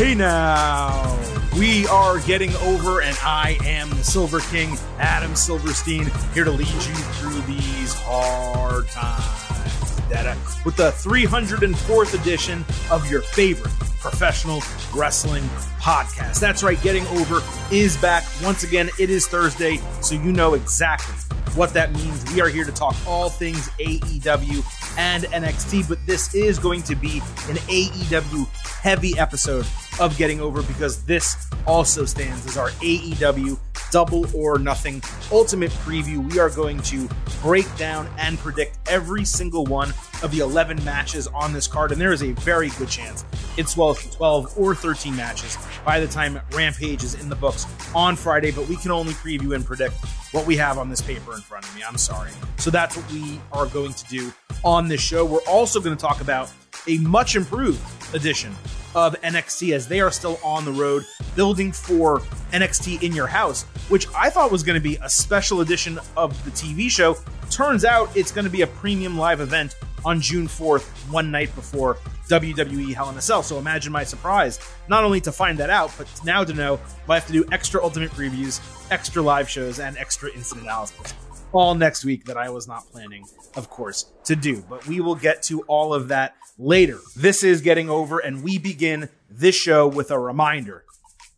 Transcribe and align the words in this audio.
Hey 0.00 0.14
now, 0.14 1.14
we 1.58 1.86
are 1.88 2.20
getting 2.20 2.56
over, 2.56 3.02
and 3.02 3.14
I 3.22 3.58
am 3.66 3.90
the 3.90 4.02
Silver 4.02 4.40
King, 4.40 4.78
Adam 4.98 5.36
Silverstein, 5.36 6.10
here 6.32 6.44
to 6.44 6.50
lead 6.50 6.66
you 6.66 6.94
through 7.20 7.38
these 7.42 7.92
hard 7.92 8.88
times. 8.88 10.00
Data 10.08 10.30
uh, 10.30 10.54
with 10.64 10.76
the 10.76 10.90
304th 10.92 12.18
edition 12.18 12.64
of 12.90 13.10
your 13.10 13.20
favorite 13.20 13.74
professional 14.00 14.62
wrestling 14.96 15.42
podcast. 15.78 16.40
That's 16.40 16.62
right, 16.62 16.80
Getting 16.80 17.06
Over 17.08 17.42
is 17.70 17.98
back 17.98 18.24
once 18.42 18.62
again. 18.62 18.88
It 18.98 19.10
is 19.10 19.28
Thursday, 19.28 19.82
so 20.00 20.14
you 20.14 20.32
know 20.32 20.54
exactly 20.54 21.14
what 21.54 21.74
that 21.74 21.92
means. 21.92 22.24
We 22.32 22.40
are 22.40 22.48
here 22.48 22.64
to 22.64 22.72
talk 22.72 22.96
all 23.06 23.28
things 23.28 23.68
AEW 23.78 24.96
and 24.96 25.24
NXT, 25.24 25.90
but 25.90 25.98
this 26.06 26.34
is 26.34 26.58
going 26.58 26.84
to 26.84 26.96
be 26.96 27.18
an 27.50 27.56
AEW 27.68 28.48
heavy 28.80 29.18
episode 29.18 29.66
of 30.00 30.16
Getting 30.16 30.40
Over 30.40 30.62
because 30.62 31.04
this 31.04 31.48
also 31.66 32.04
stands 32.04 32.46
as 32.46 32.56
our 32.56 32.70
AEW 32.70 33.58
Double 33.90 34.24
or 34.34 34.58
Nothing 34.58 35.02
Ultimate 35.30 35.70
Preview. 35.70 36.32
We 36.32 36.38
are 36.38 36.50
going 36.50 36.80
to 36.82 37.08
break 37.42 37.66
down 37.76 38.08
and 38.18 38.38
predict 38.38 38.78
every 38.88 39.24
single 39.24 39.64
one 39.66 39.90
of 40.22 40.30
the 40.30 40.40
11 40.40 40.82
matches 40.84 41.26
on 41.28 41.52
this 41.52 41.66
card, 41.66 41.92
and 41.92 42.00
there 42.00 42.12
is 42.12 42.22
a 42.22 42.32
very 42.32 42.70
good 42.70 42.88
chance 42.88 43.24
it 43.56 43.68
swells 43.68 44.02
to 44.02 44.10
12 44.16 44.54
or 44.56 44.74
13 44.74 45.14
matches 45.14 45.58
by 45.84 46.00
the 46.00 46.06
time 46.06 46.40
Rampage 46.52 47.02
is 47.02 47.14
in 47.14 47.28
the 47.28 47.36
books 47.36 47.66
on 47.94 48.16
Friday, 48.16 48.50
but 48.50 48.68
we 48.68 48.76
can 48.76 48.90
only 48.90 49.12
preview 49.14 49.54
and 49.54 49.64
predict 49.64 49.94
what 50.32 50.46
we 50.46 50.56
have 50.56 50.78
on 50.78 50.88
this 50.88 51.02
paper 51.02 51.34
in 51.34 51.40
front 51.40 51.66
of 51.66 51.74
me. 51.74 51.82
I'm 51.86 51.98
sorry. 51.98 52.30
So 52.58 52.70
that's 52.70 52.96
what 52.96 53.10
we 53.12 53.40
are 53.52 53.66
going 53.66 53.92
to 53.92 54.04
do 54.06 54.32
on 54.64 54.88
this 54.88 55.00
show. 55.00 55.24
We're 55.24 55.40
also 55.48 55.80
going 55.80 55.96
to 55.96 56.00
talk 56.00 56.20
about 56.20 56.50
a 56.86 56.98
much 56.98 57.36
improved 57.36 57.80
edition 58.14 58.54
of 58.94 59.20
NXT 59.22 59.74
as 59.74 59.88
they 59.88 60.00
are 60.00 60.10
still 60.10 60.38
on 60.42 60.64
the 60.64 60.72
road 60.72 61.04
building 61.36 61.72
for 61.72 62.20
NXT 62.52 63.02
in 63.02 63.12
your 63.12 63.26
house, 63.26 63.64
which 63.88 64.06
I 64.16 64.30
thought 64.30 64.50
was 64.50 64.62
going 64.62 64.74
to 64.74 64.82
be 64.82 64.96
a 65.02 65.08
special 65.08 65.60
edition 65.60 65.98
of 66.16 66.44
the 66.44 66.50
TV 66.50 66.90
show. 66.90 67.16
Turns 67.50 67.84
out 67.84 68.14
it's 68.16 68.32
going 68.32 68.44
to 68.44 68.50
be 68.50 68.62
a 68.62 68.66
premium 68.66 69.18
live 69.18 69.40
event 69.40 69.76
on 70.04 70.20
June 70.20 70.46
4th, 70.46 70.88
one 71.10 71.30
night 71.30 71.54
before 71.54 71.96
WWE 72.28 72.94
Hell 72.94 73.10
in 73.10 73.16
a 73.16 73.20
Cell. 73.20 73.42
So 73.42 73.58
imagine 73.58 73.92
my 73.92 74.04
surprise, 74.04 74.60
not 74.88 75.04
only 75.04 75.20
to 75.22 75.32
find 75.32 75.58
that 75.58 75.68
out, 75.68 75.92
but 75.98 76.08
now 76.24 76.44
to 76.44 76.54
know 76.54 76.80
I 77.08 77.14
have 77.14 77.26
to 77.26 77.32
do 77.32 77.44
extra 77.52 77.82
Ultimate 77.82 78.10
previews, 78.12 78.60
extra 78.90 79.20
live 79.20 79.48
shows, 79.48 79.80
and 79.80 79.98
extra 79.98 80.30
instant 80.32 80.62
analysis 80.62 81.12
all 81.52 81.74
next 81.74 82.04
week 82.04 82.24
that 82.26 82.36
I 82.36 82.50
was 82.50 82.68
not 82.68 82.86
planning, 82.90 83.24
of 83.56 83.70
course, 83.70 84.10
to 84.24 84.36
do. 84.36 84.62
But 84.68 84.86
we 84.86 85.00
will 85.00 85.14
get 85.14 85.42
to 85.44 85.62
all 85.62 85.92
of 85.92 86.08
that 86.08 86.36
later. 86.58 86.98
This 87.16 87.42
is 87.42 87.60
Getting 87.60 87.90
Over, 87.90 88.18
and 88.18 88.42
we 88.42 88.58
begin 88.58 89.08
this 89.30 89.54
show 89.54 89.88
with 89.88 90.10
a 90.10 90.18
reminder 90.18 90.84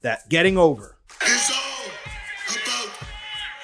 that 0.02 0.28
Getting 0.28 0.58
Over 0.58 0.96
is 1.24 1.50
all 1.50 1.86
about 2.48 3.08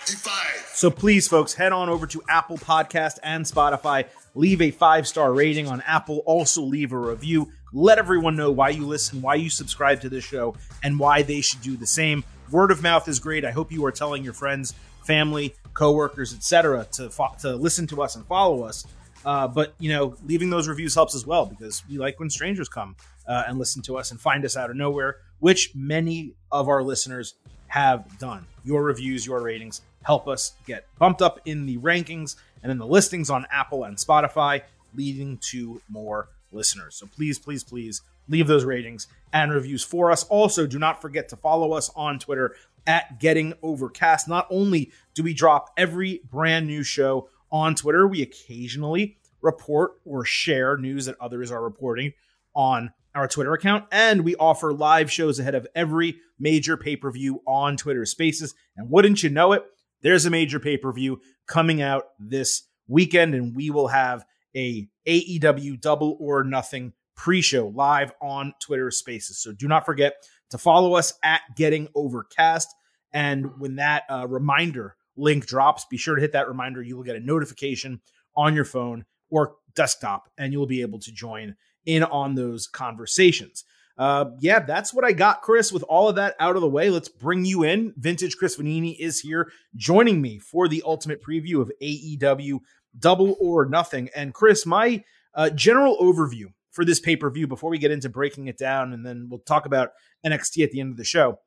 Divide. 0.07 0.65
So 0.73 0.91
please, 0.91 1.29
folks, 1.29 1.55
head 1.55 1.73
on 1.73 1.89
over 1.89 2.07
to 2.07 2.23
Apple 2.29 2.59
Podcast 2.59 3.19
and 3.23 3.45
Spotify. 3.45 4.07
Leave 4.35 4.63
a 4.63 4.71
five 4.71 5.09
star 5.09 5.33
rating 5.33 5.67
on 5.67 5.81
Apple. 5.83 6.23
Also, 6.25 6.63
leave 6.63 6.93
a 6.93 6.99
review. 6.99 7.51
Let 7.73 7.99
everyone 7.99 8.37
know 8.37 8.51
why 8.51 8.71
you 8.71 8.87
listen, 8.87 9.21
why 9.21 9.35
you 9.35 9.51
subscribe 9.51 10.01
to 10.03 10.09
this 10.09 10.25
show, 10.25 10.55
and 10.83 10.99
why 10.99 11.23
they 11.23 11.41
should 11.41 11.61
do 11.61 11.77
the 11.77 11.87
same. 11.87 12.25
Word 12.51 12.71
of 12.71 12.83
mouth 12.83 13.09
is 13.09 13.19
great. 13.19 13.45
I 13.45 13.51
hope 13.51 13.71
you 13.71 13.85
are 13.85 13.93
telling 13.93 14.25
your 14.25 14.33
friends, 14.33 14.73
family, 15.09 15.55
coworkers, 15.73 16.35
etc., 16.35 16.87
to 16.93 17.09
fo- 17.09 17.35
to 17.41 17.57
listen 17.57 17.87
to 17.89 18.03
us 18.03 18.15
and 18.15 18.27
follow 18.27 18.63
us. 18.63 18.87
Uh, 19.25 19.49
but 19.49 19.75
you 19.81 19.89
know, 19.89 20.15
leaving 20.27 20.51
those 20.51 20.69
reviews 20.69 20.95
helps 20.95 21.15
as 21.15 21.27
well 21.27 21.47
because 21.47 21.83
we 21.89 21.99
like 21.99 22.21
when 22.21 22.31
strangers 22.31 22.69
come 22.69 22.95
uh, 23.27 23.45
and 23.49 23.59
listen 23.59 23.83
to 23.83 23.97
us 23.97 24.11
and 24.11 24.21
find 24.21 24.45
us 24.45 24.57
out 24.57 24.71
of 24.71 24.77
nowhere, 24.77 25.17
which 25.41 25.73
many 25.75 26.35
of 26.53 26.69
our 26.69 26.83
listeners 26.83 27.35
have 27.69 28.19
done. 28.19 28.47
Your 28.65 28.83
reviews, 28.83 29.27
your 29.27 29.41
ratings 29.41 29.81
help 30.03 30.29
us 30.29 30.53
get 30.67 30.87
bumped 30.99 31.23
up 31.23 31.41
in 31.45 31.67
the 31.67 31.79
rankings 31.79 32.37
and 32.63 32.71
in 32.71 32.79
the 32.79 32.87
listings 32.87 33.31
on 33.31 33.47
Apple 33.51 33.85
and 33.85 33.97
Spotify, 33.97 34.63
leading 34.95 35.39
to 35.51 35.81
more 35.89 36.29
listeners. 36.53 36.95
So 36.97 37.07
please, 37.07 37.39
please, 37.39 37.65
please 37.65 38.03
leave 38.29 38.47
those 38.47 38.65
ratings 38.65 39.07
and 39.33 39.53
reviews 39.53 39.83
for 39.83 40.11
us. 40.11 40.25
Also, 40.25 40.67
do 40.67 40.79
not 40.79 41.01
forget 41.03 41.29
to 41.31 41.37
follow 41.37 41.73
us 41.73 41.91
on 41.95 42.19
Twitter 42.19 42.55
at 42.89 43.21
Getting 43.21 43.53
Overcast. 43.63 44.27
Not 44.27 44.49
only 44.51 44.91
do 45.15 45.23
we 45.23 45.35
drop 45.35 45.71
every 45.77 46.23
brand 46.29 46.67
new 46.67 46.83
show 46.83 47.29
on 47.53 47.77
Twitter, 47.77 48.09
we 48.09 48.23
occasionally 48.23 49.19
report 49.41 49.93
or 50.05 50.25
share 50.25 50.77
news 50.77 51.07
that 51.07 51.15
others 51.21 51.53
are 51.53 51.63
reporting 51.63 52.13
on 52.55 52.93
our 53.15 53.29
Twitter 53.29 53.53
account, 53.53 53.85
and 53.93 54.25
we 54.25 54.35
offer 54.37 54.73
live 54.73 55.11
shows 55.11 55.39
ahead 55.39 55.55
of 55.55 55.67
every 55.75 56.19
major 56.39 56.77
pay 56.77 56.97
per 56.97 57.11
view 57.11 57.43
on 57.47 57.77
Twitter 57.77 58.05
Spaces. 58.05 58.55
And 58.77 58.91
wouldn't 58.91 59.23
you 59.23 59.31
know 59.31 59.53
it, 59.53 59.65
there's 60.03 60.27
a 60.27 60.31
major 60.31 60.59
pay 60.59 60.77
per 60.77 60.93
view 60.93 61.21
coming 61.47 61.83
out 61.83 62.05
this 62.19 62.65
weekend, 62.87 63.35
and 63.35 63.55
we 63.55 63.71
will 63.71 63.89
have 63.89 64.25
a 64.57 64.89
AEW 65.07 65.81
Double 65.81 66.17
or 66.21 66.45
Nothing 66.45 66.93
pre-show 67.17 67.69
live 67.69 68.13
on 68.23 68.55
Twitter 68.61 68.91
Spaces. 68.91 69.43
So 69.43 69.53
do 69.53 69.67
not 69.69 69.85
forget 69.85 70.15
to 70.51 70.59
follow 70.59 70.95
us 70.95 71.13
at 71.23 71.43
Getting 71.57 71.89
Overcast, 71.95 72.69
and 73.13 73.59
when 73.59 73.77
that 73.77 74.05
uh, 74.11 74.27
reminder 74.29 74.97
link 75.17 75.47
drops, 75.47 75.85
be 75.91 75.97
sure 75.97 76.15
to 76.15 76.21
hit 76.21 76.33
that 76.33 76.49
reminder. 76.49 76.83
You 76.83 76.97
will 76.97 77.05
get 77.05 77.17
a 77.17 77.21
notification 77.21 78.01
on 78.37 78.55
your 78.55 78.65
phone 78.65 79.05
or 79.31 79.57
desktop, 79.75 80.29
and 80.39 80.53
you'll 80.53 80.67
be 80.67 80.83
able 80.83 80.99
to 81.01 81.13
join 81.13 81.57
in 81.87 82.03
on 82.05 82.35
those 82.35 82.67
conversations. 82.67 83.65
Uh, 83.99 84.27
yeah, 84.39 84.61
that's 84.61 84.95
what 84.95 85.05
I 85.05 85.13
got, 85.13 85.43
Chris. 85.43 85.73
With 85.73 85.83
all 85.85 86.09
of 86.09 86.15
that 86.15 86.37
out 86.39 86.55
of 86.55 86.63
the 86.63 86.69
way, 86.69 86.89
let's 86.89 87.09
bring 87.09 87.45
you 87.45 87.65
in. 87.65 87.93
Vintage 87.97 88.37
Chris 88.37 88.57
Vanini 88.57 88.97
is 88.99 89.21
here 89.21 89.51
joining 89.75 90.23
me 90.23 90.39
for 90.39 90.69
the 90.69 90.83
ultimate 90.87 91.23
preview 91.23 91.61
of 91.61 91.73
AEW 91.83 92.61
Double 92.99 93.37
or 93.41 93.67
Nothing. 93.67 94.09
And 94.15 94.33
Chris, 94.33 94.65
my 94.65 95.03
uh, 95.35 95.51
general 95.51 95.99
overview 95.99 96.53
for 96.71 96.85
this 96.85 97.01
pay 97.01 97.17
per 97.17 97.29
view 97.29 97.49
before 97.49 97.71
we 97.71 97.79
get 97.79 97.91
into 97.91 98.09
breaking 98.09 98.47
it 98.47 98.57
down, 98.57 98.93
and 98.93 99.05
then 99.05 99.27
we'll 99.29 99.41
talk 99.41 99.67
about 99.67 99.91
NXT 100.25 100.63
at 100.63 100.71
the 100.71 100.81
end 100.81 100.93
of 100.93 100.97
the 100.97 101.05
show. 101.05 101.41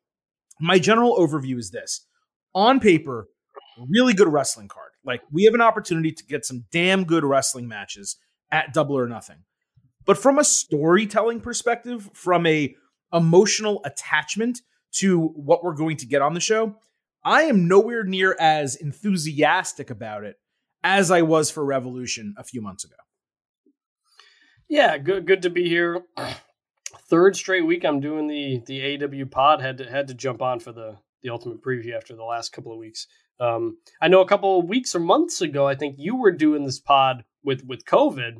My 0.61 0.77
general 0.77 1.17
overview 1.17 1.57
is 1.57 1.71
this 1.71 2.05
on 2.53 2.79
paper, 2.79 3.27
really 3.89 4.13
good 4.13 4.27
wrestling 4.27 4.67
card. 4.67 4.91
Like 5.03 5.21
we 5.31 5.43
have 5.45 5.55
an 5.55 5.61
opportunity 5.61 6.11
to 6.11 6.23
get 6.23 6.45
some 6.45 6.65
damn 6.71 7.03
good 7.03 7.23
wrestling 7.23 7.67
matches 7.67 8.17
at 8.51 8.73
Double 8.73 8.97
or 8.97 9.07
Nothing. 9.07 9.43
But 10.05 10.17
from 10.17 10.37
a 10.37 10.43
storytelling 10.43 11.41
perspective, 11.41 12.09
from 12.13 12.45
a 12.45 12.75
emotional 13.11 13.81
attachment 13.85 14.61
to 14.93 15.19
what 15.19 15.63
we're 15.63 15.73
going 15.73 15.97
to 15.97 16.05
get 16.05 16.21
on 16.21 16.33
the 16.33 16.39
show, 16.39 16.75
I 17.23 17.43
am 17.43 17.67
nowhere 17.67 18.03
near 18.03 18.35
as 18.39 18.75
enthusiastic 18.75 19.89
about 19.89 20.23
it 20.23 20.37
as 20.83 21.11
I 21.11 21.23
was 21.23 21.49
for 21.49 21.65
Revolution 21.65 22.35
a 22.37 22.43
few 22.43 22.61
months 22.61 22.83
ago. 22.83 22.95
Yeah, 24.67 24.97
good 24.97 25.25
good 25.25 25.41
to 25.41 25.49
be 25.49 25.67
here. 25.67 26.03
Third 27.09 27.35
straight 27.35 27.65
week 27.65 27.83
I'm 27.85 27.99
doing 27.99 28.27
the 28.27 28.61
the 28.65 29.03
AW 29.03 29.25
pod. 29.25 29.61
Had 29.61 29.77
to 29.79 29.89
had 29.89 30.07
to 30.09 30.13
jump 30.13 30.41
on 30.41 30.59
for 30.59 30.71
the 30.71 30.97
the 31.21 31.29
ultimate 31.29 31.61
preview 31.61 31.95
after 31.95 32.15
the 32.15 32.23
last 32.23 32.51
couple 32.51 32.71
of 32.71 32.77
weeks. 32.79 33.07
Um, 33.39 33.77
I 34.01 34.07
know 34.07 34.21
a 34.21 34.27
couple 34.27 34.59
of 34.59 34.67
weeks 34.69 34.93
or 34.95 34.99
months 34.99 35.41
ago, 35.41 35.67
I 35.67 35.75
think 35.75 35.95
you 35.97 36.15
were 36.15 36.31
doing 36.31 36.63
this 36.65 36.79
pod 36.79 37.23
with 37.43 37.63
with 37.65 37.85
COVID, 37.85 38.37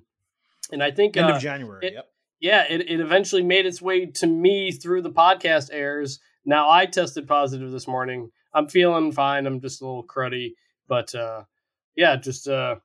and 0.72 0.84
I 0.84 0.92
think 0.92 1.18
End 1.18 1.32
uh, 1.32 1.36
of 1.36 1.42
January. 1.42 1.88
it- 1.88 1.94
yep. 1.94 2.08
yeah, 2.40 2.66
it, 2.70 2.82
it 2.90 3.00
eventually 3.00 3.44
made 3.44 3.66
its 3.66 3.82
way 3.82 4.06
to 4.06 4.28
me 4.28 4.72
through 4.72 5.02
the 5.02 5.12
podcast 5.12 5.70
airs. 5.72 6.20
Now 6.46 6.70
I 6.70 6.86
tested 6.86 7.28
positive 7.28 7.72
this 7.72 7.88
morning. 7.88 8.32
I'm 8.54 8.68
feeling 8.68 9.12
fine. 9.12 9.46
I'm 9.48 9.62
just 9.62 9.82
a 9.82 9.86
little 9.86 10.06
cruddy, 10.06 10.54
but 10.88 11.14
uh, 11.16 11.44
yeah, 11.96 12.16
just 12.18 12.48
uh, 12.48 12.76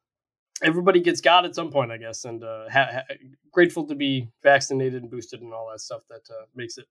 everybody 0.63 1.01
gets 1.01 1.21
got 1.21 1.45
at 1.45 1.55
some 1.55 1.71
point, 1.71 1.93
I 1.93 1.99
guess, 1.99 2.25
and 2.25 2.43
uh, 2.43 2.65
ha- 2.71 2.89
ha- 2.93 3.15
grateful 3.53 3.87
to 3.87 3.95
be 3.95 4.29
vaccinated 4.43 5.03
and 5.03 5.11
boosted 5.11 5.43
and 5.43 5.53
all 5.53 5.69
that 5.71 5.81
stuff 5.81 6.03
that 6.09 6.23
uh, 6.31 6.45
makes 6.55 6.79
it 6.79 6.87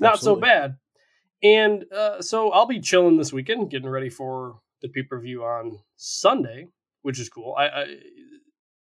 not 0.00 0.14
Absolutely. 0.14 0.40
so 0.40 0.46
bad. 0.46 0.76
And 1.42 1.92
uh, 1.92 2.20
so 2.20 2.50
I'll 2.50 2.66
be 2.66 2.80
chilling 2.80 3.16
this 3.16 3.32
weekend, 3.32 3.70
getting 3.70 3.88
ready 3.88 4.10
for 4.10 4.60
the 4.82 4.88
pay 4.88 5.02
per 5.02 5.18
view 5.20 5.44
on 5.44 5.78
Sunday, 5.96 6.68
which 7.02 7.20
is 7.20 7.28
cool. 7.28 7.54
I, 7.56 7.66
I 7.66 7.96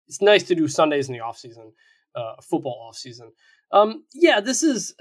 it's 0.08 0.22
nice 0.22 0.44
to 0.44 0.56
do 0.56 0.68
Sundays 0.68 1.08
in 1.08 1.14
the 1.14 1.20
off 1.20 1.38
season, 1.38 1.72
uh, 2.16 2.36
football 2.42 2.88
off 2.88 2.98
season. 2.98 3.32
Um, 3.72 4.04
yeah, 4.14 4.40
this 4.40 4.64
is 4.64 4.96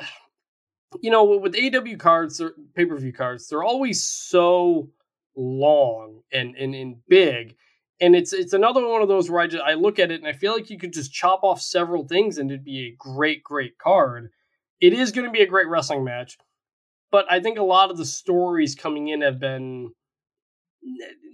you 1.01 1.11
know 1.11 1.25
with 1.25 1.57
AW 1.57 1.97
cards, 1.99 2.41
pay 2.75 2.85
per 2.85 2.99
view 2.99 3.13
cards, 3.13 3.49
they're 3.49 3.65
always 3.65 4.05
so 4.05 4.91
long 5.37 6.23
and, 6.33 6.57
and 6.57 6.75
and 6.75 6.97
big. 7.09 7.57
And 8.01 8.15
it's 8.15 8.33
it's 8.33 8.53
another 8.53 8.87
one 8.87 9.03
of 9.03 9.09
those 9.09 9.31
where 9.31 9.41
I 9.41 9.47
just 9.47 9.63
I 9.65 9.75
look 9.75 9.99
at 9.99 10.11
it 10.11 10.21
and 10.21 10.29
I 10.29 10.33
feel 10.33 10.53
like 10.53 10.71
you 10.71 10.79
could 10.79 10.93
just 10.93 11.13
chop 11.13 11.41
off 11.43 11.61
several 11.61 12.07
things 12.07 12.39
and 12.39 12.51
it'd 12.51 12.65
be 12.65 12.87
a 12.87 12.97
great 12.97 13.43
great 13.43 13.79
card. 13.79 14.31
It 14.81 14.93
is 14.93 15.11
going 15.11 15.27
to 15.27 15.33
be 15.33 15.43
a 15.43 15.47
great 15.47 15.69
wrestling 15.69 16.05
match, 16.05 16.39
but 17.11 17.27
I 17.29 17.41
think 17.41 17.59
a 17.59 17.65
lot 17.65 17.91
of 17.91 17.97
the 17.97 18.05
stories 18.05 18.77
coming 18.77 19.09
in 19.09 19.23
have 19.23 19.41
been 19.41 19.91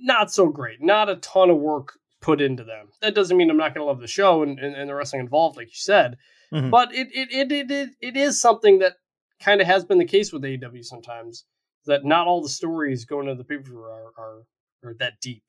not 0.03 0.33
so 0.33 0.49
great. 0.49 0.83
Not 0.83 1.11
a 1.11 1.17
ton 1.17 1.51
of 1.51 1.59
work 1.59 1.99
put 2.21 2.41
into 2.41 2.65
them. 2.65 2.89
That 3.03 3.15
doesn't 3.15 3.37
mean 3.37 3.51
I'm 3.51 3.59
not 3.59 3.75
going 3.75 3.85
to 3.85 3.89
love 3.89 4.01
the 4.01 4.07
show 4.07 4.43
and, 4.43 4.59
and, 4.59 4.75
and 4.75 4.89
the 4.89 4.95
wrestling 4.95 5.21
involved, 5.21 5.59
like 5.59 5.69
you 5.69 5.75
said. 5.75 6.17
Mhm. 6.53 6.71
But 6.71 6.95
it 6.95 7.09
it, 7.13 7.33
it 7.33 7.53
it 7.53 7.71
it 7.71 7.91
it 8.01 8.17
is 8.17 8.41
something 8.41 8.79
that 8.79 8.95
kind 9.41 9.61
of 9.61 9.67
has 9.67 9.85
been 9.85 9.99
the 9.99 10.05
case 10.05 10.33
with 10.33 10.43
AEW 10.43 10.85
sometimes 10.85 11.45
that 11.87 12.05
not 12.05 12.27
all 12.27 12.41
the 12.41 12.49
stories 12.49 13.05
going 13.05 13.27
to 13.27 13.35
the 13.35 13.45
pay 13.45 13.57
per 13.57 13.63
view 13.65 13.81
are, 13.81 14.13
are 14.17 14.43
are 14.83 14.95
that 14.99 15.21
deep. 15.21 15.43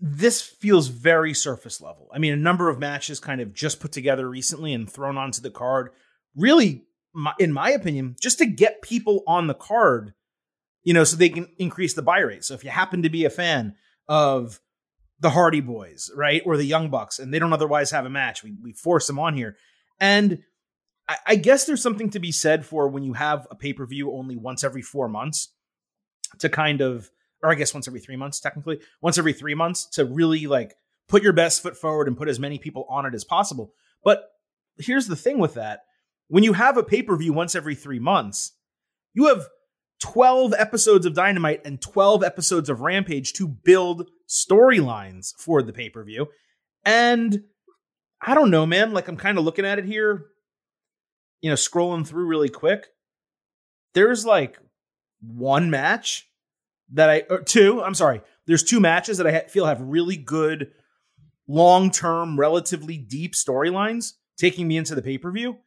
This 0.00 0.42
feels 0.42 0.88
very 0.88 1.34
surface 1.34 1.80
level. 1.80 2.08
I 2.12 2.18
mean, 2.18 2.32
a 2.32 2.36
number 2.36 2.68
of 2.68 2.78
matches 2.78 3.20
kind 3.20 3.40
of 3.40 3.54
just 3.54 3.80
put 3.80 3.92
together 3.92 4.28
recently 4.28 4.74
and 4.74 4.90
thrown 4.90 5.16
onto 5.16 5.40
the 5.40 5.50
card. 5.50 5.90
Really, 6.36 6.84
in 7.38 7.52
my 7.52 7.70
opinion, 7.70 8.16
just 8.20 8.38
to 8.38 8.46
get 8.46 8.82
people 8.82 9.22
on 9.26 9.46
the 9.46 9.54
card, 9.54 10.14
you 10.82 10.94
know, 10.94 11.04
so 11.04 11.16
they 11.16 11.28
can 11.28 11.48
increase 11.58 11.94
the 11.94 12.02
buy 12.02 12.20
rate. 12.20 12.44
So 12.44 12.54
if 12.54 12.64
you 12.64 12.70
happen 12.70 13.02
to 13.02 13.08
be 13.08 13.24
a 13.24 13.30
fan 13.30 13.74
of 14.08 14.60
the 15.20 15.30
Hardy 15.30 15.60
Boys, 15.60 16.10
right, 16.14 16.42
or 16.44 16.56
the 16.56 16.64
Young 16.64 16.90
Bucks, 16.90 17.18
and 17.18 17.32
they 17.32 17.38
don't 17.38 17.52
otherwise 17.52 17.90
have 17.90 18.06
a 18.06 18.10
match, 18.10 18.42
we 18.42 18.56
we 18.62 18.72
force 18.72 19.06
them 19.06 19.18
on 19.18 19.34
here, 19.34 19.56
and 20.00 20.42
I, 21.08 21.16
I 21.26 21.34
guess 21.36 21.64
there's 21.64 21.82
something 21.82 22.10
to 22.10 22.20
be 22.20 22.32
said 22.32 22.64
for 22.64 22.88
when 22.88 23.02
you 23.02 23.14
have 23.14 23.46
a 23.50 23.56
pay 23.56 23.72
per 23.72 23.86
view 23.86 24.12
only 24.12 24.36
once 24.36 24.62
every 24.62 24.82
four 24.82 25.08
months 25.08 25.52
to 26.38 26.48
kind 26.48 26.80
of, 26.80 27.10
or 27.42 27.50
I 27.50 27.54
guess 27.54 27.74
once 27.74 27.88
every 27.88 28.00
three 28.00 28.16
months, 28.16 28.40
technically, 28.40 28.80
once 29.00 29.18
every 29.18 29.32
three 29.32 29.54
months 29.54 29.86
to 29.92 30.04
really 30.04 30.46
like 30.46 30.74
put 31.08 31.22
your 31.22 31.32
best 31.32 31.62
foot 31.62 31.76
forward 31.76 32.08
and 32.08 32.16
put 32.16 32.28
as 32.28 32.40
many 32.40 32.58
people 32.58 32.86
on 32.88 33.06
it 33.06 33.14
as 33.14 33.24
possible. 33.24 33.72
But 34.04 34.28
here's 34.78 35.06
the 35.06 35.16
thing 35.16 35.38
with 35.38 35.54
that 35.54 35.80
when 36.28 36.44
you 36.44 36.52
have 36.52 36.76
a 36.76 36.82
pay 36.82 37.02
per 37.02 37.16
view 37.16 37.32
once 37.32 37.54
every 37.54 37.74
three 37.74 37.98
months, 37.98 38.52
you 39.14 39.26
have 39.28 39.46
12 40.00 40.54
episodes 40.56 41.06
of 41.06 41.14
Dynamite 41.14 41.62
and 41.64 41.80
12 41.80 42.22
episodes 42.22 42.68
of 42.68 42.80
Rampage 42.80 43.32
to 43.34 43.48
build 43.48 44.08
storylines 44.28 45.34
for 45.38 45.62
the 45.62 45.72
pay 45.72 45.88
per 45.88 46.04
view. 46.04 46.26
And 46.84 47.44
I 48.20 48.34
don't 48.34 48.50
know, 48.50 48.66
man. 48.66 48.92
Like, 48.92 49.08
I'm 49.08 49.16
kind 49.16 49.38
of 49.38 49.44
looking 49.44 49.64
at 49.64 49.78
it 49.78 49.84
here 49.84 50.26
you 51.40 51.50
know, 51.50 51.56
scrolling 51.56 52.06
through 52.06 52.26
really 52.26 52.48
quick, 52.48 52.88
there's 53.94 54.26
like 54.26 54.58
one 55.20 55.70
match 55.70 56.27
that 56.92 57.10
I, 57.10 57.22
or 57.30 57.42
two, 57.42 57.82
I'm 57.82 57.94
sorry, 57.94 58.22
there's 58.46 58.62
two 58.62 58.80
matches 58.80 59.18
that 59.18 59.26
I 59.26 59.40
feel 59.40 59.66
have 59.66 59.80
really 59.80 60.16
good 60.16 60.72
long 61.46 61.90
term, 61.90 62.38
relatively 62.38 62.96
deep 62.96 63.34
storylines 63.34 64.12
taking 64.38 64.68
me 64.68 64.76
into 64.76 64.94
the 64.94 65.02
pay 65.02 65.18
per 65.18 65.30
view. 65.30 65.58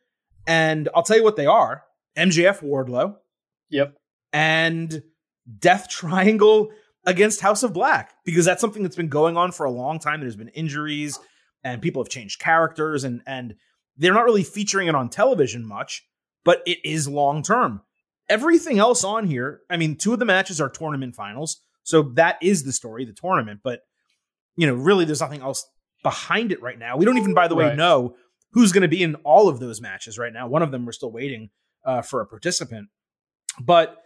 And 0.48 0.90
I'll 0.96 1.04
tell 1.04 1.18
you 1.18 1.24
what 1.24 1.36
they 1.36 1.46
are 1.46 1.84
MJF 2.18 2.62
Wardlow. 2.62 3.18
Yep. 3.70 3.96
And 4.34 5.04
Death 5.60 5.90
Triangle 5.90 6.72
against 7.06 7.42
House 7.42 7.64
of 7.64 7.74
Black, 7.74 8.14
because 8.26 8.46
that's 8.46 8.62
something 8.62 8.84
that's 8.84 8.96
been 8.96 9.10
going 9.10 9.38
on 9.38 9.52
for 9.52 9.66
a 9.66 9.72
long 9.72 10.00
time. 10.00 10.22
There's 10.22 10.36
been 10.36 10.50
injuries 10.50 11.20
and 11.64 11.82
people 11.82 12.02
have 12.02 12.10
changed 12.10 12.40
characters 12.40 13.04
and, 13.04 13.22
and, 13.26 13.56
they're 13.98 14.14
not 14.14 14.26
really 14.26 14.44
featuring 14.44 14.88
it 14.88 14.96
on 14.96 15.10
television 15.10 15.66
much, 15.66 16.08
but 16.44 16.64
it 16.66 16.80
is 16.84 17.08
long 17.08 17.44
term. 17.44 17.82
Everything 18.32 18.80
else 18.80 19.04
on 19.04 19.28
here, 19.28 19.62
I 19.70 19.76
mean, 19.76 19.98
two 19.98 20.14
of 20.14 20.20
the 20.20 20.26
matches 20.26 20.62
are 20.62 20.70
tournament 20.70 21.16
finals. 21.16 21.62
So 21.84 22.04
that 22.14 22.38
is 22.42 22.64
the 22.64 22.72
story, 22.72 23.04
the 23.04 23.14
tournament. 23.14 23.60
But, 23.62 23.82
you 24.56 24.68
know, 24.68 24.74
really, 24.74 25.04
there's 25.04 25.20
nothing 25.20 25.42
else 25.42 25.66
behind 26.02 26.52
it 26.52 26.62
right 26.62 26.80
now. 26.80 26.96
We 26.96 27.06
don't 27.06 27.18
even, 27.18 27.34
by 27.34 27.48
the 27.48 27.56
way, 27.56 27.66
right. 27.66 27.76
know 27.76 28.16
who's 28.54 28.72
going 28.72 28.84
to 28.84 28.88
be 28.88 29.04
in 29.04 29.16
all 29.16 29.50
of 29.50 29.60
those 29.60 29.82
matches 29.82 30.18
right 30.18 30.32
now. 30.32 30.48
One 30.48 30.62
of 30.62 30.72
them 30.72 30.86
we're 30.86 30.94
still 30.94 31.12
waiting 31.12 31.50
uh, 31.86 32.02
for 32.02 32.22
a 32.22 32.26
participant. 32.26 32.88
But 33.60 33.98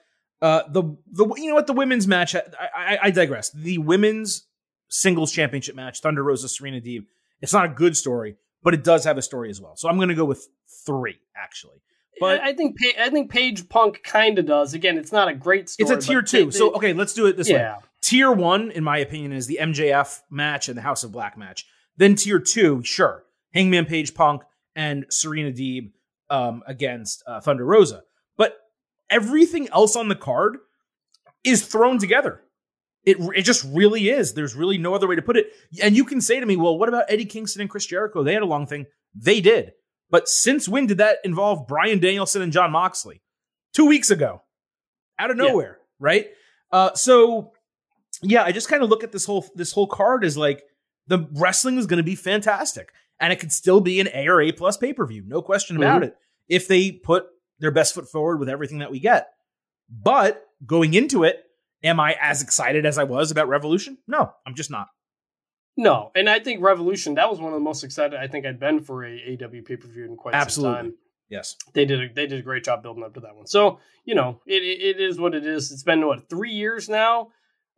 uh, 0.42 0.64
the 0.70 0.98
the 1.12 1.32
you 1.38 1.50
know 1.50 1.56
what 1.56 1.68
the 1.68 1.74
women's 1.74 2.08
match, 2.08 2.36
I, 2.36 2.42
I, 2.76 3.00
I 3.04 3.12
digress. 3.12 3.52
The 3.52 3.78
women's 3.78 4.48
singles 4.90 5.32
championship 5.32 5.76
match, 5.76 6.00
Thunder 6.02 6.24
Rosa, 6.24 6.50
Serena 6.50 6.82
Deeb. 6.82 7.06
It's 7.42 7.54
not 7.54 7.66
a 7.66 7.70
good 7.70 7.96
story, 7.96 8.38
but 8.64 8.74
it 8.74 8.84
does 8.84 9.04
have 9.06 9.18
a 9.18 9.22
story 9.22 9.50
as 9.50 9.62
well. 9.62 9.76
So 9.76 9.88
I'm 9.88 9.98
going 9.98 10.10
to 10.10 10.16
go 10.16 10.26
with 10.26 10.48
three 10.86 11.20
actually. 11.36 11.82
But 12.20 12.42
I 12.42 12.54
think 12.54 12.78
I 13.00 13.10
think 13.10 13.30
Page 13.30 13.68
Punk 13.70 14.04
kind 14.04 14.40
of 14.40 14.46
does. 14.46 14.74
Again, 14.74 14.98
it's 14.98 15.12
not 15.12 15.28
a 15.28 15.34
great 15.34 15.70
story. 15.70 15.96
It's 15.96 16.06
a 16.06 16.08
tier 16.08 16.22
two. 16.22 16.46
They, 16.46 16.52
so 16.52 16.72
okay, 16.74 16.94
let's 16.94 17.14
do 17.14 17.26
it 17.26 17.38
this 17.38 17.50
yeah. 17.50 17.78
way. 17.78 17.84
Tier 18.02 18.32
one, 18.32 18.72
in 18.72 18.84
my 18.84 18.98
opinion, 19.00 19.34
is 19.34 19.48
the 19.48 19.60
MJF 19.62 20.22
match 20.30 20.70
and 20.70 20.78
the 20.78 20.82
House 20.82 21.04
of 21.04 21.12
Black 21.12 21.38
match. 21.38 21.66
Then 21.98 22.16
tier 22.16 22.40
two, 22.40 22.84
sure, 22.84 23.24
Hangman 23.54 23.86
Page 23.86 24.14
Punk 24.14 24.44
and 24.76 25.06
Serena 25.10 25.52
Deeb 25.52 25.92
um, 26.30 26.64
against 26.68 27.24
uh, 27.28 27.40
Thunder 27.42 27.66
Rosa. 27.66 28.04
But 28.38 28.58
everything 29.10 29.70
else 29.70 29.96
on 29.96 30.08
the 30.08 30.16
card 30.16 30.58
is 31.44 31.66
thrown 31.66 31.98
together. 32.00 32.42
It, 33.06 33.18
it 33.36 33.44
just 33.44 33.64
really 33.72 34.10
is. 34.10 34.34
There's 34.34 34.56
really 34.56 34.78
no 34.78 34.96
other 34.96 35.08
way 35.08 35.16
to 35.16 35.22
put 35.22 35.38
it. 35.38 35.48
And 35.82 35.96
you 35.96 36.06
can 36.06 36.22
say 36.22 36.40
to 36.40 36.46
me, 36.46 36.56
well, 36.56 36.78
what 36.78 36.90
about 36.90 37.06
Eddie 37.08 37.26
Kingston 37.26 37.62
and 37.62 37.70
Chris 37.70 37.86
Jericho? 37.86 38.24
They 38.24 38.34
had 38.34 38.42
a 38.42 38.48
long 38.48 38.66
thing. 38.66 38.88
They 39.14 39.42
did. 39.42 39.74
But 40.10 40.28
since 40.28 40.70
when 40.70 40.88
did 40.88 41.00
that 41.00 41.18
involve 41.24 41.68
Brian 41.68 42.00
Danielson 42.00 42.42
and 42.42 42.52
Jon 42.52 42.72
Moxley? 42.72 43.22
Two 43.74 43.86
weeks 43.86 44.12
ago. 44.12 44.44
Out 45.18 45.32
of 45.32 45.38
nowhere, 45.38 45.80
yeah. 45.80 45.86
right? 46.00 46.28
Uh, 46.72 46.94
so 46.94 47.54
yeah, 48.22 48.44
I 48.44 48.52
just 48.52 48.70
kind 48.70 48.84
of 48.84 48.90
look 48.90 49.04
at 49.04 49.12
this 49.12 49.26
whole 49.26 49.46
this 49.56 49.72
whole 49.72 49.88
card 49.88 50.26
as 50.26 50.38
like 50.38 50.64
the 51.08 51.28
wrestling 51.34 51.78
is 51.78 51.86
going 51.86 51.98
to 51.98 52.04
be 52.04 52.16
fantastic, 52.16 52.92
and 53.20 53.32
it 53.32 53.40
could 53.40 53.52
still 53.52 53.80
be 53.80 54.00
an 54.00 54.10
A 54.14 54.28
or 54.28 54.42
A 54.42 54.52
plus 54.52 54.76
pay 54.76 54.92
per 54.92 55.06
view, 55.06 55.24
no 55.26 55.42
question 55.42 55.78
about 55.78 56.02
mm-hmm. 56.02 56.10
it. 56.10 56.18
If 56.50 56.68
they 56.68 56.92
put 56.92 57.28
their 57.60 57.72
best 57.72 57.96
foot 57.96 58.10
forward 58.10 58.40
with 58.40 58.50
everything 58.50 58.80
that 58.80 58.92
we 58.92 59.00
get, 59.00 59.30
but 59.90 60.46
going 60.66 60.94
into 60.94 61.24
it, 61.24 61.46
Am 61.86 62.00
I 62.00 62.16
as 62.20 62.42
excited 62.42 62.84
as 62.88 62.98
I 62.98 63.04
was 63.04 63.30
about 63.30 63.48
Revolution? 63.48 64.00
No, 64.08 64.34
I'm 64.46 64.56
just 64.56 64.72
not. 64.72 64.88
No, 65.78 66.12
and 66.16 66.30
I 66.30 66.40
think 66.40 66.62
Revolution 66.62 67.16
that 67.16 67.30
was 67.30 67.40
one 67.40 67.52
of 67.52 67.60
the 67.60 67.64
most 67.64 67.84
excited 67.84 68.18
I 68.18 68.28
think 68.28 68.46
I'd 68.46 68.60
been 68.60 68.82
for 68.82 69.04
a 69.06 69.38
AW 69.44 69.62
pay 69.66 69.76
per 69.76 69.88
view 69.88 70.06
in 70.06 70.16
quite 70.16 70.34
Absolutely. 70.34 70.78
some 70.78 70.86
time. 70.86 70.94
Yes, 71.30 71.58
they 71.74 71.86
did. 71.86 72.02
A, 72.02 72.14
they 72.14 72.28
did 72.28 72.40
a 72.40 72.44
great 72.44 72.64
job 72.64 72.84
building 72.84 73.04
up 73.04 73.14
to 73.16 73.20
that 73.22 73.36
one. 73.36 73.48
So 73.48 73.80
you 74.06 74.16
know, 74.16 74.42
it 74.46 74.64
it 74.64 75.02
is 75.02 75.20
what 75.20 75.36
it 75.36 75.46
is. 75.46 75.72
It's 75.72 75.84
been 75.84 76.06
what 76.06 76.30
three 76.30 76.52
years 76.52 76.88
now 76.88 77.30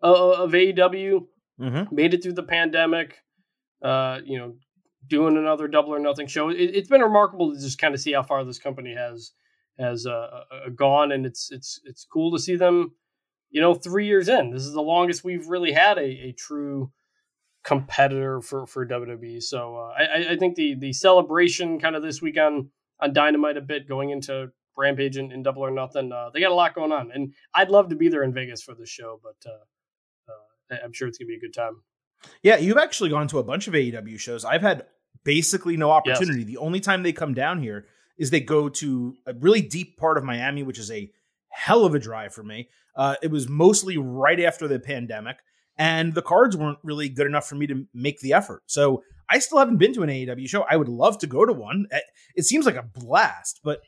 uh, 0.04 0.44
of 0.44 0.52
AEW. 0.52 1.26
Mm-hmm. 1.60 1.96
Made 1.96 2.14
it 2.14 2.22
through 2.22 2.34
the 2.34 2.44
pandemic. 2.44 3.18
Uh, 3.82 4.20
you 4.26 4.38
know, 4.38 4.56
doing 5.08 5.38
another 5.38 5.68
double 5.68 5.94
or 5.94 6.00
nothing 6.00 6.28
show. 6.28 6.50
It, 6.50 6.76
has 6.76 6.88
been 6.88 7.02
remarkable 7.02 7.54
to 7.54 7.60
just 7.60 7.80
kind 7.80 7.94
of 7.94 8.02
see 8.02 8.14
how 8.14 8.24
far 8.24 8.44
this 8.44 8.60
company 8.60 8.94
has 8.94 9.32
has 9.80 10.06
uh, 10.06 10.44
uh, 10.52 10.70
gone, 10.76 11.12
and 11.12 11.26
it's 11.26 11.50
it's 11.52 11.80
it's 11.86 12.06
cool 12.06 12.32
to 12.32 12.40
see 12.40 12.58
them 12.58 12.92
you 13.50 13.62
know, 13.62 13.74
three 13.74 14.08
years 14.08 14.28
in. 14.28 14.52
This 14.52 14.64
is 14.64 14.74
the 14.74 14.82
longest 14.82 15.24
we've 15.24 15.48
really 15.48 15.72
had 15.72 15.98
a, 15.98 16.04
a 16.04 16.36
true 16.38 16.92
competitor 17.68 18.40
for, 18.42 18.66
for 18.66 18.88
WWE. 18.88 19.44
So 19.44 19.76
uh, 19.76 19.94
I, 19.98 20.32
I 20.32 20.38
think 20.38 20.56
the 20.56 20.76
the 20.76 20.94
celebration 20.94 21.80
kind 21.80 21.98
of 21.98 22.02
this 22.02 22.22
weekend 22.22 22.70
on 23.02 23.12
Dynamite 23.12 23.58
a 23.58 23.62
bit 23.62 23.90
going 23.90 24.12
into 24.12 24.52
Rampage 24.78 25.18
and, 25.18 25.34
and 25.34 25.44
Double 25.44 25.66
or 25.66 25.72
Nothing. 25.72 26.14
Uh, 26.14 26.30
they 26.34 26.40
got 26.40 26.52
a 26.52 26.56
lot 26.56 26.74
going 26.74 26.94
on, 26.94 27.12
and 27.12 27.34
I'd 27.54 27.70
love 27.70 27.90
to 27.90 27.96
be 27.98 28.08
there 28.08 28.24
in 28.24 28.34
Vegas 28.34 28.64
for 28.64 28.74
the 28.74 28.86
show, 28.86 29.20
but 29.22 29.36
uh, 29.46 30.32
uh 30.32 30.78
I'm 30.82 30.94
sure 30.94 31.10
it's 31.10 31.18
gonna 31.18 31.28
be 31.28 31.36
a 31.36 31.40
good 31.40 31.54
time. 31.54 31.82
Yeah, 32.42 32.56
you've 32.56 32.78
actually 32.78 33.10
gone 33.10 33.28
to 33.28 33.40
a 33.40 33.44
bunch 33.44 33.68
of 33.68 33.74
AEW 33.74 34.18
shows. 34.18 34.46
I've 34.46 34.62
had 34.62 34.86
basically 35.26 35.76
no 35.76 35.92
opportunity. 35.92 36.40
Yes. 36.40 36.48
The 36.48 36.58
only 36.58 36.80
time 36.80 37.04
they 37.04 37.12
come 37.12 37.34
down 37.34 37.62
here 37.62 37.86
is 38.18 38.30
they 38.30 38.40
go 38.40 38.70
to 38.70 39.16
a 39.26 39.34
really 39.34 39.62
deep 39.62 39.98
part 39.98 40.18
of 40.18 40.24
Miami, 40.24 40.64
which 40.64 40.80
is 40.80 40.90
a 40.90 41.12
hell 41.50 41.84
of 41.84 41.94
a 41.94 42.00
drive 42.00 42.34
for 42.34 42.44
me. 42.44 42.70
Uh, 42.96 43.16
it 43.22 43.30
was 43.30 43.50
mostly 43.50 43.98
right 43.98 44.40
after 44.40 44.70
the 44.70 44.80
pandemic, 44.80 45.38
and 45.78 46.14
the 46.14 46.22
cards 46.22 46.56
weren't 46.56 46.80
really 46.84 47.10
good 47.10 47.28
enough 47.28 47.48
for 47.48 47.56
me 47.56 47.68
to 47.68 47.86
make 47.94 48.20
the 48.20 48.34
effort. 48.34 48.64
So 48.66 49.04
I 49.30 49.40
still 49.40 49.60
haven't 49.60 49.78
been 49.78 49.94
to 49.94 50.04
an 50.04 50.10
AEW 50.10 50.48
show. 50.48 50.66
I 50.70 50.78
would 50.78 50.90
love 50.90 51.18
to 51.20 51.28
go 51.28 51.46
to 51.46 51.54
one. 51.54 51.88
It 52.36 52.46
seems 52.46 52.66
like 52.66 52.76
a 52.76 52.84
blast, 52.84 53.62
but 53.64 53.82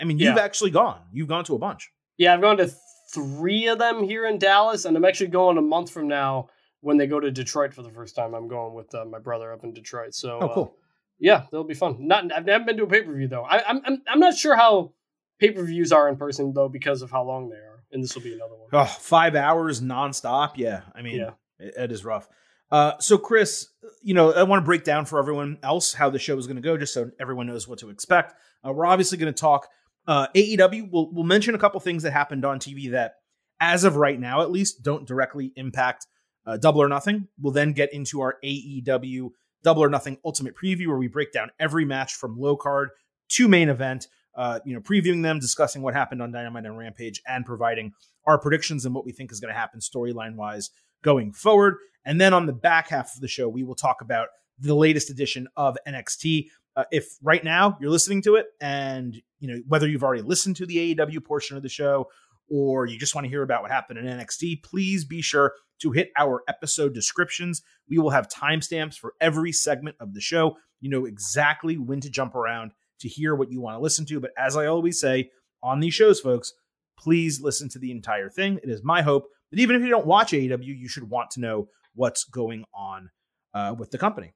I 0.00 0.04
mean, 0.04 0.18
you've 0.18 0.36
yeah. 0.36 0.42
actually 0.42 0.70
gone. 0.70 1.00
You've 1.12 1.28
gone 1.28 1.44
to 1.44 1.54
a 1.54 1.58
bunch. 1.58 1.90
Yeah, 2.16 2.34
I've 2.34 2.40
gone 2.40 2.56
to 2.58 2.70
three 3.12 3.66
of 3.68 3.78
them 3.78 4.02
here 4.02 4.26
in 4.26 4.38
Dallas, 4.38 4.84
and 4.84 4.96
I'm 4.96 5.04
actually 5.04 5.28
going 5.28 5.58
a 5.58 5.62
month 5.62 5.90
from 5.90 6.08
now 6.08 6.48
when 6.80 6.96
they 6.96 7.06
go 7.06 7.20
to 7.20 7.30
Detroit 7.30 7.74
for 7.74 7.82
the 7.82 7.90
first 7.90 8.16
time. 8.16 8.34
I'm 8.34 8.48
going 8.48 8.74
with 8.74 8.94
uh, 8.94 9.04
my 9.04 9.18
brother 9.18 9.52
up 9.52 9.64
in 9.64 9.72
Detroit. 9.72 10.14
So, 10.14 10.38
oh, 10.40 10.48
cool. 10.48 10.64
Uh, 10.64 10.82
yeah, 11.18 11.44
that'll 11.50 11.64
be 11.64 11.74
fun. 11.74 11.96
Not, 12.00 12.30
I've 12.32 12.44
never 12.44 12.64
been 12.64 12.76
to 12.76 12.84
a 12.84 12.86
pay 12.86 13.02
per 13.02 13.14
view 13.14 13.28
though. 13.28 13.44
I, 13.44 13.66
I'm, 13.66 13.80
I'm, 13.84 14.02
I'm 14.06 14.20
not 14.20 14.36
sure 14.36 14.56
how 14.56 14.92
Pay 15.38 15.50
per 15.50 15.64
views 15.64 15.92
are 15.92 16.08
in 16.08 16.16
person 16.16 16.52
though 16.54 16.68
because 16.68 17.02
of 17.02 17.10
how 17.10 17.22
long 17.22 17.50
they 17.50 17.56
are, 17.56 17.75
and 17.92 18.02
this 18.02 18.14
will 18.14 18.22
be 18.22 18.34
another 18.34 18.54
one. 18.54 18.68
Oh, 18.72 18.84
five 18.84 19.34
hours 19.34 19.80
nonstop. 19.80 20.52
Yeah, 20.56 20.82
I 20.94 21.02
mean, 21.02 21.16
yeah. 21.16 21.30
It, 21.58 21.74
it 21.76 21.92
is 21.92 22.04
rough. 22.04 22.28
Uh, 22.70 22.98
so, 22.98 23.16
Chris, 23.16 23.68
you 24.02 24.14
know, 24.14 24.32
I 24.32 24.42
want 24.42 24.62
to 24.62 24.66
break 24.66 24.84
down 24.84 25.04
for 25.04 25.18
everyone 25.18 25.58
else 25.62 25.92
how 25.92 26.10
the 26.10 26.18
show 26.18 26.36
is 26.36 26.46
going 26.46 26.56
to 26.56 26.62
go, 26.62 26.76
just 26.76 26.92
so 26.92 27.10
everyone 27.20 27.46
knows 27.46 27.68
what 27.68 27.78
to 27.80 27.90
expect. 27.90 28.34
Uh, 28.66 28.72
we're 28.72 28.86
obviously 28.86 29.18
going 29.18 29.32
to 29.32 29.40
talk 29.40 29.68
uh, 30.06 30.26
AEW. 30.34 30.90
We'll, 30.90 31.10
we'll 31.12 31.24
mention 31.24 31.54
a 31.54 31.58
couple 31.58 31.78
things 31.80 32.02
that 32.02 32.12
happened 32.12 32.44
on 32.44 32.58
TV 32.58 32.90
that, 32.90 33.16
as 33.60 33.84
of 33.84 33.96
right 33.96 34.18
now, 34.18 34.42
at 34.42 34.50
least, 34.50 34.82
don't 34.82 35.06
directly 35.06 35.52
impact 35.56 36.06
uh, 36.44 36.56
Double 36.56 36.82
or 36.82 36.88
Nothing. 36.88 37.28
We'll 37.40 37.52
then 37.52 37.72
get 37.72 37.92
into 37.92 38.20
our 38.20 38.36
AEW 38.44 39.30
Double 39.62 39.82
or 39.82 39.88
Nothing 39.88 40.18
Ultimate 40.24 40.54
Preview, 40.56 40.88
where 40.88 40.98
we 40.98 41.08
break 41.08 41.32
down 41.32 41.50
every 41.58 41.84
match 41.84 42.14
from 42.14 42.38
low 42.38 42.56
card 42.56 42.90
to 43.28 43.48
main 43.48 43.68
event 43.68 44.08
uh, 44.36 44.60
you 44.64 44.74
know, 44.74 44.80
previewing 44.80 45.22
them, 45.22 45.38
discussing 45.38 45.82
what 45.82 45.94
happened 45.94 46.22
on 46.22 46.30
Dynamite 46.30 46.66
and 46.66 46.76
Rampage, 46.78 47.22
and 47.26 47.44
providing 47.44 47.92
our 48.26 48.38
predictions 48.38 48.84
and 48.84 48.94
what 48.94 49.04
we 49.04 49.12
think 49.12 49.32
is 49.32 49.40
going 49.40 49.52
to 49.52 49.58
happen 49.58 49.80
storyline 49.80 50.36
wise 50.36 50.70
going 51.02 51.32
forward. 51.32 51.76
And 52.04 52.20
then 52.20 52.34
on 52.34 52.46
the 52.46 52.52
back 52.52 52.88
half 52.88 53.14
of 53.14 53.20
the 53.20 53.28
show, 53.28 53.48
we 53.48 53.64
will 53.64 53.74
talk 53.74 54.00
about 54.00 54.28
the 54.58 54.74
latest 54.74 55.10
edition 55.10 55.48
of 55.56 55.76
NXT. 55.86 56.48
Uh, 56.76 56.84
if 56.92 57.16
right 57.22 57.42
now 57.42 57.76
you're 57.80 57.90
listening 57.90 58.22
to 58.22 58.36
it 58.36 58.46
and 58.60 59.16
you 59.38 59.48
know 59.48 59.60
whether 59.66 59.88
you've 59.88 60.04
already 60.04 60.22
listened 60.22 60.56
to 60.56 60.66
the 60.66 60.94
AEW 60.94 61.24
portion 61.24 61.56
of 61.56 61.62
the 61.62 61.68
show 61.68 62.08
or 62.48 62.86
you 62.86 62.98
just 62.98 63.14
want 63.14 63.24
to 63.24 63.28
hear 63.28 63.42
about 63.42 63.62
what 63.62 63.70
happened 63.70 63.98
in 63.98 64.04
NXT, 64.06 64.62
please 64.62 65.04
be 65.04 65.22
sure 65.22 65.54
to 65.80 65.90
hit 65.90 66.10
our 66.16 66.42
episode 66.48 66.94
descriptions. 66.94 67.62
We 67.88 67.98
will 67.98 68.10
have 68.10 68.28
timestamps 68.28 68.94
for 68.96 69.14
every 69.20 69.52
segment 69.52 69.96
of 70.00 70.14
the 70.14 70.20
show. 70.20 70.56
You 70.80 70.90
know 70.90 71.06
exactly 71.06 71.76
when 71.76 72.00
to 72.00 72.10
jump 72.10 72.34
around 72.34 72.72
to 73.00 73.08
hear 73.08 73.34
what 73.34 73.50
you 73.50 73.60
want 73.60 73.76
to 73.76 73.80
listen 73.80 74.06
to. 74.06 74.20
But 74.20 74.32
as 74.38 74.56
I 74.56 74.66
always 74.66 75.00
say 75.00 75.30
on 75.62 75.80
these 75.80 75.94
shows, 75.94 76.20
folks, 76.20 76.52
please 76.98 77.40
listen 77.40 77.68
to 77.70 77.78
the 77.78 77.90
entire 77.90 78.28
thing. 78.28 78.58
It 78.62 78.70
is 78.70 78.82
my 78.82 79.02
hope 79.02 79.28
that 79.50 79.60
even 79.60 79.76
if 79.76 79.82
you 79.82 79.88
don't 79.88 80.06
watch 80.06 80.32
AEW, 80.32 80.64
you 80.64 80.88
should 80.88 81.08
want 81.08 81.30
to 81.32 81.40
know 81.40 81.68
what's 81.94 82.24
going 82.24 82.64
on 82.74 83.10
uh, 83.54 83.74
with 83.78 83.90
the 83.90 83.98
company. 83.98 84.34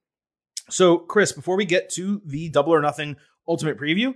So, 0.69 0.97
Chris, 0.97 1.31
before 1.31 1.57
we 1.57 1.65
get 1.65 1.89
to 1.91 2.21
the 2.25 2.49
Double 2.49 2.73
or 2.73 2.81
Nothing 2.81 3.17
Ultimate 3.47 3.77
Preview, 3.77 4.13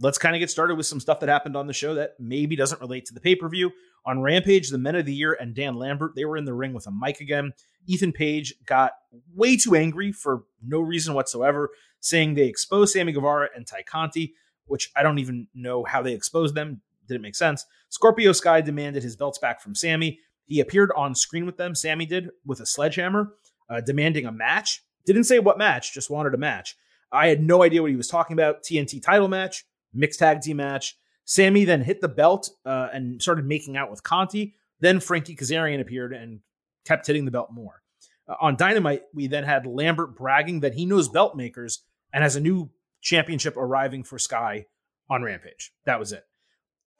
let's 0.00 0.18
kind 0.18 0.34
of 0.34 0.40
get 0.40 0.50
started 0.50 0.76
with 0.76 0.86
some 0.86 1.00
stuff 1.00 1.20
that 1.20 1.28
happened 1.28 1.56
on 1.56 1.66
the 1.66 1.72
show 1.72 1.94
that 1.94 2.14
maybe 2.18 2.56
doesn't 2.56 2.80
relate 2.80 3.06
to 3.06 3.14
the 3.14 3.20
pay 3.20 3.34
per 3.34 3.48
view. 3.48 3.70
On 4.06 4.20
Rampage, 4.20 4.68
the 4.68 4.78
Men 4.78 4.96
of 4.96 5.06
the 5.06 5.14
Year 5.14 5.36
and 5.40 5.54
Dan 5.54 5.76
Lambert, 5.76 6.14
they 6.14 6.24
were 6.24 6.36
in 6.36 6.44
the 6.44 6.54
ring 6.54 6.74
with 6.74 6.86
a 6.86 6.90
mic 6.90 7.20
again. 7.20 7.52
Ethan 7.86 8.12
Page 8.12 8.54
got 8.66 8.92
way 9.34 9.56
too 9.56 9.74
angry 9.74 10.12
for 10.12 10.44
no 10.62 10.80
reason 10.80 11.14
whatsoever, 11.14 11.70
saying 12.00 12.34
they 12.34 12.46
exposed 12.46 12.92
Sammy 12.92 13.12
Guevara 13.12 13.48
and 13.54 13.66
Tay 13.66 13.82
Conti, 13.82 14.34
which 14.66 14.90
I 14.96 15.02
don't 15.02 15.18
even 15.18 15.48
know 15.54 15.84
how 15.84 16.02
they 16.02 16.12
exposed 16.12 16.54
them. 16.54 16.80
Didn't 17.08 17.22
make 17.22 17.34
sense. 17.34 17.66
Scorpio 17.88 18.32
Sky 18.32 18.60
demanded 18.60 19.02
his 19.02 19.16
belts 19.16 19.38
back 19.38 19.60
from 19.60 19.74
Sammy. 19.74 20.20
He 20.46 20.60
appeared 20.60 20.90
on 20.96 21.14
screen 21.14 21.46
with 21.46 21.56
them, 21.56 21.74
Sammy 21.74 22.06
did, 22.06 22.30
with 22.44 22.60
a 22.60 22.66
sledgehammer, 22.66 23.34
uh, 23.68 23.80
demanding 23.80 24.26
a 24.26 24.32
match. 24.32 24.82
Didn't 25.06 25.24
say 25.24 25.38
what 25.38 25.58
match, 25.58 25.92
just 25.92 26.10
wanted 26.10 26.34
a 26.34 26.38
match. 26.38 26.76
I 27.12 27.28
had 27.28 27.42
no 27.42 27.62
idea 27.62 27.80
what 27.80 27.90
he 27.90 27.96
was 27.96 28.08
talking 28.08 28.34
about. 28.34 28.62
TNT 28.62 29.02
title 29.02 29.28
match, 29.28 29.64
mixed 29.92 30.18
tag 30.18 30.40
team 30.40 30.56
match. 30.56 30.96
Sammy 31.24 31.64
then 31.64 31.82
hit 31.82 32.00
the 32.00 32.08
belt 32.08 32.50
uh, 32.64 32.88
and 32.92 33.20
started 33.20 33.46
making 33.46 33.76
out 33.76 33.90
with 33.90 34.02
Conti. 34.02 34.54
Then 34.80 35.00
Frankie 35.00 35.36
Kazarian 35.36 35.80
appeared 35.80 36.12
and 36.12 36.40
kept 36.84 37.06
hitting 37.06 37.24
the 37.24 37.30
belt 37.30 37.50
more. 37.52 37.82
Uh, 38.28 38.34
on 38.40 38.56
Dynamite, 38.56 39.02
we 39.12 39.26
then 39.26 39.44
had 39.44 39.66
Lambert 39.66 40.16
bragging 40.16 40.60
that 40.60 40.74
he 40.74 40.86
knows 40.86 41.08
belt 41.08 41.36
makers 41.36 41.82
and 42.12 42.22
has 42.22 42.36
a 42.36 42.40
new 42.40 42.70
championship 43.00 43.56
arriving 43.56 44.02
for 44.02 44.18
Sky 44.18 44.66
on 45.08 45.22
Rampage. 45.22 45.72
That 45.84 45.98
was 45.98 46.12
it. 46.12 46.24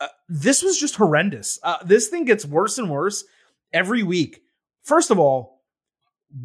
Uh, 0.00 0.08
this 0.28 0.62
was 0.62 0.78
just 0.78 0.96
horrendous. 0.96 1.58
Uh, 1.62 1.82
this 1.84 2.08
thing 2.08 2.24
gets 2.24 2.44
worse 2.44 2.78
and 2.78 2.90
worse 2.90 3.24
every 3.72 4.02
week. 4.02 4.42
First 4.82 5.10
of 5.10 5.18
all, 5.18 5.62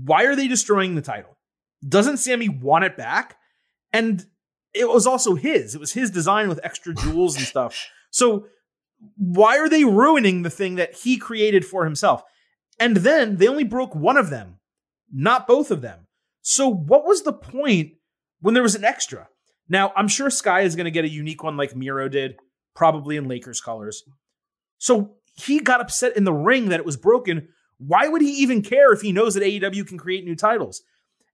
why 0.05 0.25
are 0.25 0.36
they 0.36 0.48
destroying 0.48 0.95
the 0.95 1.01
title? 1.01 1.38
Doesn't 1.88 2.17
Sammy 2.17 2.50
want 2.50 2.86
it 2.86 2.95
back? 2.95 3.38
And 3.91 4.25
it 4.73 4.88
was 4.88 5.07
also 5.07 5.35
his. 5.35 5.75
It 5.75 5.81
was 5.81 5.93
his 5.93 6.11
design 6.11 6.49
with 6.49 6.59
extra 6.63 6.93
jewels 6.93 7.35
and 7.35 7.45
stuff. 7.45 7.89
So 8.11 8.47
why 9.17 9.57
are 9.57 9.69
they 9.69 9.85
ruining 9.85 10.41
the 10.41 10.49
thing 10.49 10.75
that 10.75 10.93
he 10.93 11.17
created 11.17 11.65
for 11.65 11.85
himself? 11.85 12.23
And 12.79 12.97
then 12.97 13.38
they 13.38 13.47
only 13.47 13.63
broke 13.63 13.95
one 13.95 14.17
of 14.17 14.29
them, 14.29 14.59
not 15.11 15.47
both 15.47 15.71
of 15.71 15.81
them. 15.81 16.07
So 16.41 16.67
what 16.67 17.05
was 17.05 17.23
the 17.23 17.33
point 17.33 17.93
when 18.41 18.53
there 18.53 18.63
was 18.63 18.75
an 18.75 18.85
extra? 18.85 19.27
Now, 19.67 19.91
I'm 19.95 20.07
sure 20.07 20.29
Sky 20.29 20.61
is 20.61 20.75
going 20.75 20.85
to 20.85 20.91
get 20.91 21.05
a 21.05 21.09
unique 21.09 21.43
one 21.43 21.57
like 21.57 21.75
Miro 21.75 22.09
did, 22.09 22.38
probably 22.75 23.17
in 23.17 23.27
Lakers 23.27 23.61
colors. 23.61 24.03
So 24.77 25.15
he 25.35 25.59
got 25.59 25.81
upset 25.81 26.17
in 26.17 26.23
the 26.23 26.33
ring 26.33 26.69
that 26.69 26.79
it 26.79 26.85
was 26.85 26.97
broken. 26.97 27.49
Why 27.77 28.07
would 28.07 28.21
he 28.21 28.31
even 28.41 28.61
care 28.61 28.91
if 28.91 29.01
he 29.01 29.11
knows 29.11 29.33
that 29.33 29.43
AEW 29.43 29.88
can 29.88 29.97
create 29.97 30.25
new 30.25 30.35
titles? 30.35 30.81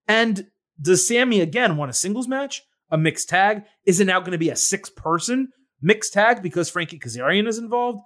And 0.07 0.47
does 0.79 1.07
Sammy 1.07 1.41
again 1.41 1.77
want 1.77 1.91
a 1.91 1.93
singles 1.93 2.27
match? 2.27 2.63
A 2.89 2.97
mixed 2.97 3.29
tag? 3.29 3.63
Is 3.85 3.99
it 3.99 4.05
now 4.05 4.19
going 4.19 4.31
to 4.31 4.37
be 4.37 4.49
a 4.49 4.55
six 4.55 4.89
person 4.89 5.49
mixed 5.81 6.13
tag 6.13 6.41
because 6.41 6.69
Frankie 6.69 6.99
Kazarian 6.99 7.47
is 7.47 7.57
involved? 7.57 8.01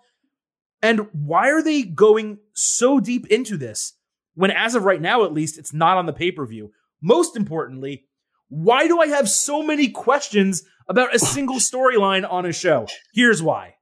And 0.81 1.07
why 1.11 1.49
are 1.49 1.61
they 1.61 1.83
going 1.83 2.39
so 2.53 2.99
deep 2.99 3.27
into 3.27 3.57
this 3.57 3.93
when, 4.35 4.51
as 4.51 4.75
of 4.75 4.85
right 4.85 5.01
now, 5.01 5.25
at 5.25 5.33
least, 5.33 5.57
it's 5.57 5.73
not 5.73 5.97
on 5.97 6.05
the 6.05 6.13
pay 6.13 6.31
per 6.31 6.45
view? 6.45 6.71
Most 7.01 7.35
importantly, 7.35 8.05
why 8.47 8.87
do 8.87 8.99
I 8.99 9.07
have 9.07 9.29
so 9.29 9.61
many 9.61 9.89
questions 9.89 10.63
about 10.87 11.13
a 11.13 11.19
single 11.19 11.57
storyline 11.57 12.29
on 12.29 12.45
a 12.45 12.53
show? 12.53 12.87
Here's 13.13 13.43
why 13.43 13.75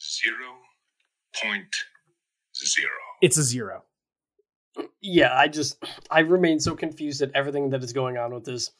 Zero 0.00 0.56
point 1.42 1.74
zero. 2.54 2.90
it's 3.20 3.36
a 3.38 3.42
zero. 3.42 3.82
Yeah, 5.00 5.34
I 5.36 5.48
just 5.48 5.76
I 6.10 6.20
remain 6.20 6.58
so 6.60 6.74
confused 6.74 7.20
at 7.22 7.30
everything 7.34 7.70
that 7.70 7.82
is 7.84 7.92
going 7.92 8.16
on 8.16 8.32
with 8.34 8.44
this. 8.44 8.70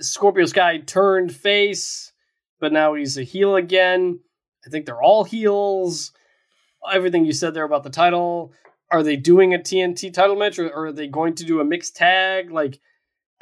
Scorpio 0.00 0.46
Sky 0.46 0.78
turned 0.78 1.34
face, 1.34 2.12
but 2.60 2.72
now 2.72 2.94
he's 2.94 3.16
a 3.16 3.22
heel 3.22 3.56
again. 3.56 4.20
I 4.66 4.70
think 4.70 4.86
they're 4.86 5.02
all 5.02 5.24
heels. 5.24 6.12
Everything 6.92 7.24
you 7.24 7.32
said 7.32 7.54
there 7.54 7.64
about 7.64 7.82
the 7.82 7.90
title. 7.90 8.52
Are 8.90 9.02
they 9.02 9.16
doing 9.16 9.54
a 9.54 9.58
TNT 9.58 10.12
title 10.12 10.36
match 10.36 10.58
or, 10.58 10.68
or 10.68 10.86
are 10.86 10.92
they 10.92 11.08
going 11.08 11.34
to 11.36 11.44
do 11.44 11.60
a 11.60 11.64
mixed 11.64 11.96
tag? 11.96 12.50
Like, 12.50 12.80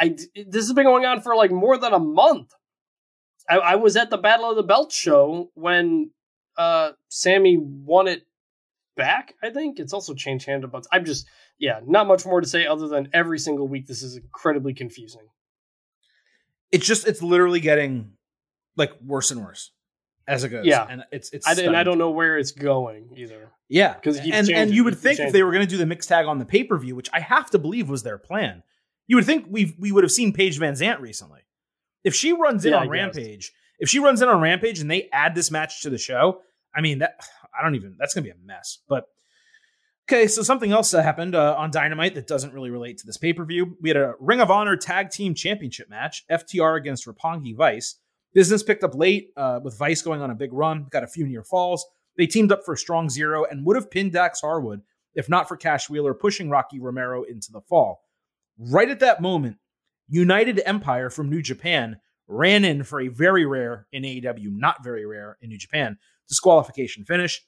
I 0.01 0.09
this 0.09 0.67
has 0.67 0.73
been 0.73 0.87
going 0.87 1.05
on 1.05 1.21
for 1.21 1.37
like 1.37 1.51
more 1.51 1.77
than 1.77 1.93
a 1.93 1.99
month. 1.99 2.53
I, 3.49 3.59
I 3.59 3.75
was 3.77 3.97
at 3.97 4.11
the 4.11 4.17
Battle 4.17 4.51
of 4.51 4.57
the 4.57 4.63
Belt 4.63 4.93
show 4.93 5.51
when 5.55 6.11
uh 6.57 6.93
Sammy 7.09 7.59
won 7.61 8.09
it 8.09 8.23
back. 8.97 9.35
I 9.43 9.51
think 9.51 9.79
it's 9.79 9.93
also 9.93 10.15
changed 10.15 10.47
hand 10.47 10.65
but 10.71 10.87
I'm 10.91 11.05
just 11.05 11.27
yeah, 11.59 11.81
not 11.87 12.07
much 12.07 12.25
more 12.25 12.41
to 12.41 12.49
say 12.49 12.67
other 12.67 12.89
than 12.89 13.11
every 13.13 13.39
single 13.39 13.69
week 13.69 13.87
this 13.87 14.03
is 14.03 14.17
incredibly 14.17 14.73
confusing 14.73 15.29
it's 16.75 16.87
just 16.87 17.07
it's 17.07 17.23
literally 17.23 17.61
getting 17.61 18.13
like 18.77 18.93
worse 19.01 19.31
and 19.31 19.41
worse 19.41 19.71
as 20.27 20.43
it 20.43 20.49
goes. 20.49 20.67
Yeah, 20.67 20.87
and 20.89 21.05
it's 21.13 21.31
it's 21.31 21.47
I, 21.47 21.53
and 21.63 21.77
I 21.77 21.85
don't 21.85 21.99
know 21.99 22.11
where 22.11 22.37
it's 22.37 22.51
going 22.51 23.11
either. 23.17 23.53
Yeah, 23.69 23.95
because 23.95 24.19
and 24.19 24.51
and 24.51 24.75
you 24.75 24.83
would 24.85 24.99
think 24.99 25.21
if 25.21 25.33
they 25.33 25.43
were 25.43 25.53
going 25.53 25.65
to 25.65 25.71
do 25.71 25.77
the 25.77 25.87
mixed 25.87 26.09
tag 26.09 26.27
on 26.27 26.39
the 26.39 26.45
pay 26.45 26.65
per 26.65 26.77
view, 26.77 26.97
which 26.97 27.09
I 27.13 27.21
have 27.21 27.49
to 27.51 27.59
believe 27.59 27.89
was 27.89 28.03
their 28.03 28.19
plan, 28.19 28.65
you 29.07 29.17
would 29.17 29.25
think 29.25 29.47
we 29.49 29.75
we 29.79 29.93
would 29.93 30.03
have 30.03 30.11
seen 30.11 30.33
Paige 30.33 30.59
VanZant 30.59 31.01
recently. 31.01 31.43
If 32.03 32.15
she 32.15 32.33
runs 32.33 32.65
in 32.65 32.73
Yeah, 32.73 32.81
on 32.81 32.89
I 32.89 32.91
Rampage, 32.91 33.53
if 33.79 33.89
she 33.89 34.01
runs 34.01 34.21
in 34.21 34.29
on 34.29 34.41
Rampage 34.41 34.81
and 34.81 34.91
they 34.91 35.09
add 35.13 35.35
this 35.35 35.51
match 35.51 35.83
to 35.83 35.91
the 35.91 35.99
show, 35.99 36.43
I 36.75 36.81
mean 36.81 36.99
that 36.99 37.21
I 37.57 37.63
don't 37.63 37.77
even 37.77 37.95
that's 37.99 38.15
going 38.15 38.25
to 38.25 38.33
be 38.33 38.37
a 38.37 38.47
mess. 38.47 38.79
But 38.89 39.09
okay, 40.09 40.27
so 40.27 40.43
something 40.43 40.73
else 40.73 40.91
that 40.91 41.03
happened 41.03 41.35
uh, 41.35 41.55
on 41.57 41.71
Dynamite 41.71 42.15
that 42.15 42.27
doesn't 42.27 42.53
really 42.53 42.71
relate 42.71 42.99
to 42.99 43.07
this 43.07 43.17
pay 43.17 43.33
per 43.33 43.45
view. 43.45 43.77
We 43.81 43.91
had 43.91 43.97
a 43.97 44.15
Ring 44.21 44.41
of 44.41 44.51
Honor 44.51 44.77
Tag 44.77 45.11
Team 45.11 45.35
Championship 45.35 45.89
match, 45.89 46.25
FTR 46.31 46.77
against 46.77 47.07
Roppongi 47.07 47.57
Vice. 47.57 47.97
Business 48.33 48.63
picked 48.63 48.83
up 48.83 48.95
late 48.95 49.31
uh, 49.37 49.61
with 49.63 49.79
Vice 49.79 50.03
going 50.03 50.21
on 50.21 50.31
a 50.31 50.35
big 50.35 50.53
run, 50.53 50.87
got 50.91 51.05
a 51.05 51.09
few 51.09 51.27
near 51.27 51.45
falls. 51.45 51.87
They 52.17 52.27
teamed 52.27 52.53
up 52.53 52.65
for 52.65 52.75
a 52.75 52.79
strong 52.79 53.09
zero 53.09 53.45
and 53.45 53.65
would 53.65 53.77
have 53.77 53.91
pinned 53.91 54.13
Dax 54.13 54.41
Harwood 54.41 54.83
if 55.15 55.29
not 55.29 55.49
for 55.49 55.57
Cash 55.57 55.89
Wheeler 55.89 56.15
pushing 56.15 56.51
Rocky 56.51 56.81
Romero 56.81 57.23
into 57.23 57.53
the 57.53 57.61
fall. 57.61 58.03
Right 58.59 58.91
at 58.91 59.01
that 59.01 59.23
moment, 59.23 59.57
United 60.09 60.61
Empire 60.65 61.11
from 61.11 61.31
New 61.31 61.43
Japan 61.43 61.97
ran 62.27 62.65
in 62.65 62.85
for 62.85 63.01
a 63.01 63.09
very 63.09 63.47
rare 63.47 63.87
in 63.93 64.03
AEW, 64.03 64.49
not 64.51 64.85
very 64.85 65.07
rare 65.07 65.39
in 65.41 65.51
New 65.51 65.59
Japan, 65.59 65.99
disqualification 66.29 67.05
finish. 67.05 67.43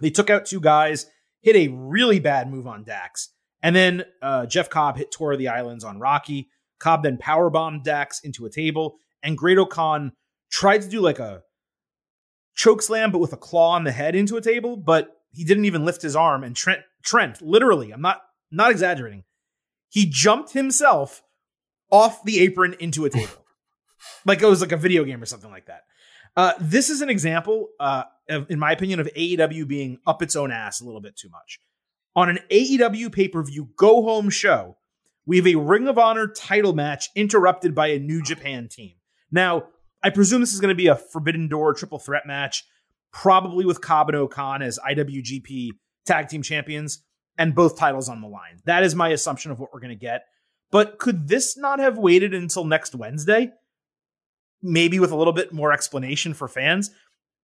They 0.00 0.10
took 0.10 0.30
out 0.30 0.46
two 0.46 0.60
guys, 0.60 1.06
hit 1.46 1.54
a 1.54 1.68
really 1.68 2.18
bad 2.18 2.50
move 2.50 2.66
on 2.66 2.82
Dax, 2.82 3.28
and 3.62 3.74
then 3.74 4.04
uh, 4.20 4.46
Jeff 4.46 4.68
Cobb 4.68 4.96
hit 4.96 5.12
Tour 5.12 5.32
of 5.32 5.38
the 5.38 5.46
Islands 5.46 5.84
on 5.84 6.00
Rocky. 6.00 6.50
Cobb 6.80 7.04
then 7.04 7.18
powerbombed 7.18 7.84
Dax 7.84 8.18
into 8.20 8.46
a 8.46 8.50
table, 8.50 8.96
and 9.22 9.38
Great 9.38 9.56
Khan 9.70 10.10
tried 10.50 10.82
to 10.82 10.88
do 10.88 11.00
like 11.00 11.20
a 11.20 11.42
choke 12.56 12.82
slam, 12.82 13.12
but 13.12 13.20
with 13.20 13.32
a 13.32 13.36
claw 13.36 13.70
on 13.70 13.84
the 13.84 13.92
head 13.92 14.16
into 14.16 14.36
a 14.36 14.40
table, 14.40 14.76
but 14.76 15.08
he 15.30 15.44
didn't 15.44 15.66
even 15.66 15.84
lift 15.84 16.02
his 16.02 16.16
arm. 16.16 16.42
And 16.42 16.56
Trent, 16.56 16.80
Trent, 17.04 17.40
literally, 17.40 17.92
I'm 17.92 18.02
not 18.02 18.22
not 18.50 18.72
exaggerating, 18.72 19.22
he 19.88 20.04
jumped 20.04 20.52
himself 20.52 21.22
off 21.92 22.24
the 22.24 22.40
apron 22.40 22.74
into 22.80 23.04
a 23.04 23.10
table, 23.10 23.46
like 24.26 24.42
it 24.42 24.46
was 24.46 24.62
like 24.62 24.72
a 24.72 24.76
video 24.76 25.04
game 25.04 25.22
or 25.22 25.26
something 25.26 25.50
like 25.52 25.66
that. 25.66 25.82
Uh, 26.36 26.54
this 26.60 26.90
is 26.90 27.02
an 27.02 27.08
example, 27.08 27.68
uh, 27.78 28.02
of, 28.28 28.50
in 28.50 28.58
my 28.58 28.72
opinion, 28.72 29.00
of 29.00 29.08
AEW 29.16 29.66
being 29.66 29.98
up 30.06 30.22
its 30.22 30.36
own 30.36 30.50
ass 30.50 30.80
a 30.80 30.84
little 30.84 31.00
bit 31.00 31.16
too 31.16 31.28
much. 31.28 31.60
On 32.14 32.28
an 32.28 32.38
AEW 32.50 33.12
pay 33.12 33.28
per 33.28 33.42
view 33.42 33.70
go 33.76 34.02
home 34.02 34.30
show, 34.30 34.78
we 35.26 35.36
have 35.36 35.46
a 35.46 35.56
Ring 35.56 35.88
of 35.88 35.98
Honor 35.98 36.28
title 36.28 36.72
match 36.72 37.10
interrupted 37.14 37.74
by 37.74 37.88
a 37.88 37.98
New 37.98 38.22
Japan 38.22 38.68
team. 38.68 38.94
Now, 39.30 39.64
I 40.02 40.10
presume 40.10 40.40
this 40.40 40.54
is 40.54 40.60
going 40.60 40.70
to 40.70 40.76
be 40.76 40.86
a 40.86 40.96
Forbidden 40.96 41.48
Door 41.48 41.74
triple 41.74 41.98
threat 41.98 42.26
match, 42.26 42.64
probably 43.12 43.66
with 43.66 43.80
Cobb 43.80 44.08
and 44.08 44.16
O-Khan 44.16 44.62
as 44.62 44.78
IWGP 44.78 45.70
tag 46.06 46.28
team 46.28 46.42
champions 46.42 47.02
and 47.36 47.54
both 47.54 47.76
titles 47.76 48.08
on 48.08 48.20
the 48.20 48.28
line. 48.28 48.60
That 48.64 48.84
is 48.84 48.94
my 48.94 49.08
assumption 49.08 49.50
of 49.50 49.58
what 49.58 49.70
we're 49.72 49.80
going 49.80 49.90
to 49.90 49.96
get. 49.96 50.24
But 50.70 50.98
could 50.98 51.28
this 51.28 51.56
not 51.56 51.78
have 51.78 51.98
waited 51.98 52.34
until 52.34 52.64
next 52.64 52.94
Wednesday? 52.94 53.52
Maybe 54.62 54.98
with 54.98 55.12
a 55.12 55.16
little 55.16 55.32
bit 55.32 55.52
more 55.52 55.72
explanation 55.72 56.34
for 56.34 56.48
fans. 56.48 56.90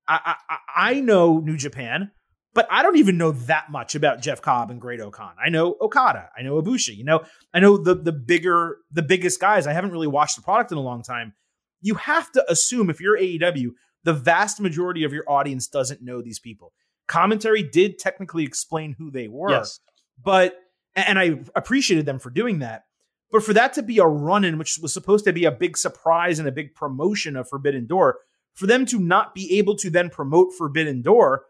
I, 0.09 0.37
I, 0.49 0.56
I 0.76 1.00
know 1.00 1.38
New 1.38 1.56
Japan. 1.56 2.11
But 2.54 2.68
I 2.71 2.82
don't 2.82 2.99
even 2.99 3.16
know 3.16 3.30
that 3.32 3.71
much 3.71 3.94
about 3.94 4.21
Jeff 4.21 4.42
Cobb 4.42 4.71
and 4.71 4.78
Great-O-Khan. 4.78 5.37
I 5.42 5.49
know 5.49 5.75
Okada. 5.80 6.28
I 6.37 6.42
know 6.42 6.61
Ibushi. 6.61 6.94
You 6.94 7.02
know, 7.04 7.25
I 7.54 7.61
know 7.61 7.78
the 7.78 7.94
the 7.94 8.12
bigger, 8.12 8.76
the 8.90 9.00
biggest 9.00 9.40
guys. 9.40 9.66
I 9.66 9.73
haven't 9.73 9.90
really 9.90 10.06
watched 10.06 10.37
the 10.37 10.42
product 10.42 10.71
in 10.71 10.76
a 10.76 10.82
long 10.82 11.02
time. 11.02 11.32
You 11.80 11.94
have 11.94 12.30
to 12.32 12.44
assume 12.52 12.90
if 12.90 13.00
you're 13.00 13.16
AEW, 13.18 13.68
the 14.04 14.12
vast 14.12 14.61
majority 14.61 15.02
of 15.04 15.14
your 15.14 15.25
audience 15.26 15.66
doesn't 15.66 16.02
know 16.02 16.21
these 16.21 16.38
people. 16.38 16.75
Commentary 17.09 17.62
did 17.62 17.99
technically 17.99 18.44
explain 18.44 18.97
who 18.99 19.11
they 19.11 19.28
were, 19.28 19.49
Yes. 19.50 19.80
but 20.23 20.54
and 20.94 21.18
I 21.18 21.40
appreciated 21.56 22.04
them 22.04 22.18
for 22.18 22.28
doing 22.28 22.59
that. 22.59 22.82
But 23.30 23.42
for 23.42 23.54
that 23.54 23.73
to 23.75 23.82
be 23.82 23.97
a 23.99 24.04
run 24.04 24.44
in, 24.44 24.59
which 24.59 24.78
was 24.82 24.92
supposed 24.92 25.25
to 25.25 25.32
be 25.32 25.47
a 25.47 25.50
big 25.50 25.78
surprise 25.78 26.38
and 26.38 26.47
a 26.47 26.52
big 26.52 26.75
promotion 26.75 27.35
of 27.35 27.49
Forbidden 27.49 27.87
Door, 27.87 28.18
for 28.54 28.66
them 28.66 28.87
to 28.87 28.99
not 28.99 29.35
be 29.35 29.59
able 29.59 29.76
to 29.76 29.90
then 29.90 30.11
promote 30.11 30.52
Forbidden 30.56 31.02
Door 31.02 31.44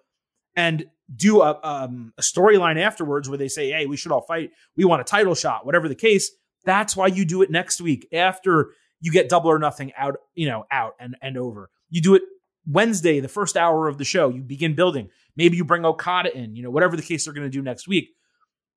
and 0.57 0.87
do 1.15 1.43
a, 1.43 1.59
um, 1.63 2.13
a 2.17 2.23
storyline 2.23 2.79
afterwards 2.79 3.29
where 3.29 3.39
they 3.39 3.49
say, 3.49 3.71
hey, 3.71 3.87
we 3.87 3.97
should 3.97 4.13
all 4.13 4.23
fight. 4.23 4.51
We 4.77 4.85
want 4.85 5.01
a 5.01 5.05
title 5.05 5.35
shot, 5.35 5.67
whatever 5.67 5.89
the 5.89 5.95
case. 5.95 6.31
That's 6.65 6.97
why 6.97 7.09
you 7.09 7.25
do 7.25 7.43
it 7.43 7.51
next 7.51 7.81
week 7.81 8.07
after 8.13 8.71
you 9.01 9.11
get 9.11 9.29
double 9.29 9.51
or 9.51 9.59
nothing 9.59 9.93
out, 9.97 10.17
you 10.35 10.49
know, 10.49 10.65
out 10.71 10.95
and, 11.01 11.17
and 11.21 11.37
over. 11.37 11.71
You 11.91 12.01
do 12.01 12.15
it 12.15 12.23
Wednesday, 12.67 13.21
the 13.21 13.29
first 13.29 13.57
hour 13.57 13.89
of 13.89 13.99
the 13.99 14.05
show. 14.05 14.29
You 14.29 14.43
begin 14.43 14.75
building. 14.75 15.11
Maybe 15.37 15.57
you 15.57 15.65
bring 15.65 15.85
Okada 15.85 16.35
in, 16.37 16.55
you 16.55 16.63
know, 16.63 16.71
whatever 16.71 16.97
the 16.97 17.03
case 17.03 17.25
they're 17.25 17.35
going 17.35 17.47
to 17.47 17.51
do 17.51 17.63
next 17.63 17.89
week. 17.89 18.11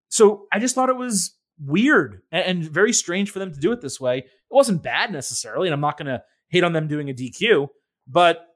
So 0.09 0.47
I 0.51 0.59
just 0.59 0.73
thought 0.73 0.89
it 0.89 0.97
was 0.97 1.35
weird 1.59 2.21
and, 2.31 2.45
and 2.45 2.63
very 2.63 2.93
strange 2.93 3.29
for 3.29 3.39
them 3.39 3.53
to 3.53 3.59
do 3.59 3.71
it 3.71 3.81
this 3.81 3.99
way. 3.99 4.19
It 4.19 4.25
wasn't 4.49 4.83
bad 4.83 5.11
necessarily, 5.11 5.67
and 5.67 5.73
I'm 5.73 5.81
not 5.81 5.97
going 5.97 6.07
to 6.07 6.23
hate 6.49 6.63
on 6.63 6.73
them 6.73 6.87
doing 6.87 7.09
a 7.09 7.13
DQ, 7.13 7.67
but 8.07 8.47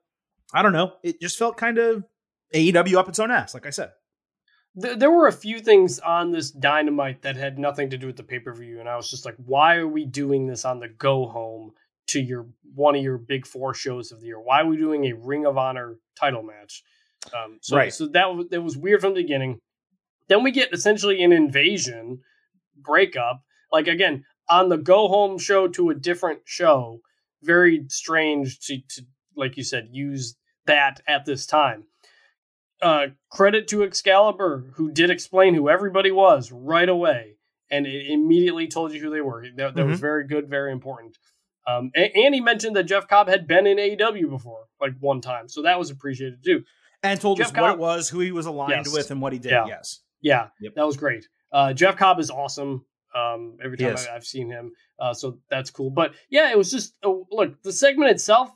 I 0.53 0.61
don't 0.61 0.73
know. 0.73 0.93
It 1.03 1.21
just 1.21 1.37
felt 1.37 1.57
kind 1.57 1.77
of 1.77 2.03
AEW 2.53 2.95
up 2.95 3.09
its 3.09 3.19
own 3.19 3.31
ass, 3.31 3.53
like 3.53 3.65
I 3.65 3.69
said. 3.69 3.91
There 4.75 5.11
were 5.11 5.27
a 5.27 5.31
few 5.33 5.59
things 5.59 5.99
on 5.99 6.31
this 6.31 6.51
dynamite 6.51 7.23
that 7.23 7.35
had 7.35 7.57
nothing 7.59 7.89
to 7.89 7.97
do 7.97 8.07
with 8.07 8.17
the 8.17 8.23
pay 8.23 8.39
per 8.39 8.53
view, 8.53 8.79
and 8.79 8.87
I 8.87 8.95
was 8.95 9.09
just 9.09 9.25
like, 9.25 9.35
why 9.37 9.75
are 9.77 9.87
we 9.87 10.05
doing 10.05 10.47
this 10.47 10.63
on 10.63 10.79
the 10.79 10.87
go 10.87 11.25
home 11.27 11.73
to 12.07 12.19
your 12.21 12.47
one 12.75 12.95
of 12.95 13.03
your 13.03 13.17
big 13.17 13.45
four 13.45 13.73
shows 13.73 14.11
of 14.11 14.21
the 14.21 14.27
year? 14.27 14.39
Why 14.39 14.61
are 14.61 14.67
we 14.67 14.77
doing 14.77 15.05
a 15.05 15.13
Ring 15.13 15.45
of 15.45 15.57
Honor 15.57 15.97
title 16.17 16.43
match? 16.43 16.83
Um, 17.33 17.57
so, 17.61 17.75
Right. 17.75 17.93
so 17.93 18.07
that 18.07 18.33
was 18.33 18.47
that 18.49 18.61
was 18.61 18.77
weird 18.77 19.01
from 19.01 19.15
the 19.15 19.21
beginning. 19.23 19.59
Then 20.27 20.43
we 20.43 20.51
get 20.51 20.71
essentially 20.71 21.23
an 21.23 21.33
invasion 21.33 22.21
breakup. 22.77 23.43
Like 23.71 23.87
again, 23.87 24.23
on 24.49 24.69
the 24.69 24.77
go 24.77 25.07
home 25.07 25.39
show 25.39 25.67
to 25.69 25.89
a 25.89 25.95
different 25.95 26.41
show. 26.45 27.01
Very 27.41 27.85
strange 27.89 28.59
to, 28.67 28.79
to 28.89 29.05
like 29.39 29.57
you 29.57 29.63
said, 29.63 29.89
use 29.91 30.35
that 30.65 31.01
at 31.07 31.25
this 31.25 31.45
time. 31.45 31.85
Uh, 32.81 33.07
credit 33.31 33.67
to 33.67 33.83
Excalibur, 33.83 34.71
who 34.75 34.89
did 34.91 35.09
explain 35.09 35.53
who 35.53 35.67
everybody 35.69 36.11
was 36.11 36.51
right 36.51 36.87
away, 36.87 37.35
and 37.69 37.85
it 37.85 38.09
immediately 38.09 38.67
told 38.67 38.93
you 38.93 39.01
who 39.01 39.09
they 39.09 39.19
were. 39.21 39.45
That, 39.57 39.75
that 39.75 39.85
was 39.85 39.99
very 39.99 40.25
good, 40.25 40.49
very 40.49 40.71
important. 40.71 41.17
Um, 41.67 41.91
a- 41.95 42.11
and, 42.15 42.33
he 42.33 42.39
mentioned 42.39 42.77
that 42.77 42.83
Jeff 42.83 43.07
Cobb 43.07 43.27
had 43.27 43.47
been 43.47 43.67
in 43.67 43.77
AEW 43.77 44.29
before, 44.29 44.65
like 44.79 44.93
one 45.01 45.19
time, 45.19 45.49
so 45.49 45.61
that 45.63 45.77
was 45.77 45.89
appreciated 45.91 46.43
too. 46.43 46.63
And 47.03 47.19
told 47.19 47.37
Jeff 47.37 47.47
us 47.47 47.53
what 47.61 47.71
it 47.73 47.79
was, 47.79 48.09
who 48.09 48.21
he 48.21 48.31
was 48.31 48.45
aligned 48.45 48.85
Yes. 48.85 48.93
with, 48.93 49.11
and 49.11 49.21
what 49.21 49.33
he 49.33 49.39
did. 49.39 49.51
Yeah. 49.51 49.65
Yes. 49.67 49.99
Yeah, 50.21 50.47
Yep. 50.61 50.75
that 50.75 50.85
was 50.85 50.95
great. 50.97 51.27
Uh, 51.51 51.73
Jeff 51.73 51.97
Cobb 51.97 52.19
is 52.19 52.29
awesome. 52.29 52.85
Um, 53.15 53.57
every 53.63 53.75
time. 53.77 53.95
I, 53.97 54.15
I've 54.15 54.23
seen 54.25 54.49
him, 54.51 54.71
uh, 54.99 55.13
so 55.15 55.39
that's 55.49 55.71
cool. 55.71 55.89
But 55.89 56.13
yeah, 56.29 56.51
it 56.51 56.57
was 56.57 56.69
just 56.69 56.93
oh, 57.03 57.25
look 57.31 57.61
the 57.63 57.71
segment 57.73 58.11
itself, 58.11 58.51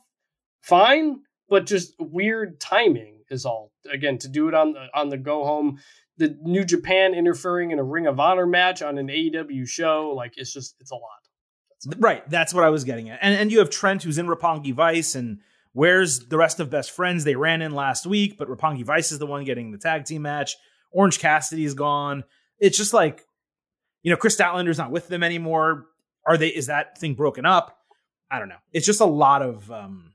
fine, 0.64 1.20
but 1.50 1.68
just 1.68 1.94
weird 2.00 2.60
timing 2.60 3.20
is 3.30 3.46
all. 3.46 3.72
Again, 3.92 4.18
to 4.20 4.28
do 4.28 4.48
it 4.48 4.56
on 4.56 4.74
the 4.74 4.88
on 4.96 5.10
the 5.10 5.18
go 5.18 5.46
home, 5.46 5.80
the 6.18 6.38
New 6.42 6.64
Japan 6.64 7.14
interfering 7.14 7.72
in 7.72 7.80
a 7.80 7.84
Ring 7.84 8.08
of 8.08 8.20
Honor 8.20 8.48
match 8.48 8.82
on 8.82 8.98
an 8.98 9.08
AEW 9.08 9.68
show, 9.68 10.14
like 10.16 10.34
it's 10.38 10.52
just 10.52 10.76
it's 10.80 10.92
a 10.92 10.96
lot. 10.96 11.98
Right. 11.98 12.28
That's 12.30 12.54
what 12.54 12.64
I 12.64 12.70
was 12.70 12.84
getting 12.84 13.10
at. 13.10 13.20
And 13.22 13.36
and 13.36 13.52
you 13.52 13.60
have 13.60 13.70
Trent 13.70 14.04
who's 14.04 14.18
in 14.18 14.28
Roppongi 14.28 14.74
Vice 14.74 15.16
and 15.16 15.40
where's 15.74 16.20
the 16.28 16.38
rest 16.38 16.60
of 16.60 16.70
Best 16.70 16.92
Friends? 16.92 17.24
They 17.24 17.36
ran 17.36 17.62
in 17.62 17.74
last 17.74 18.06
week, 18.06 18.38
but 18.38 18.48
Roppongi 18.48 18.86
Vice 18.86 19.12
is 19.12 19.20
the 19.20 19.26
one 19.26 19.44
getting 19.44 19.72
the 19.72 19.78
tag 19.78 20.06
team 20.06 20.22
match. 20.22 20.56
Orange 20.92 21.20
Cassidy 21.20 21.66
is 21.66 21.74
gone. 21.74 22.24
It's 22.60 22.78
just 22.78 22.94
like, 22.94 23.26
you 24.02 24.12
know, 24.12 24.18
Kris 24.18 24.38
Statlander's 24.38 24.78
not 24.78 24.92
with 24.92 25.08
them 25.08 25.24
anymore. 25.24 25.88
Are 26.26 26.38
they 26.38 26.48
is 26.48 26.68
that 26.68 26.98
thing 26.98 27.16
broken 27.16 27.46
up? 27.46 27.78
I 28.32 28.40
don't 28.40 28.50
know. 28.50 28.56
It's 28.72 28.86
just 28.86 29.02
a 29.02 29.06
lot 29.06 29.42
of 29.42 29.70
um 29.70 30.13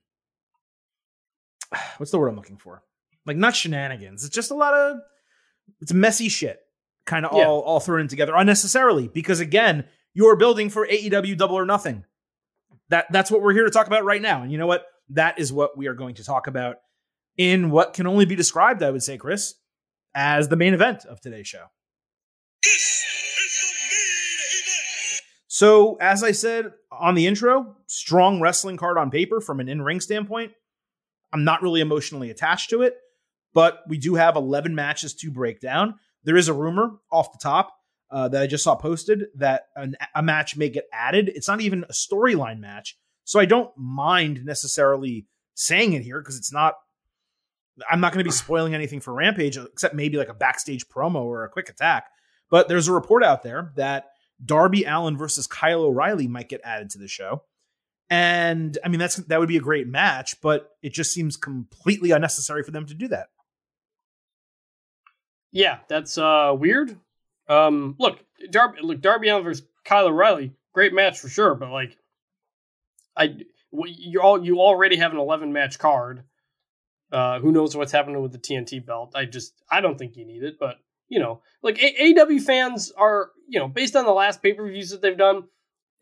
what's 1.98 2.10
the 2.12 2.18
word 2.18 2.28
I'm 2.28 2.36
looking 2.36 2.56
for? 2.56 2.82
Like 3.26 3.36
not 3.36 3.54
shenanigans. 3.56 4.24
It's 4.24 4.34
just 4.34 4.50
a 4.50 4.54
lot 4.54 4.74
of 4.74 4.98
it's 5.80 5.92
messy 5.92 6.28
shit 6.28 6.60
kind 7.04 7.26
of 7.26 7.36
Yeah. 7.36 7.46
all 7.46 7.60
all 7.60 7.80
thrown 7.80 8.00
in 8.00 8.08
together 8.08 8.34
unnecessarily 8.36 9.08
because 9.08 9.40
again, 9.40 9.84
you're 10.14 10.36
building 10.36 10.70
for 10.70 10.86
AEW 10.86 11.36
double 11.36 11.56
or 11.58 11.66
nothing. 11.66 12.04
That 12.88 13.06
that's 13.10 13.30
what 13.30 13.42
we're 13.42 13.52
here 13.52 13.64
to 13.64 13.70
talk 13.70 13.86
about 13.86 14.04
right 14.04 14.22
now. 14.22 14.42
And 14.42 14.50
you 14.50 14.58
know 14.58 14.66
what? 14.66 14.86
That 15.10 15.38
is 15.38 15.52
what 15.52 15.76
we 15.76 15.86
are 15.88 15.94
going 15.94 16.14
to 16.16 16.24
talk 16.24 16.46
about 16.46 16.76
in 17.36 17.70
what 17.70 17.92
can 17.94 18.06
only 18.06 18.24
be 18.24 18.34
described, 18.34 18.82
I 18.82 18.90
would 18.90 19.02
say, 19.02 19.16
Chris, 19.18 19.54
as 20.14 20.48
the 20.48 20.56
main 20.56 20.74
event 20.74 21.04
of 21.04 21.20
today's 21.20 21.46
show. 21.48 21.64
So, 25.50 25.96
as 26.00 26.22
I 26.22 26.32
said 26.32 26.72
on 26.92 27.14
the 27.14 27.26
intro, 27.26 27.76
strong 27.86 28.40
wrestling 28.40 28.76
card 28.76 28.96
on 28.98 29.10
paper 29.10 29.40
from 29.40 29.60
an 29.60 29.68
in 29.68 29.82
ring 29.82 30.00
standpoint. 30.00 30.52
I'm 31.32 31.44
not 31.44 31.62
really 31.62 31.80
emotionally 31.80 32.30
attached 32.30 32.70
to 32.70 32.82
it, 32.82 32.96
but 33.54 33.80
we 33.88 33.98
do 33.98 34.14
have 34.14 34.36
11 34.36 34.74
matches 34.74 35.14
to 35.16 35.30
break 35.30 35.60
down. 35.60 35.94
There 36.24 36.36
is 36.36 36.48
a 36.48 36.54
rumor 36.54 36.92
off 37.10 37.32
the 37.32 37.38
top 37.42 37.72
uh, 38.10 38.28
that 38.28 38.42
I 38.42 38.46
just 38.46 38.64
saw 38.64 38.74
posted 38.74 39.26
that 39.36 39.66
an, 39.76 39.96
a 40.14 40.22
match 40.22 40.56
may 40.56 40.68
get 40.68 40.88
added. 40.92 41.30
It's 41.34 41.48
not 41.48 41.60
even 41.60 41.84
a 41.84 41.92
storyline 41.92 42.60
match. 42.60 42.96
So 43.24 43.38
I 43.38 43.44
don't 43.44 43.70
mind 43.76 44.44
necessarily 44.44 45.26
saying 45.54 45.92
it 45.92 46.02
here 46.02 46.20
because 46.20 46.38
it's 46.38 46.52
not, 46.52 46.74
I'm 47.90 48.00
not 48.00 48.12
going 48.12 48.24
to 48.24 48.28
be 48.28 48.30
spoiling 48.30 48.74
anything 48.74 49.00
for 49.00 49.12
Rampage 49.12 49.58
except 49.58 49.94
maybe 49.94 50.16
like 50.16 50.30
a 50.30 50.34
backstage 50.34 50.88
promo 50.88 51.22
or 51.22 51.44
a 51.44 51.50
quick 51.50 51.68
attack. 51.68 52.06
But 52.50 52.68
there's 52.68 52.88
a 52.88 52.92
report 52.92 53.22
out 53.22 53.42
there 53.42 53.72
that 53.76 54.06
Darby 54.42 54.84
Allin 54.84 55.18
versus 55.18 55.46
Kyle 55.46 55.82
O'Reilly 55.82 56.26
might 56.28 56.48
get 56.48 56.62
added 56.64 56.90
to 56.90 56.98
the 56.98 57.08
show. 57.08 57.42
And 58.10 58.78
I 58.84 58.88
mean, 58.88 59.00
that's 59.00 59.16
that 59.16 59.38
would 59.38 59.48
be 59.48 59.58
a 59.58 59.62
great 59.62 59.86
match, 59.86 60.40
but 60.40 60.70
it 60.82 60.92
just 60.92 61.12
seems 61.12 61.36
completely 61.36 62.10
unnecessary 62.10 62.62
for 62.62 62.70
them 62.70 62.86
to 62.86 62.94
do 62.94 63.08
that. 63.08 63.28
Yeah, 65.52 65.78
that's 65.88 66.16
uh 66.16 66.54
weird. 66.56 66.96
Um, 67.48 67.96
look, 67.98 68.18
Darby, 68.50 68.78
look, 68.82 69.00
Darby 69.00 69.28
Allin 69.28 69.44
versus 69.44 69.66
Kyle 69.84 70.06
O'Reilly, 70.06 70.52
great 70.72 70.92
match 70.92 71.18
for 71.18 71.28
sure. 71.28 71.54
But 71.54 71.70
like, 71.70 71.96
I 73.16 73.36
you 73.72 74.20
all 74.20 74.42
you 74.42 74.60
already 74.60 74.96
have 74.96 75.12
an 75.12 75.18
eleven 75.18 75.52
match 75.52 75.78
card. 75.78 76.24
Uh, 77.10 77.40
who 77.40 77.52
knows 77.52 77.74
what's 77.74 77.92
happening 77.92 78.20
with 78.22 78.32
the 78.32 78.38
TNT 78.38 78.84
belt? 78.84 79.12
I 79.14 79.24
just 79.24 79.54
I 79.70 79.80
don't 79.80 79.98
think 79.98 80.16
you 80.16 80.26
need 80.26 80.42
it. 80.42 80.58
But 80.58 80.76
you 81.08 81.20
know, 81.20 81.42
like 81.62 81.78
AW 81.78 82.38
fans 82.38 82.92
are 82.96 83.30
you 83.48 83.58
know 83.58 83.68
based 83.68 83.96
on 83.96 84.04
the 84.04 84.12
last 84.12 84.42
pay 84.42 84.54
per 84.54 84.66
views 84.68 84.90
that 84.90 85.02
they've 85.02 85.16
done, 85.16 85.44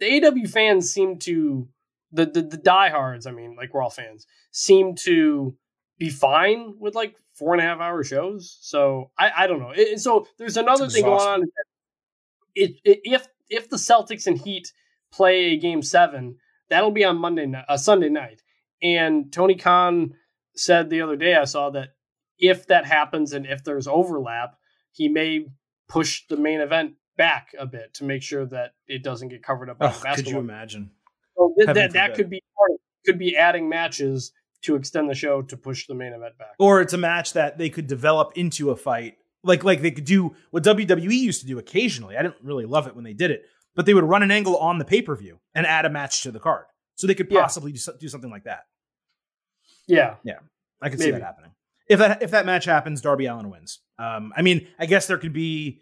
the 0.00 0.24
AW 0.24 0.48
fans 0.48 0.92
seem 0.92 1.18
to 1.20 1.68
the, 2.12 2.26
the 2.26 2.42
the 2.42 2.56
diehards. 2.56 3.26
I 3.26 3.30
mean, 3.32 3.56
like 3.56 3.72
we're 3.74 3.82
all 3.82 3.90
fans, 3.90 4.26
seem 4.50 4.94
to 5.04 5.56
be 5.98 6.10
fine 6.10 6.74
with 6.78 6.94
like 6.94 7.16
four 7.34 7.52
and 7.54 7.60
a 7.62 7.64
half 7.64 7.80
hour 7.80 8.02
shows. 8.04 8.58
So 8.60 9.10
I, 9.18 9.30
I 9.36 9.46
don't 9.46 9.60
know. 9.60 9.72
It- 9.74 10.00
so 10.00 10.26
there's 10.38 10.56
another 10.56 10.88
thing 10.88 11.04
going 11.04 11.14
on. 11.42 11.42
It, 12.54 12.72
it, 12.84 13.00
if 13.04 13.26
if 13.48 13.68
the 13.68 13.76
Celtics 13.76 14.26
and 14.26 14.38
Heat 14.38 14.72
play 15.12 15.52
a 15.52 15.56
game 15.56 15.82
seven, 15.82 16.36
that'll 16.68 16.90
be 16.90 17.04
on 17.04 17.16
Monday 17.18 17.46
night, 17.46 17.64
uh, 17.68 17.76
Sunday 17.76 18.08
night. 18.08 18.42
And 18.82 19.32
Tony 19.32 19.54
Khan 19.56 20.14
said 20.54 20.90
the 20.90 21.00
other 21.02 21.16
day 21.16 21.34
I 21.34 21.44
saw 21.44 21.70
that 21.70 21.90
if 22.38 22.66
that 22.66 22.86
happens 22.86 23.32
and 23.32 23.46
if 23.46 23.64
there's 23.64 23.86
overlap, 23.88 24.56
he 24.92 25.08
may 25.08 25.46
push 25.88 26.26
the 26.28 26.36
main 26.36 26.60
event 26.60 26.94
back 27.16 27.54
a 27.58 27.64
bit 27.66 27.94
to 27.94 28.04
make 28.04 28.22
sure 28.22 28.44
that 28.46 28.72
it 28.86 29.02
doesn't 29.02 29.28
get 29.28 29.42
covered 29.42 29.70
up 29.70 29.78
by 29.78 29.88
the 29.88 29.94
Oh, 30.06 30.14
could 30.16 30.28
you 30.28 30.38
imagine? 30.38 30.90
So 31.36 31.54
th- 31.58 31.74
that 31.74 31.92
that 31.92 32.14
could 32.14 32.30
be 32.30 32.42
part 32.56 32.70
of, 32.72 32.76
could 33.04 33.18
be 33.18 33.36
adding 33.36 33.68
matches 33.68 34.32
to 34.62 34.74
extend 34.74 35.08
the 35.10 35.14
show 35.14 35.42
to 35.42 35.56
push 35.56 35.86
the 35.86 35.94
main 35.94 36.12
event 36.12 36.36
back. 36.38 36.54
Or 36.58 36.80
it's 36.80 36.92
a 36.92 36.98
match 36.98 37.34
that 37.34 37.58
they 37.58 37.70
could 37.70 37.86
develop 37.86 38.32
into 38.36 38.70
a 38.70 38.76
fight, 38.76 39.14
like 39.44 39.62
like 39.64 39.82
they 39.82 39.90
could 39.90 40.04
do 40.06 40.34
what 40.50 40.62
WWE 40.64 41.12
used 41.16 41.40
to 41.42 41.46
do 41.46 41.58
occasionally. 41.58 42.16
I 42.16 42.22
didn't 42.22 42.42
really 42.42 42.64
love 42.64 42.86
it 42.86 42.94
when 42.94 43.04
they 43.04 43.12
did 43.12 43.30
it, 43.30 43.42
but 43.74 43.86
they 43.86 43.94
would 43.94 44.04
run 44.04 44.22
an 44.22 44.30
angle 44.30 44.56
on 44.56 44.78
the 44.78 44.84
pay 44.84 45.02
per 45.02 45.14
view 45.14 45.38
and 45.54 45.66
add 45.66 45.84
a 45.84 45.90
match 45.90 46.22
to 46.22 46.30
the 46.32 46.40
card, 46.40 46.64
so 46.94 47.06
they 47.06 47.14
could 47.14 47.30
Yeah. 47.30 47.42
possibly 47.42 47.72
do, 47.72 47.78
do 48.00 48.08
something 48.08 48.30
like 48.30 48.44
that. 48.44 48.64
Yeah, 49.86 50.16
Yeah. 50.24 50.38
I 50.82 50.88
could 50.90 51.00
see 51.00 51.10
that 51.10 51.22
happening. 51.22 51.52
If 51.88 52.00
that 52.00 52.22
if 52.22 52.32
that 52.32 52.44
match 52.46 52.64
happens, 52.64 53.00
Darby 53.00 53.26
Allin 53.26 53.48
wins. 53.50 53.80
Um, 53.98 54.32
I 54.36 54.42
mean, 54.42 54.66
I 54.78 54.86
guess 54.86 55.06
there 55.06 55.18
could 55.18 55.32
be 55.32 55.80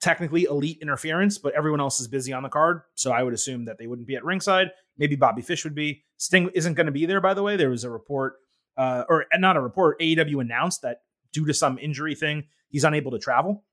technically 0.00 0.44
elite 0.44 0.78
interference, 0.82 1.38
but 1.38 1.54
everyone 1.54 1.80
else 1.80 2.00
is 2.00 2.08
busy 2.08 2.32
on 2.32 2.42
the 2.42 2.48
card, 2.48 2.82
so 2.94 3.12
I 3.12 3.22
would 3.22 3.34
assume 3.34 3.64
that 3.66 3.78
they 3.78 3.86
wouldn't 3.86 4.06
be 4.06 4.16
at 4.16 4.24
ringside. 4.24 4.70
Maybe 4.98 5.16
Bobby 5.16 5.42
Fish 5.42 5.64
would 5.64 5.74
be. 5.74 6.04
Sting 6.16 6.50
isn't 6.54 6.74
going 6.74 6.86
to 6.86 6.92
be 6.92 7.06
there, 7.06 7.20
by 7.20 7.34
the 7.34 7.42
way. 7.42 7.56
There 7.56 7.70
was 7.70 7.84
a 7.84 7.90
report, 7.90 8.36
uh, 8.76 9.04
or 9.08 9.26
not 9.34 9.56
a 9.56 9.60
report. 9.60 10.00
AEW 10.00 10.40
announced 10.40 10.82
that 10.82 11.02
due 11.32 11.46
to 11.46 11.54
some 11.54 11.78
injury 11.78 12.14
thing, 12.14 12.44
he's 12.68 12.84
unable 12.84 13.10
to 13.12 13.18
travel. 13.18 13.64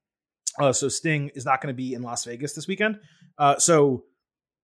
Uh, 0.60 0.74
so 0.74 0.88
Sting 0.88 1.30
is 1.36 1.46
not 1.46 1.62
going 1.62 1.74
to 1.74 1.78
be 1.78 1.94
in 1.94 2.02
Las 2.02 2.26
Vegas 2.26 2.54
this 2.54 2.68
weekend. 2.68 3.00
Uh, 3.38 3.58
so 3.58 4.06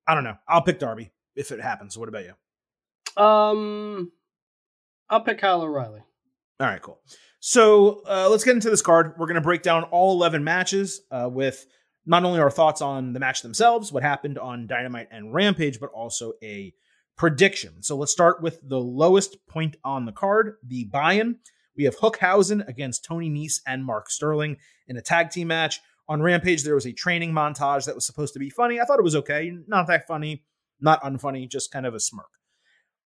I 0.07 0.13
don't 0.13 0.23
know. 0.23 0.37
I'll 0.47 0.61
pick 0.61 0.79
Darby 0.79 1.11
if 1.35 1.51
it 1.51 1.61
happens. 1.61 1.97
What 1.97 2.09
about 2.09 2.25
you? 2.25 3.23
Um, 3.23 4.11
I'll 5.09 5.21
pick 5.21 5.39
Kyle 5.39 5.61
O'Reilly. 5.61 6.01
All 6.59 6.67
right, 6.67 6.81
cool. 6.81 6.99
So 7.39 8.03
uh, 8.07 8.27
let's 8.29 8.43
get 8.43 8.55
into 8.55 8.69
this 8.69 8.81
card. 8.81 9.13
We're 9.17 9.27
going 9.27 9.35
to 9.35 9.41
break 9.41 9.61
down 9.61 9.83
all 9.83 10.13
11 10.13 10.43
matches 10.43 11.01
uh, 11.09 11.29
with 11.31 11.65
not 12.05 12.25
only 12.25 12.39
our 12.39 12.49
thoughts 12.49 12.81
on 12.81 13.13
the 13.13 13.19
match 13.19 13.41
themselves, 13.41 13.91
what 13.91 14.03
happened 14.03 14.37
on 14.37 14.67
Dynamite 14.67 15.07
and 15.11 15.33
Rampage, 15.33 15.79
but 15.79 15.91
also 15.91 16.33
a 16.43 16.73
prediction. 17.17 17.81
So 17.81 17.95
let's 17.95 18.11
start 18.11 18.41
with 18.41 18.59
the 18.67 18.79
lowest 18.79 19.45
point 19.47 19.77
on 19.83 20.05
the 20.05 20.11
card, 20.11 20.55
the 20.65 20.85
buy-in. 20.85 21.37
We 21.75 21.83
have 21.85 21.97
Hookhausen 21.97 22.67
against 22.67 23.05
Tony 23.05 23.29
Nese 23.29 23.61
and 23.65 23.85
Mark 23.85 24.09
Sterling 24.09 24.57
in 24.87 24.97
a 24.97 25.01
tag 25.01 25.29
team 25.29 25.47
match. 25.47 25.79
On 26.09 26.21
Rampage, 26.21 26.63
there 26.63 26.75
was 26.75 26.87
a 26.87 26.91
training 26.91 27.31
montage 27.31 27.85
that 27.85 27.95
was 27.95 28.05
supposed 28.05 28.33
to 28.33 28.39
be 28.39 28.49
funny. 28.49 28.79
I 28.79 28.85
thought 28.85 28.99
it 28.99 29.03
was 29.03 29.15
okay. 29.17 29.51
Not 29.67 29.87
that 29.87 30.07
funny, 30.07 30.43
not 30.81 31.03
unfunny, 31.03 31.47
just 31.47 31.71
kind 31.71 31.85
of 31.85 31.93
a 31.93 31.99
smirk. 31.99 32.25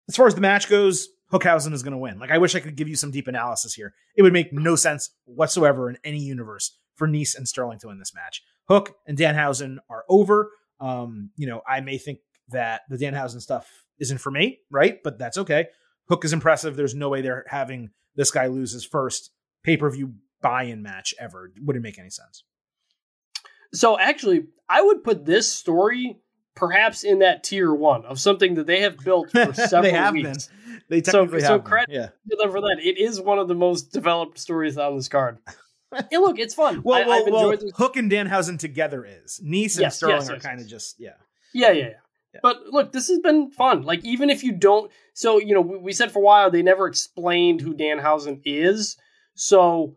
As 0.07 0.15
far 0.15 0.27
as 0.27 0.35
the 0.35 0.41
match 0.41 0.69
goes, 0.69 1.09
Hookhausen 1.31 1.73
is 1.73 1.83
going 1.83 1.93
to 1.93 1.97
win. 1.97 2.19
Like, 2.19 2.31
I 2.31 2.37
wish 2.37 2.55
I 2.55 2.59
could 2.59 2.75
give 2.75 2.87
you 2.87 2.95
some 2.95 3.11
deep 3.11 3.27
analysis 3.27 3.73
here. 3.73 3.93
It 4.15 4.21
would 4.21 4.33
make 4.33 4.51
no 4.51 4.75
sense 4.75 5.11
whatsoever 5.25 5.89
in 5.89 5.97
any 6.03 6.19
universe 6.19 6.77
for 6.95 7.07
Nice 7.07 7.35
and 7.35 7.47
Sterling 7.47 7.79
to 7.79 7.87
win 7.87 7.99
this 7.99 8.13
match. 8.13 8.43
Hook 8.67 8.95
and 9.07 9.17
Danhausen 9.17 9.77
are 9.89 10.03
over. 10.09 10.51
Um, 10.79 11.31
you 11.37 11.47
know, 11.47 11.61
I 11.67 11.81
may 11.81 11.97
think 11.97 12.19
that 12.49 12.81
the 12.89 12.97
Danhausen 12.97 13.41
stuff 13.41 13.85
isn't 13.99 14.19
for 14.19 14.31
me, 14.31 14.59
right? 14.69 15.01
But 15.03 15.17
that's 15.17 15.37
okay. 15.37 15.67
Hook 16.09 16.25
is 16.25 16.33
impressive. 16.33 16.75
There's 16.75 16.95
no 16.95 17.09
way 17.09 17.21
they're 17.21 17.45
having 17.47 17.91
this 18.15 18.31
guy 18.31 18.47
lose 18.47 18.73
his 18.73 18.83
first 18.83 19.31
pay 19.63 19.77
per 19.77 19.89
view 19.89 20.15
buy 20.41 20.63
in 20.63 20.81
match 20.81 21.13
ever. 21.19 21.51
Wouldn't 21.61 21.83
make 21.83 21.99
any 21.99 22.09
sense. 22.09 22.43
So 23.73 23.97
actually, 23.97 24.47
I 24.67 24.81
would 24.81 25.03
put 25.03 25.25
this 25.25 25.51
story 25.51 26.17
perhaps 26.55 27.03
in 27.03 27.19
that 27.19 27.43
tier 27.43 27.73
one 27.73 28.05
of 28.05 28.19
something 28.19 28.55
that 28.55 28.67
they 28.67 28.81
have 28.81 28.97
built 28.97 29.31
for 29.31 29.53
several 29.53 29.83
they 29.83 29.91
have 29.91 30.13
weeks. 30.13 30.47
Been. 30.47 30.81
They 30.89 31.01
technically 31.01 31.39
so, 31.39 31.45
have 31.45 31.47
so 31.47 31.57
been. 31.59 31.67
credit 31.67 31.93
Yeah. 31.93 32.07
to 32.29 32.35
them 32.37 32.51
for 32.51 32.61
that. 32.61 32.77
It 32.81 32.97
is 32.97 33.21
one 33.21 33.39
of 33.39 33.47
the 33.47 33.55
most 33.55 33.91
developed 33.91 34.37
stories 34.39 34.77
on 34.77 34.95
this 34.95 35.07
card. 35.07 35.37
hey, 36.09 36.17
look, 36.17 36.39
it's 36.39 36.53
fun. 36.53 36.81
Well, 36.83 37.03
I, 37.03 37.07
well, 37.07 37.51
I've 37.51 37.61
well. 37.61 37.71
Hook 37.75 37.97
and 37.97 38.11
Danhausen 38.11 38.59
together 38.59 39.05
is 39.05 39.39
Nice 39.43 39.75
and 39.75 39.83
Yes, 39.83 39.97
Sterling 39.97 40.17
yes, 40.17 40.29
are 40.29 40.39
kind 40.39 40.59
of 40.59 40.65
yes. 40.65 40.71
just 40.71 40.99
yeah. 40.99 41.11
Yeah, 41.53 41.71
yeah, 41.71 41.73
yeah, 41.73 41.89
Yeah. 42.33 42.39
But 42.43 42.67
look, 42.67 42.91
this 42.91 43.07
has 43.09 43.19
been 43.19 43.51
fun. 43.51 43.83
Like, 43.83 44.03
even 44.05 44.29
if 44.29 44.43
you 44.43 44.51
don't, 44.53 44.91
so 45.13 45.39
you 45.39 45.53
know, 45.53 45.61
we, 45.61 45.77
we 45.77 45.93
said 45.93 46.11
for 46.11 46.19
a 46.19 46.23
while 46.23 46.51
they 46.51 46.61
never 46.61 46.87
explained 46.87 47.61
who 47.61 47.73
Danhausen 47.73 48.41
is, 48.45 48.97
so 49.35 49.95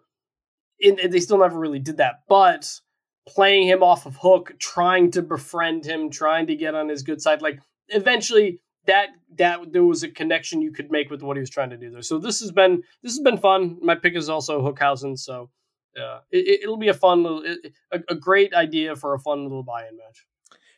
and, 0.81 0.99
and 0.99 1.13
they 1.13 1.21
still 1.21 1.39
never 1.39 1.59
really 1.59 1.79
did 1.79 1.99
that. 1.99 2.21
But 2.29 2.81
playing 3.27 3.69
him 3.69 3.83
off 3.83 4.07
of 4.07 4.17
Hook, 4.17 4.55
trying 4.59 5.11
to 5.13 5.23
befriend 5.23 5.85
him, 5.85 6.11
trying 6.11 6.47
to 6.47 6.57
get 6.57 6.75
on 6.75 6.89
his 6.89 7.03
good 7.03 7.21
side, 7.21 7.43
like 7.43 7.61
eventually 7.89 8.61
that 8.87 9.09
that 9.37 9.73
there 9.73 9.85
was 9.85 10.03
a 10.03 10.09
connection 10.09 10.61
you 10.61 10.73
could 10.73 10.91
make 10.91 11.11
with 11.11 11.23
what 11.23 11.37
he 11.37 11.41
was 11.41 11.51
trying 11.51 11.71
to 11.71 11.77
do 11.77 11.91
there. 11.91 12.03
So 12.03 12.19
this 12.19 12.41
has 12.41 12.53
been 12.53 12.83
this 13.03 13.13
has 13.13 13.21
been 13.21 13.39
fun. 13.39 13.79
My 13.83 13.95
pick 13.95 14.17
is 14.17 14.29
also 14.29 14.61
Hookhausen, 14.61 15.19
so. 15.19 15.51
Uh, 15.97 16.19
it, 16.33 16.63
it'll 16.65 16.77
be 16.77 16.89
a 16.89 16.95
fun 16.95 17.23
little, 17.23 17.45
it, 17.45 17.73
a, 17.93 18.01
a 18.09 18.15
great 18.17 18.53
idea 18.53 18.97
for 18.97 19.15
a 19.15 19.19
fun 19.21 19.45
little 19.45 19.63
buy-in 19.63 19.97
match. 19.97 20.27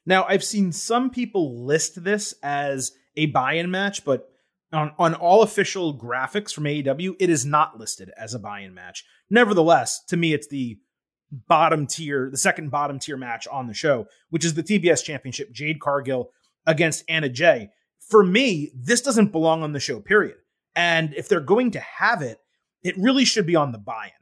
Now, 0.05 0.25
I've 0.25 0.45
seen 0.45 0.73
some 0.73 1.09
people 1.09 1.65
list 1.65 2.05
this 2.05 2.35
as 2.43 2.93
a 3.17 3.25
buy-in 3.25 3.71
match, 3.71 4.05
but 4.05 4.29
on, 4.73 4.93
on 4.99 5.15
all 5.15 5.43
official 5.43 5.99
graphics 5.99 6.53
from 6.53 6.65
AEW, 6.65 7.17
it 7.19 7.31
is 7.31 7.45
not 7.45 7.79
listed 7.79 8.11
as 8.17 8.35
a 8.35 8.39
buy-in 8.39 8.75
match. 8.75 9.05
Nevertheless, 9.31 10.05
to 10.09 10.17
me, 10.17 10.33
it's 10.33 10.49
the 10.49 10.79
bottom 11.31 11.87
tier, 11.87 12.29
the 12.31 12.37
second 12.37 12.71
bottom 12.71 12.99
tier 12.99 13.17
match 13.17 13.47
on 13.49 13.67
the 13.67 13.75
show, 13.75 14.07
which 14.31 14.45
is 14.45 14.55
the 14.55 14.63
TBS 14.63 15.05
Championship, 15.05 15.53
Jade 15.53 15.81
Cargill 15.81 16.31
against 16.67 17.05
Anna 17.09 17.29
Jay. 17.29 17.71
For 18.09 18.23
me, 18.23 18.71
this 18.75 19.01
doesn't 19.01 19.33
belong 19.33 19.63
on 19.63 19.73
the 19.73 19.81
show, 19.81 20.01
period. 20.01 20.37
And 20.75 21.15
if 21.15 21.29
they're 21.29 21.41
going 21.41 21.73
to 21.73 21.81
have 21.81 22.23
it, 22.23 22.39
it 22.83 22.97
really 22.99 23.25
should 23.25 23.47
be 23.47 23.57
on 23.57 23.73
the 23.73 23.79
buy-in. 23.79 24.13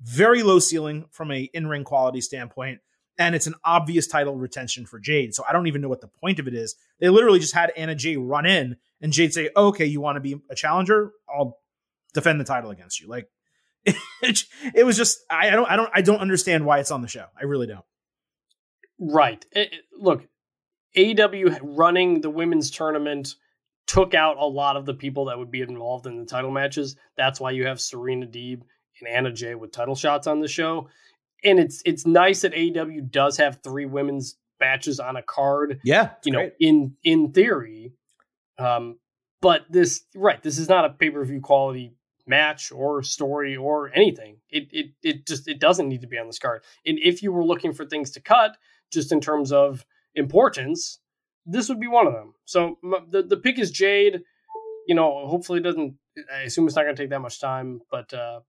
Very 0.00 0.42
low 0.42 0.58
ceiling 0.58 1.06
from 1.10 1.30
a 1.30 1.50
in-ring 1.52 1.84
quality 1.84 2.20
standpoint 2.20 2.80
and 3.18 3.34
it's 3.34 3.46
an 3.46 3.54
obvious 3.64 4.06
title 4.06 4.36
retention 4.36 4.86
for 4.86 4.98
Jade. 4.98 5.34
So 5.34 5.44
I 5.48 5.52
don't 5.52 5.66
even 5.66 5.80
know 5.80 5.88
what 5.88 6.00
the 6.00 6.08
point 6.08 6.38
of 6.38 6.48
it 6.48 6.54
is. 6.54 6.74
They 6.98 7.08
literally 7.08 7.38
just 7.38 7.54
had 7.54 7.72
Anna 7.76 7.94
Jay 7.94 8.16
run 8.16 8.46
in 8.46 8.76
and 9.00 9.12
Jade 9.12 9.34
say, 9.34 9.50
"Okay, 9.56 9.86
you 9.86 10.00
want 10.00 10.16
to 10.16 10.20
be 10.20 10.40
a 10.50 10.54
challenger? 10.54 11.12
I'll 11.28 11.58
defend 12.14 12.40
the 12.40 12.44
title 12.44 12.70
against 12.70 13.00
you." 13.00 13.08
Like 13.08 13.28
it, 14.22 14.84
was 14.86 14.96
just 14.96 15.18
I, 15.30 15.48
I 15.48 15.50
don't 15.50 15.70
I 15.70 15.76
don't 15.76 15.90
I 15.94 16.02
don't 16.02 16.20
understand 16.20 16.64
why 16.64 16.78
it's 16.78 16.90
on 16.90 17.02
the 17.02 17.08
show. 17.08 17.26
I 17.40 17.44
really 17.44 17.66
don't. 17.66 17.84
Right. 18.98 19.44
It- 19.52 19.72
it- 19.72 19.84
look, 19.98 20.26
AEW 20.96 21.58
running 21.62 22.20
the 22.20 22.30
women's 22.30 22.70
tournament 22.70 23.34
took 23.86 24.14
out 24.14 24.36
a 24.38 24.44
lot 24.46 24.76
of 24.76 24.86
the 24.86 24.94
people 24.94 25.24
that 25.26 25.38
would 25.38 25.50
be 25.50 25.60
involved 25.60 26.06
in 26.06 26.16
the 26.18 26.24
title 26.24 26.50
matches. 26.50 26.96
That's 27.16 27.40
why 27.40 27.50
you 27.50 27.66
have 27.66 27.80
Serena 27.80 28.26
Deeb 28.26 28.62
and 29.00 29.08
Anna 29.08 29.32
Jay 29.32 29.54
with 29.54 29.72
title 29.72 29.96
shots 29.96 30.26
on 30.26 30.40
the 30.40 30.48
show. 30.48 30.88
And 31.44 31.58
it's 31.58 31.82
it's 31.84 32.06
nice 32.06 32.42
that 32.42 32.52
AEW 32.52 33.10
does 33.10 33.38
have 33.38 33.58
three 33.64 33.86
women's 33.86 34.36
matches 34.60 35.00
on 35.00 35.16
a 35.16 35.22
card, 35.22 35.80
Yeah, 35.82 36.10
you 36.24 36.32
know, 36.32 36.50
in 36.60 36.96
in 37.02 37.32
theory. 37.32 37.94
Um, 38.58 38.98
but 39.40 39.62
this 39.68 40.04
right, 40.14 40.40
this 40.40 40.58
is 40.58 40.68
not 40.68 40.84
a 40.84 40.90
pay-per-view 40.90 41.40
quality 41.40 41.96
match 42.26 42.70
or 42.72 43.02
story 43.02 43.56
or 43.56 43.90
anything. 43.94 44.36
It 44.50 44.68
it 44.70 44.86
it 45.02 45.26
just 45.26 45.48
it 45.48 45.58
doesn't 45.60 45.88
need 45.88 46.02
to 46.02 46.06
be 46.06 46.18
on 46.18 46.26
this 46.26 46.38
card. 46.38 46.62
And 46.86 46.98
if 46.98 47.22
you 47.22 47.32
were 47.32 47.44
looking 47.44 47.72
for 47.72 47.84
things 47.84 48.10
to 48.12 48.20
cut, 48.20 48.56
just 48.92 49.12
in 49.12 49.20
terms 49.20 49.52
of 49.52 49.84
importance, 50.14 50.98
this 51.46 51.68
would 51.68 51.80
be 51.80 51.88
one 51.88 52.06
of 52.06 52.12
them. 52.12 52.34
So 52.44 52.78
the 53.10 53.22
the 53.22 53.36
pick 53.36 53.58
is 53.58 53.70
Jade. 53.70 54.20
You 54.86 54.94
know, 54.94 55.26
hopefully 55.26 55.60
it 55.60 55.62
doesn't. 55.62 55.94
I 56.34 56.40
assume 56.40 56.66
it's 56.66 56.76
not 56.76 56.82
going 56.82 56.96
to 56.96 57.02
take 57.02 57.10
that 57.10 57.20
much 57.20 57.40
time, 57.40 57.80
but 57.90 58.12
uh, 58.12 58.40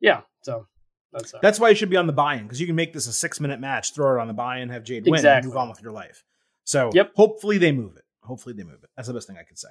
yeah. 0.00 0.22
So 0.42 0.66
that's 1.12 1.34
uh, 1.34 1.38
That's 1.42 1.58
why 1.60 1.70
it 1.70 1.74
should 1.76 1.90
be 1.90 1.96
on 1.96 2.06
the 2.06 2.12
buy-in 2.12 2.44
because 2.44 2.60
you 2.60 2.66
can 2.66 2.76
make 2.76 2.92
this 2.92 3.06
a 3.06 3.12
six-minute 3.12 3.60
match, 3.60 3.92
throw 3.92 4.16
it 4.16 4.20
on 4.20 4.28
the 4.28 4.34
buy-in, 4.34 4.68
have 4.70 4.84
Jade 4.84 5.04
win, 5.04 5.14
Exactly. 5.14 5.46
and 5.48 5.54
move 5.54 5.56
on 5.56 5.68
with 5.68 5.82
your 5.82 5.92
life. 5.92 6.24
So 6.64 6.90
Yep. 6.94 7.12
hopefully 7.16 7.58
they 7.58 7.72
move 7.72 7.96
it. 7.96 8.03
Hopefully 8.24 8.54
they 8.54 8.64
move 8.64 8.82
it. 8.82 8.90
That's 8.96 9.08
the 9.08 9.14
best 9.14 9.26
thing 9.26 9.36
I 9.38 9.44
could 9.44 9.58
say. 9.58 9.68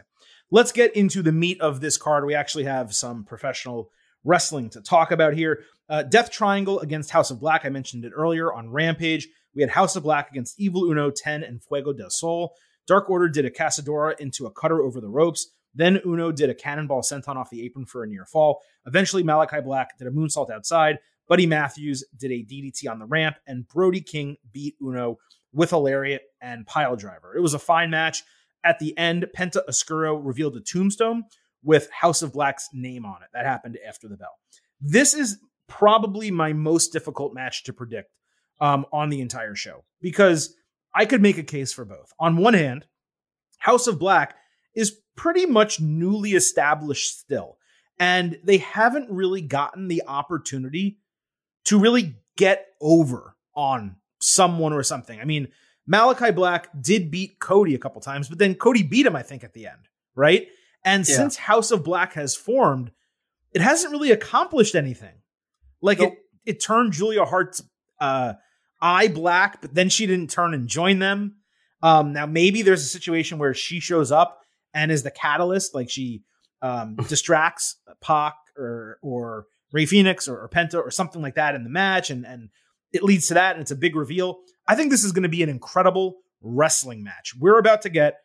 Let's 0.51 0.71
get 0.71 0.95
into 0.95 1.21
the 1.21 1.31
meat 1.31 1.59
of 1.61 1.81
this 1.81 1.97
card. 1.97 2.25
We 2.25 2.35
actually 2.35 2.65
have 2.65 2.93
some 2.93 3.23
professional 3.23 3.89
wrestling 4.23 4.69
to 4.71 4.81
talk 4.81 5.11
about 5.11 5.33
here. 5.33 5.63
Uh, 5.89 6.03
Death 6.03 6.31
Triangle 6.31 6.79
against 6.79 7.11
House 7.11 7.31
of 7.31 7.39
Black. 7.39 7.65
I 7.65 7.69
mentioned 7.69 8.05
it 8.05 8.13
earlier 8.15 8.53
on 8.53 8.69
Rampage. 8.69 9.27
We 9.55 9.61
had 9.61 9.71
House 9.71 9.95
of 9.95 10.03
Black 10.03 10.31
against 10.31 10.59
Evil 10.59 10.85
Uno 10.85 11.11
10 11.11 11.43
and 11.43 11.63
Fuego 11.63 11.93
del 11.93 12.09
Sol. 12.09 12.55
Dark 12.87 13.09
Order 13.09 13.29
did 13.29 13.45
a 13.45 13.49
Casadora 13.49 14.19
into 14.19 14.45
a 14.45 14.51
cutter 14.51 14.81
over 14.81 14.99
the 14.99 15.09
ropes. 15.09 15.47
Then 15.75 15.99
Uno 16.05 16.31
did 16.31 16.49
a 16.49 16.55
cannonball 16.55 17.01
senton 17.01 17.35
off 17.35 17.49
the 17.49 17.63
apron 17.65 17.85
for 17.85 18.03
a 18.03 18.07
near 18.07 18.25
fall. 18.25 18.61
Eventually, 18.85 19.23
Malachi 19.23 19.61
Black 19.61 19.97
did 19.97 20.07
a 20.07 20.11
moonsault 20.11 20.51
outside. 20.51 20.99
Buddy 21.27 21.45
Matthews 21.45 22.03
did 22.17 22.31
a 22.31 22.43
DDT 22.43 22.89
on 22.89 22.99
the 22.99 23.05
ramp, 23.05 23.37
and 23.47 23.67
Brody 23.67 24.01
King 24.01 24.37
beat 24.51 24.75
Uno 24.81 25.17
with 25.53 25.71
a 25.73 25.77
lariat 25.77 26.23
and 26.41 26.65
pile 26.65 26.95
driver. 26.95 27.35
It 27.35 27.41
was 27.41 27.53
a 27.53 27.59
fine 27.59 27.89
match. 27.89 28.23
At 28.63 28.79
the 28.79 28.97
end, 28.97 29.25
Penta 29.37 29.67
Oscuro 29.67 30.15
revealed 30.15 30.55
a 30.55 30.61
tombstone 30.61 31.25
with 31.63 31.89
House 31.91 32.21
of 32.21 32.33
Black's 32.33 32.69
name 32.73 33.05
on 33.05 33.21
it. 33.23 33.29
That 33.33 33.45
happened 33.45 33.77
after 33.87 34.07
the 34.07 34.17
bell. 34.17 34.37
This 34.79 35.13
is 35.13 35.39
probably 35.67 36.29
my 36.31 36.53
most 36.53 36.91
difficult 36.93 37.33
match 37.33 37.63
to 37.63 37.73
predict 37.73 38.11
um, 38.59 38.85
on 38.91 39.09
the 39.09 39.21
entire 39.21 39.55
show 39.55 39.83
because 40.01 40.55
I 40.93 41.05
could 41.05 41.21
make 41.21 41.37
a 41.37 41.43
case 41.43 41.73
for 41.73 41.85
both. 41.85 42.13
On 42.19 42.37
one 42.37 42.53
hand, 42.53 42.85
House 43.59 43.87
of 43.87 43.99
Black 43.99 44.35
is 44.75 44.99
pretty 45.15 45.45
much 45.45 45.79
newly 45.79 46.31
established 46.31 47.19
still, 47.19 47.57
and 47.99 48.37
they 48.43 48.57
haven't 48.57 49.09
really 49.09 49.41
gotten 49.41 49.87
the 49.87 50.03
opportunity 50.07 50.99
to 51.65 51.79
really 51.79 52.15
get 52.35 52.67
over 52.81 53.35
on 53.55 53.95
someone 54.19 54.73
or 54.73 54.83
something. 54.83 55.19
I 55.19 55.25
mean, 55.25 55.47
Malachi 55.85 56.31
Black 56.31 56.69
did 56.81 57.11
beat 57.11 57.39
Cody 57.39 57.75
a 57.75 57.79
couple 57.79 58.01
times, 58.01 58.29
but 58.29 58.37
then 58.37 58.55
Cody 58.55 58.83
beat 58.83 59.05
him, 59.05 59.15
I 59.15 59.21
think, 59.21 59.43
at 59.43 59.53
the 59.53 59.67
end, 59.67 59.89
right? 60.15 60.47
And 60.85 61.07
Yeah. 61.07 61.15
since 61.15 61.35
House 61.37 61.71
of 61.71 61.83
Black 61.83 62.13
has 62.13 62.35
formed, 62.35 62.91
it 63.53 63.61
hasn't 63.61 63.91
really 63.91 64.11
accomplished 64.11 64.75
anything. 64.75 65.15
Like 65.81 65.99
Nope. 65.99 66.13
it, 66.45 66.51
it 66.51 66.61
turned 66.61 66.93
Julia 66.93 67.25
Hart's 67.25 67.61
uh, 67.99 68.33
eye 68.81 69.07
black, 69.09 69.61
but 69.61 69.73
then 69.73 69.89
she 69.89 70.05
didn't 70.07 70.29
turn 70.29 70.53
and 70.53 70.67
join 70.67 70.99
them. 70.99 71.35
Um, 71.81 72.13
now 72.13 72.25
maybe 72.25 72.61
there's 72.61 72.81
a 72.81 72.87
situation 72.87 73.37
where 73.37 73.53
she 73.53 73.79
shows 73.79 74.11
up 74.11 74.41
and 74.73 74.91
is 74.91 75.03
the 75.03 75.11
catalyst, 75.11 75.75
like 75.75 75.89
she 75.89 76.23
um, 76.61 76.95
distracts 77.09 77.75
Pac 78.01 78.35
or 78.57 78.97
or 79.01 79.45
Rey 79.73 79.85
Fénix 79.85 80.29
or, 80.29 80.37
or 80.43 80.49
Penta 80.49 80.75
or 80.75 80.91
something 80.91 81.21
like 81.21 81.35
that 81.35 81.55
in 81.55 81.63
the 81.63 81.69
match, 81.69 82.09
and 82.09 82.25
and 82.25 82.49
it 82.93 83.03
leads 83.03 83.27
to 83.27 83.33
that, 83.35 83.55
and 83.55 83.61
it's 83.61 83.71
a 83.71 83.75
big 83.75 83.95
reveal. 83.95 84.39
I 84.67 84.75
think 84.75 84.91
this 84.91 85.03
is 85.03 85.11
going 85.11 85.23
to 85.23 85.29
be 85.29 85.43
an 85.43 85.49
incredible 85.49 86.17
wrestling 86.41 87.03
match. 87.03 87.33
We're 87.39 87.59
about 87.59 87.81
to 87.83 87.89
get, 87.89 88.15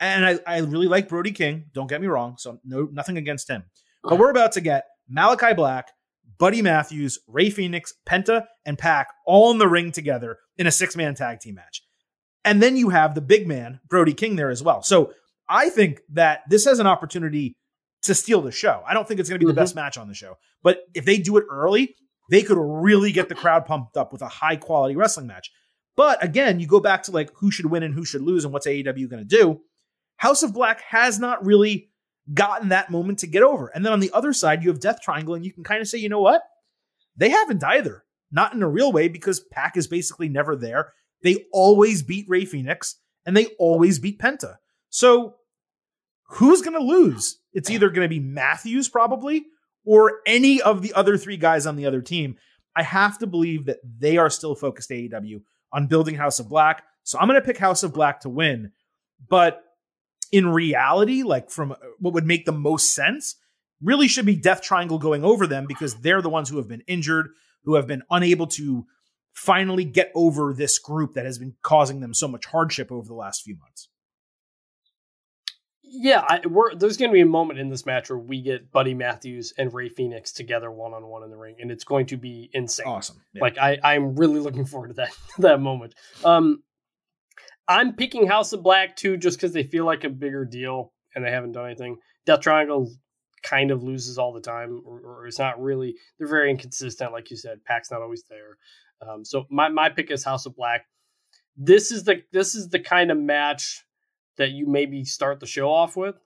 and 0.00 0.24
I, 0.26 0.38
I 0.46 0.58
really 0.58 0.88
like 0.88 1.08
Brody 1.08 1.32
King. 1.32 1.66
Don't 1.72 1.88
get 1.88 2.00
me 2.00 2.06
wrong. 2.06 2.36
So 2.38 2.58
no 2.64 2.88
nothing 2.92 3.16
against 3.16 3.48
him, 3.48 3.64
but 4.02 4.18
we're 4.18 4.30
about 4.30 4.52
to 4.52 4.60
get 4.60 4.84
Malachi 5.08 5.54
Black, 5.54 5.88
Buddy 6.38 6.62
Matthews, 6.62 7.18
Rey 7.28 7.50
Fénix, 7.50 7.92
Penta, 8.06 8.46
and 8.64 8.78
Pac 8.78 9.08
all 9.26 9.50
in 9.50 9.58
the 9.58 9.68
ring 9.68 9.92
together 9.92 10.38
in 10.58 10.66
a 10.66 10.70
six 10.72 10.96
man 10.96 11.14
tag 11.14 11.40
team 11.40 11.54
match. 11.56 11.82
And 12.44 12.62
then 12.62 12.76
you 12.76 12.90
have 12.90 13.14
the 13.14 13.20
big 13.20 13.46
man, 13.48 13.80
Brody 13.88 14.12
King, 14.14 14.36
there 14.36 14.50
as 14.50 14.62
well. 14.62 14.82
So 14.82 15.12
I 15.48 15.70
think 15.70 16.00
that 16.12 16.40
this 16.48 16.64
has 16.66 16.78
an 16.78 16.86
opportunity 16.86 17.56
to 18.02 18.14
steal 18.14 18.42
the 18.42 18.52
show. 18.52 18.82
I 18.86 18.92
don't 18.94 19.08
think 19.08 19.18
it's 19.20 19.28
going 19.30 19.40
to 19.40 19.46
be 19.46 19.50
the 19.50 19.56
Mhm. 19.56 19.62
best 19.62 19.74
match 19.74 19.96
on 19.96 20.08
the 20.08 20.14
show, 20.14 20.36
but 20.62 20.80
if 20.94 21.04
they 21.06 21.16
do 21.18 21.36
it 21.38 21.44
early, 21.50 21.94
they 22.30 22.42
could 22.42 22.58
really 22.58 23.12
get 23.12 23.28
the 23.28 23.34
crowd 23.34 23.64
pumped 23.66 23.96
up 23.96 24.12
with 24.12 24.20
a 24.22 24.28
high 24.28 24.56
quality 24.56 24.96
wrestling 24.96 25.26
match. 25.26 25.50
But 25.96 26.22
again, 26.24 26.60
you 26.60 26.66
go 26.66 26.80
back 26.80 27.04
to 27.04 27.12
like 27.12 27.30
who 27.36 27.50
should 27.50 27.66
win 27.66 27.82
and 27.82 27.94
who 27.94 28.04
should 28.04 28.22
lose 28.22 28.44
and 28.44 28.52
what's 28.52 28.66
AEW 28.66 29.08
going 29.08 29.22
to 29.22 29.24
do. 29.24 29.60
House 30.16 30.42
of 30.42 30.54
Black 30.54 30.80
has 30.82 31.18
not 31.18 31.44
really 31.44 31.90
gotten 32.32 32.70
that 32.70 32.90
moment 32.90 33.18
to 33.20 33.26
get 33.26 33.42
over. 33.42 33.68
And 33.68 33.84
then 33.84 33.92
on 33.92 34.00
the 34.00 34.10
other 34.12 34.32
side, 34.32 34.62
you 34.62 34.70
have 34.70 34.80
Death 34.80 35.00
Triangle, 35.02 35.34
and 35.34 35.44
you 35.44 35.52
can 35.52 35.64
kind 35.64 35.80
of 35.80 35.88
say, 35.88 35.98
you 35.98 36.08
know 36.08 36.20
what? 36.20 36.42
They 37.16 37.28
haven't 37.28 37.62
either. 37.62 38.04
Not 38.32 38.54
in 38.54 38.62
a 38.62 38.68
real 38.68 38.90
way 38.90 39.08
because 39.08 39.40
Pac 39.52 39.76
is 39.76 39.86
basically 39.86 40.28
never 40.28 40.56
there. 40.56 40.92
They 41.22 41.44
always 41.52 42.02
beat 42.02 42.26
Rey 42.28 42.44
Fénix 42.44 42.94
and 43.24 43.36
they 43.36 43.46
always 43.58 43.98
beat 44.00 44.18
Penta. 44.18 44.56
So 44.90 45.36
who's 46.30 46.60
going 46.60 46.76
to 46.76 46.84
lose? 46.84 47.38
It's 47.52 47.70
either 47.70 47.90
going 47.90 48.04
to 48.04 48.12
be 48.12 48.18
Matthews 48.20 48.88
probably 48.88 49.46
or 49.84 50.20
any 50.26 50.60
of 50.60 50.82
the 50.82 50.92
other 50.94 51.16
three 51.16 51.36
guys 51.36 51.66
on 51.66 51.76
the 51.76 51.86
other 51.86 52.02
team. 52.02 52.36
I 52.74 52.82
have 52.82 53.18
to 53.18 53.26
believe 53.28 53.66
that 53.66 53.78
they 53.98 54.16
are 54.16 54.30
still 54.30 54.56
focused 54.56 54.90
AEW 54.90 55.42
on 55.74 55.88
building 55.88 56.14
House 56.14 56.38
of 56.38 56.48
Black. 56.48 56.84
So 57.02 57.18
I'm 57.18 57.28
going 57.28 57.40
to 57.40 57.46
pick 57.46 57.58
House 57.58 57.82
of 57.82 57.92
Black 57.92 58.20
to 58.20 58.28
win. 58.30 58.72
But 59.28 59.62
in 60.32 60.48
reality, 60.48 61.22
like 61.22 61.50
from 61.50 61.72
uh, 61.72 61.76
what 61.98 62.14
would 62.14 62.26
make 62.26 62.46
the 62.46 62.52
most 62.52 62.94
sense, 62.94 63.36
really 63.82 64.08
should 64.08 64.24
be 64.24 64.36
Death 64.36 64.62
Triangle 64.62 64.98
going 64.98 65.24
over 65.24 65.46
them 65.46 65.66
because 65.66 65.96
they're 65.96 66.22
the 66.22 66.30
ones 66.30 66.48
who 66.48 66.56
have 66.56 66.68
been 66.68 66.82
injured, 66.86 67.28
who 67.64 67.74
have 67.74 67.86
been 67.86 68.02
unable 68.10 68.46
to 68.46 68.86
finally 69.34 69.84
get 69.84 70.12
over 70.14 70.54
this 70.54 70.78
group 70.78 71.14
that 71.14 71.26
has 71.26 71.38
been 71.38 71.54
causing 71.62 72.00
them 72.00 72.14
so 72.14 72.28
much 72.28 72.46
hardship 72.46 72.90
over 72.92 73.06
the 73.06 73.14
last 73.14 73.42
few 73.42 73.56
months. 73.56 73.88
Yeah, 75.86 76.24
I, 76.26 76.40
we're, 76.46 76.74
there's 76.74 76.96
going 76.96 77.10
to 77.10 77.14
be 77.14 77.20
a 77.20 77.26
moment 77.26 77.60
in 77.60 77.68
this 77.68 77.86
match 77.86 78.10
where 78.10 78.18
we 78.18 78.40
get 78.40 78.72
Buddy 78.72 78.94
Matthews 78.94 79.52
and 79.56 79.72
Rey 79.72 79.88
Fénix 79.88 80.32
together 80.32 80.70
one 80.70 80.92
on 80.92 81.06
one 81.06 81.22
in 81.22 81.30
the 81.30 81.36
ring, 81.36 81.56
and 81.60 81.70
it's 81.70 81.84
going 81.84 82.06
to 82.06 82.16
be 82.16 82.50
insane. 82.52 82.86
Awesome. 82.86 83.20
Yeah. 83.32 83.42
Like 83.42 83.58
I, 83.58 83.78
I'm 83.82 84.16
really 84.16 84.40
looking 84.40 84.64
forward 84.64 84.88
to 84.88 84.94
that 84.94 85.10
that 85.38 85.60
moment. 85.60 85.94
Um, 86.24 86.62
I'm 87.68 87.94
picking 87.94 88.26
House 88.26 88.52
of 88.52 88.62
Black 88.62 88.96
too, 88.96 89.16
just 89.16 89.36
because 89.38 89.52
they 89.52 89.62
feel 89.62 89.84
like 89.84 90.04
a 90.04 90.10
bigger 90.10 90.44
deal 90.44 90.92
and 91.14 91.24
they 91.24 91.30
haven't 91.30 91.52
done 91.52 91.66
anything. 91.66 91.98
Death 92.26 92.40
Triangle 92.40 92.90
kind 93.42 93.70
of 93.70 93.82
loses 93.82 94.18
all 94.18 94.32
the 94.32 94.40
time, 94.40 94.82
or, 94.84 95.00
or 95.00 95.26
it's 95.26 95.38
not 95.38 95.62
really. 95.62 95.94
They're 96.18 96.28
very 96.28 96.50
inconsistent, 96.50 97.12
like 97.12 97.30
you 97.30 97.36
said. 97.36 97.64
Pac's 97.64 97.90
not 97.90 98.02
always 98.02 98.24
there. 98.28 98.58
Um, 99.06 99.24
so 99.24 99.44
my 99.50 99.68
my 99.68 99.90
pick 99.90 100.10
is 100.10 100.24
House 100.24 100.46
of 100.46 100.56
Black. 100.56 100.86
This 101.56 101.92
is 101.92 102.04
the 102.04 102.22
this 102.32 102.54
is 102.54 102.68
the 102.70 102.80
kind 102.80 103.10
of 103.10 103.18
match 103.18 103.84
that 104.36 104.50
you 104.50 104.66
maybe 104.66 105.04
start 105.04 105.40
the 105.40 105.46
show 105.46 105.70
off 105.70 105.96
with. 105.96 106.16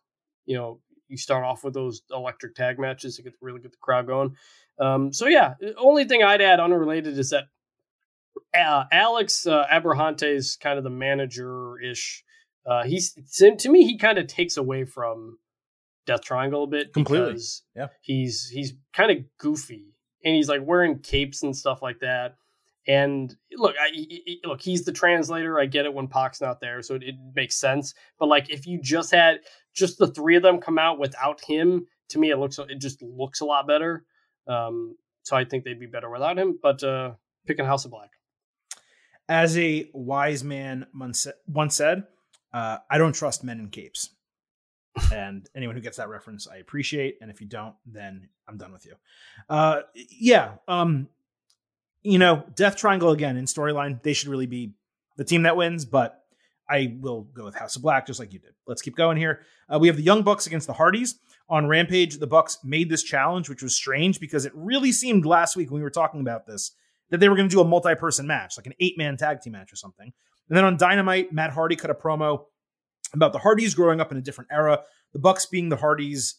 You 0.46 0.56
know, 0.56 0.80
you 1.08 1.16
start 1.16 1.44
off 1.44 1.64
with 1.64 1.74
those 1.74 2.02
electric 2.10 2.54
tag 2.54 2.78
matches 2.78 3.16
to 3.16 3.22
get 3.22 3.34
really 3.40 3.60
get 3.60 3.72
the 3.72 3.78
crowd 3.80 4.06
going. 4.06 4.36
Um, 4.78 5.12
so 5.12 5.26
yeah, 5.26 5.54
only 5.76 6.04
thing 6.04 6.22
I'd 6.22 6.40
add 6.40 6.60
unrelated 6.60 7.18
is 7.18 7.30
that 7.30 7.44
uh, 8.56 8.84
Alex 8.92 9.46
uh, 9.46 9.66
Abrahante 9.70 10.22
is 10.34 10.56
kind 10.56 10.78
of 10.78 10.84
the 10.84 10.90
manager 10.90 11.80
ish. 11.80 12.24
Uh, 12.64 12.84
he's 12.84 13.14
to 13.38 13.68
me 13.68 13.84
he 13.84 13.96
kind 13.98 14.18
of 14.18 14.26
takes 14.26 14.56
away 14.56 14.84
from 14.84 15.38
Death 16.06 16.22
Triangle 16.22 16.64
a 16.64 16.66
bit 16.66 16.92
Completely. 16.92 17.28
because 17.32 17.62
Yeah. 17.74 17.88
he's 18.00 18.48
he's 18.48 18.74
kind 18.92 19.10
of 19.10 19.18
goofy 19.38 19.94
and 20.24 20.34
he's 20.34 20.48
like 20.48 20.60
wearing 20.64 20.98
capes 20.98 21.42
and 21.42 21.56
stuff 21.56 21.82
like 21.82 22.00
that. 22.00 22.36
And 22.88 23.36
look, 23.52 23.74
I, 23.78 23.90
look, 24.44 24.62
he's 24.62 24.84
the 24.84 24.92
translator. 24.92 25.60
I 25.60 25.66
get 25.66 25.84
it 25.84 25.92
when 25.92 26.08
Pac's 26.08 26.40
not 26.40 26.58
there, 26.58 26.80
so 26.80 26.94
it, 26.94 27.02
it 27.02 27.14
makes 27.36 27.54
sense. 27.54 27.94
But 28.18 28.28
like, 28.28 28.48
if 28.48 28.66
you 28.66 28.80
just 28.80 29.12
had 29.12 29.40
just 29.74 29.98
the 29.98 30.06
three 30.08 30.36
of 30.36 30.42
them 30.42 30.58
come 30.58 30.78
out 30.78 30.98
without 30.98 31.44
him, 31.44 31.86
to 32.08 32.18
me, 32.18 32.30
it 32.30 32.38
looks 32.38 32.58
it 32.58 32.80
just 32.80 33.02
looks 33.02 33.40
a 33.40 33.44
lot 33.44 33.66
better. 33.66 34.04
Um, 34.46 34.96
so 35.22 35.36
I 35.36 35.44
think 35.44 35.64
they'd 35.64 35.78
be 35.78 35.86
better 35.86 36.08
without 36.08 36.38
him. 36.38 36.58
But 36.62 36.82
uh, 36.82 37.12
picking 37.46 37.66
House 37.66 37.84
of 37.84 37.90
Black. 37.90 38.10
As 39.28 39.58
a 39.58 39.90
wise 39.92 40.42
man 40.42 40.86
once 40.94 41.76
said, 41.76 42.04
uh, 42.54 42.78
I 42.90 42.96
don't 42.96 43.12
trust 43.12 43.44
men 43.44 43.60
in 43.60 43.68
capes. 43.68 44.10
and 45.12 45.48
anyone 45.54 45.76
who 45.76 45.82
gets 45.82 45.98
that 45.98 46.08
reference, 46.08 46.48
I 46.48 46.56
appreciate. 46.56 47.18
And 47.20 47.30
if 47.30 47.42
you 47.42 47.46
don't, 47.46 47.74
then 47.84 48.30
I'm 48.48 48.56
done 48.56 48.72
with 48.72 48.86
you. 48.86 48.94
Uh, 49.48 49.82
yeah. 49.94 50.52
Um, 50.66 51.08
you 52.02 52.18
know, 52.18 52.44
Death 52.54 52.76
Triangle 52.76 53.10
again 53.10 53.36
in 53.36 53.44
storyline, 53.44 54.02
they 54.02 54.12
should 54.12 54.28
really 54.28 54.46
be 54.46 54.72
the 55.16 55.24
team 55.24 55.42
that 55.42 55.56
wins, 55.56 55.84
but 55.84 56.22
I 56.70 56.96
will 57.00 57.22
go 57.22 57.44
with 57.44 57.54
House 57.54 57.76
of 57.76 57.82
Black 57.82 58.06
just 58.06 58.20
like 58.20 58.32
you 58.32 58.38
did. 58.38 58.52
Let's 58.66 58.82
keep 58.82 58.96
going 58.96 59.16
here. 59.16 59.40
Uh, 59.68 59.78
we 59.78 59.88
have 59.88 59.96
the 59.96 60.02
Young 60.02 60.22
Bucks 60.22 60.46
against 60.46 60.66
the 60.66 60.74
Hardys. 60.74 61.18
On 61.50 61.66
Rampage, 61.66 62.18
the 62.18 62.26
Bucks 62.26 62.58
made 62.62 62.90
this 62.90 63.02
challenge, 63.02 63.48
which 63.48 63.62
was 63.62 63.74
strange 63.74 64.20
because 64.20 64.44
it 64.44 64.52
really 64.54 64.92
seemed 64.92 65.24
last 65.24 65.56
week 65.56 65.70
when 65.70 65.80
we 65.80 65.82
were 65.82 65.90
talking 65.90 66.20
about 66.20 66.46
this 66.46 66.72
that 67.10 67.20
they 67.20 67.28
were 67.30 67.36
going 67.36 67.48
to 67.48 67.54
do 67.54 67.62
a 67.62 67.64
multi-person 67.64 68.26
match, 68.26 68.58
like 68.58 68.66
an 68.66 68.74
eight-man 68.80 69.16
tag 69.16 69.40
team 69.40 69.54
match 69.54 69.72
or 69.72 69.76
something. 69.76 70.12
And 70.48 70.56
then 70.56 70.64
on 70.64 70.76
Dynamite, 70.76 71.32
Matt 71.32 71.50
Hardy 71.50 71.74
cut 71.74 71.90
a 71.90 71.94
promo 71.94 72.44
about 73.14 73.32
the 73.32 73.38
Hardys 73.38 73.74
growing 73.74 73.98
up 73.98 74.12
in 74.12 74.18
a 74.18 74.20
different 74.20 74.50
era, 74.52 74.82
the 75.14 75.18
Bucks 75.18 75.46
being 75.46 75.70
the 75.70 75.76
Hardys 75.76 76.36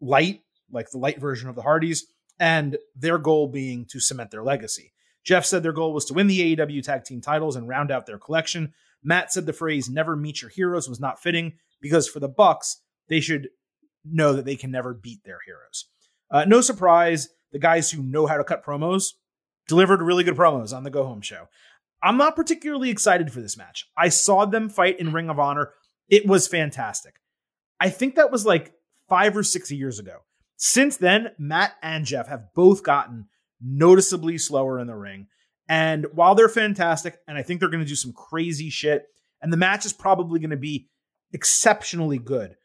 light, 0.00 0.40
like 0.72 0.90
the 0.90 0.98
light 0.98 1.20
version 1.20 1.48
of 1.48 1.54
the 1.54 1.62
Hardys, 1.62 2.06
and 2.38 2.78
their 2.96 3.18
goal 3.18 3.48
being 3.48 3.84
to 3.86 4.00
cement 4.00 4.30
their 4.30 4.42
legacy. 4.42 4.92
Jeff 5.24 5.46
said 5.46 5.62
their 5.62 5.72
goal 5.72 5.92
was 5.92 6.04
to 6.06 6.14
win 6.14 6.26
the 6.26 6.56
AEW 6.56 6.82
tag 6.82 7.04
team 7.04 7.20
titles 7.20 7.56
and 7.56 7.68
round 7.68 7.90
out 7.90 8.06
their 8.06 8.18
collection. 8.18 8.74
Matt 9.02 9.32
said 9.32 9.46
the 9.46 9.52
phrase 9.52 9.88
never 9.88 10.16
meet 10.16 10.42
your 10.42 10.50
heroes 10.50 10.88
was 10.88 11.00
not 11.00 11.22
fitting 11.22 11.54
because 11.80 12.08
for 12.08 12.20
the 12.20 12.28
Bucks, 12.28 12.80
they 13.08 13.20
should 13.20 13.48
know 14.04 14.32
that 14.34 14.44
they 14.44 14.56
can 14.56 14.70
never 14.70 14.92
beat 14.92 15.24
their 15.24 15.38
heroes. 15.44 15.86
Uh, 16.30 16.44
no 16.44 16.60
surprise, 16.60 17.28
the 17.52 17.58
guys 17.58 17.90
who 17.90 18.02
know 18.02 18.26
how 18.26 18.36
to 18.36 18.44
cut 18.44 18.64
promos 18.64 19.12
delivered 19.66 20.02
really 20.02 20.24
good 20.24 20.36
promos 20.36 20.76
on 20.76 20.84
the 20.84 20.90
Go 20.90 21.04
Home 21.04 21.20
show. 21.20 21.48
I'm 22.02 22.18
not 22.18 22.36
particularly 22.36 22.90
excited 22.90 23.32
for 23.32 23.40
this 23.40 23.56
match. 23.56 23.88
I 23.96 24.10
saw 24.10 24.44
them 24.44 24.68
fight 24.68 25.00
in 25.00 25.12
Ring 25.12 25.30
of 25.30 25.38
Honor. 25.38 25.72
It 26.08 26.26
was 26.26 26.46
fantastic. 26.46 27.14
I 27.80 27.88
think 27.88 28.16
that 28.16 28.30
was 28.30 28.44
like 28.44 28.74
five 29.08 29.36
or 29.36 29.42
six 29.42 29.70
years 29.70 29.98
ago. 29.98 30.18
Since 30.66 30.96
then, 30.96 31.32
Matt 31.36 31.74
and 31.82 32.06
Jeff 32.06 32.26
have 32.28 32.54
both 32.54 32.82
gotten 32.82 33.26
noticeably 33.60 34.38
slower 34.38 34.78
in 34.78 34.86
the 34.86 34.94
ring. 34.94 35.26
And 35.68 36.06
while 36.14 36.34
they're 36.34 36.48
fantastic, 36.48 37.18
and 37.28 37.36
I 37.36 37.42
think 37.42 37.60
they're 37.60 37.68
going 37.68 37.84
to 37.84 37.88
do 37.88 37.94
some 37.94 38.14
crazy 38.14 38.70
shit, 38.70 39.04
and 39.42 39.52
the 39.52 39.58
match 39.58 39.84
is 39.84 39.92
probably 39.92 40.40
going 40.40 40.48
to 40.48 40.56
be 40.56 40.88
exceptionally 41.34 42.16
good, 42.16 42.56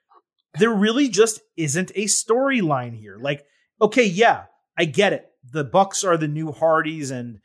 there 0.58 0.74
really 0.74 1.10
just 1.10 1.42
isn't 1.58 1.92
a 1.94 2.06
storyline 2.06 2.98
here. 2.98 3.18
Like, 3.20 3.44
okay, 3.82 4.06
yeah, 4.06 4.46
I 4.78 4.86
get 4.86 5.12
it. 5.12 5.26
The 5.52 5.66
Bucks 5.66 6.06
are 6.06 6.16
the 6.16 6.30
new 6.30 6.54
Hardys, 6.54 7.12
and 7.12 7.40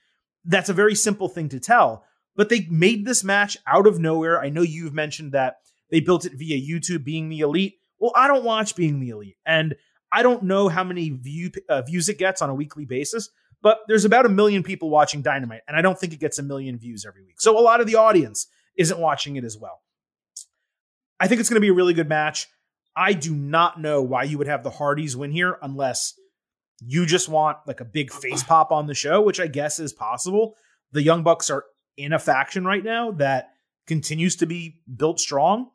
that's 0.45 0.69
a 0.69 0.73
very 0.73 0.95
simple 0.95 1.29
thing 1.29 1.49
to 1.49 1.59
tell. 1.59 2.05
But 2.37 2.49
they 2.49 2.69
made 2.71 3.07
this 3.07 3.25
match 3.25 3.59
out 3.67 3.89
of 3.89 3.99
nowhere. 3.99 4.41
I 4.41 4.51
know 4.51 4.63
you've 4.63 4.95
mentioned 4.95 5.33
that 5.33 5.57
they 5.91 5.99
built 5.99 6.25
it 6.25 6.35
via 6.37 6.57
YouTube, 6.57 7.03
being 7.03 7.29
the 7.29 7.41
elite. 7.41 7.75
Well, 7.99 8.13
I 8.15 8.29
don't 8.29 8.45
watch 8.45 8.77
being 8.77 9.01
the 9.01 9.09
elite, 9.09 9.37
and 9.45 9.75
I 10.13 10.23
don't 10.23 10.45
know 10.45 10.69
how 10.69 10.85
many 10.85 11.11
view, 11.11 11.51
uh, 11.69 11.83
views 11.83 12.09
it 12.09 12.19
gets 12.19 12.43
on 12.43 12.51
a 12.51 12.55
weekly 12.55 12.85
basis. 12.85 13.31
But 13.65 13.79
there's 13.89 14.05
about 14.05 14.27
a 14.27 14.29
million 14.29 14.63
people 14.63 14.91
watching 14.91 15.23
Dynamite, 15.23 15.63
and 15.67 15.75
I 15.75 15.81
don't 15.81 15.99
think 15.99 16.13
it 16.13 16.21
gets 16.21 16.39
a 16.39 16.43
million 16.43 16.79
views 16.79 17.07
every 17.07 17.23
week. 17.23 17.41
So 17.41 17.59
a 17.59 17.63
lot 17.63 17.81
of 17.81 17.87
the 17.87 17.95
audience 17.95 18.47
isn't 18.77 19.01
watching 19.01 19.37
it 19.37 19.45
as 19.45 19.57
well. 19.57 19.81
I 21.19 21.29
think 21.29 21.41
it's 21.41 21.49
going 21.49 21.57
to 21.57 21.63
be 21.63 21.69
a 21.69 21.75
really 21.75 21.95
good 21.95 22.09
match. 22.09 22.47
I 22.95 23.15
do 23.15 23.35
not 23.35 23.81
know 23.81 24.03
why 24.03 24.25
you 24.25 24.37
would 24.37 24.49
have 24.49 24.63
the 24.63 24.71
Hardys 24.71 25.17
win 25.17 25.31
here 25.31 25.59
unless 25.63 26.13
you 26.87 27.07
just 27.07 27.29
want 27.29 27.57
like 27.67 27.81
a 27.81 27.87
big 27.87 28.13
face 28.13 28.43
pop 28.45 28.71
on 28.71 28.87
the 28.87 28.95
show, 28.95 29.23
which 29.23 29.41
I 29.41 29.47
guess 29.47 29.79
is 29.79 29.95
possible. 29.95 30.57
The 30.93 31.03
Young 31.03 31.23
Bucks 31.23 31.49
are 31.49 31.65
in 31.97 32.13
a 32.13 32.19
faction 32.19 32.67
right 32.67 32.85
now 32.85 33.13
that 33.13 33.55
continues 33.87 34.37
to 34.37 34.47
be 34.47 34.81
built 34.95 35.21
strong. 35.21 35.71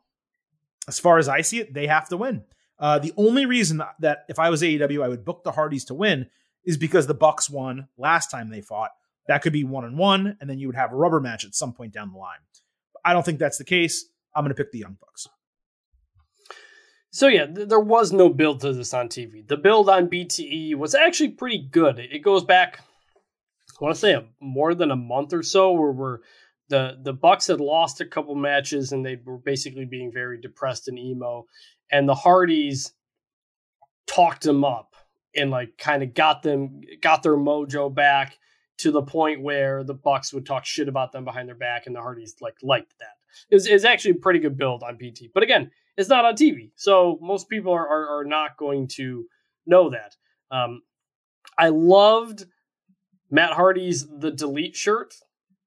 As 0.86 1.00
far 1.00 1.18
as 1.18 1.28
I 1.28 1.40
see 1.40 1.58
it, 1.58 1.74
they 1.74 1.88
have 1.88 2.08
to 2.10 2.16
win. 2.16 2.44
Uh, 2.80 2.98
the 2.98 3.12
only 3.18 3.44
reason 3.44 3.82
that 4.00 4.24
if 4.28 4.38
I 4.38 4.48
was 4.48 4.62
AEW, 4.62 5.04
I 5.04 5.08
would 5.08 5.24
book 5.24 5.44
the 5.44 5.52
Hardys 5.52 5.84
to 5.86 5.94
win 5.94 6.26
is 6.64 6.78
because 6.78 7.06
the 7.06 7.14
Bucks 7.14 7.50
won 7.50 7.88
last 7.98 8.30
time 8.30 8.48
they 8.48 8.62
fought. 8.62 8.90
That 9.28 9.42
could 9.42 9.52
be 9.52 9.64
one 9.64 9.84
on 9.84 9.96
one, 9.98 10.38
and 10.40 10.48
then 10.48 10.58
you 10.58 10.66
would 10.66 10.76
have 10.76 10.92
a 10.92 10.96
rubber 10.96 11.20
match 11.20 11.44
at 11.44 11.54
some 11.54 11.74
point 11.74 11.92
down 11.92 12.10
the 12.10 12.18
line. 12.18 12.38
I 13.04 13.12
don't 13.12 13.24
think 13.24 13.38
that's 13.38 13.58
the 13.58 13.64
case. 13.64 14.06
I'm 14.34 14.44
going 14.44 14.54
to 14.54 14.60
pick 14.60 14.72
the 14.72 14.78
Young 14.78 14.96
Bucks. 14.98 15.28
So 17.10 17.26
yeah, 17.26 17.46
th- 17.46 17.68
there 17.68 17.80
was 17.80 18.12
no 18.12 18.28
build 18.28 18.60
to 18.60 18.72
this 18.72 18.94
on 18.94 19.08
TV. 19.08 19.46
The 19.46 19.56
build 19.56 19.88
on 19.88 20.08
BTE 20.08 20.74
was 20.76 20.94
actually 20.94 21.30
pretty 21.30 21.58
good. 21.70 21.98
It, 21.98 22.12
it 22.12 22.18
goes 22.20 22.44
back, 22.44 22.80
I 23.80 23.84
want 23.84 23.94
to 23.94 24.00
say, 24.00 24.14
a, 24.14 24.24
more 24.40 24.74
than 24.74 24.90
a 24.90 24.96
month 24.96 25.32
or 25.32 25.42
so, 25.42 25.72
where 25.72 25.92
we're 25.92 26.18
the 26.68 26.98
the 27.02 27.12
Bucks 27.12 27.48
had 27.48 27.60
lost 27.60 28.00
a 28.00 28.06
couple 28.06 28.36
matches 28.36 28.92
and 28.92 29.04
they 29.04 29.18
were 29.22 29.38
basically 29.38 29.84
being 29.84 30.12
very 30.12 30.40
depressed 30.40 30.86
and 30.88 30.98
emo, 30.98 31.46
and 31.90 32.08
the 32.08 32.14
Hardys 32.14 32.92
talked 34.06 34.42
them 34.42 34.64
up 34.64 34.94
and 35.34 35.50
like 35.50 35.78
kind 35.78 36.02
of 36.02 36.14
got 36.14 36.42
them 36.42 36.80
got 37.00 37.22
their 37.22 37.36
mojo 37.36 37.92
back 37.94 38.36
to 38.78 38.90
the 38.90 39.02
point 39.02 39.42
where 39.42 39.84
the 39.84 39.94
Bucks 39.94 40.32
would 40.32 40.46
talk 40.46 40.64
shit 40.64 40.88
about 40.88 41.12
them 41.12 41.24
behind 41.24 41.46
their 41.48 41.54
back, 41.54 41.86
and 41.86 41.94
the 41.94 42.00
Hardys 42.00 42.36
like 42.40 42.56
liked 42.62 42.94
that. 42.98 43.16
It's, 43.50 43.66
it's 43.66 43.84
actually 43.84 44.12
a 44.12 44.14
pretty 44.16 44.38
good 44.40 44.56
build 44.56 44.82
on 44.82 44.96
BTE, 44.96 45.30
but 45.34 45.42
again, 45.42 45.70
it's 45.96 46.08
not 46.08 46.24
on 46.24 46.34
TV, 46.34 46.70
so 46.76 47.18
most 47.20 47.48
people 47.48 47.72
are 47.72 47.86
are, 47.86 48.20
are 48.20 48.24
not 48.24 48.56
going 48.56 48.88
to 48.88 49.26
know 49.66 49.90
that. 49.90 50.16
Um, 50.50 50.82
I 51.58 51.68
loved 51.68 52.46
Matt 53.30 53.52
Hardy's 53.52 54.06
the 54.08 54.30
delete 54.30 54.74
shirt. 54.74 55.14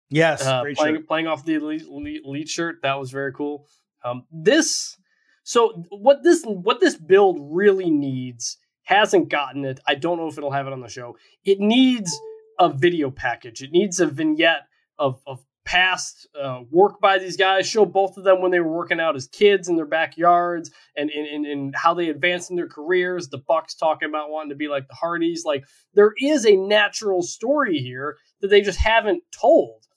Yes, 0.10 0.46
Uh, 0.46 0.62
playing 0.76 0.96
shirt. 0.98 1.08
playing 1.08 1.28
off 1.28 1.46
the 1.46 1.56
elite, 1.56 1.84
elite 1.88 2.50
shirt 2.50 2.78
that 2.84 3.00
was 3.00 3.12
very 3.12 3.32
cool. 3.32 3.68
Um, 4.04 4.26
this 4.32 4.98
so 5.44 5.86
what 5.90 6.24
this 6.24 6.44
what 6.44 6.80
this 6.80 6.96
build 6.96 7.38
really 7.42 7.92
needs 7.92 8.58
hasn't 8.84 9.30
gotten 9.30 9.66
it. 9.66 9.80
I 9.88 9.96
don't 9.96 10.18
know 10.18 10.28
if 10.28 10.38
it'll 10.38 10.52
have 10.52 10.68
it 10.68 10.74
on 10.74 10.82
the 10.82 10.90
show. 10.90 11.18
It 11.46 11.60
needs 11.60 12.18
a 12.60 12.70
video 12.70 13.12
package. 13.12 13.62
It 13.62 13.72
needs 13.72 14.00
a 14.00 14.08
vignette 14.08 14.68
of 14.98 15.22
of 15.26 15.44
past 15.66 16.28
uh, 16.40 16.62
work 16.70 17.00
by 17.00 17.18
these 17.18 17.38
guys. 17.38 17.68
Show 17.68 17.86
both 17.86 18.18
of 18.18 18.24
them 18.26 18.42
when 18.42 18.52
they 18.52 18.60
were 18.60 18.72
working 18.72 19.00
out 19.00 19.16
as 19.16 19.28
kids 19.28 19.70
in 19.70 19.76
their 19.76 19.86
backyards 19.86 20.72
and 20.96 21.10
and, 21.10 21.28
and, 21.28 21.46
and 21.46 21.76
how 21.76 21.94
they 21.94 22.10
advanced 22.10 22.50
in 22.50 22.56
their 22.56 22.68
careers. 22.68 23.30
The 23.30 23.38
Bucks 23.38 23.76
talking 23.76 24.10
about 24.10 24.30
wanting 24.30 24.50
to 24.50 24.56
be 24.56 24.68
like 24.68 24.88
the 24.88 24.96
Hardys. 24.96 25.44
Like 25.46 25.66
there 25.94 26.14
is 26.20 26.46
a 26.46 26.56
natural 26.56 27.22
story 27.22 27.80
here 27.80 28.18
that 28.42 28.48
they 28.48 28.62
just 28.62 28.80
haven't 28.80 29.24
told. 29.32 29.88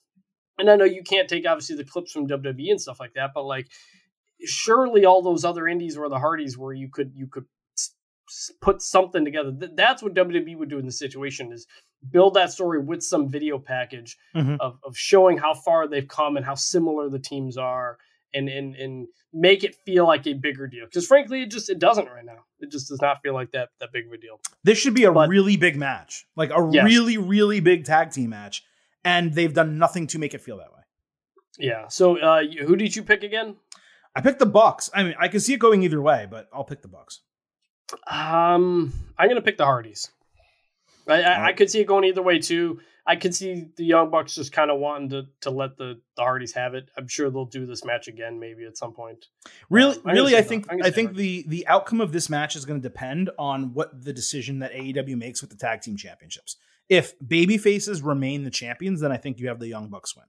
And 0.59 0.71
I 0.71 0.77
know 0.77 0.85
you 0.85 1.03
can't 1.03 1.29
take 1.29 1.47
obviously 1.47 1.77
the 1.77 1.85
clips 1.85 2.13
from 2.13 2.29
WWE 2.29 2.71
and 2.71 2.81
stuff 2.81 2.99
like 2.99 3.13
that, 3.15 3.33
but 3.35 3.45
like 3.45 3.69
surely 4.47 5.05
all 5.05 5.23
those 5.23 5.45
other 5.45 5.67
indies 5.69 5.99
were 5.99 6.09
the 6.09 6.19
Hardys 6.19 6.57
where 6.57 6.73
you 6.73 6.89
could 6.89 7.13
you 7.15 7.27
could 7.27 7.45
put 8.61 8.83
something 8.83 9.25
together. 9.25 9.53
That's 9.75 10.03
what 10.03 10.15
WWE 10.15 10.57
would 10.59 10.69
do 10.69 10.79
in 10.79 10.87
the 10.87 10.93
situation 10.93 11.53
is 11.53 11.67
build 12.11 12.35
that 12.35 12.51
story 12.51 12.81
with 12.81 13.03
some 13.03 13.29
video 13.29 13.59
package 13.59 14.17
Mhm. 14.35 14.59
of, 14.61 14.79
of 14.85 14.97
showing 14.97 15.39
how 15.39 15.55
far 15.55 15.87
they've 15.89 16.07
come 16.09 16.37
and 16.37 16.45
how 16.45 16.55
similar 16.55 17.09
the 17.09 17.19
teams 17.19 17.57
are 17.57 17.99
and 18.35 18.49
and 18.49 18.75
and 18.75 19.07
make 19.33 19.63
it 19.65 19.75
feel 19.87 20.07
like 20.07 20.27
a 20.27 20.33
bigger 20.35 20.67
deal. 20.67 20.85
Because 20.87 21.07
frankly, 21.07 21.43
it 21.43 21.51
just 21.51 21.71
it 21.71 21.79
doesn't 21.79 22.07
right 22.09 22.25
now. 22.25 22.45
It 22.59 22.71
just 22.71 22.89
does 22.89 23.01
not 23.01 23.23
feel 23.23 23.33
like 23.35 23.53
that 23.53 23.69
that 23.81 23.93
big 23.93 24.07
of 24.07 24.13
a 24.13 24.19
deal. 24.19 24.41
This 24.65 24.79
should 24.79 24.95
be 24.95 25.05
a 25.05 25.13
But- 25.13 25.29
really 25.29 25.57
big 25.57 25.77
match, 25.77 26.27
like 26.37 26.51
a 26.51 26.69
Yes. 26.73 26.85
really, 26.85 27.17
really 27.19 27.61
big 27.61 27.85
tag 27.85 28.11
team 28.11 28.31
match, 28.31 28.65
and 29.05 29.35
they've 29.35 29.55
done 29.55 29.79
nothing 29.79 30.07
to 30.09 30.19
make 30.19 30.35
it 30.35 30.41
feel 30.41 30.59
that 30.59 30.73
way. 30.75 30.83
Yeah. 31.59 31.87
So 31.89 32.19
uh, 32.19 32.43
who 32.67 32.75
did 32.77 32.97
you 32.97 33.03
pick 33.05 33.23
again? 33.23 33.57
I 34.17 34.23
picked 34.23 34.39
the 34.39 34.47
Bucks. 34.47 34.89
I 34.95 35.03
mean, 35.03 35.15
I 35.21 35.29
can 35.29 35.41
see 35.41 35.53
it 35.53 35.61
going 35.61 35.83
either 35.83 36.01
way, 36.01 36.27
but 36.29 36.49
I'll 36.53 36.65
pick 36.65 36.81
the 36.81 36.89
Bucks. 36.89 37.21
Um, 38.07 38.93
I'm 39.19 39.29
gonna 39.29 39.43
pick 39.43 39.59
the 39.59 39.65
Hardys. 39.65 40.11
I, 41.07 41.23
I, 41.23 41.47
I 41.49 41.53
could 41.53 41.71
see 41.71 41.81
it 41.81 41.87
going 41.87 42.05
either 42.05 42.23
way 42.23 42.39
too. 42.39 42.81
I 43.07 43.15
could 43.15 43.35
see 43.35 43.69
the 43.77 43.85
Young 43.85 44.11
Bucks 44.11 44.35
just 44.35 44.53
kind 44.53 44.71
of 44.71 44.81
wanting 44.81 45.11
to 45.11 45.27
to 45.43 45.51
let 45.51 45.77
the, 45.77 46.01
the 46.17 46.23
Hardys 46.23 46.53
have 46.55 46.75
it. 46.75 46.91
I'm 46.97 47.07
sure 47.07 47.31
they'll 47.31 47.45
do 47.45 47.67
this 47.67 47.85
match 47.85 48.09
again, 48.09 48.41
maybe 48.41 48.65
at 48.65 48.77
some 48.77 48.93
point. 48.95 49.27
Really, 49.71 49.97
Um, 49.99 50.13
really, 50.13 50.35
I 50.37 50.43
think 50.43 50.67
I 50.83 50.91
think 50.91 51.15
the 51.15 51.45
the 51.47 51.67
outcome 51.69 52.01
of 52.01 52.11
this 52.13 52.29
match 52.31 52.57
is 52.57 52.65
going 52.65 52.81
to 52.81 52.89
depend 52.89 53.31
on 53.39 53.75
what 53.75 54.03
the 54.03 54.13
decision 54.15 54.61
that 54.61 54.73
AEW 54.73 55.17
makes 55.17 55.43
with 55.43 55.51
the 55.51 55.57
tag 55.57 55.83
team 55.83 55.97
championships. 55.97 56.57
If 56.89 57.15
baby 57.27 57.59
faces 57.59 58.01
remain 58.01 58.45
the 58.45 58.51
champions, 58.51 59.01
then 59.01 59.13
I 59.13 59.19
think 59.19 59.39
you 59.39 59.49
have 59.49 59.61
the 59.61 59.69
Young 59.69 59.89
Bucks 59.89 60.17
win. 60.17 60.27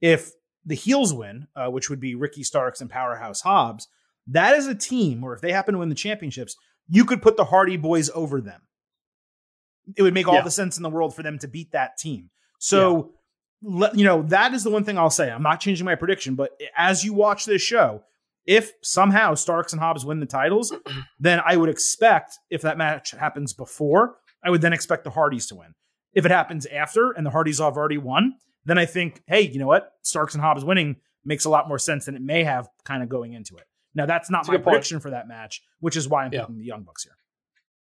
If 0.00 0.30
the 0.66 0.74
heels 0.74 1.12
win, 1.12 1.46
uh, 1.56 1.68
which 1.68 1.90
would 1.90 2.00
be 2.00 2.14
Ricky 2.14 2.42
Starks 2.42 2.80
and 2.80 2.90
Powerhouse 2.90 3.40
Hobbs, 3.42 3.88
that 4.28 4.54
is 4.56 4.66
a 4.66 4.74
team 4.74 5.20
where 5.20 5.34
if 5.34 5.40
they 5.40 5.52
happen 5.52 5.74
to 5.74 5.78
win 5.80 5.88
the 5.90 5.94
championships, 5.94 6.56
you 6.88 7.04
could 7.04 7.20
put 7.22 7.36
the 7.36 7.44
Hardy 7.44 7.76
Boys 7.76 8.10
over 8.14 8.40
them. 8.40 8.62
It 9.96 10.02
would 10.02 10.14
make 10.14 10.26
all 10.26 10.34
Yeah. 10.36 10.42
the 10.42 10.50
sense 10.50 10.76
in 10.76 10.82
the 10.82 10.90
world 10.90 11.14
for 11.14 11.22
them 11.22 11.38
to 11.40 11.48
beat 11.48 11.72
that 11.72 11.98
team. 11.98 12.30
So, 12.58 13.12
let, 13.62 13.96
you 13.96 14.04
know, 14.04 14.22
that 14.22 14.52
is 14.54 14.64
the 14.64 14.70
one 14.70 14.84
thing 14.84 14.98
I'll 14.98 15.10
say. 15.10 15.30
I'm 15.30 15.42
not 15.42 15.60
changing 15.60 15.84
my 15.84 15.94
prediction, 15.94 16.34
but 16.34 16.50
as 16.76 17.04
you 17.04 17.12
watch 17.14 17.44
this 17.44 17.62
show, 17.62 18.02
if 18.46 18.72
somehow 18.82 19.34
Starks 19.34 19.72
and 19.72 19.80
Hobbs 19.80 20.04
win 20.04 20.20
the 20.20 20.26
titles, 20.26 20.72
then 21.18 21.40
I 21.44 21.56
would 21.56 21.68
expect 21.70 22.38
if 22.50 22.62
that 22.62 22.76
match 22.78 23.12
happens 23.12 23.52
before, 23.54 24.16
I 24.44 24.50
would 24.50 24.60
then 24.60 24.72
expect 24.74 25.04
the 25.04 25.10
Hardys 25.10 25.46
to 25.48 25.54
win. 25.56 25.74
If 26.12 26.24
it 26.26 26.30
happens 26.30 26.66
after 26.66 27.10
and 27.12 27.24
the 27.26 27.30
Hardys 27.30 27.58
have 27.58 27.76
already 27.76 27.98
won, 27.98 28.34
then 28.64 28.78
I 28.78 28.86
think, 28.86 29.22
hey, 29.26 29.42
you 29.42 29.58
know 29.58 29.66
what? 29.66 29.92
Starks 30.02 30.34
and 30.34 30.42
Hobbs 30.42 30.64
winning 30.64 30.96
makes 31.24 31.44
a 31.44 31.50
lot 31.50 31.68
more 31.68 31.78
sense 31.78 32.04
than 32.06 32.14
it 32.16 32.22
may 32.22 32.44
have 32.44 32.68
kind 32.84 33.02
of 33.02 33.08
going 33.08 33.32
into 33.32 33.56
it. 33.56 33.64
Now, 33.94 34.06
that's 34.06 34.30
not 34.30 34.38
That's 34.40 34.48
my 34.48 34.54
good 34.54 34.64
point. 34.64 34.74
prediction 34.74 35.00
for 35.00 35.10
that 35.10 35.28
match, 35.28 35.62
which 35.80 35.96
is 35.96 36.08
why 36.08 36.24
I'm 36.24 36.32
Yeah. 36.32 36.40
picking 36.40 36.58
the 36.58 36.64
Young 36.64 36.82
Bucks 36.82 37.04
here. 37.04 37.16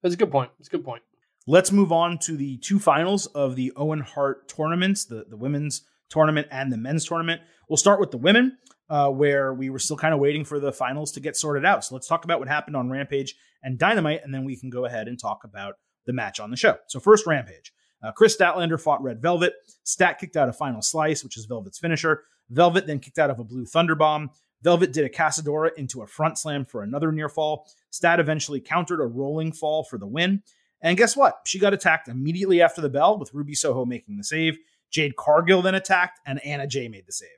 That's 0.04 0.14
a 0.14 0.18
good 0.18 0.32
point. 0.32 0.52
That's 0.60 0.68
a 0.68 0.72
good 0.72 0.86
point. 0.86 1.04
Let's 1.48 1.72
move 1.72 1.92
on 1.92 2.18
to 2.20 2.38
the 2.38 2.58
two 2.58 2.80
finals 2.80 3.26
of 3.28 3.56
the 3.56 3.72
Owen 3.76 4.02
Hart 4.02 4.48
tournaments, 4.48 5.06
the, 5.06 5.26
the 5.30 5.38
women's 5.38 5.84
tournament 6.10 6.48
and 6.52 6.72
the 6.72 6.78
men's 6.78 7.06
tournament. 7.06 7.42
We'll 7.70 7.78
start 7.78 8.00
with 8.00 8.12
the 8.12 8.18
women, 8.18 8.58
uh, 8.90 9.10
where 9.10 9.54
we 9.54 9.70
were 9.70 9.80
still 9.80 9.98
kind 9.98 10.14
of 10.14 10.20
waiting 10.20 10.44
for 10.46 10.60
the 10.60 10.72
finals 10.72 11.12
to 11.14 11.20
get 11.20 11.36
sorted 11.36 11.66
out. 11.66 11.84
So 11.84 11.96
let's 11.96 12.08
talk 12.08 12.24
about 12.24 12.40
what 12.40 12.48
happened 12.48 12.76
on 12.76 12.90
Rampage 12.90 13.36
and 13.64 13.78
Dynamite, 13.80 14.22
and 14.24 14.34
then 14.34 14.44
we 14.46 14.56
can 14.56 14.70
go 14.70 14.86
ahead 14.86 15.08
and 15.08 15.20
talk 15.20 15.44
about 15.44 15.76
the 16.06 16.14
match 16.14 16.40
on 16.40 16.52
the 16.52 16.58
show. 16.58 16.78
So 16.88 17.00
first, 17.00 17.26
Rampage. 17.26 17.74
Uh, 18.04 18.12
Kris 18.12 18.36
Statlander 18.38 18.80
fought 18.80 19.02
Red 19.02 19.22
Velvet. 19.22 19.54
Stat 19.84 20.20
kicked 20.20 20.38
out 20.38 20.50
a 20.50 20.54
final 20.54 20.82
slice, 20.82 21.24
which 21.24 21.38
is 21.38 21.46
Velvet's 21.46 21.80
finisher. 21.80 22.24
Velvet 22.50 22.86
then 22.86 23.00
kicked 23.00 23.20
out 23.20 23.30
of 23.30 23.40
a 23.40 23.44
blue 23.44 23.66
Thunderbomb. 23.66 24.30
Velvet 24.62 24.94
did 24.94 25.06
a 25.06 25.10
Casadora 25.10 25.72
into 25.78 26.02
a 26.02 26.08
front 26.08 26.38
slam 26.38 26.66
for 26.66 26.84
another 26.84 27.12
near 27.12 27.30
fall. 27.30 27.68
Stat 27.92 28.20
eventually 28.20 28.60
countered 28.60 29.00
a 29.00 29.06
rolling 29.06 29.52
fall 29.52 29.84
for 29.84 29.98
the 29.98 30.08
win. 30.08 30.42
And 30.82 30.98
guess 30.98 31.16
what? 31.16 31.40
She 31.46 31.60
got 31.60 31.74
attacked 31.74 32.08
immediately 32.08 32.62
after 32.62 32.82
the 32.82 32.90
bell, 32.90 33.18
with 33.18 33.34
Ruby 33.34 33.56
Soho 33.56 33.86
making 33.86 34.18
the 34.18 34.24
save. 34.24 34.58
Jade 34.92 35.16
Cargill 35.16 35.62
then 35.62 35.76
attacked, 35.76 36.20
and 36.26 36.44
Anna 36.46 36.68
Jay 36.68 36.88
made 36.88 37.06
the 37.06 37.12
save. 37.12 37.30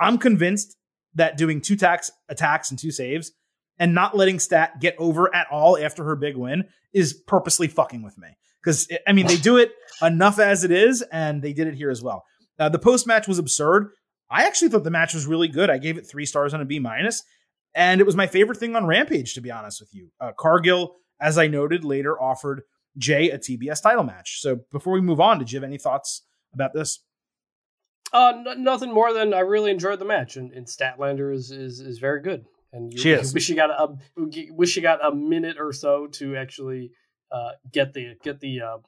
I'm 0.00 0.18
convinced 0.18 0.76
that 1.14 1.36
doing 1.36 1.60
two 1.60 1.76
tax 1.76 2.10
attacks 2.28 2.70
and 2.70 2.78
two 2.78 2.90
saves 2.90 3.32
and 3.78 3.94
not 3.94 4.16
letting 4.16 4.38
Stat 4.38 4.80
get 4.80 4.94
over 4.98 5.34
at 5.34 5.46
all 5.50 5.78
after 5.78 6.04
her 6.04 6.16
big 6.16 6.36
win 6.36 6.64
is 6.92 7.12
purposely 7.12 7.68
fucking 7.68 8.02
with 8.02 8.18
me. 8.18 8.28
Because 8.68 8.86
I 9.06 9.14
mean, 9.14 9.26
they 9.26 9.38
do 9.38 9.56
it 9.56 9.72
enough 10.02 10.38
as 10.38 10.62
it 10.62 10.70
is, 10.70 11.00
and 11.10 11.40
they 11.40 11.54
did 11.54 11.68
it 11.68 11.74
here 11.74 11.88
as 11.88 12.02
well. 12.02 12.26
Uh, 12.58 12.68
the 12.68 12.78
post 12.78 13.06
match 13.06 13.26
was 13.26 13.38
absurd. 13.38 13.92
I 14.30 14.44
actually 14.44 14.68
thought 14.68 14.84
the 14.84 14.90
match 14.90 15.14
was 15.14 15.26
really 15.26 15.48
good. 15.48 15.70
I 15.70 15.78
gave 15.78 15.96
it 15.96 16.06
three 16.06 16.26
stars 16.26 16.52
on 16.52 16.60
a 16.60 16.66
B 16.66 16.78
minus, 16.78 17.22
and 17.74 17.98
it 17.98 18.04
was 18.04 18.14
my 18.14 18.26
favorite 18.26 18.58
thing 18.58 18.76
on 18.76 18.84
Rampage, 18.84 19.32
to 19.32 19.40
be 19.40 19.50
honest 19.50 19.80
with 19.80 19.94
you. 19.94 20.10
Uh, 20.20 20.32
Cargill, 20.38 20.96
as 21.18 21.38
I 21.38 21.46
noted 21.46 21.82
later, 21.82 22.20
offered 22.20 22.60
Jay 22.98 23.30
a 23.30 23.38
TBS 23.38 23.82
title 23.82 24.04
match. 24.04 24.42
So 24.42 24.60
before 24.70 24.92
we 24.92 25.00
move 25.00 25.18
on, 25.18 25.38
did 25.38 25.50
you 25.50 25.56
have 25.56 25.64
any 25.64 25.78
thoughts 25.78 26.26
about 26.52 26.74
this? 26.74 27.02
Uh, 28.12 28.34
n- 28.46 28.62
nothing 28.62 28.92
more 28.92 29.14
than 29.14 29.32
I 29.32 29.40
really 29.40 29.70
enjoyed 29.70 29.98
the 29.98 30.04
match, 30.04 30.36
and, 30.36 30.52
and 30.52 30.66
Statlander 30.66 31.34
is, 31.34 31.50
is 31.50 31.80
is 31.80 32.00
very 32.00 32.20
good. 32.20 32.44
And 32.74 32.92
you, 32.92 32.98
She 32.98 33.12
is. 33.12 33.32
wish 33.34 33.48
you 33.48 33.56
got 33.56 33.70
a 33.70 33.94
wish 34.52 34.76
you 34.76 34.82
got 34.82 35.02
a 35.02 35.14
minute 35.14 35.56
or 35.58 35.72
so 35.72 36.06
to 36.08 36.36
actually 36.36 36.90
uh, 37.30 37.50
get 37.72 37.92
the 37.94 38.14
get 38.22 38.40
the 38.40 38.60
uh, 38.60 38.78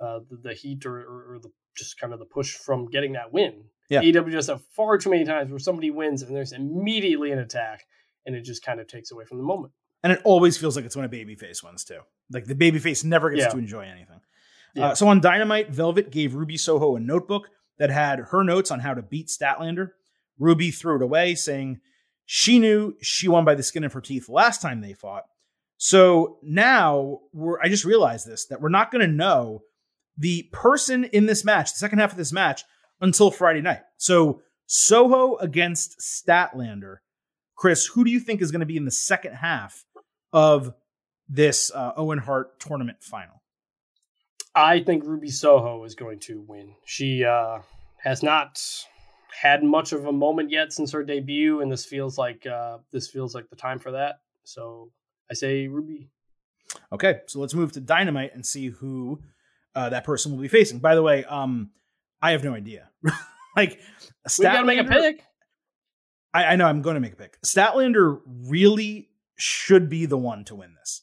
uh, 0.00 0.20
the, 0.30 0.36
the 0.42 0.54
heat 0.54 0.86
or, 0.86 0.96
or, 1.00 1.34
or 1.34 1.38
the 1.40 1.50
just 1.76 1.98
kind 2.00 2.12
of 2.12 2.18
the 2.18 2.24
push 2.24 2.54
from 2.54 2.86
getting 2.86 3.12
that 3.12 3.32
win. 3.32 3.64
Yeah. 3.88 4.02
AEW 4.02 4.46
have 4.48 4.62
far 4.76 4.98
too 4.98 5.10
many 5.10 5.24
times 5.24 5.50
where 5.50 5.58
somebody 5.58 5.90
wins 5.90 6.22
and 6.22 6.34
there's 6.34 6.52
immediately 6.52 7.32
an 7.32 7.38
attack, 7.38 7.84
and 8.26 8.34
it 8.36 8.42
just 8.42 8.64
kind 8.64 8.80
of 8.80 8.86
takes 8.86 9.10
away 9.10 9.24
from 9.24 9.38
the 9.38 9.44
moment. 9.44 9.72
And 10.02 10.12
it 10.12 10.20
always 10.24 10.56
feels 10.56 10.76
like 10.76 10.84
it's 10.84 10.96
when 10.96 11.04
a 11.04 11.08
babyface 11.08 11.62
wins 11.62 11.84
too. 11.84 12.00
Like 12.32 12.44
the 12.46 12.54
babyface 12.54 13.04
never 13.04 13.30
gets 13.30 13.42
Yeah. 13.42 13.48
to 13.50 13.58
enjoy 13.58 13.82
anything. 13.82 14.20
Yeah. 14.74 14.88
Uh, 14.90 14.94
so 14.94 15.08
on 15.08 15.20
Dynamite, 15.20 15.70
Velvet 15.70 16.10
gave 16.10 16.34
Ruby 16.34 16.56
Soho 16.56 16.96
a 16.96 17.00
notebook 17.00 17.48
that 17.78 17.90
had 17.90 18.20
her 18.30 18.44
notes 18.44 18.70
on 18.70 18.80
how 18.80 18.94
to 18.94 19.02
beat 19.02 19.26
Statlander. 19.28 19.90
Ruby 20.38 20.70
threw 20.70 20.96
it 20.96 21.02
away, 21.02 21.34
saying 21.34 21.80
she 22.24 22.58
knew 22.58 22.94
she 23.02 23.26
won 23.28 23.44
by 23.44 23.54
the 23.56 23.62
skin 23.62 23.84
of 23.84 23.92
her 23.92 24.00
teeth 24.00 24.28
last 24.28 24.62
time 24.62 24.80
they 24.80 24.92
fought. 24.92 25.24
So 25.82 26.36
now 26.42 27.20
we're, 27.32 27.58
I 27.58 27.68
just 27.70 27.86
realized 27.86 28.26
this 28.26 28.44
that 28.46 28.60
we're 28.60 28.68
not 28.68 28.90
going 28.90 29.00
to 29.00 29.10
know 29.10 29.62
the 30.18 30.42
person 30.52 31.04
in 31.04 31.24
this 31.24 31.42
match, 31.42 31.72
the 31.72 31.78
second 31.78 32.00
half 32.00 32.10
of 32.10 32.18
this 32.18 32.34
match, 32.34 32.64
until 33.00 33.30
Friday 33.30 33.62
night. 33.62 33.80
So 33.96 34.42
Soho 34.66 35.36
against 35.36 35.98
Statlander. 36.00 36.96
Chris, 37.56 37.86
who 37.86 38.04
do 38.04 38.10
you 38.10 38.20
think 38.20 38.42
is 38.42 38.50
going 38.50 38.60
to 38.60 38.66
be 38.66 38.76
in 38.76 38.84
the 38.84 38.90
second 38.90 39.32
half 39.32 39.86
of 40.34 40.74
this 41.30 41.72
uh, 41.74 41.92
Owen 41.96 42.18
Hart 42.18 42.60
tournament 42.60 42.98
final? 43.00 43.40
I 44.54 44.80
think 44.80 45.04
Ruby 45.04 45.30
Soho 45.30 45.82
is 45.84 45.94
going 45.94 46.18
to 46.20 46.42
win. 46.46 46.74
She 46.84 47.24
uh, 47.24 47.60
has 47.96 48.22
not 48.22 48.62
had 49.40 49.64
much 49.64 49.92
of 49.94 50.04
a 50.04 50.12
moment 50.12 50.50
yet 50.50 50.74
since 50.74 50.92
her 50.92 51.02
debut, 51.02 51.62
and 51.62 51.72
this 51.72 51.86
feels 51.86 52.18
like 52.18 52.46
uh, 52.46 52.78
this 52.92 53.08
feels 53.08 53.34
like 53.34 53.48
the 53.48 53.56
time 53.56 53.78
for 53.78 53.92
that. 53.92 54.20
So 54.44 54.90
I 55.30 55.34
say 55.34 55.68
Ruby. 55.68 56.08
Okay, 56.92 57.20
so 57.26 57.40
let's 57.40 57.54
move 57.54 57.72
to 57.72 57.80
Dynamite 57.80 58.34
and 58.34 58.44
see 58.44 58.68
who 58.68 59.20
uh, 59.74 59.90
that 59.90 60.04
person 60.04 60.32
will 60.32 60.40
be 60.40 60.48
facing. 60.48 60.78
By 60.78 60.94
the 60.94 61.02
way, 61.02 61.24
um, 61.24 61.70
I 62.20 62.32
have 62.32 62.44
no 62.44 62.54
idea. 62.54 62.90
like, 63.56 63.80
We 64.38 64.44
gotta 64.44 64.64
make 64.64 64.80
a 64.80 64.84
pick. 64.84 65.24
I, 66.32 66.44
I 66.44 66.56
know 66.56 66.66
I'm 66.66 66.82
going 66.82 66.94
to 66.94 67.00
make 67.00 67.14
a 67.14 67.16
pick. 67.16 67.40
Statlander 67.42 68.20
really 68.26 69.08
should 69.36 69.88
be 69.88 70.06
the 70.06 70.18
one 70.18 70.44
to 70.44 70.54
win 70.54 70.74
this. 70.74 71.02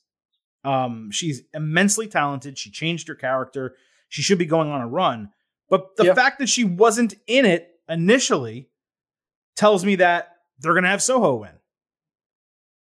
Um, 0.64 1.12
she's 1.12 1.42
immensely 1.54 2.08
talented. 2.08 2.58
She 2.58 2.72
changed 2.72 3.08
her 3.08 3.16
character. 3.16 3.76
She 4.10 4.22
should 4.22 4.38
be 4.38 4.46
going 4.46 4.70
on 4.70 4.82
a 4.82 4.88
run. 4.88 5.32
But 5.70 5.98
the 5.98 6.16
fact 6.16 6.40
that 6.40 6.48
she 6.48 6.64
wasn't 6.64 7.16
in 7.28 7.46
it 7.46 7.70
initially 7.90 8.70
tells 9.56 9.84
me 9.84 9.96
that 9.96 10.38
they're 10.60 10.74
going 10.74 10.84
to 10.84 10.90
have 10.90 11.02
Soho 11.04 11.36
win. 11.36 11.52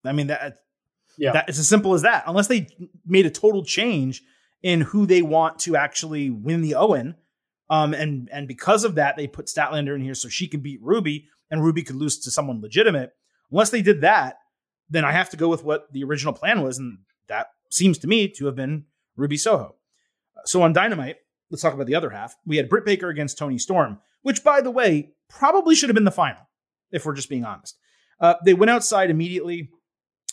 I 0.04 0.12
mean 0.12 0.28
that 0.28 0.60
Yeah. 1.18 1.32
that 1.32 1.48
it's 1.48 1.58
as 1.58 1.68
simple 1.68 1.94
as 1.94 2.02
that. 2.02 2.24
Unless 2.26 2.46
they 2.48 2.68
made 3.06 3.26
a 3.26 3.30
total 3.30 3.64
change 3.64 4.22
in 4.62 4.82
who 4.82 5.06
they 5.06 5.22
want 5.22 5.58
to 5.60 5.76
actually 5.76 6.30
win 6.30 6.62
the 6.62 6.74
Owen, 6.74 7.16
um, 7.68 7.94
and 7.94 8.28
and 8.32 8.48
because 8.48 8.84
of 8.84 8.96
that, 8.96 9.16
they 9.16 9.26
put 9.26 9.46
Statlander 9.46 9.94
in 9.94 10.02
here 10.02 10.14
so 10.14 10.28
she 10.28 10.48
can 10.48 10.60
beat 10.60 10.80
Ruby, 10.82 11.28
and 11.50 11.62
Ruby 11.62 11.82
could 11.82 11.96
lose 11.96 12.18
to 12.20 12.30
someone 12.30 12.60
legitimate. 12.60 13.12
Unless 13.50 13.70
they 13.70 13.82
did 13.82 14.00
that, 14.02 14.38
then 14.88 15.04
I 15.04 15.12
have 15.12 15.30
to 15.30 15.36
go 15.36 15.48
with 15.48 15.64
what 15.64 15.92
the 15.92 16.04
original 16.04 16.32
plan 16.32 16.62
was, 16.62 16.78
and 16.78 16.98
that 17.28 17.48
seems 17.70 17.98
to 17.98 18.08
me 18.08 18.28
to 18.28 18.46
have 18.46 18.56
been 18.56 18.84
Ruby 19.16 19.36
Soho. 19.36 19.76
So 20.44 20.62
on 20.62 20.72
Dynamite, 20.72 21.16
let's 21.50 21.62
talk 21.62 21.74
about 21.74 21.86
the 21.86 21.94
other 21.94 22.10
half. 22.10 22.34
We 22.46 22.56
had 22.56 22.68
Britt 22.68 22.84
Baker 22.84 23.08
against 23.08 23.38
Toni 23.38 23.58
Storm, 23.58 24.00
which, 24.22 24.42
by 24.42 24.60
the 24.60 24.70
way, 24.70 25.12
probably 25.28 25.74
should 25.74 25.88
have 25.88 25.94
been 25.94 26.04
the 26.04 26.10
final, 26.10 26.48
if 26.90 27.04
we're 27.04 27.14
just 27.14 27.28
being 27.28 27.44
honest. 27.44 27.76
Uh, 28.20 28.34
they 28.44 28.54
went 28.54 28.70
outside 28.70 29.10
immediately 29.10 29.70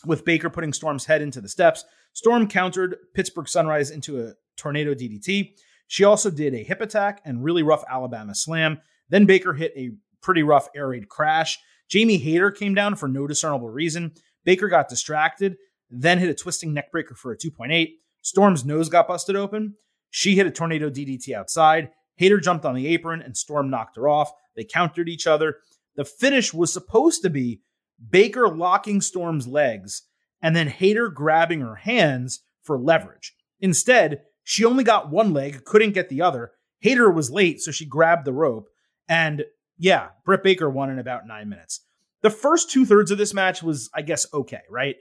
with 0.06 0.26
Baker 0.26 0.50
putting 0.50 0.74
Storm's 0.74 1.06
head 1.06 1.22
into 1.22 1.41
the 1.41 1.50
steps. 1.50 1.84
Storm 2.14 2.48
countered 2.48 2.98
Pittsburgh 3.14 3.48
Sunrise 3.48 3.91
into 3.91 4.22
a 4.22 4.34
tornado 4.56 4.93
DDT. 4.93 5.54
She 5.88 6.04
also 6.04 6.30
did 6.30 6.54
a 6.54 6.64
hip 6.64 6.82
attack 6.82 7.22
and 7.26 7.43
really 7.43 7.64
rough 7.64 7.84
Alabama 7.89 8.36
slam. 8.36 8.80
Then 9.10 9.26
Baker 9.26 9.54
hit 9.54 9.74
a 9.76 9.91
pretty 10.22 10.43
rough 10.43 10.68
air 10.76 10.89
raid 10.89 11.10
crash. 11.10 11.60
Jamie 11.88 12.18
Hayter 12.18 12.52
came 12.52 12.76
down 12.76 12.95
for 12.95 13.08
no 13.08 13.28
discernible 13.28 13.70
reason. 13.70 14.14
Baker 14.43 14.68
got 14.68 14.89
distracted, 14.89 15.58
then 15.89 16.20
hit 16.20 16.30
a 16.30 16.34
twisting 16.34 16.76
neckbreaker 16.76 17.16
for 17.16 17.32
a 17.32 17.38
2.8. 17.38 17.93
Storm's 18.22 18.66
nose 18.66 18.89
got 18.89 19.08
busted 19.08 19.36
open. 19.36 19.76
She 20.10 20.36
hit 20.36 20.48
a 20.48 20.52
tornado 20.52 20.89
DDT 20.89 21.34
outside. 21.34 21.89
Hayter 22.16 22.39
jumped 22.39 22.66
on 22.66 22.76
the 22.76 22.88
apron 22.88 23.22
and 23.22 23.38
Storm 23.38 23.70
knocked 23.70 23.95
her 23.95 24.08
off. 24.08 24.32
They 24.56 24.64
countered 24.64 25.08
each 25.08 25.28
other. 25.28 25.58
The 25.95 26.06
finish 26.06 26.54
was 26.54 26.74
supposed 26.74 27.22
to 27.22 27.30
be 27.30 27.62
Baker 28.10 28.48
locking 28.48 29.02
Storm's 29.02 29.48
legs 29.48 30.04
and 30.41 30.56
then 30.56 30.68
Hayter 30.68 31.10
grabbing 31.10 31.62
her 31.62 31.76
hands 31.76 32.41
for 32.62 32.78
leverage. 32.78 33.34
Instead, 33.60 34.22
she 34.43 34.66
only 34.66 34.84
got 34.84 35.10
one 35.10 35.34
leg, 35.34 35.66
couldn't 35.66 35.93
get 35.93 36.10
the 36.10 36.22
other. 36.22 36.52
Hayter 36.80 37.10
was 37.10 37.32
late, 37.32 37.60
so 37.60 37.72
she 37.72 37.86
grabbed 37.86 38.26
the 38.26 38.34
rope. 38.34 38.70
And 39.10 39.45
yeah, 39.78 40.10
Britt 40.26 40.43
Baker 40.43 40.70
won 40.70 40.89
in 40.89 41.00
about 41.00 41.28
nine 41.28 41.50
minutes. 41.50 41.82
The 42.22 42.30
first 42.30 42.72
two 42.72 42.86
thirds 42.86 43.12
of 43.12 43.18
this 43.18 43.34
match 43.34 43.62
was, 43.62 43.89
I 43.93 44.02
guess, 44.02 44.26
okay, 44.34 44.62
right? 44.70 44.95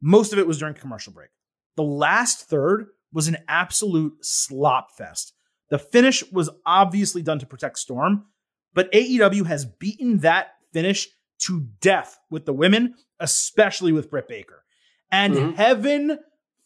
Most 0.00 0.32
of 0.32 0.38
it 0.38 0.46
was 0.46 0.58
during 0.58 0.74
commercial 0.74 1.12
break. 1.12 1.30
The 1.76 1.82
last 1.82 2.48
third 2.48 2.86
was 3.12 3.28
an 3.28 3.38
absolute 3.48 4.24
slop 4.24 4.92
fest. 4.96 5.32
The 5.70 5.78
finish 5.78 6.22
was 6.30 6.50
obviously 6.66 7.22
done 7.22 7.38
to 7.38 7.46
protect 7.46 7.78
Storm, 7.78 8.26
but 8.74 8.92
AEW 8.92 9.46
has 9.46 9.64
beaten 9.64 10.18
that 10.18 10.48
finish 10.72 11.08
to 11.46 11.68
death 11.80 12.18
with 12.30 12.44
the 12.44 12.52
women, 12.52 12.94
especially 13.20 13.92
with 13.92 14.10
Britt 14.10 14.28
Baker. 14.28 14.64
And 15.10 15.34
Mhm. 15.34 15.54
heaven 15.56 16.18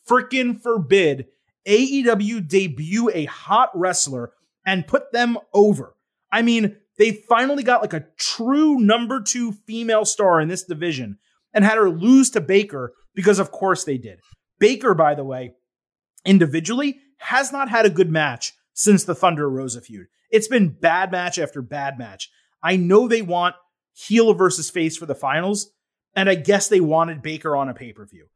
freaking 0.08 0.60
forbid 0.60 1.26
AEW 1.66 2.40
debut 2.40 3.10
a 3.12 3.26
hot 3.26 3.70
wrestler 3.74 4.32
and 4.64 4.86
put 4.86 5.12
them 5.12 5.38
over. 5.52 5.94
I 6.32 6.42
mean, 6.42 6.76
they 6.98 7.12
finally 7.12 7.62
got 7.62 7.82
like 7.82 7.92
a 7.92 8.06
true 8.18 8.78
number 8.80 9.20
two 9.22 9.52
female 9.52 10.04
star 10.04 10.40
in 10.40 10.48
this 10.48 10.64
division 10.64 11.18
and 11.52 11.64
had 11.64 11.76
her 11.78 11.90
lose 11.90 12.30
to 12.30 12.40
Baker 12.40 12.94
because, 13.14 13.38
of 13.38 13.50
course, 13.50 13.84
they 13.84 13.98
did. 13.98 14.20
Baker, 14.58 14.94
by 14.94 15.14
the 15.14 15.24
way, 15.24 15.54
individually 16.24 17.00
has 17.18 17.52
not 17.52 17.68
had 17.68 17.86
a 17.86 17.90
good 17.90 18.10
match 18.10 18.52
since 18.72 19.04
the 19.04 19.14
Thunder 19.14 19.48
Rosa 19.48 19.80
feud. 19.80 20.06
It's 20.30 20.48
been 20.48 20.68
bad 20.68 21.10
match 21.10 21.38
after 21.38 21.62
bad 21.62 21.98
match. 21.98 22.30
I 22.62 22.76
know 22.76 23.08
they 23.08 23.22
want 23.22 23.56
heel 24.06 24.32
versus 24.34 24.70
face 24.70 24.96
for 24.96 25.06
the 25.06 25.14
finals, 25.14 25.70
and 26.14 26.28
I 26.28 26.34
guess 26.34 26.68
they 26.68 26.80
wanted 26.80 27.22
Baker 27.22 27.56
on 27.56 27.68
a 27.68 27.74
pay 27.74 27.92
per 27.92 28.06
view. 28.06 28.26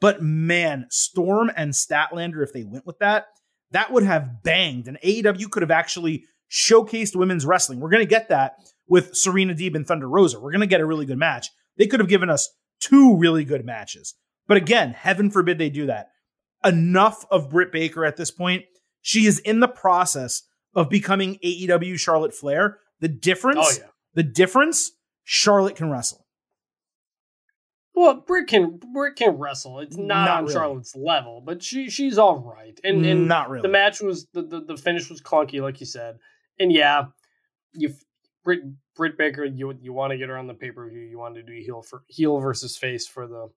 But 0.00 0.20
man, 0.22 0.86
Storm 0.90 1.50
and 1.56 1.72
Statlander, 1.72 2.42
if 2.42 2.52
they 2.52 2.64
went 2.64 2.86
with 2.86 2.98
that, 2.98 3.26
that 3.70 3.92
would 3.92 4.02
have 4.02 4.42
banged, 4.42 4.88
and 4.88 4.98
AEW 5.04 5.50
could 5.50 5.62
have 5.62 5.70
actually 5.70 6.24
showcased 6.50 7.16
women's 7.16 7.46
wrestling. 7.46 7.80
We're 7.80 7.90
going 7.90 8.02
to 8.04 8.10
get 8.10 8.28
that 8.28 8.54
with 8.88 9.14
Serena 9.16 9.54
Deeb 9.54 9.74
and 9.74 9.86
Thunder 9.86 10.08
Rosa. 10.08 10.40
We're 10.40 10.50
going 10.50 10.60
to 10.60 10.66
get 10.66 10.80
a 10.80 10.86
really 10.86 11.06
good 11.06 11.18
match. 11.18 11.48
They 11.78 11.86
could 11.86 12.00
have 12.00 12.08
given 12.08 12.28
us 12.28 12.50
two 12.80 13.16
really 13.16 13.44
good 13.44 13.64
matches. 13.64 14.14
But 14.46 14.56
again, 14.58 14.90
heaven 14.92 15.30
forbid 15.30 15.56
they 15.58 15.70
do 15.70 15.86
that. 15.86 16.08
Enough 16.64 17.24
of 17.30 17.48
Britt 17.48 17.72
Baker 17.72 18.04
at 18.04 18.16
this 18.16 18.30
point. 18.30 18.64
She 19.00 19.26
is 19.26 19.38
in 19.38 19.60
the 19.60 19.68
process 19.68 20.42
of 20.74 20.90
becoming 20.90 21.38
AEW 21.44 21.98
Charlotte 21.98 22.34
Flair. 22.34 22.78
The 23.00 23.08
difference, 23.08 23.58
Oh 23.60 23.72
yeah. 23.80 23.88
the 24.14 24.22
difference, 24.22 24.90
Charlotte 25.24 25.76
can 25.76 25.90
wrestle. 25.90 26.26
Well, 27.94 28.14
Britt 28.14 28.48
can 28.48 28.80
Britt 28.94 29.16
can 29.16 29.36
wrestle. 29.36 29.80
It's 29.80 29.96
not, 29.96 30.06
Not 30.24 30.28
on 30.30 30.42
really. 30.44 30.54
Charlotte's 30.54 30.96
level, 30.96 31.42
but 31.44 31.62
she 31.62 31.90
she's 31.90 32.18
all 32.18 32.38
right. 32.38 32.78
And 32.82 33.04
and 33.04 33.28
Not 33.28 33.50
really. 33.50 33.62
the 33.62 33.68
match 33.68 34.00
was 34.00 34.26
the, 34.32 34.42
the 34.42 34.60
the 34.60 34.76
finish 34.76 35.10
was 35.10 35.20
clunky, 35.20 35.60
like 35.60 35.78
you 35.80 35.86
said. 35.86 36.18
And 36.58 36.72
yeah, 36.72 37.06
you 37.74 37.94
Britt 38.44 38.60
Britt 38.96 39.18
Baker, 39.18 39.44
you 39.44 39.76
you 39.80 39.92
want 39.92 40.12
to 40.12 40.18
get 40.18 40.30
her 40.30 40.38
on 40.38 40.46
the 40.46 40.54
pay 40.54 40.70
per 40.70 40.88
view. 40.88 41.00
You 41.02 41.18
want 41.18 41.34
to 41.34 41.42
do 41.42 41.52
heel 41.52 41.82
for 41.82 42.02
heel 42.08 42.38
versus 42.38 42.76
face 42.76 43.06
for 43.06 43.26
the 43.26 43.50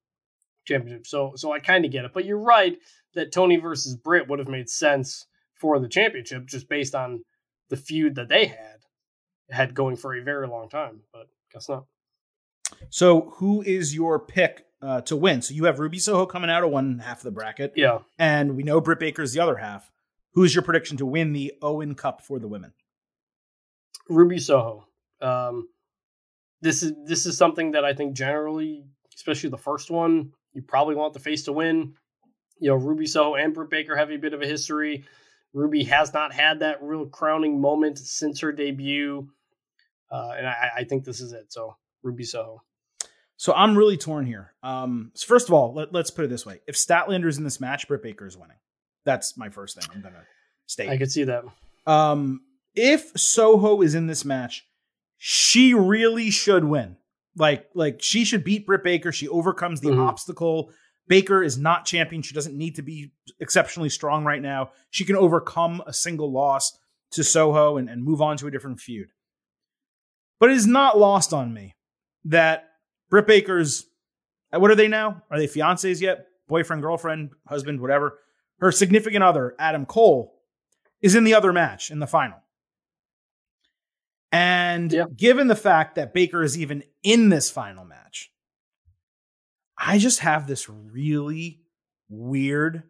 championship. 0.65 1.07
So 1.07 1.33
so 1.35 1.53
I 1.53 1.59
kind 1.59 1.85
of 1.85 1.91
get 1.91 2.03
it. 2.05 2.11
But 2.13 2.25
you're 2.25 2.37
right 2.37 2.77
that 3.13 3.31
Toni 3.31 3.55
versus 3.55 3.95
Britt 3.95 4.27
would 4.27 4.39
have 4.39 4.49
made 4.49 4.69
sense 4.69 5.27
for 5.53 5.79
the 5.79 5.87
championship 5.87 6.45
just 6.45 6.67
based 6.67 6.93
on 6.93 7.23
the 7.69 7.77
feud 7.77 8.15
that 8.15 8.27
they 8.27 8.47
had 8.47 8.79
had 9.49 9.73
going 9.73 9.95
for 9.95 10.13
a 10.15 10.21
very 10.21 10.47
long 10.47 10.67
time. 10.69 11.01
But 11.13 11.27
guess 11.55 11.69
not. 11.69 11.85
So, 12.89 13.31
who 13.37 13.61
is 13.61 13.95
your 13.95 14.19
pick 14.19 14.65
uh, 14.81 15.01
to 15.01 15.15
win? 15.15 15.41
So, 15.41 15.53
you 15.53 15.65
have 15.65 15.79
Ruby 15.79 15.99
Soho 15.99 16.25
coming 16.25 16.49
out 16.49 16.63
of 16.63 16.69
one 16.71 16.99
half 16.99 17.17
of 17.19 17.23
the 17.23 17.31
bracket, 17.31 17.73
Yeah. 17.75 17.99
and 18.19 18.55
we 18.55 18.63
know 18.63 18.81
Britt 18.81 18.99
Baker's 18.99 19.33
the 19.33 19.39
other 19.39 19.55
half. 19.57 19.91
Who's 20.33 20.53
your 20.53 20.63
prediction 20.63 20.97
to 20.97 21.05
win 21.05 21.31
the 21.33 21.53
Owen 21.61 21.95
Cup 21.95 22.21
for 22.21 22.39
the 22.39 22.47
women? 22.47 22.73
Ruby 24.09 24.39
Soho. 24.39 24.87
Um, 25.21 25.69
this 26.61 26.83
is 26.83 26.93
this 27.05 27.25
is 27.25 27.37
something 27.37 27.71
that 27.71 27.85
I 27.85 27.93
think 27.93 28.15
generally, 28.15 28.83
especially 29.15 29.49
the 29.49 29.57
first 29.57 29.89
one, 29.89 30.31
you 30.53 30.61
probably 30.61 30.95
want 30.95 31.13
the 31.13 31.19
face 31.19 31.43
to 31.43 31.53
win. 31.53 31.93
You 32.59 32.69
know, 32.69 32.75
Ruby 32.75 33.05
Soho 33.05 33.35
and 33.35 33.53
Britt 33.53 33.69
Baker 33.69 33.95
have 33.95 34.11
a 34.11 34.17
bit 34.17 34.33
of 34.33 34.41
a 34.41 34.47
history. 34.47 35.05
Ruby 35.53 35.83
has 35.85 36.13
not 36.13 36.33
had 36.33 36.59
that 36.59 36.81
real 36.83 37.05
crowning 37.05 37.61
moment 37.61 37.97
since 37.97 38.41
her 38.41 38.51
debut, 38.51 39.29
uh, 40.15 40.31
and 40.37 40.47
I, 40.47 40.69
I 40.77 40.83
think 40.83 41.03
this 41.03 41.19
is 41.21 41.33
it. 41.33 41.51
So 41.51 41.75
Ruby 42.03 42.23
Soho. 42.23 42.61
So, 43.37 43.51
I'm 43.53 43.77
really 43.77 43.97
torn 43.97 44.25
here. 44.25 44.53
Um, 44.63 45.11
so 45.13 45.27
first 45.27 45.49
of 45.49 45.53
all, 45.53 45.73
let, 45.73 45.91
let's 45.91 46.09
put 46.09 46.23
it 46.23 46.29
this 46.29 46.45
way: 46.45 46.61
if 46.67 46.75
Statlander's 46.75 47.37
in 47.37 47.43
this 47.43 47.59
match, 47.59 47.85
Britt 47.87 48.01
Baker 48.01 48.25
is 48.25 48.37
winning. 48.37 48.55
That's 49.03 49.37
my 49.37 49.49
first 49.49 49.75
thing. 49.75 49.85
I'm 49.93 50.01
gonna 50.01 50.23
state. 50.67 50.89
I 50.89 50.97
could 50.97 51.11
see 51.11 51.25
that. 51.25 51.43
Um, 51.85 52.41
if 52.73 53.11
Soho 53.17 53.81
is 53.81 53.93
in 53.93 54.07
this 54.07 54.23
match, 54.23 54.65
she 55.17 55.73
really 55.73 56.29
should 56.31 56.63
win. 56.63 56.95
Like, 57.35 57.69
like 57.73 58.01
she 58.01 58.23
should 58.23 58.43
beat 58.45 58.65
Britt 58.65 58.83
Baker. 58.83 59.11
She 59.11 59.27
overcomes 59.27 59.81
the 59.81 59.89
Mhm. 59.89 60.07
obstacle. 60.07 60.71
Baker 61.07 61.43
is 61.43 61.57
not 61.57 61.85
champion. 61.85 62.21
She 62.21 62.33
doesn't 62.33 62.57
need 62.57 62.75
to 62.75 62.81
be 62.81 63.11
exceptionally 63.39 63.89
strong 63.89 64.23
right 64.23 64.41
now. 64.41 64.71
She 64.89 65.03
can 65.05 65.15
overcome 65.15 65.83
a 65.85 65.93
single 65.93 66.31
loss 66.31 66.79
to 67.11 67.23
Soho 67.23 67.77
and, 67.77 67.89
and 67.89 68.03
move 68.03 68.21
on 68.21 68.37
to 68.37 68.47
a 68.47 68.51
different 68.51 68.79
feud. 68.79 69.09
But 70.39 70.49
it 70.51 70.57
is 70.57 70.67
not 70.67 70.97
lost 70.97 71.33
on 71.33 71.53
me 71.53 71.75
that 72.25 72.69
Britt 73.09 73.27
Baker's 73.27 73.85
what 74.51 74.71
are 74.71 74.75
they 74.75 74.87
now? 74.87 75.23
Are 75.29 75.37
they 75.37 75.47
fiancés 75.47 76.01
yet? 76.01 76.27
Boyfriend, 76.47 76.81
girlfriend, 76.81 77.31
husband, 77.47 77.81
whatever. 77.81 78.19
Her 78.59 78.71
significant 78.71 79.23
other, 79.23 79.55
Adam 79.59 79.85
Cole, 79.85 80.39
is 81.01 81.15
in 81.15 81.23
the 81.25 81.33
other 81.33 81.51
match 81.51 81.91
in 81.91 81.99
the 81.99 82.07
final. 82.07 82.37
And 84.31 84.91
Yeah. 84.91 85.05
given 85.15 85.47
the 85.47 85.55
fact 85.55 85.95
that 85.95 86.13
Baker 86.13 86.43
is 86.43 86.57
even 86.57 86.83
in 87.03 87.29
this 87.29 87.49
final 87.49 87.85
match, 87.85 88.31
I 89.77 89.97
just 89.97 90.19
have 90.19 90.47
this 90.47 90.69
really 90.69 91.61
weird 92.09 92.83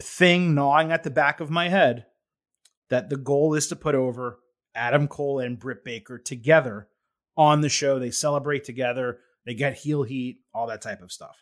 thing 0.00 0.54
gnawing 0.54 0.92
at 0.92 1.02
the 1.02 1.10
back 1.10 1.40
of 1.40 1.50
my 1.50 1.68
head 1.68 2.06
that 2.88 3.10
the 3.10 3.16
goal 3.16 3.54
is 3.54 3.66
to 3.68 3.76
put 3.76 3.94
over 3.94 4.38
Adam 4.78 5.08
Cole 5.08 5.40
and 5.40 5.58
Britt 5.58 5.84
Baker 5.84 6.18
together 6.18 6.88
on 7.36 7.60
the 7.60 7.68
show. 7.68 7.98
They 7.98 8.10
celebrate 8.10 8.64
together, 8.64 9.18
they 9.44 9.54
get 9.54 9.74
heel 9.74 10.02
heat, 10.02 10.40
all 10.54 10.68
that 10.68 10.82
type 10.82 11.02
of 11.02 11.12
stuff. 11.12 11.36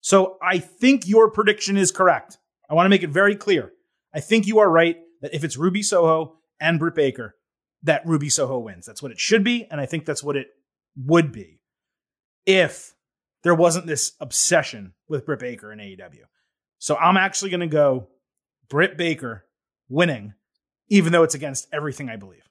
So 0.00 0.38
I 0.42 0.58
think 0.58 1.06
your 1.06 1.30
prediction 1.30 1.76
is 1.76 1.92
correct. 1.92 2.38
I 2.68 2.74
want 2.74 2.86
to 2.86 2.90
make 2.90 3.02
it 3.02 3.10
very 3.10 3.36
clear. 3.36 3.72
I 4.14 4.20
think 4.20 4.46
you 4.46 4.60
are 4.60 4.70
right 4.70 4.96
that 5.20 5.34
if 5.34 5.44
it's 5.44 5.56
Ruby 5.56 5.82
Soho 5.82 6.38
and 6.58 6.78
Britt 6.78 6.94
Baker, 6.94 7.36
that 7.82 8.06
Ruby 8.06 8.28
Soho 8.28 8.58
wins. 8.58 8.86
That's 8.86 9.02
what 9.02 9.12
it 9.12 9.20
should 9.20 9.44
be, 9.44 9.66
and 9.70 9.80
I 9.80 9.86
think 9.86 10.04
that's 10.04 10.22
what 10.22 10.36
it 10.36 10.48
would 10.96 11.32
be 11.32 11.60
if 12.46 12.94
there 13.42 13.54
wasn't 13.54 13.86
this 13.86 14.12
obsession 14.20 14.94
with 15.08 15.26
Britt 15.26 15.40
Baker 15.40 15.72
in 15.72 15.78
AEW. 15.78 16.24
So 16.78 16.96
I'm 16.96 17.16
actually 17.16 17.50
going 17.50 17.60
to 17.60 17.66
go 17.66 18.08
Britt 18.68 18.96
Baker 18.96 19.44
winning, 19.88 20.34
even 20.88 21.12
though 21.12 21.22
it's 21.22 21.34
against 21.34 21.68
everything 21.72 22.08
I 22.08 22.16
believe. 22.16 22.48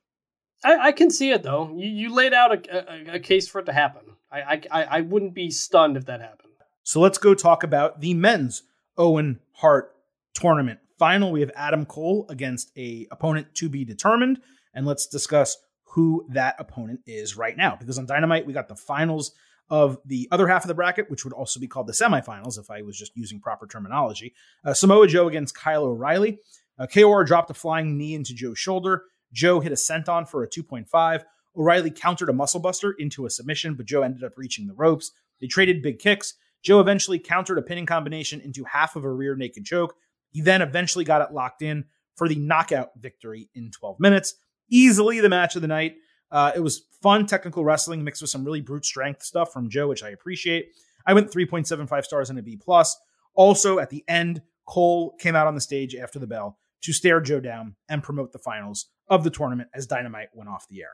I, 0.63 0.87
I 0.87 0.91
can 0.91 1.09
see 1.09 1.31
it 1.31 1.43
though. 1.43 1.73
You, 1.75 1.87
you 1.87 2.13
laid 2.13 2.33
out 2.33 2.51
a, 2.53 3.13
a, 3.13 3.15
a, 3.15 3.19
case 3.19 3.47
for 3.47 3.59
it 3.59 3.65
to 3.65 3.73
happen. 3.73 4.01
I, 4.31 4.61
I 4.71 4.83
I 4.83 5.01
wouldn't 5.01 5.33
be 5.33 5.49
stunned 5.49 5.97
if 5.97 6.05
that 6.05 6.21
happened. 6.21 6.53
So 6.83 6.99
let's 6.99 7.17
go 7.17 7.33
talk 7.33 7.63
about 7.63 8.01
the 8.01 8.13
men's 8.13 8.63
Owen 8.97 9.39
Hart 9.53 9.95
tournament 10.33 10.79
final. 10.97 11.31
We 11.31 11.41
have 11.41 11.51
Adam 11.55 11.85
Cole 11.85 12.25
against 12.29 12.71
a 12.77 13.07
opponent 13.11 13.55
to 13.55 13.69
be 13.69 13.85
determined, 13.85 14.41
and 14.73 14.85
let's 14.85 15.07
discuss 15.07 15.57
who 15.83 16.25
that 16.29 16.55
opponent 16.59 17.01
is 17.07 17.37
right 17.37 17.55
now. 17.55 17.75
Because 17.79 17.97
on 17.97 18.05
Dynamite 18.05 18.45
we 18.45 18.53
got 18.53 18.67
the 18.67 18.75
finals 18.75 19.31
of 19.69 19.99
the 20.05 20.27
other 20.31 20.47
half 20.47 20.63
of 20.63 20.67
the 20.67 20.73
bracket, 20.73 21.09
which 21.09 21.23
would 21.23 21.33
also 21.33 21.59
be 21.59 21.67
called 21.67 21.87
the 21.87 21.93
semifinals 21.93 22.59
if 22.59 22.69
I 22.69 22.81
was 22.81 22.97
just 22.97 23.15
using 23.15 23.39
proper 23.39 23.67
terminology. 23.67 24.33
Uh, 24.65 24.73
Samoa 24.73 25.07
Joe 25.07 25.27
against 25.27 25.55
Kyle 25.55 25.83
O'Reilly. 25.83 26.39
Uh, 26.77 26.87
KOR 26.87 27.23
dropped 27.23 27.51
a 27.51 27.53
flying 27.53 27.97
knee 27.97 28.15
into 28.15 28.33
Joe's 28.33 28.57
shoulder. 28.57 29.03
Joe 29.33 29.59
hit 29.59 29.71
a 29.71 29.75
senton 29.75 30.27
for 30.27 30.43
a 30.43 30.49
2.5. 30.49 31.23
O'Reilly 31.57 31.91
countered 31.91 32.29
a 32.29 32.33
muscle 32.33 32.59
buster 32.59 32.91
into 32.91 33.25
a 33.25 33.29
submission, 33.29 33.75
but 33.75 33.85
Joe 33.85 34.03
ended 34.03 34.23
up 34.23 34.37
reaching 34.37 34.67
the 34.67 34.73
ropes. 34.73 35.11
They 35.41 35.47
traded 35.47 35.81
big 35.81 35.99
kicks. 35.99 36.35
Joe 36.61 36.79
eventually 36.79 37.19
countered 37.19 37.57
a 37.57 37.61
pinning 37.61 37.85
combination 37.85 38.41
into 38.41 38.63
half 38.65 38.95
of 38.95 39.03
a 39.03 39.11
rear 39.11 39.35
naked 39.35 39.65
choke. 39.65 39.95
He 40.31 40.41
then 40.41 40.61
eventually 40.61 41.05
got 41.05 41.21
it 41.21 41.33
locked 41.33 41.61
in 41.61 41.85
for 42.15 42.27
the 42.27 42.35
knockout 42.35 42.89
victory 42.97 43.49
in 43.55 43.71
12 43.71 43.99
minutes. 43.99 44.35
Easily 44.69 45.19
the 45.19 45.29
match 45.29 45.55
of 45.55 45.61
the 45.61 45.67
night. 45.67 45.95
Uh, 46.31 46.51
it 46.55 46.59
was 46.59 46.83
fun 47.01 47.25
technical 47.25 47.63
wrestling 47.63 48.03
mixed 48.03 48.21
with 48.21 48.29
some 48.29 48.45
really 48.45 48.61
brute 48.61 48.85
strength 48.85 49.23
stuff 49.23 49.51
from 49.51 49.69
Joe, 49.69 49.87
which 49.87 50.03
I 50.03 50.09
appreciate. 50.09 50.73
I 51.07 51.13
went 51.13 51.31
3.75 51.31 52.03
stars 52.03 52.29
and 52.29 52.37
a 52.37 52.43
B 52.43 52.57
plus. 52.57 52.95
Also, 53.33 53.79
at 53.79 53.89
the 53.89 54.03
end, 54.07 54.41
Cole 54.67 55.15
came 55.17 55.35
out 55.35 55.47
on 55.47 55.55
the 55.55 55.61
stage 55.61 55.95
after 55.95 56.19
the 56.19 56.27
bell 56.27 56.59
to 56.81 56.93
stare 56.93 57.21
Joe 57.21 57.39
down 57.39 57.75
and 57.87 58.03
promote 58.03 58.31
the 58.31 58.39
finals 58.39 58.87
of 59.07 59.23
the 59.23 59.29
tournament 59.29 59.69
as 59.73 59.87
Dynamite 59.87 60.29
went 60.33 60.49
off 60.49 60.67
the 60.69 60.81
air. 60.81 60.91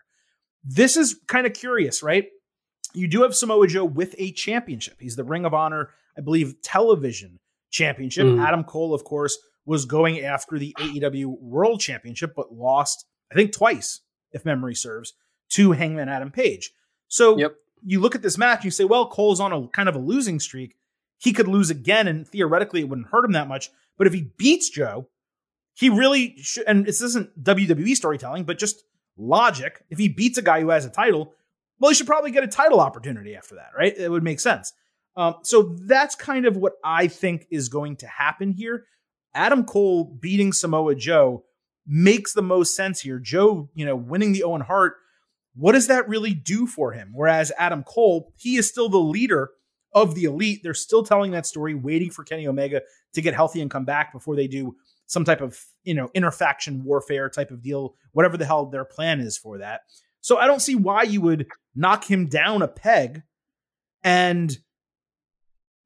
This 0.64 0.98
is 0.98 1.20
kind 1.28 1.46
of 1.46 1.54
curious, 1.54 2.02
right? 2.02 2.26
You 2.94 3.08
do 3.08 3.24
have 3.24 3.36
Samoa 3.36 3.68
Joe 3.68 3.86
with 3.86 4.16
a 4.18 4.32
championship. 4.32 4.96
He's 5.00 5.16
the 5.16 5.24
Ring 5.24 5.46
of 5.46 5.54
Honor, 5.54 5.90
I 6.18 6.22
believe, 6.22 6.62
television 6.62 7.40
championship. 7.70 8.26
Mm. 8.26 8.44
Adam 8.44 8.64
Cole, 8.64 8.94
of 8.94 9.04
course, 9.04 9.38
was 9.66 9.86
going 9.86 10.22
after 10.22 10.58
the 10.58 10.74
AEW 10.80 11.40
World 11.40 11.82
Championship, 11.82 12.34
but 12.36 12.54
lost, 12.54 13.06
I 13.32 13.36
think, 13.36 13.52
twice, 13.52 14.02
if 14.32 14.46
memory 14.46 14.76
serves, 14.76 15.14
to 15.50 15.74
Hangman 15.74 16.10
Adam 16.10 16.32
Page. 16.32 16.72
So 17.08 17.38
yep. 17.38 17.56
you 17.84 18.00
look 18.00 18.16
at 18.16 18.22
this 18.22 18.38
match, 18.38 18.60
and 18.60 18.66
you 18.66 18.72
say, 18.72 18.86
well, 18.86 19.08
Cole's 19.08 19.40
on 19.40 19.52
a 19.52 19.68
kind 19.70 19.90
of 19.90 19.96
a 19.96 20.00
losing 20.00 20.40
streak. 20.40 20.76
He 21.18 21.34
could 21.34 21.48
lose 21.48 21.70
again, 21.70 22.08
and 22.08 22.28
theoretically, 22.28 22.82
it 22.82 22.90
wouldn't 22.90 23.08
hurt 23.08 23.26
him 23.26 23.34
that 23.34 23.48
much. 23.48 23.70
But 23.98 24.08
if 24.08 24.14
he 24.14 24.32
beats 24.38 24.70
Joe, 24.70 25.10
he 25.76 25.90
really 25.90 26.36
should, 26.38 26.64
and 26.68 26.86
this 26.86 27.02
isn't 27.02 27.44
WWE 27.44 27.96
storytelling, 27.96 28.46
but 28.46 28.58
just 28.58 28.84
logic. 29.18 29.84
If 29.90 30.00
he 30.00 30.08
beats 30.08 30.38
a 30.38 30.42
guy 30.42 30.62
who 30.62 30.70
has 30.70 30.86
a 30.86 30.90
title, 30.90 31.34
well, 31.80 31.92
he 31.92 31.96
should 31.96 32.08
probably 32.08 32.32
get 32.32 32.44
a 32.44 32.48
title 32.48 32.80
opportunity 32.80 33.36
after 33.36 33.56
that, 33.56 33.72
right? 33.78 33.96
It 33.96 34.10
would 34.10 34.24
make 34.24 34.40
sense. 34.40 34.74
Um, 35.18 35.36
so 35.44 35.76
that's 35.82 36.16
kind 36.16 36.46
of 36.46 36.58
what 36.58 36.74
I 36.84 37.08
think 37.08 37.46
is 37.52 37.70
going 37.70 37.98
to 37.98 38.08
happen 38.08 38.52
here. 38.52 38.86
Adam 39.34 39.66
Cole 39.66 40.06
beating 40.06 40.54
Samoa 40.54 40.96
Joe 40.96 41.44
makes 41.86 42.34
the 42.34 42.42
most 42.42 42.76
sense 42.76 43.02
here. 43.02 43.20
Joe, 43.20 43.70
you 43.74 43.86
know, 43.86 43.96
winning 43.98 44.32
the 44.32 44.44
Owen 44.44 44.62
Hart, 44.62 44.96
what 45.56 45.74
does 45.74 45.88
that 45.88 46.08
really 46.08 46.34
do 46.34 46.68
for 46.68 46.94
him? 46.94 47.12
Whereas 47.14 47.52
Adam 47.58 47.84
Cole, 47.84 48.34
he 48.38 48.56
is 48.56 48.68
still 48.68 48.90
the 48.90 48.98
leader 48.98 49.52
of 49.94 50.16
the 50.16 50.26
elite. 50.26 50.62
They're 50.64 50.74
still 50.74 51.04
telling 51.04 51.32
that 51.32 51.46
story, 51.46 51.74
waiting 51.74 52.12
for 52.12 52.24
Kenny 52.24 52.48
Omega 52.48 52.82
to 53.14 53.22
get 53.22 53.34
healthy 53.34 53.62
and 53.62 53.72
come 53.72 53.86
back 53.86 54.12
before 54.12 54.36
they 54.36 54.48
do 54.48 54.76
some 55.08 55.24
type 55.24 55.42
of, 55.42 55.60
you 55.84 55.94
know, 55.94 56.10
interfaction 56.14 56.84
warfare 56.84 57.30
type 57.30 57.52
of 57.52 57.62
deal, 57.62 57.96
whatever 58.12 58.38
the 58.38 58.46
hell 58.46 58.66
their 58.66 58.86
plan 58.86 59.20
is 59.20 59.38
for 59.38 59.60
that. 59.60 59.82
So 60.22 60.38
I 60.38 60.48
don't 60.48 60.62
see 60.62 60.76
why 60.76 61.04
you 61.04 61.22
would 61.22 61.48
knock 61.76 62.10
him 62.10 62.28
down 62.28 62.62
a 62.62 62.68
peg 62.68 63.24
and 64.04 64.58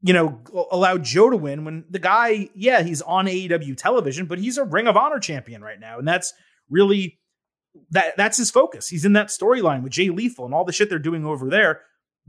you 0.01 0.13
know, 0.13 0.39
allow 0.71 0.97
Joe 0.97 1.29
to 1.29 1.35
win 1.35 1.65
when 1.65 1.83
the 1.89 1.99
guy, 1.99 2.49
yeah, 2.55 2.83
he's 2.83 3.01
on 3.01 3.25
AEW 3.25 3.75
television, 3.75 4.27
but 4.27 4.39
he's 4.39 4.57
a 4.57 4.63
Ring 4.63 4.87
of 4.87 4.95
Honor 4.95 5.19
champion 5.19 5.61
right 5.61 5.79
now. 5.79 5.99
And 5.99 6.07
that's 6.07 6.33
really 6.69 7.19
that 7.91 8.15
that's 8.17 8.37
his 8.37 8.49
focus. 8.49 8.87
He's 8.87 9.05
in 9.05 9.13
that 9.13 9.27
storyline 9.27 9.83
with 9.83 9.91
Jay 9.91 10.09
Lethal 10.09 10.45
and 10.45 10.53
all 10.53 10.65
the 10.65 10.71
shit 10.71 10.89
they're 10.89 10.99
doing 10.99 11.25
over 11.25 11.49
there. 11.49 11.81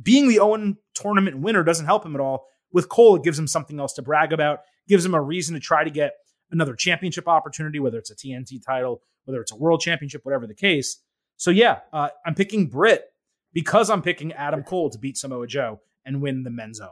Being 0.03 0.28
the 0.28 0.41
Owen 0.41 0.78
tournament 0.95 1.38
winner 1.38 1.62
doesn't 1.62 1.86
help 1.86 2.05
him 2.05 2.14
at 2.14 2.20
all. 2.20 2.47
With 2.72 2.88
Cole, 2.88 3.16
it 3.16 3.24
gives 3.24 3.38
him 3.38 3.47
something 3.47 3.78
else 3.78 3.93
to 3.95 4.03
brag 4.03 4.32
about, 4.32 4.61
gives 4.88 5.05
him 5.05 5.14
a 5.14 5.20
reason 5.20 5.55
to 5.55 5.61
try 5.61 5.84
to 5.84 5.91
get 5.91 6.14
another 6.51 6.74
championship 6.74 7.28
opportunity, 7.28 7.78
whether 7.78 7.98
it's 7.98 8.11
a 8.11 8.16
TNT 8.16 8.64
title, 8.64 9.03
whether 9.24 9.40
it's 9.40 9.53
a 9.53 9.57
world 9.57 9.80
championship, 9.80 10.24
whatever 10.24 10.46
the 10.46 10.55
case. 10.55 10.98
So 11.36 11.51
yeah, 11.51 11.80
uh, 11.92 12.09
I'm 12.24 12.34
picking 12.34 12.66
Britt 12.66 13.12
because 13.53 13.90
I'm 13.90 14.03
picking 14.03 14.32
Adam 14.32 14.62
Cole 14.62 14.90
to 14.90 14.98
beat 14.98 15.16
Samoa 15.16 15.46
Joe 15.46 15.80
and 16.05 16.20
win 16.20 16.42
the 16.42 16.51
men's 16.51 16.80
Owen. 16.80 16.90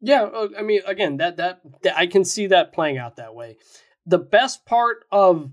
Yeah, 0.00 0.24
uh, 0.24 0.48
I 0.58 0.62
mean, 0.62 0.82
again, 0.86 1.16
that, 1.18 1.38
that 1.38 1.60
that 1.82 1.96
I 1.96 2.06
can 2.06 2.24
see 2.24 2.48
that 2.48 2.72
playing 2.72 2.98
out 2.98 3.16
that 3.16 3.34
way. 3.34 3.56
The 4.04 4.18
best 4.18 4.66
part 4.66 5.04
of 5.10 5.50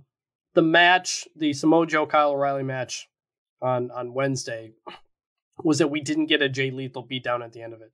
the 0.54 0.62
match, 0.62 1.28
the 1.36 1.54
Samoa 1.54 1.88
Joe 1.88 2.06
Kyle 2.06 2.32
O'Reilly 2.32 2.64
match 2.64 3.10
on 3.62 3.90
on 3.92 4.14
Wednesday, 4.14 4.74
was 5.64 5.80
that 5.80 5.88
we 5.88 6.02
didn't 6.02 6.26
get 6.26 6.42
a 6.42 6.50
Jay 6.50 6.72
Lethal 6.72 7.08
beatdown 7.08 7.44
at 7.44 7.54
the 7.54 7.62
end 7.62 7.74
of 7.74 7.82
it. 7.82 7.92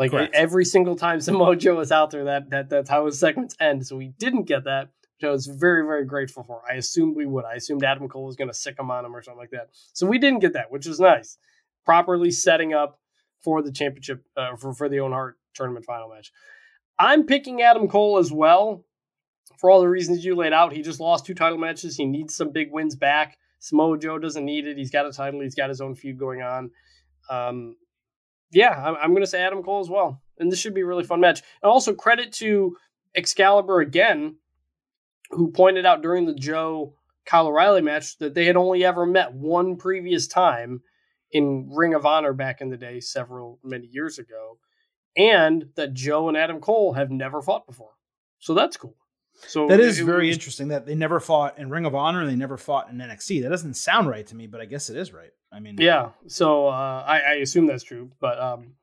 Like 0.00 0.12
Correct. 0.12 0.34
every 0.34 0.64
single 0.64 0.96
time 0.96 1.20
Samoa 1.20 1.56
Joe 1.56 1.76
was 1.76 1.92
out 1.92 2.10
there, 2.10 2.24
that 2.24 2.48
that 2.50 2.70
that's 2.70 2.88
how 2.88 3.04
his 3.04 3.20
segments 3.20 3.54
end. 3.60 3.86
So 3.86 3.96
we 3.96 4.14
didn't 4.18 4.44
get 4.44 4.64
that, 4.64 4.88
which 5.18 5.28
I 5.28 5.30
was 5.30 5.46
very 5.46 5.84
very 5.84 6.06
grateful 6.06 6.42
for. 6.42 6.62
I 6.68 6.76
assumed 6.76 7.16
we 7.16 7.26
would. 7.26 7.44
I 7.44 7.56
assumed 7.56 7.84
Adam 7.84 8.08
Cole 8.08 8.24
was 8.24 8.34
going 8.34 8.48
to 8.48 8.54
sick 8.54 8.78
him 8.78 8.90
on 8.90 9.04
him 9.04 9.14
or 9.14 9.22
something 9.22 9.38
like 9.38 9.50
that. 9.50 9.68
So 9.92 10.06
we 10.06 10.18
didn't 10.18 10.38
get 10.38 10.54
that, 10.54 10.72
which 10.72 10.86
was 10.86 11.00
nice. 11.00 11.36
Properly 11.84 12.30
setting 12.30 12.72
up 12.72 12.98
for 13.44 13.60
the 13.60 13.70
championship 13.70 14.24
uh, 14.38 14.56
for 14.56 14.72
for 14.72 14.88
the 14.88 15.00
Owen 15.00 15.12
Hart 15.12 15.38
tournament 15.54 15.84
final 15.84 16.08
match. 16.08 16.32
I'm 16.98 17.26
picking 17.26 17.60
Adam 17.60 17.86
Cole 17.86 18.16
as 18.16 18.32
well 18.32 18.86
for 19.58 19.70
all 19.70 19.82
the 19.82 19.88
reasons 19.88 20.24
you 20.24 20.34
laid 20.34 20.54
out. 20.54 20.72
He 20.72 20.80
just 20.80 21.00
lost 21.00 21.26
two 21.26 21.34
title 21.34 21.58
matches. 21.58 21.96
He 21.96 22.06
needs 22.06 22.34
some 22.34 22.52
big 22.52 22.72
wins 22.72 22.96
back. 22.96 23.36
Samoa 23.58 23.98
Joe 23.98 24.18
doesn't 24.18 24.46
need 24.46 24.66
it. 24.66 24.78
He's 24.78 24.90
got 24.90 25.04
a 25.04 25.12
title. 25.12 25.40
He's 25.40 25.54
got 25.54 25.68
his 25.68 25.82
own 25.82 25.94
feud 25.94 26.18
going 26.18 26.40
on. 26.40 26.70
Um, 27.28 27.76
yeah, 28.50 28.70
I'm, 28.70 28.96
I'm 28.96 29.10
going 29.10 29.22
to 29.22 29.30
say 29.30 29.42
Adam 29.42 29.62
Cole 29.62 29.80
as 29.80 29.88
well. 29.88 30.22
And 30.38 30.50
this 30.50 30.58
should 30.58 30.74
be 30.74 30.80
a 30.80 30.86
really 30.86 31.04
fun 31.04 31.20
match. 31.20 31.42
And 31.62 31.70
also 31.70 31.94
credit 31.94 32.32
to 32.34 32.76
Excalibur 33.14 33.80
again, 33.80 34.36
who 35.30 35.50
pointed 35.50 35.86
out 35.86 36.02
during 36.02 36.26
the 36.26 36.34
Joe 36.34 36.94
Kyle 37.26 37.48
O'Reilly 37.48 37.82
match 37.82 38.18
that 38.18 38.34
they 38.34 38.46
had 38.46 38.56
only 38.56 38.84
ever 38.84 39.06
met 39.06 39.32
one 39.32 39.76
previous 39.76 40.26
time 40.26 40.82
in 41.30 41.70
Ring 41.72 41.94
of 41.94 42.06
Honor 42.06 42.32
back 42.32 42.60
in 42.60 42.70
the 42.70 42.76
day, 42.76 43.00
several 43.00 43.60
many 43.62 43.86
years 43.86 44.18
ago 44.18 44.58
and 45.16 45.70
that 45.76 45.94
Joe 45.94 46.28
and 46.28 46.36
Adam 46.36 46.60
Cole 46.60 46.94
have 46.94 47.10
never 47.10 47.42
fought 47.42 47.66
before. 47.66 47.92
So 48.38 48.54
that's 48.54 48.76
cool. 48.76 48.96
So 49.46 49.66
that 49.68 49.80
is 49.80 50.00
it, 50.00 50.04
very 50.04 50.28
was, 50.28 50.36
interesting 50.36 50.68
that 50.68 50.86
they 50.86 50.94
never 50.94 51.20
fought 51.20 51.58
in 51.58 51.70
Ring 51.70 51.84
of 51.84 51.94
Honor 51.94 52.20
and 52.20 52.30
they 52.30 52.36
never 52.36 52.56
fought 52.56 52.90
in 52.90 52.98
NXT. 52.98 53.42
That 53.42 53.48
doesn't 53.48 53.74
sound 53.74 54.08
right 54.08 54.26
to 54.26 54.36
me, 54.36 54.46
but 54.46 54.60
I 54.60 54.64
guess 54.64 54.90
it 54.90 54.96
is 54.96 55.12
right. 55.12 55.30
I 55.52 55.60
mean, 55.60 55.76
yeah. 55.78 56.10
So 56.26 56.68
uh, 56.68 57.04
I, 57.06 57.20
I, 57.20 57.32
assume 57.34 57.66
that's 57.66 57.82
true, 57.82 58.10
but 58.20 58.40
um, 58.40 58.74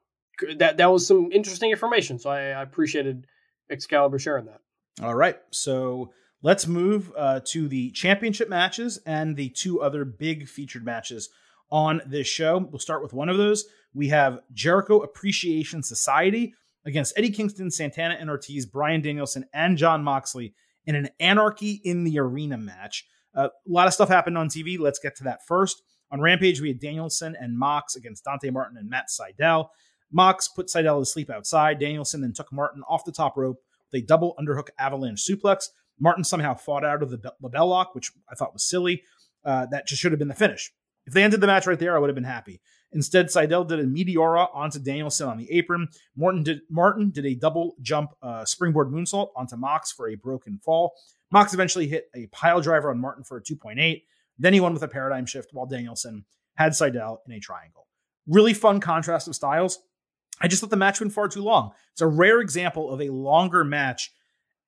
that 0.58 0.78
that 0.78 0.92
was 0.92 1.08
some 1.08 1.32
interesting 1.32 1.72
information. 1.72 2.20
So 2.20 2.30
I, 2.30 2.50
I, 2.50 2.62
appreciated 2.62 3.26
Excalibur 3.70 4.20
sharing 4.20 4.46
that. 4.46 4.62
All 5.02 5.16
right, 5.16 5.38
so 5.52 6.12
let's 6.42 6.68
move 6.68 7.14
uh, 7.16 7.40
to 7.46 7.68
the 7.68 7.92
championship 7.92 8.50
matches 8.50 9.00
and 9.06 9.36
the 9.36 9.50
two 9.50 9.82
other 9.82 10.04
big 10.04 10.48
featured 10.48 10.84
matches 10.84 11.30
on 11.72 12.02
this 12.06 12.28
show. 12.28 12.58
We'll 12.58 12.80
start 12.80 13.04
with 13.04 13.14
one 13.14 13.30
of 13.30 13.38
those 13.38 13.66
we 13.98 14.10
have 14.10 14.40
Jericho 14.54 15.00
Appreciation 15.00 15.82
Society 15.82 16.54
against 16.88 17.14
Eddie 17.18 17.30
Kingston, 17.30 17.70
Santana 17.70 18.18
and 18.20 18.30
Ortiz, 18.30 18.66
Bryan 18.66 19.02
Danielson, 19.02 19.46
and 19.54 19.78
Jon 19.78 20.04
Moxley 20.04 20.54
in 20.86 20.96
an 20.96 21.10
Anarchy 21.20 21.82
in 21.84 22.06
the 22.06 22.18
Arena 22.18 22.58
match. 22.58 23.06
Uh, 23.36 23.50
a 23.50 23.72
lot 23.72 23.88
of 23.88 23.94
stuff 23.94 24.10
happened 24.10 24.38
on 24.38 24.48
TV. 24.48 24.80
Let's 24.80 24.98
get 24.98 25.16
to 25.18 25.26
that 25.26 25.46
first. 25.48 25.84
On 26.10 26.22
Rampage, 26.22 26.62
we 26.62 26.70
had 26.70 26.80
Danielson 26.80 27.36
and 27.40 27.60
Mox 27.60 27.96
against 27.96 28.24
Dante 28.24 28.50
Martin 28.50 28.78
and 28.78 28.90
Matt 28.90 29.08
Sydal. 29.10 29.68
Mox 30.12 30.48
put 30.48 30.68
Sydal 30.68 31.02
to 31.02 31.06
sleep 31.06 31.30
outside. 31.30 31.80
Danielson 31.80 32.22
then 32.22 32.34
took 32.34 32.52
Martin 32.54 32.82
off 32.88 33.04
the 33.04 33.12
top 33.12 33.36
rope 33.36 33.58
with 33.92 34.02
a 34.02 34.06
double 34.06 34.34
underhook 34.40 34.70
avalanche 34.80 35.28
suplex. 35.30 35.66
Martin 36.00 36.24
somehow 36.24 36.54
fought 36.54 36.86
out 36.86 37.04
of 37.04 37.10
the 37.10 37.34
LeBell 37.44 37.68
lock, 37.68 37.94
which 37.94 38.12
I 38.32 38.36
thought 38.36 38.54
was 38.54 38.68
silly. 38.68 39.04
Uh, 39.44 39.66
that 39.72 39.88
just 39.88 40.02
should 40.02 40.14
have 40.14 40.20
been 40.20 40.28
the 40.30 40.34
finish. 40.34 40.72
If 41.06 41.14
they 41.14 41.24
ended 41.24 41.42
the 41.42 41.48
match 41.48 41.68
right 41.68 41.80
there, 41.80 41.96
I 41.96 42.00
would 42.00 42.10
have 42.10 42.16
been 42.16 42.24
happy. 42.24 42.62
Instead, 42.94 43.28
Sydal 43.28 43.68
did 43.68 43.80
a 43.80 43.86
Meteora 43.86 44.48
onto 44.54 44.80
Danielson 44.80 45.28
on 45.28 45.38
the 45.38 45.52
apron. 45.52 45.88
Martin 46.16 46.44
did, 46.44 46.62
Martin 46.70 47.10
did 47.12 47.26
a 47.26 47.36
double 47.36 47.76
jump 47.82 48.12
uh, 48.22 48.46
springboard 48.46 48.90
moonsault 48.90 49.30
onto 49.36 49.58
Mox 49.58 49.92
for 49.92 50.10
a 50.10 50.16
broken 50.16 50.58
fall. 50.64 50.94
Mox 51.32 51.54
eventually 51.54 51.88
hit 51.88 52.10
a 52.16 52.28
pile 52.28 52.62
driver 52.62 52.90
on 52.90 53.00
Martin 53.00 53.24
for 53.24 53.38
a 53.38 53.44
2.8. 53.44 54.04
Then 54.40 54.54
he 54.54 54.60
won 54.60 54.74
with 54.74 54.84
a 54.84 54.88
paradigm 54.88 55.26
shift 55.26 55.50
while 55.54 55.66
Danielson 55.66 56.26
had 56.56 56.72
Sydal 56.72 57.18
in 57.28 57.34
a 57.34 57.40
triangle. 57.40 57.88
Really 58.26 58.54
fun 58.54 58.80
contrast 58.80 59.28
of 59.28 59.36
styles. 59.36 59.80
I 60.40 60.48
just 60.48 60.62
thought 60.62 60.70
the 60.70 60.78
match 60.78 61.00
went 61.00 61.14
far 61.14 61.28
too 61.28 61.44
long. 61.44 61.72
It's 61.92 62.02
a 62.02 62.08
rare 62.08 62.40
example 62.40 62.92
of 62.92 63.02
a 63.02 63.10
longer 63.10 63.64
match 63.64 64.12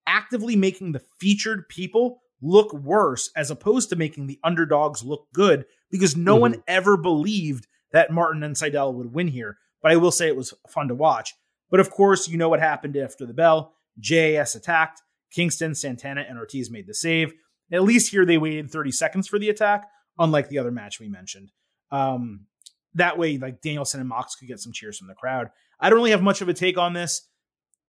actively 0.07 0.55
making 0.55 0.91
the 0.91 1.01
featured 1.19 1.69
people 1.69 2.21
look 2.41 2.73
worse 2.73 3.29
as 3.35 3.51
opposed 3.51 3.89
to 3.89 3.95
making 3.95 4.27
the 4.27 4.39
underdogs 4.43 5.03
look 5.03 5.27
good 5.33 5.65
because 5.91 6.15
no 6.15 6.33
mm-hmm. 6.33 6.41
one 6.41 6.63
ever 6.67 6.97
believed 6.97 7.67
that 7.91 8.11
Martin 8.11 8.43
and 8.43 8.55
Sydal 8.55 8.93
would 8.93 9.13
win 9.13 9.27
here. 9.27 9.57
But 9.81 9.91
I 9.91 9.95
will 9.95 10.11
say 10.11 10.27
it 10.27 10.35
was 10.35 10.53
fun 10.67 10.87
to 10.89 10.95
watch. 10.95 11.33
But 11.69 11.79
of 11.79 11.89
course, 11.89 12.27
you 12.27 12.37
know 12.37 12.49
what 12.49 12.59
happened 12.59 12.97
after 12.97 13.25
the 13.25 13.33
bell. 13.33 13.73
JAS 13.99 14.55
attacked. 14.55 15.01
Kingston, 15.31 15.75
Santana, 15.75 16.25
and 16.27 16.39
Ortiz 16.39 16.71
made 16.71 16.87
the 16.87 16.93
save. 16.93 17.33
At 17.71 17.83
least 17.83 18.11
here 18.11 18.25
they 18.25 18.37
waited 18.37 18.71
30 18.71 18.91
seconds 18.91 19.27
for 19.27 19.37
the 19.37 19.49
attack, 19.49 19.87
unlike 20.17 20.49
the 20.49 20.57
other 20.57 20.71
match 20.71 20.99
we 20.99 21.07
mentioned. 21.07 21.51
Um, 21.91 22.47
that 22.95 23.17
way, 23.17 23.37
like 23.37 23.61
Danielson 23.61 23.99
and 23.99 24.09
Mox 24.09 24.35
could 24.35 24.47
get 24.47 24.59
some 24.59 24.73
cheers 24.73 24.97
from 24.97 25.07
the 25.07 25.13
crowd. 25.13 25.51
I 25.79 25.89
don't 25.89 25.97
really 25.97 26.11
have 26.11 26.23
much 26.23 26.41
of 26.41 26.49
a 26.49 26.53
take 26.53 26.77
on 26.77 26.93
this. 26.93 27.27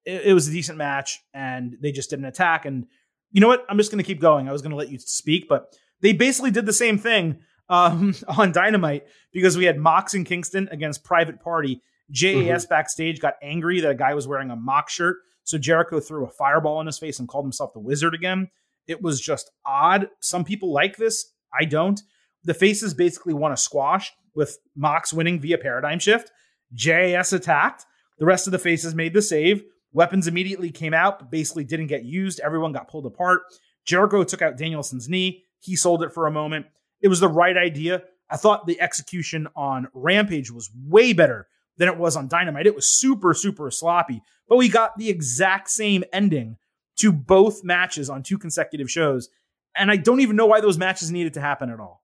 It, 0.05 0.26
it 0.26 0.34
was 0.34 0.49
a 0.49 0.53
decent 0.53 0.78
match, 0.78 1.20
and 1.32 1.76
they 1.80 1.92
just 1.92 2.11
did 2.11 2.18
an 2.18 2.24
attack. 2.24 2.66
And 2.66 2.86
you 3.30 3.40
know 3.40 3.49
what? 3.49 3.64
I'm 3.68 3.78
just 3.78 3.92
going 3.92 4.03
to 4.03 4.07
keep 4.07 4.20
going. 4.20 4.49
I 4.49 4.53
was 4.53 4.62
going 4.62 4.70
to 4.70 4.76
let 4.76 4.90
you 4.90 4.99
speak, 4.99 5.49
but 5.49 5.76
they 6.01 6.12
basically 6.12 6.51
did 6.51 6.66
the 6.66 6.72
same 6.72 6.99
thing 6.99 7.38
um, 7.68 8.14
on 8.28 8.52
Dynamite 8.52 9.06
because 9.32 9.56
we 9.56 9.64
had 9.64 9.78
Mox 9.78 10.14
and 10.14 10.26
Kingston 10.26 10.68
against 10.70 11.04
Private 11.04 11.40
Party. 11.40 11.82
JAS 12.10 12.34
mm-hmm. 12.34 12.68
backstage 12.68 13.20
got 13.20 13.34
angry 13.42 13.80
that 13.80 13.90
a 13.90 13.94
guy 13.94 14.14
was 14.14 14.26
wearing 14.26 14.50
a 14.50 14.56
Mox 14.56 14.92
shirt. 14.92 15.18
So 15.44 15.58
Jericho 15.58 16.00
threw 16.00 16.24
a 16.24 16.30
fireball 16.30 16.80
in 16.80 16.86
his 16.86 16.98
face 16.98 17.18
and 17.18 17.28
called 17.28 17.44
himself 17.44 17.72
the 17.72 17.80
Wizard 17.80 18.14
again. 18.14 18.48
It 18.86 19.02
was 19.02 19.20
just 19.20 19.50
odd. 19.64 20.08
Some 20.20 20.44
people 20.44 20.72
like 20.72 20.96
this. 20.96 21.32
I 21.58 21.64
don't. 21.64 22.00
The 22.44 22.54
faces 22.54 22.94
basically 22.94 23.34
won 23.34 23.52
a 23.52 23.56
squash 23.56 24.12
with 24.34 24.58
Mox 24.76 25.12
winning 25.12 25.40
via 25.40 25.58
paradigm 25.58 25.98
shift. 25.98 26.30
JAS 26.74 27.32
attacked. 27.32 27.84
The 28.18 28.26
rest 28.26 28.46
of 28.46 28.52
the 28.52 28.58
faces 28.58 28.94
made 28.94 29.12
the 29.12 29.22
save. 29.22 29.62
Weapons 29.92 30.26
immediately 30.26 30.70
came 30.70 30.94
out, 30.94 31.18
but 31.18 31.30
basically 31.30 31.64
didn't 31.64 31.86
get 31.86 32.04
used. 32.04 32.40
Everyone 32.40 32.72
got 32.72 32.88
pulled 32.88 33.06
apart. 33.06 33.42
Jericho 33.84 34.22
took 34.24 34.42
out 34.42 34.56
Danielson's 34.56 35.08
knee. 35.08 35.44
He 35.60 35.76
sold 35.76 36.02
it 36.02 36.12
for 36.12 36.26
a 36.26 36.30
moment. 36.30 36.66
It 37.01 37.09
was 37.09 37.20
the 37.20 37.28
right 37.28 37.57
idea. 37.57 38.03
I 38.30 38.36
thought 38.36 38.66
the 38.66 38.80
execution 38.80 39.49
on 39.57 39.88
Rampage 39.94 40.51
was 40.51 40.70
way 40.86 41.12
better 41.12 41.49
than 41.76 41.88
it 41.88 41.96
was 41.96 42.16
on 42.16 42.28
Dynamite. 42.28 42.66
It 42.66 42.74
was 42.74 42.90
super, 42.90 43.32
super 43.34 43.70
sloppy, 43.70 44.22
but 44.49 44.57
we 44.57 44.68
got 44.68 44.99
the 44.99 45.09
exact 45.09 45.70
same 45.70 46.05
ending 46.12 46.57
to 46.99 47.12
both 47.12 47.64
matches 47.64 48.11
on 48.11 48.22
two 48.22 48.38
consecutive 48.38 48.90
shows. 48.90 49.28
And 49.76 49.90
I 49.90 49.96
don't 49.96 50.20
even 50.20 50.36
know 50.36 50.46
why 50.46 50.61
those 50.61 50.76
matches 50.76 51.11
needed 51.11 51.34
to 51.34 51.40
happen 51.40 51.70
at 51.70 51.80
all. 51.80 52.03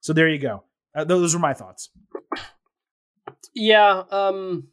So 0.00 0.12
there 0.12 0.28
you 0.28 0.38
go. 0.38 0.64
Uh, 0.94 1.04
those 1.04 1.34
are 1.34 1.38
my 1.38 1.54
thoughts. 1.54 1.88
Yeah. 3.54 4.02
Um, 4.10 4.68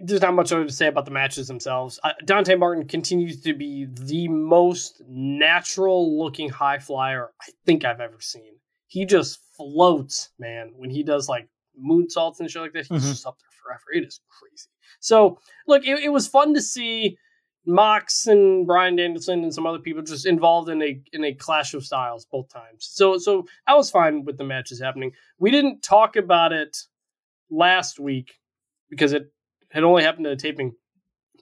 there's 0.00 0.20
not 0.20 0.34
much 0.34 0.48
to 0.50 0.68
say 0.68 0.88
about 0.88 1.04
the 1.04 1.10
matches 1.10 1.48
themselves. 1.48 2.00
Uh, 2.02 2.12
Dante 2.24 2.54
Martin 2.54 2.86
continues 2.86 3.40
to 3.42 3.54
be 3.54 3.86
the 3.88 4.28
most 4.28 5.02
natural 5.08 6.18
looking 6.18 6.48
high 6.48 6.78
flyer 6.78 7.30
I 7.40 7.50
think 7.64 7.84
I've 7.84 8.00
ever 8.00 8.20
seen. 8.20 8.56
He 8.86 9.06
just 9.06 9.38
floats, 9.56 10.30
man. 10.38 10.72
When 10.76 10.90
he 10.90 11.02
does 11.02 11.28
like 11.28 11.48
moonsaults 11.78 12.40
and 12.40 12.50
shit 12.50 12.62
like 12.62 12.72
that, 12.72 12.86
he's 12.86 13.02
mm-hmm. 13.02 13.10
just 13.10 13.26
up 13.26 13.36
there 13.38 13.50
forever. 13.62 13.84
It 13.92 14.08
is 14.08 14.20
crazy. 14.28 14.68
So, 14.98 15.38
look, 15.66 15.86
it, 15.86 16.00
it 16.00 16.12
was 16.12 16.26
fun 16.26 16.54
to 16.54 16.62
see 16.62 17.16
Mox 17.64 18.26
and 18.26 18.66
Bryan 18.66 18.96
Danielson 18.96 19.44
and 19.44 19.54
some 19.54 19.66
other 19.66 19.78
people 19.78 20.02
just 20.02 20.26
involved 20.26 20.68
in 20.68 20.82
a 20.82 21.00
in 21.12 21.24
a 21.24 21.34
clash 21.34 21.74
of 21.74 21.84
styles 21.84 22.26
both 22.30 22.52
times. 22.52 22.88
So, 22.90 23.18
so 23.18 23.46
I 23.66 23.74
was 23.74 23.90
fine 23.90 24.24
with 24.24 24.38
the 24.38 24.44
matches 24.44 24.80
happening. 24.80 25.12
We 25.38 25.50
didn't 25.52 25.82
talk 25.82 26.16
about 26.16 26.52
it 26.52 26.76
last 27.50 28.00
week 28.00 28.32
because 28.88 29.12
it 29.12 29.30
had 29.70 29.84
only 29.84 30.02
happened 30.02 30.24
to 30.24 30.30
the 30.30 30.36
taping. 30.36 30.72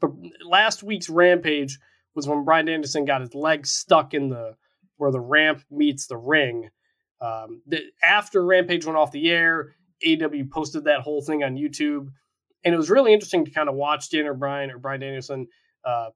But 0.01 0.11
last 0.45 0.83
week's 0.83 1.09
Rampage 1.09 1.79
was 2.15 2.29
when 2.29 2.45
Bryan 2.45 2.67
Danielson 2.67 3.05
got 3.05 3.21
his 3.21 3.35
leg 3.35 3.67
stuck 3.67 4.15
in 4.15 4.29
the 4.29 4.55
where 4.97 5.13
the 5.13 5.21
ramp 5.21 5.63
meets 5.71 6.07
the 6.07 6.17
ring. 6.17 6.71
Um, 7.21 7.63
the, 7.67 7.83
after 8.03 8.45
Rampage 8.45 8.85
went 8.85 8.99
off 8.99 9.13
the 9.13 9.31
air, 9.31 9.75
AW 10.07 10.45
posted 10.51 10.85
that 10.85 11.01
whole 11.01 11.23
thing 11.23 11.43
on 11.43 11.57
YouTube, 11.57 12.09
and 12.65 12.75
it 12.75 12.77
was 12.77 12.91
really 12.91 13.13
interesting 13.13 13.45
to 13.45 13.51
kind 13.51 13.69
of 13.69 13.75
watch 13.75 14.11
Daniel 14.11 14.35
Bryan 14.35 14.71
or 14.71 14.79
Bryan 14.79 15.01
Danielson 15.01 15.47
uh, 15.85 16.11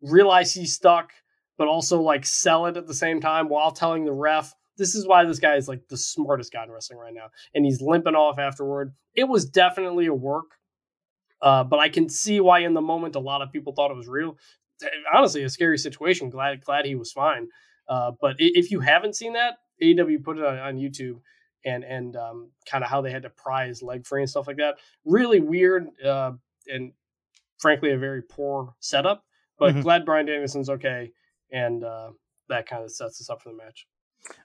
realize 0.00 0.54
he's 0.54 0.74
stuck, 0.74 1.10
but 1.56 1.68
also 1.68 2.00
like 2.00 2.24
sell 2.24 2.66
it 2.66 2.76
at 2.76 2.86
the 2.86 2.94
same 2.94 3.20
time 3.20 3.48
while 3.48 3.72
telling 3.72 4.04
the 4.04 4.12
ref. 4.12 4.54
This 4.76 4.94
is 4.94 5.06
why 5.06 5.24
this 5.24 5.40
guy 5.40 5.56
is 5.56 5.68
like 5.68 5.88
the 5.88 5.96
smartest 5.96 6.52
guy 6.52 6.64
in 6.64 6.70
wrestling 6.70 6.98
right 6.98 7.14
now, 7.14 7.28
and 7.54 7.64
he's 7.64 7.82
limping 7.82 8.14
off 8.14 8.38
afterward. 8.38 8.92
It 9.14 9.24
was 9.24 9.44
definitely 9.44 10.06
a 10.06 10.14
work. 10.14 10.46
Uh, 11.40 11.64
but 11.64 11.78
I 11.78 11.88
can 11.88 12.08
see 12.08 12.40
why 12.40 12.60
in 12.60 12.74
the 12.74 12.80
moment 12.80 13.14
a 13.14 13.20
lot 13.20 13.42
of 13.42 13.52
people 13.52 13.72
thought 13.72 13.90
it 13.90 13.96
was 13.96 14.08
real. 14.08 14.36
Honestly, 15.12 15.42
a 15.42 15.48
scary 15.48 15.78
situation. 15.78 16.30
Glad 16.30 16.64
glad 16.64 16.84
he 16.84 16.94
was 16.94 17.12
fine. 17.12 17.48
Uh, 17.88 18.12
but 18.20 18.36
if 18.38 18.70
you 18.70 18.80
haven't 18.80 19.16
seen 19.16 19.32
that, 19.32 19.58
AEW 19.82 20.22
put 20.22 20.38
it 20.38 20.44
on, 20.44 20.58
on 20.58 20.76
YouTube 20.76 21.20
and 21.64 21.84
and 21.84 22.16
um, 22.16 22.50
kind 22.70 22.84
of 22.84 22.90
how 22.90 23.00
they 23.00 23.10
had 23.10 23.22
to 23.22 23.30
pry 23.30 23.66
his 23.66 23.82
leg 23.82 24.06
free 24.06 24.22
and 24.22 24.30
stuff 24.30 24.46
like 24.46 24.56
that. 24.58 24.76
Really 25.04 25.40
weird 25.40 25.88
uh, 26.04 26.32
and 26.66 26.92
frankly 27.58 27.92
a 27.92 27.98
very 27.98 28.22
poor 28.22 28.74
setup. 28.80 29.24
But 29.58 29.72
mm-hmm. 29.72 29.82
glad 29.82 30.04
Bryan 30.04 30.26
Danielson's 30.26 30.70
okay, 30.70 31.10
and 31.50 31.82
uh, 31.82 32.10
that 32.48 32.68
kind 32.68 32.84
of 32.84 32.92
sets 32.92 33.20
us 33.20 33.28
up 33.28 33.42
for 33.42 33.50
the 33.50 33.56
match. 33.56 33.86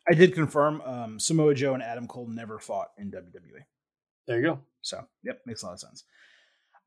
I 0.08 0.14
did 0.14 0.34
confirm 0.34 0.82
um, 0.82 1.20
Samoa 1.20 1.54
Joe 1.54 1.74
and 1.74 1.84
Adam 1.84 2.08
Cole 2.08 2.28
never 2.28 2.60
fought 2.60 2.90
in 2.98 3.12
WWE. 3.12 3.64
There 4.28 4.38
you 4.38 4.44
go. 4.44 4.60
So, 4.82 5.06
yep, 5.24 5.42
makes 5.46 5.64
a 5.64 5.68
lot 5.68 5.74
of 5.74 5.80
sense. 5.80 6.04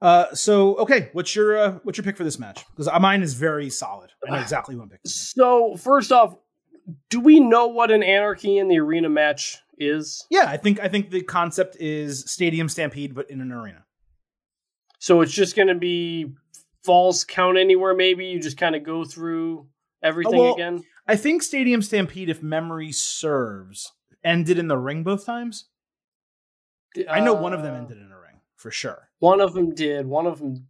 Uh, 0.02 0.34
so 0.34 0.76
okay, 0.76 1.08
what's 1.12 1.34
your 1.34 1.56
uh, 1.56 1.78
what's 1.82 1.96
your 1.96 2.04
pick 2.04 2.16
for 2.16 2.24
this 2.24 2.38
match? 2.38 2.64
Because 2.70 2.88
mine 3.00 3.22
is 3.22 3.34
very 3.34 3.70
solid. 3.70 4.10
I 4.26 4.32
know 4.32 4.38
exactly 4.40 4.76
what 4.76 4.84
I'm 4.84 4.88
picking. 4.90 5.10
So 5.10 5.76
first 5.76 6.12
off, 6.12 6.36
do 7.10 7.20
we 7.20 7.40
know 7.40 7.68
what 7.68 7.90
an 7.90 8.02
Anarchy 8.02 8.58
in 8.58 8.68
the 8.68 8.78
Arena 8.78 9.08
match 9.08 9.58
is? 9.78 10.26
Yeah, 10.30 10.46
I 10.46 10.56
think 10.56 10.80
I 10.80 10.88
think 10.88 11.10
the 11.10 11.22
concept 11.22 11.76
is 11.80 12.30
Stadium 12.30 12.68
Stampede, 12.68 13.14
but 13.14 13.30
in 13.30 13.40
an 13.40 13.52
arena. 13.52 13.84
So 14.98 15.20
it's 15.20 15.32
just 15.32 15.56
going 15.56 15.68
to 15.68 15.74
be 15.74 16.32
falls 16.84 17.24
count 17.24 17.58
anywhere. 17.58 17.94
Maybe 17.94 18.26
you 18.26 18.40
just 18.40 18.56
kind 18.56 18.74
of 18.74 18.82
go 18.82 19.04
through 19.04 19.66
everything 20.02 20.38
well, 20.38 20.54
again. 20.54 20.84
I 21.06 21.16
think 21.16 21.42
Stadium 21.42 21.82
Stampede, 21.82 22.28
if 22.28 22.42
memory 22.42 22.92
serves, 22.92 23.92
ended 24.24 24.58
in 24.58 24.68
the 24.68 24.78
ring 24.78 25.04
both 25.04 25.24
times. 25.26 25.66
Uh, 26.96 27.10
I 27.10 27.20
know 27.20 27.34
one 27.34 27.52
of 27.52 27.62
them 27.62 27.74
uh, 27.74 27.78
ended 27.78 27.98
in 27.98 28.10
a 28.10 28.18
ring 28.18 28.40
for 28.56 28.70
sure. 28.70 29.05
One 29.18 29.40
of 29.40 29.54
them 29.54 29.74
did. 29.74 30.06
One 30.06 30.26
of 30.26 30.38
them 30.38 30.66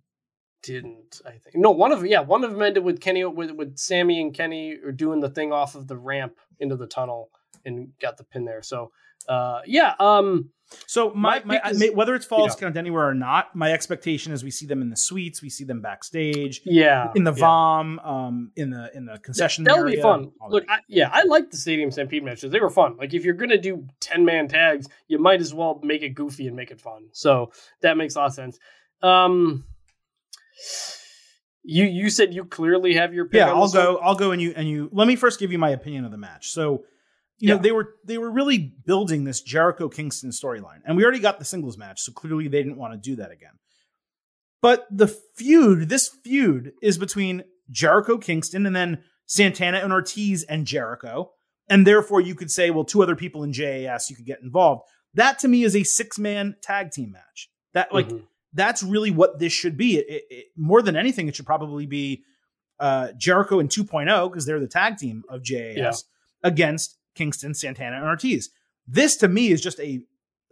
didn't. 0.62 1.20
I 1.24 1.32
think 1.32 1.56
no. 1.56 1.70
One 1.70 1.92
of 1.92 2.00
them, 2.00 2.08
yeah. 2.08 2.20
One 2.20 2.44
of 2.44 2.52
them 2.52 2.62
ended 2.62 2.84
with 2.84 3.00
Kenny 3.00 3.24
with 3.24 3.52
with 3.52 3.78
Sammy 3.78 4.20
and 4.20 4.34
Kenny 4.34 4.76
are 4.84 4.92
doing 4.92 5.20
the 5.20 5.30
thing 5.30 5.52
off 5.52 5.74
of 5.74 5.88
the 5.88 5.96
ramp 5.96 6.38
into 6.58 6.76
the 6.76 6.86
tunnel 6.86 7.30
and 7.66 7.92
got 8.00 8.16
the 8.16 8.24
pin 8.24 8.44
there. 8.44 8.62
So 8.62 8.92
uh, 9.28 9.60
yeah. 9.66 9.94
Um, 9.98 10.50
so 10.86 11.12
my, 11.14 11.40
my, 11.44 11.60
my 11.62 11.70
is, 11.70 11.92
whether 11.94 12.14
it's 12.16 12.26
falls 12.26 12.42
you 12.42 12.48
know, 12.48 12.56
count 12.56 12.76
anywhere 12.76 13.08
or 13.08 13.14
not, 13.14 13.54
my 13.54 13.72
expectation 13.72 14.32
is 14.32 14.42
we 14.42 14.50
see 14.50 14.66
them 14.66 14.82
in 14.82 14.90
the 14.90 14.96
suites, 14.96 15.40
we 15.40 15.48
see 15.48 15.62
them 15.62 15.80
backstage, 15.80 16.60
yeah, 16.64 17.12
in 17.14 17.22
the 17.22 17.32
yeah. 17.32 17.38
VOM, 17.38 17.98
um, 18.00 18.50
in 18.56 18.70
the 18.70 18.90
in 18.92 19.06
the 19.06 19.18
concession. 19.18 19.62
That 19.64 19.78
would 19.78 19.86
be 19.86 20.00
fun. 20.00 20.32
Look, 20.48 20.64
I, 20.68 20.78
yeah, 20.88 21.08
I 21.12 21.22
like 21.22 21.52
the 21.52 21.56
Stadium 21.56 21.92
Stampede 21.92 22.24
matches; 22.24 22.50
they 22.50 22.58
were 22.58 22.70
fun. 22.70 22.96
Like 22.96 23.14
if 23.14 23.24
you're 23.24 23.34
gonna 23.34 23.58
do 23.58 23.86
ten 24.00 24.24
man 24.24 24.48
tags, 24.48 24.88
you 25.06 25.20
might 25.20 25.40
as 25.40 25.54
well 25.54 25.80
make 25.84 26.02
it 26.02 26.10
goofy 26.10 26.48
and 26.48 26.56
make 26.56 26.72
it 26.72 26.80
fun. 26.80 27.08
So 27.12 27.52
that 27.82 27.96
makes 27.96 28.16
a 28.16 28.18
lot 28.18 28.26
of 28.26 28.34
sense. 28.34 28.58
Um, 29.02 29.64
you 31.62 31.84
you 31.84 32.10
said 32.10 32.34
you 32.34 32.44
clearly 32.44 32.94
have 32.94 33.14
your 33.14 33.26
pick. 33.26 33.38
Yeah, 33.38 33.52
I'll 33.52 33.70
go. 33.70 33.94
One? 33.94 34.02
I'll 34.04 34.14
go 34.16 34.32
and 34.32 34.42
you 34.42 34.52
and 34.56 34.68
you. 34.68 34.88
Let 34.92 35.06
me 35.06 35.14
first 35.14 35.38
give 35.38 35.52
you 35.52 35.58
my 35.58 35.70
opinion 35.70 36.04
of 36.04 36.10
the 36.10 36.18
match. 36.18 36.50
So 36.50 36.82
you 37.38 37.48
yeah. 37.48 37.54
know 37.54 37.62
they 37.62 37.72
were 37.72 37.94
they 38.04 38.18
were 38.18 38.30
really 38.30 38.58
building 38.58 39.24
this 39.24 39.40
Jericho 39.40 39.88
Kingston 39.88 40.30
storyline, 40.30 40.80
and 40.84 40.96
we 40.96 41.04
already 41.04 41.18
got 41.18 41.38
the 41.38 41.44
singles 41.44 41.76
match, 41.76 42.00
so 42.00 42.12
clearly 42.12 42.48
they 42.48 42.62
didn't 42.62 42.78
want 42.78 42.94
to 42.94 42.98
do 42.98 43.16
that 43.16 43.30
again. 43.30 43.52
But 44.62 44.86
the 44.90 45.08
feud, 45.08 45.88
this 45.88 46.08
feud, 46.08 46.72
is 46.82 46.98
between 46.98 47.44
Jericho 47.70 48.18
Kingston 48.18 48.66
and 48.66 48.74
then 48.74 49.04
Santana 49.26 49.78
and 49.78 49.92
Ortiz 49.92 50.44
and 50.44 50.66
Jericho, 50.66 51.32
and 51.68 51.86
therefore 51.86 52.20
you 52.20 52.34
could 52.34 52.50
say, 52.50 52.70
well, 52.70 52.84
two 52.84 53.02
other 53.02 53.16
people 53.16 53.42
in 53.42 53.52
JAS 53.52 54.08
you 54.08 54.16
could 54.16 54.26
get 54.26 54.40
involved. 54.42 54.82
That 55.14 55.38
to 55.40 55.48
me 55.48 55.64
is 55.64 55.76
a 55.76 55.82
six 55.82 56.18
man 56.18 56.56
tag 56.62 56.90
team 56.90 57.12
match. 57.12 57.50
That 57.74 57.92
like 57.92 58.08
mm-hmm. 58.08 58.24
that's 58.54 58.82
really 58.82 59.10
what 59.10 59.38
this 59.38 59.52
should 59.52 59.76
be. 59.76 59.98
It, 59.98 60.06
it, 60.08 60.22
it, 60.30 60.46
more 60.56 60.82
than 60.82 60.96
anything, 60.96 61.28
it 61.28 61.36
should 61.36 61.46
probably 61.46 61.86
be 61.86 62.22
uh, 62.78 63.08
Jericho 63.16 63.58
and 63.58 63.68
2.0 63.68 64.30
because 64.30 64.46
they're 64.46 64.60
the 64.60 64.68
tag 64.68 64.96
team 64.98 65.22
of 65.28 65.42
JAS 65.42 65.76
yeah. 65.76 65.92
against 66.42 66.95
Kingston, 67.16 67.54
Santana, 67.54 67.96
and 67.96 68.04
Ortiz. 68.04 68.50
This 68.86 69.16
to 69.16 69.26
me 69.28 69.48
is 69.48 69.60
just 69.60 69.80
a 69.80 70.02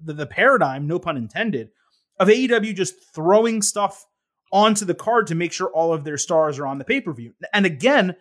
the, 0.03 0.13
the 0.13 0.27
paradigm, 0.27 0.89
no 0.89 0.99
pun 0.99 1.17
intended, 1.17 1.71
of 2.19 2.27
AEW 2.29 2.75
just 2.75 2.97
throwing 3.15 3.63
stuff 3.63 4.05
onto 4.53 4.85
the 4.85 4.95
card 4.95 5.29
to 5.29 5.35
make 5.37 5.53
sure 5.53 5.69
all 5.69 5.93
of 5.93 6.03
their 6.05 6.19
stars 6.19 6.59
are 6.59 6.67
on 6.67 6.79
the 6.79 6.85
pay 6.85 7.01
per 7.01 7.13
view. 7.13 7.33
And 7.53 7.65
again, 7.65 8.17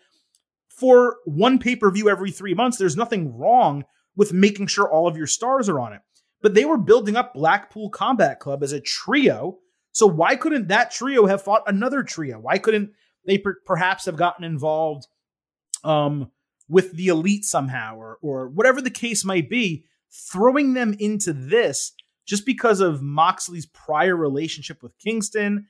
for 0.69 1.17
one 1.25 1.57
pay 1.57 1.75
per 1.75 1.89
view 1.89 2.09
every 2.09 2.31
three 2.31 2.53
months, 2.53 2.77
there's 2.77 2.95
nothing 2.97 3.35
wrong 3.37 3.85
with 4.15 4.33
making 4.33 4.67
sure 4.67 4.87
all 4.87 5.07
of 5.07 5.17
your 5.17 5.27
stars 5.27 5.67
are 5.69 5.79
on 5.79 5.93
it. 5.93 6.01
but 6.43 6.53
they 6.53 6.65
were 6.65 6.77
building 6.77 7.15
up 7.15 7.33
Blackpool 7.33 7.89
Combat 7.89 8.39
Club 8.39 8.61
as 8.63 8.73
a 8.73 8.81
trio. 8.81 9.57
So 9.93 10.05
why 10.05 10.35
couldn't 10.35 10.67
that 10.67 10.91
trio 10.91 11.25
have 11.25 11.41
fought 11.41 11.63
another 11.67 12.03
trio? 12.03 12.37
Why 12.39 12.57
couldn't 12.57 12.91
they 13.25 13.37
per- 13.37 13.59
perhaps 13.65 14.05
have 14.05 14.17
gotten 14.17 14.43
involved 14.43 15.07
um, 15.83 16.29
with 16.68 16.93
the 16.93 17.07
elite 17.07 17.45
somehow 17.45 17.95
or 17.95 18.18
or 18.22 18.49
whatever 18.49 18.82
the 18.82 18.89
case 18.89 19.26
might 19.26 19.49
be? 19.49 19.86
Throwing 20.32 20.74
them 20.74 20.95
into 20.99 21.34
this 21.34 21.91
just 22.26 22.45
because 22.45 22.80
of 22.80 23.01
Moxley's 23.01 23.66
prior 23.66 24.16
relationship 24.16 24.82
with 24.82 24.97
Kingston, 24.99 25.66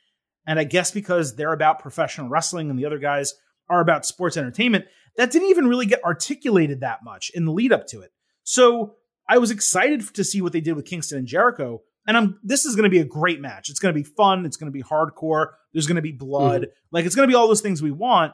and 0.46 0.60
I 0.60 0.66
guess 0.66 0.92
because 0.92 1.36
they're 1.36 1.54
about 1.54 1.80
professional 1.80 2.30
wrestling 2.30 2.70
and 2.70 2.78
the 2.78 2.86
other 2.86 3.00
guys 3.00 3.34
are 3.70 3.82
about 3.82 4.06
sports 4.06 4.38
entertainment, 4.38 4.86
that 5.18 5.32
didn't 5.32 5.50
even 5.50 5.68
really 5.68 5.86
get 5.86 6.04
articulated 6.04 6.82
that 6.82 7.04
much 7.04 7.32
in 7.34 7.46
the 7.46 7.52
lead 7.52 7.72
up 7.72 7.88
to 7.88 8.02
it. 8.02 8.12
So 8.44 8.96
I 9.28 9.38
was 9.38 9.52
excited 9.52 10.14
to 10.14 10.24
see 10.24 10.42
what 10.42 10.54
they 10.54 10.62
did 10.62 10.74
with 10.74 10.86
Kingston 10.86 11.20
and 11.20 11.28
Jericho. 11.28 11.82
And 12.06 12.18
I'm 12.18 12.40
this 12.44 12.66
is 12.66 12.76
going 12.76 12.84
to 12.84 12.90
be 12.90 13.00
a 13.00 13.06
great 13.06 13.40
match. 13.40 13.70
It's 13.70 13.80
going 13.80 13.94
to 13.94 14.00
be 14.00 14.04
fun. 14.04 14.46
It's 14.46 14.58
going 14.58 14.72
to 14.72 14.78
be 14.78 14.84
hardcore. 14.84 15.52
There's 15.72 15.88
going 15.88 15.96
to 15.96 16.02
be 16.02 16.12
blood. 16.12 16.64
Mm-hmm. 16.64 16.72
Like 16.92 17.06
it's 17.06 17.16
going 17.16 17.28
to 17.28 17.32
be 17.32 17.36
all 17.36 17.48
those 17.48 17.62
things 17.62 17.82
we 17.82 17.92
want. 17.92 18.34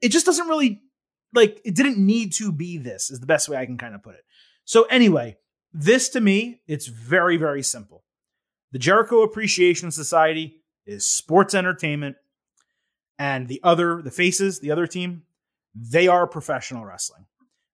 It 0.00 0.10
just 0.10 0.24
doesn't 0.24 0.48
really 0.48 0.80
like 1.34 1.60
it 1.64 1.74
didn't 1.74 1.98
need 1.98 2.32
to 2.34 2.52
be 2.52 2.78
this 2.78 3.10
is 3.10 3.20
the 3.20 3.26
best 3.26 3.48
way 3.48 3.56
I 3.56 3.66
can 3.66 3.78
kind 3.78 3.94
of 3.94 4.02
put 4.02 4.14
it. 4.14 4.24
So 4.64 4.84
anyway, 4.84 5.36
this 5.72 6.08
to 6.10 6.20
me, 6.20 6.60
it's 6.66 6.86
very 6.86 7.36
very 7.36 7.62
simple. 7.62 8.04
The 8.72 8.78
Jericho 8.78 9.22
Appreciation 9.22 9.90
Society 9.90 10.60
is 10.86 11.06
sports 11.06 11.54
entertainment 11.54 12.16
and 13.18 13.48
the 13.48 13.60
other 13.62 14.02
the 14.02 14.10
faces, 14.10 14.60
the 14.60 14.70
other 14.70 14.86
team, 14.86 15.22
they 15.74 16.08
are 16.08 16.26
professional 16.26 16.84
wrestling. 16.84 17.26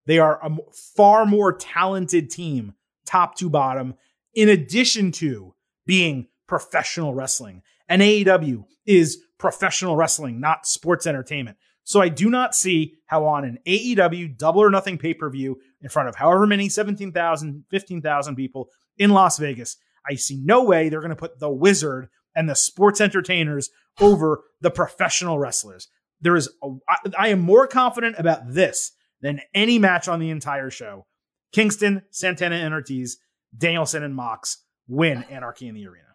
They 0.07 0.19
are 0.19 0.45
a 0.45 0.57
far 0.73 1.25
more 1.25 1.53
talented 1.53 2.31
team, 2.31 2.75
top 3.07 3.37
to 3.37 3.49
bottom, 3.49 3.95
in 4.35 4.49
addition 4.49 5.13
to 5.13 5.55
being 5.87 6.29
professional 6.47 7.15
wrestling. 7.15 7.63
And 7.89 8.03
AEW 8.03 8.65
is 8.87 9.23
professional 9.39 9.97
wrestling, 9.97 10.41
not 10.41 10.67
sports 10.67 11.07
entertainment. 11.07 11.57
So 11.85 12.01
I 12.01 12.09
do 12.09 12.31
not 12.31 12.55
see 12.55 12.95
how 13.07 13.27
on 13.27 13.45
an 13.45 13.59
AEW 13.67 14.39
double 14.39 14.63
or 14.63 14.71
nothing 14.71 14.99
pay 14.99 15.15
per 15.15 15.29
view 15.31 15.61
in 15.81 15.89
front 15.89 16.09
of 16.09 16.17
however 16.17 16.47
many 16.47 16.69
17,000, 16.69 17.65
15,000 17.71 18.37
people 18.37 18.69
in 18.99 19.11
Las 19.11 19.39
Vegas, 19.39 19.77
I 20.09 20.15
see 20.15 20.41
no 20.43 20.65
way 20.65 20.89
they're 20.89 21.01
going 21.01 21.11
to 21.11 21.17
put 21.17 21.39
the 21.39 21.51
wizard 21.51 22.09
and 22.35 22.49
the 22.49 22.55
sports 22.55 23.01
entertainers 23.01 23.71
over 24.01 24.43
the 24.61 24.71
professional 24.71 25.39
wrestlers. 25.39 25.89
There 26.21 26.37
is, 26.37 26.49
a, 26.63 26.69
I, 26.89 26.97
I 27.19 27.29
am 27.29 27.41
more 27.41 27.67
confident 27.67 28.17
about 28.19 28.53
this 28.53 28.93
than 29.21 29.41
any 29.55 29.79
match 29.79 30.09
on 30.09 30.21
the 30.21 30.31
entire 30.31 30.71
show. 30.71 31.07
Kingston, 31.53 32.03
Santana, 32.11 32.57
and 32.57 32.73
Ortiz, 32.73 33.19
Danielson, 33.57 34.03
and 34.03 34.15
Mox 34.15 34.59
win 34.89 35.25
Anarchy 35.25 35.69
in 35.69 35.75
the 35.75 35.87
Arena. 35.87 36.07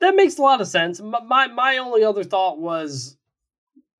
That 0.00 0.16
makes 0.16 0.38
a 0.38 0.42
lot 0.42 0.60
of 0.60 0.66
sense. 0.66 1.00
My 1.00 1.46
my 1.46 1.76
only 1.78 2.02
other 2.02 2.24
thought 2.24 2.58
was 2.58 3.16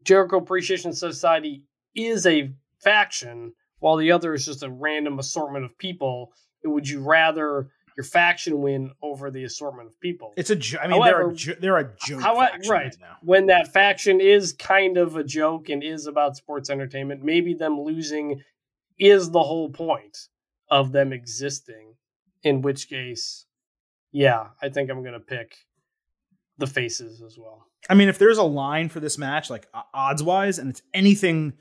Jericho 0.04 0.38
Appreciation 0.38 0.92
Society 0.92 1.64
is 1.94 2.26
a 2.26 2.52
faction, 2.80 3.52
while 3.78 3.96
the 3.96 4.12
other 4.12 4.34
is 4.34 4.46
just 4.46 4.62
a 4.62 4.70
random 4.70 5.18
assortment 5.18 5.64
of 5.64 5.76
people. 5.78 6.32
Would 6.64 6.88
you 6.88 7.00
rather 7.00 7.70
your 7.96 8.04
faction 8.04 8.60
win 8.60 8.92
over 9.02 9.30
the 9.30 9.44
assortment 9.44 9.88
of 9.88 10.00
people. 10.00 10.32
It's 10.36 10.50
a. 10.50 10.56
Jo- 10.56 10.78
I 10.82 10.88
mean, 10.88 11.00
However, 11.00 11.34
they're 11.34 11.54
a, 11.54 11.60
they're 11.60 11.78
a 11.78 11.94
joke. 12.04 12.22
However, 12.22 12.54
uh, 12.54 12.58
right, 12.58 12.84
right 12.84 12.96
now. 13.00 13.16
When 13.22 13.46
that 13.46 13.72
faction 13.72 14.20
is 14.20 14.52
kind 14.52 14.96
of 14.96 15.16
a 15.16 15.24
joke 15.24 15.68
and 15.68 15.82
is 15.82 16.06
about 16.06 16.36
sports 16.36 16.70
entertainment, 16.70 17.22
maybe 17.22 17.54
them 17.54 17.80
losing 17.80 18.42
is 18.98 19.30
the 19.30 19.42
whole 19.42 19.70
point 19.70 20.28
of 20.70 20.92
them 20.92 21.12
existing. 21.12 21.94
In 22.42 22.60
which 22.60 22.88
case, 22.88 23.46
yeah, 24.10 24.48
I 24.60 24.68
think 24.68 24.90
I'm 24.90 25.04
gonna 25.04 25.20
pick 25.20 25.54
the 26.58 26.66
faces 26.66 27.22
as 27.22 27.38
well. 27.38 27.66
I 27.90 27.94
mean, 27.94 28.08
if 28.08 28.18
there's 28.18 28.38
a 28.38 28.44
line 28.44 28.88
for 28.88 29.00
this 29.00 29.18
match, 29.18 29.50
like 29.50 29.68
odds 29.92 30.22
wise, 30.22 30.58
and 30.58 30.70
it's 30.70 30.82
anything, 30.94 31.54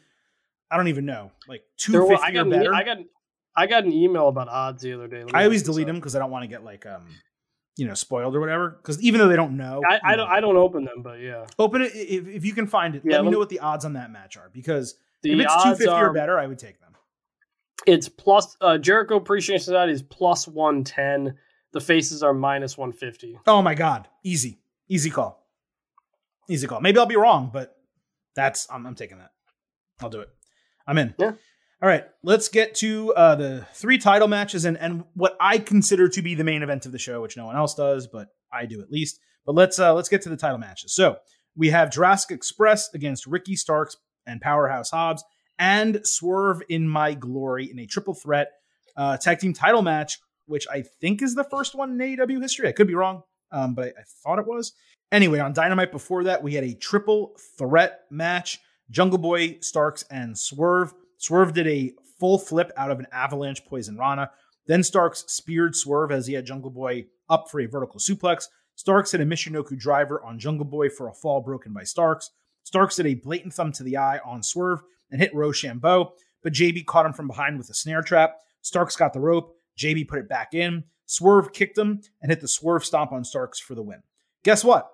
I 0.69 0.77
don't 0.77 0.87
even 0.87 1.05
know, 1.05 1.31
like 1.47 1.63
two 1.77 1.93
fifty 2.07 2.37
or 2.37 2.45
better. 2.45 2.73
I 2.73 2.83
got 2.83 2.97
I 3.55 3.67
got 3.67 3.83
an 3.83 3.91
email 3.91 4.27
about 4.27 4.47
odds 4.47 4.83
the 4.83 4.93
other 4.93 5.07
day. 5.07 5.25
I 5.33 5.43
always 5.43 5.63
delete 5.63 5.87
them 5.87 5.97
because 5.97 6.15
I 6.15 6.19
don't 6.19 6.31
want 6.31 6.43
to 6.43 6.47
get 6.47 6.63
like 6.63 6.85
um, 6.85 7.07
you 7.77 7.87
know, 7.87 7.93
spoiled 7.93 8.35
or 8.35 8.39
whatever. 8.39 8.69
Because 8.69 9.01
even 9.01 9.19
though 9.19 9.27
they 9.27 9.35
don't 9.35 9.57
know, 9.57 9.81
I, 9.89 9.99
I 10.03 10.15
don't. 10.15 10.29
I 10.29 10.39
don't 10.39 10.57
open 10.57 10.85
them, 10.85 11.01
but 11.01 11.19
yeah, 11.19 11.45
open 11.57 11.81
it 11.81 11.91
if, 11.95 12.27
if 12.27 12.45
you 12.45 12.53
can 12.53 12.67
find 12.67 12.95
it. 12.95 13.01
Yeah, 13.03 13.17
let 13.17 13.25
me 13.25 13.31
know 13.31 13.39
what 13.39 13.49
the 13.49 13.59
odds 13.59 13.85
on 13.85 13.93
that 13.93 14.11
match 14.11 14.37
are 14.37 14.49
because 14.53 14.95
if 15.23 15.39
it's 15.39 15.63
two 15.63 15.75
fifty 15.75 15.89
or 15.89 16.13
better, 16.13 16.37
I 16.37 16.47
would 16.47 16.59
take 16.59 16.79
them. 16.79 16.95
It's 17.87 18.07
plus 18.07 18.55
uh, 18.61 18.77
Jericho 18.77 19.15
Appreciation 19.15 19.63
Society 19.63 19.93
is 19.93 20.03
plus 20.03 20.47
one 20.47 20.83
ten. 20.83 21.35
The 21.71 21.81
faces 21.81 22.21
are 22.21 22.33
minus 22.33 22.77
one 22.77 22.91
fifty. 22.91 23.39
Oh 23.47 23.61
my 23.61 23.73
god, 23.73 24.07
easy, 24.23 24.59
easy 24.87 25.09
call, 25.09 25.40
easy 26.51 26.67
call. 26.67 26.81
Maybe 26.81 26.99
I'll 26.99 27.05
be 27.05 27.15
wrong, 27.15 27.49
but 27.53 27.75
that's 28.35 28.67
I'm, 28.71 28.85
I'm 28.85 28.95
taking 28.95 29.17
that. 29.17 29.31
I'll 30.01 30.09
do 30.09 30.21
it. 30.21 30.29
I'm 30.87 30.97
in. 30.97 31.13
Yeah. 31.17 31.33
All 31.81 31.89
right, 31.89 32.05
let's 32.21 32.47
get 32.47 32.75
to 32.75 33.11
uh, 33.15 33.33
the 33.33 33.65
three 33.73 33.97
title 33.97 34.27
matches 34.27 34.65
and, 34.65 34.77
and 34.77 35.03
what 35.15 35.35
I 35.39 35.57
consider 35.57 36.09
to 36.09 36.21
be 36.21 36.35
the 36.35 36.43
main 36.43 36.61
event 36.61 36.85
of 36.85 36.91
the 36.91 36.99
show, 36.99 37.23
which 37.23 37.35
no 37.35 37.47
one 37.47 37.55
else 37.55 37.73
does, 37.73 38.05
but 38.05 38.27
I 38.53 38.67
do 38.67 38.81
at 38.81 38.91
least. 38.91 39.19
But 39.47 39.55
let's 39.55 39.79
uh, 39.79 39.93
let's 39.95 40.07
get 40.09 40.21
to 40.23 40.29
the 40.29 40.37
title 40.37 40.59
matches. 40.59 40.93
So 40.93 41.17
we 41.55 41.71
have 41.71 41.91
Jurassic 41.91 42.35
Express 42.35 42.93
against 42.93 43.25
Ricky 43.25 43.55
Starks 43.55 43.97
and 44.27 44.39
Powerhouse 44.39 44.91
Hobbs, 44.91 45.23
and 45.57 46.01
Swerve 46.03 46.61
in 46.69 46.87
My 46.87 47.15
Glory 47.15 47.71
in 47.71 47.79
a 47.79 47.87
triple 47.87 48.13
threat 48.13 48.51
uh, 48.95 49.17
tag 49.17 49.39
team 49.39 49.53
title 49.53 49.81
match, 49.81 50.19
which 50.45 50.67
I 50.71 50.83
think 50.83 51.23
is 51.23 51.33
the 51.33 51.43
first 51.43 51.73
one 51.73 51.99
in 51.99 52.17
AEW 52.17 52.41
history. 52.41 52.67
I 52.67 52.73
could 52.73 52.87
be 52.87 52.95
wrong, 52.95 53.23
um, 53.51 53.73
but 53.73 53.85
I, 53.85 53.87
I 53.87 54.03
thought 54.23 54.37
it 54.37 54.45
was. 54.45 54.73
Anyway, 55.11 55.39
on 55.39 55.53
Dynamite 55.53 55.91
before 55.91 56.23
that, 56.23 56.41
we 56.41 56.53
had 56.53 56.63
a 56.63 56.73
triple 56.73 57.35
threat 57.57 58.01
match: 58.09 58.59
Jungle 58.89 59.19
Boy, 59.19 59.57
Starks, 59.61 60.03
and 60.09 60.37
Swerve 60.37 60.93
Swerve 61.21 61.53
did 61.53 61.67
a 61.67 61.93
full 62.19 62.39
flip 62.39 62.71
out 62.75 62.89
of 62.89 62.99
an 62.99 63.05
avalanche 63.11 63.63
poison 63.65 63.95
Rana. 63.95 64.31
Then 64.65 64.83
Starks 64.83 65.23
speared 65.27 65.75
Swerve 65.75 66.11
as 66.11 66.25
he 66.25 66.33
had 66.33 66.47
Jungle 66.47 66.71
Boy 66.71 67.05
up 67.29 67.49
for 67.49 67.59
a 67.59 67.67
vertical 67.67 67.99
suplex. 67.99 68.45
Starks 68.75 69.11
hit 69.11 69.21
a 69.21 69.25
Michinoku 69.25 69.77
driver 69.77 70.23
on 70.23 70.39
Jungle 70.39 70.65
Boy 70.65 70.89
for 70.89 71.07
a 71.07 71.13
fall 71.13 71.39
broken 71.39 71.73
by 71.73 71.83
Starks. 71.83 72.31
Starks 72.63 72.95
did 72.95 73.05
a 73.05 73.13
blatant 73.13 73.53
thumb 73.53 73.71
to 73.73 73.83
the 73.83 73.97
eye 73.97 74.19
on 74.25 74.41
Swerve 74.41 74.81
and 75.11 75.21
hit 75.21 75.33
Roshambo, 75.33 76.11
but 76.41 76.53
JB 76.53 76.87
caught 76.87 77.05
him 77.05 77.13
from 77.13 77.27
behind 77.27 77.59
with 77.59 77.69
a 77.69 77.75
snare 77.75 78.01
trap. 78.01 78.37
Starks 78.61 78.95
got 78.95 79.13
the 79.13 79.19
rope. 79.19 79.55
JB 79.77 80.07
put 80.07 80.19
it 80.19 80.29
back 80.29 80.55
in. 80.55 80.85
Swerve 81.05 81.53
kicked 81.53 81.77
him 81.77 82.01
and 82.21 82.31
hit 82.31 82.41
the 82.41 82.47
Swerve 82.47 82.83
stomp 82.83 83.11
on 83.11 83.23
Starks 83.23 83.59
for 83.59 83.75
the 83.75 83.83
win. 83.83 84.01
Guess 84.43 84.63
what? 84.63 84.89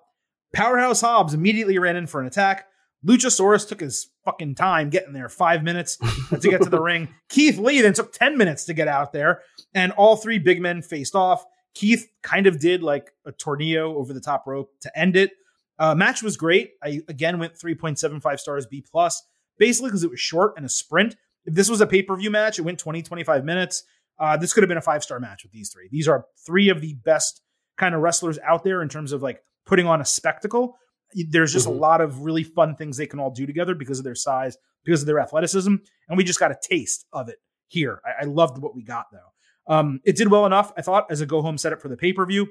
Powerhouse 0.53 1.01
Hobbs 1.01 1.33
immediately 1.33 1.77
ran 1.77 1.95
in 1.95 2.07
for 2.07 2.21
an 2.21 2.27
attack. 2.27 2.67
Luchasaurus 3.05 3.67
took 3.67 3.79
his 3.79 4.09
fucking 4.25 4.55
time 4.55 4.89
getting 4.89 5.13
there, 5.13 5.29
five 5.29 5.63
minutes 5.63 5.97
to 6.29 6.49
get 6.49 6.61
to 6.63 6.69
the 6.69 6.81
ring. 6.81 7.09
Keith 7.29 7.57
Lee 7.57 7.81
then 7.81 7.93
took 7.93 8.11
10 8.11 8.37
minutes 8.37 8.65
to 8.65 8.73
get 8.73 8.87
out 8.87 9.13
there, 9.13 9.41
and 9.73 9.91
all 9.93 10.15
three 10.15 10.39
big 10.39 10.61
men 10.61 10.81
faced 10.81 11.15
off. 11.15 11.45
Keith 11.73 12.07
kind 12.23 12.47
of 12.47 12.59
did 12.59 12.81
like 12.81 13.11
a 13.25 13.31
tornado 13.31 13.95
over 13.97 14.13
the 14.13 14.19
top 14.19 14.47
rope 14.47 14.71
to 14.81 14.99
end 14.99 15.15
it. 15.15 15.31
Uh, 15.79 15.93
match 15.93 16.23
was 16.23 16.37
great. 16.37 16.71
I 16.83 17.01
again 17.07 17.37
went 17.37 17.53
3.75 17.53 18.39
stars 18.39 18.65
B 18.65 18.83
plus, 18.89 19.21
basically 19.59 19.89
because 19.89 20.03
it 20.03 20.09
was 20.09 20.19
short 20.19 20.53
and 20.57 20.65
a 20.65 20.69
sprint. 20.69 21.15
If 21.45 21.53
this 21.53 21.69
was 21.69 21.81
a 21.81 21.87
pay 21.87 22.01
per 22.01 22.15
view 22.15 22.31
match, 22.31 22.57
it 22.57 22.63
went 22.63 22.79
20, 22.79 23.03
25 23.03 23.45
minutes. 23.45 23.83
Uh, 24.19 24.35
this 24.37 24.53
could 24.53 24.63
have 24.63 24.67
been 24.67 24.79
a 24.79 24.81
five 24.81 25.03
star 25.03 25.19
match 25.19 25.43
with 25.43 25.51
these 25.51 25.69
three. 25.69 25.87
These 25.91 26.07
are 26.07 26.25
three 26.45 26.69
of 26.69 26.81
the 26.81 26.95
best 26.95 27.41
kind 27.77 27.93
of 27.93 28.01
wrestlers 28.01 28.39
out 28.39 28.63
there 28.63 28.81
in 28.81 28.89
terms 28.89 29.11
of 29.11 29.21
like 29.21 29.43
putting 29.67 29.85
on 29.85 30.01
a 30.01 30.05
spectacle 30.05 30.77
there's 31.13 31.53
just 31.53 31.67
mm-hmm. 31.67 31.77
a 31.77 31.81
lot 31.81 32.01
of 32.01 32.21
really 32.21 32.43
fun 32.43 32.75
things 32.75 32.97
they 32.97 33.07
can 33.07 33.19
all 33.19 33.31
do 33.31 33.45
together 33.45 33.75
because 33.75 33.99
of 33.99 34.05
their 34.05 34.15
size, 34.15 34.57
because 34.83 35.01
of 35.01 35.07
their 35.07 35.19
athleticism, 35.19 35.73
and 36.09 36.17
we 36.17 36.23
just 36.23 36.39
got 36.39 36.51
a 36.51 36.57
taste 36.61 37.05
of 37.13 37.29
it 37.29 37.37
here. 37.67 38.01
I, 38.05 38.23
I 38.23 38.25
loved 38.25 38.57
what 38.57 38.75
we 38.75 38.83
got 38.83 39.07
though. 39.11 39.73
Um, 39.73 39.99
it 40.05 40.15
did 40.15 40.29
well 40.29 40.45
enough, 40.45 40.71
I 40.77 40.81
thought, 40.81 41.07
as 41.11 41.21
a 41.21 41.25
go 41.25 41.41
home 41.41 41.57
setup 41.57 41.81
for 41.81 41.89
the 41.89 41.97
pay 41.97 42.13
per 42.13 42.25
view. 42.25 42.47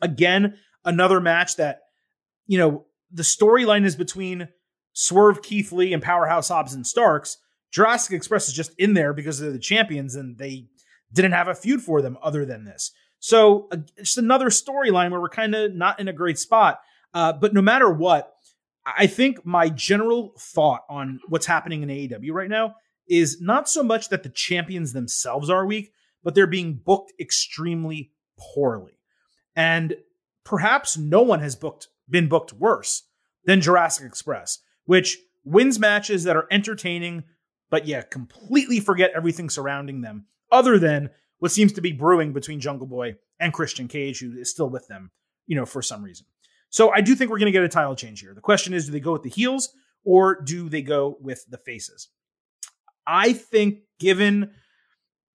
Again, 0.00 0.58
another 0.84 1.20
match 1.20 1.56
that 1.56 1.80
you 2.46 2.58
know 2.58 2.86
the 3.10 3.22
storyline 3.22 3.84
is 3.84 3.96
between 3.96 4.48
Swerve, 4.92 5.42
Keith 5.42 5.72
Lee, 5.72 5.92
and 5.92 6.02
Powerhouse 6.02 6.48
Hobbs 6.48 6.74
and 6.74 6.86
Starks. 6.86 7.38
Jurassic 7.72 8.14
Express 8.14 8.48
is 8.48 8.54
just 8.54 8.72
in 8.78 8.94
there 8.94 9.12
because 9.12 9.38
they're 9.38 9.50
the 9.50 9.58
champions 9.58 10.14
and 10.14 10.38
they 10.38 10.66
didn't 11.12 11.32
have 11.32 11.48
a 11.48 11.54
feud 11.54 11.82
for 11.82 12.00
them 12.00 12.16
other 12.22 12.44
than 12.44 12.64
this. 12.64 12.92
So 13.18 13.68
uh, 13.72 13.78
just 13.98 14.18
another 14.18 14.46
storyline 14.46 15.10
where 15.10 15.20
we're 15.20 15.28
kind 15.28 15.54
of 15.54 15.74
not 15.74 16.00
in 16.00 16.08
a 16.08 16.12
great 16.12 16.38
spot. 16.38 16.80
Uh, 17.14 17.32
but 17.32 17.54
no 17.54 17.62
matter 17.62 17.90
what, 17.90 18.32
I 18.84 19.06
think 19.06 19.44
my 19.44 19.68
general 19.68 20.34
thought 20.38 20.82
on 20.88 21.20
what's 21.28 21.46
happening 21.46 21.82
in 21.82 21.88
AEW 21.88 22.32
right 22.32 22.48
now 22.50 22.76
is 23.08 23.40
not 23.40 23.68
so 23.68 23.82
much 23.82 24.10
that 24.10 24.22
the 24.22 24.28
champions 24.28 24.92
themselves 24.92 25.50
are 25.50 25.66
weak, 25.66 25.92
but 26.22 26.34
they're 26.34 26.46
being 26.46 26.74
booked 26.74 27.12
extremely 27.18 28.12
poorly. 28.38 28.98
And 29.54 29.96
perhaps 30.44 30.96
no 30.96 31.22
one 31.22 31.40
has 31.40 31.56
booked 31.56 31.88
been 32.08 32.28
booked 32.28 32.52
worse 32.52 33.02
than 33.44 33.60
Jurassic 33.60 34.06
Express, 34.06 34.60
which 34.84 35.18
wins 35.44 35.78
matches 35.78 36.24
that 36.24 36.36
are 36.36 36.46
entertaining, 36.50 37.24
but 37.70 37.86
yeah, 37.86 38.02
completely 38.02 38.78
forget 38.78 39.10
everything 39.14 39.50
surrounding 39.50 40.02
them, 40.02 40.26
other 40.52 40.78
than 40.78 41.10
what 41.38 41.52
seems 41.52 41.72
to 41.74 41.80
be 41.80 41.92
brewing 41.92 42.32
between 42.32 42.60
Jungle 42.60 42.86
Boy 42.86 43.16
and 43.38 43.52
Christian 43.52 43.88
Cage, 43.88 44.20
who 44.20 44.38
is 44.38 44.50
still 44.50 44.68
with 44.68 44.86
them, 44.88 45.10
you 45.46 45.56
know, 45.56 45.66
for 45.66 45.82
some 45.82 46.02
reason. 46.02 46.26
So 46.70 46.90
I 46.92 47.00
do 47.00 47.14
think 47.14 47.30
we're 47.30 47.38
going 47.38 47.52
to 47.52 47.58
get 47.58 47.62
a 47.62 47.68
title 47.68 47.94
change 47.94 48.20
here. 48.20 48.34
The 48.34 48.40
question 48.40 48.74
is, 48.74 48.86
do 48.86 48.92
they 48.92 49.00
go 49.00 49.12
with 49.12 49.22
the 49.22 49.30
heels 49.30 49.70
or 50.04 50.40
do 50.40 50.68
they 50.68 50.82
go 50.82 51.16
with 51.20 51.44
the 51.48 51.58
faces? 51.58 52.08
I 53.06 53.32
think, 53.32 53.80
given 54.00 54.50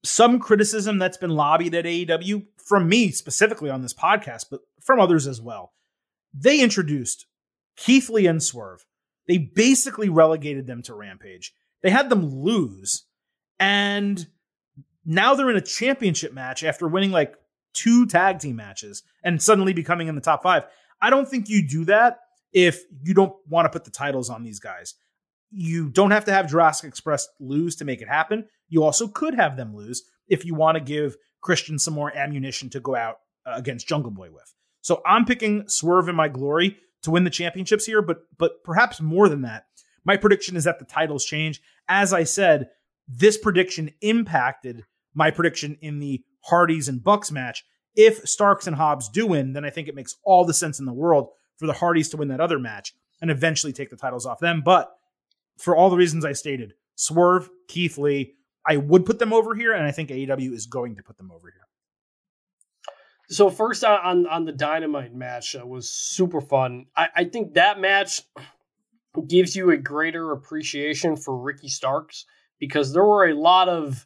some 0.03 0.39
criticism 0.39 0.97
that's 0.97 1.17
been 1.17 1.31
lobbied 1.31 1.75
at 1.75 1.85
AEW 1.85 2.45
from 2.65 2.89
me 2.89 3.11
specifically 3.11 3.69
on 3.69 3.81
this 3.81 3.93
podcast, 3.93 4.45
but 4.49 4.61
from 4.81 4.99
others 4.99 5.27
as 5.27 5.39
well, 5.39 5.73
they 6.33 6.59
introduced 6.61 7.27
Keith 7.77 8.09
Lee 8.09 8.27
and 8.27 8.41
Swerve. 8.41 8.85
They 9.27 9.37
basically 9.37 10.09
relegated 10.09 10.67
them 10.67 10.81
to 10.83 10.95
Rampage. 10.95 11.53
They 11.83 11.89
had 11.89 12.09
them 12.09 12.25
lose, 12.25 13.05
and 13.59 14.27
now 15.05 15.33
they're 15.33 15.49
in 15.49 15.57
a 15.57 15.61
championship 15.61 16.33
match 16.33 16.63
after 16.63 16.87
winning 16.87 17.11
like 17.11 17.35
two 17.73 18.05
tag 18.05 18.39
team 18.39 18.55
matches 18.55 19.03
and 19.23 19.41
suddenly 19.41 19.73
becoming 19.73 20.07
in 20.07 20.15
the 20.15 20.21
top 20.21 20.43
five. 20.43 20.65
I 21.01 21.09
don't 21.09 21.27
think 21.27 21.49
you 21.49 21.67
do 21.67 21.85
that 21.85 22.19
if 22.53 22.83
you 23.03 23.13
don't 23.13 23.33
want 23.49 23.65
to 23.65 23.69
put 23.69 23.85
the 23.85 23.91
titles 23.91 24.29
on 24.29 24.43
these 24.43 24.59
guys. 24.59 24.95
You 25.51 25.89
don't 25.89 26.11
have 26.11 26.25
to 26.25 26.31
have 26.31 26.49
Jurassic 26.49 26.87
Express 26.87 27.27
lose 27.39 27.75
to 27.77 27.85
make 27.85 28.01
it 28.01 28.07
happen. 28.07 28.45
You 28.69 28.83
also 28.83 29.07
could 29.07 29.35
have 29.35 29.57
them 29.57 29.75
lose 29.75 30.03
if 30.27 30.45
you 30.45 30.55
want 30.55 30.75
to 30.75 30.83
give 30.83 31.17
Christian 31.41 31.79
some 31.79 31.93
more 31.93 32.15
ammunition 32.15 32.69
to 32.69 32.79
go 32.79 32.95
out 32.95 33.17
uh, 33.45 33.53
against 33.55 33.87
Jungle 33.87 34.11
Boy 34.11 34.29
with. 34.31 34.53
So 34.81 35.01
I'm 35.05 35.25
picking 35.25 35.67
Swerve 35.67 36.07
in 36.07 36.15
my 36.15 36.27
glory 36.27 36.77
to 37.03 37.11
win 37.11 37.23
the 37.23 37.29
championships 37.29 37.85
here, 37.85 38.01
but 38.01 38.23
but 38.37 38.63
perhaps 38.63 39.01
more 39.01 39.27
than 39.27 39.41
that. 39.41 39.65
My 40.03 40.17
prediction 40.17 40.55
is 40.55 40.63
that 40.63 40.79
the 40.79 40.85
titles 40.85 41.25
change. 41.25 41.61
As 41.87 42.13
I 42.13 42.23
said, 42.23 42.69
this 43.07 43.37
prediction 43.37 43.91
impacted 44.01 44.85
my 45.13 45.31
prediction 45.31 45.77
in 45.81 45.99
the 45.99 46.23
Hardys 46.45 46.87
and 46.87 47.03
Bucks 47.03 47.31
match. 47.31 47.63
If 47.95 48.27
Starks 48.27 48.67
and 48.67 48.75
Hobbs 48.75 49.09
do 49.09 49.27
win, 49.27 49.53
then 49.53 49.65
I 49.65 49.69
think 49.69 49.87
it 49.87 49.95
makes 49.95 50.15
all 50.23 50.45
the 50.45 50.53
sense 50.53 50.79
in 50.79 50.85
the 50.85 50.93
world 50.93 51.29
for 51.57 51.67
the 51.67 51.73
Hardys 51.73 52.09
to 52.09 52.17
win 52.17 52.29
that 52.29 52.39
other 52.39 52.59
match 52.59 52.93
and 53.21 53.29
eventually 53.29 53.73
take 53.73 53.89
the 53.89 53.97
titles 53.97 54.25
off 54.25 54.39
them. 54.39 54.61
But 54.63 54.91
for 55.57 55.75
all 55.75 55.89
the 55.89 55.97
reasons 55.97 56.25
I 56.25 56.33
stated, 56.33 56.73
Swerve, 56.95 57.49
Keith 57.67 57.97
Lee, 57.97 58.33
I 58.65 58.77
would 58.77 59.05
put 59.05 59.19
them 59.19 59.33
over 59.33 59.55
here, 59.55 59.73
and 59.73 59.85
I 59.85 59.91
think 59.91 60.09
AEW 60.09 60.53
is 60.53 60.67
going 60.67 60.95
to 60.95 61.03
put 61.03 61.17
them 61.17 61.31
over 61.31 61.49
here. 61.51 61.61
So 63.29 63.49
first 63.49 63.83
on 63.85 64.27
on 64.27 64.43
the 64.43 64.51
Dynamite 64.51 65.15
match 65.15 65.55
uh, 65.55 65.65
was 65.65 65.89
super 65.89 66.41
fun. 66.41 66.87
I, 66.95 67.07
I 67.15 67.23
think 67.23 67.53
that 67.53 67.79
match 67.79 68.23
gives 69.27 69.55
you 69.55 69.71
a 69.71 69.77
greater 69.77 70.33
appreciation 70.33 71.15
for 71.15 71.37
Ricky 71.37 71.69
Starks 71.69 72.25
because 72.59 72.93
there 72.93 73.05
were 73.05 73.29
a 73.29 73.33
lot 73.33 73.69
of 73.69 74.05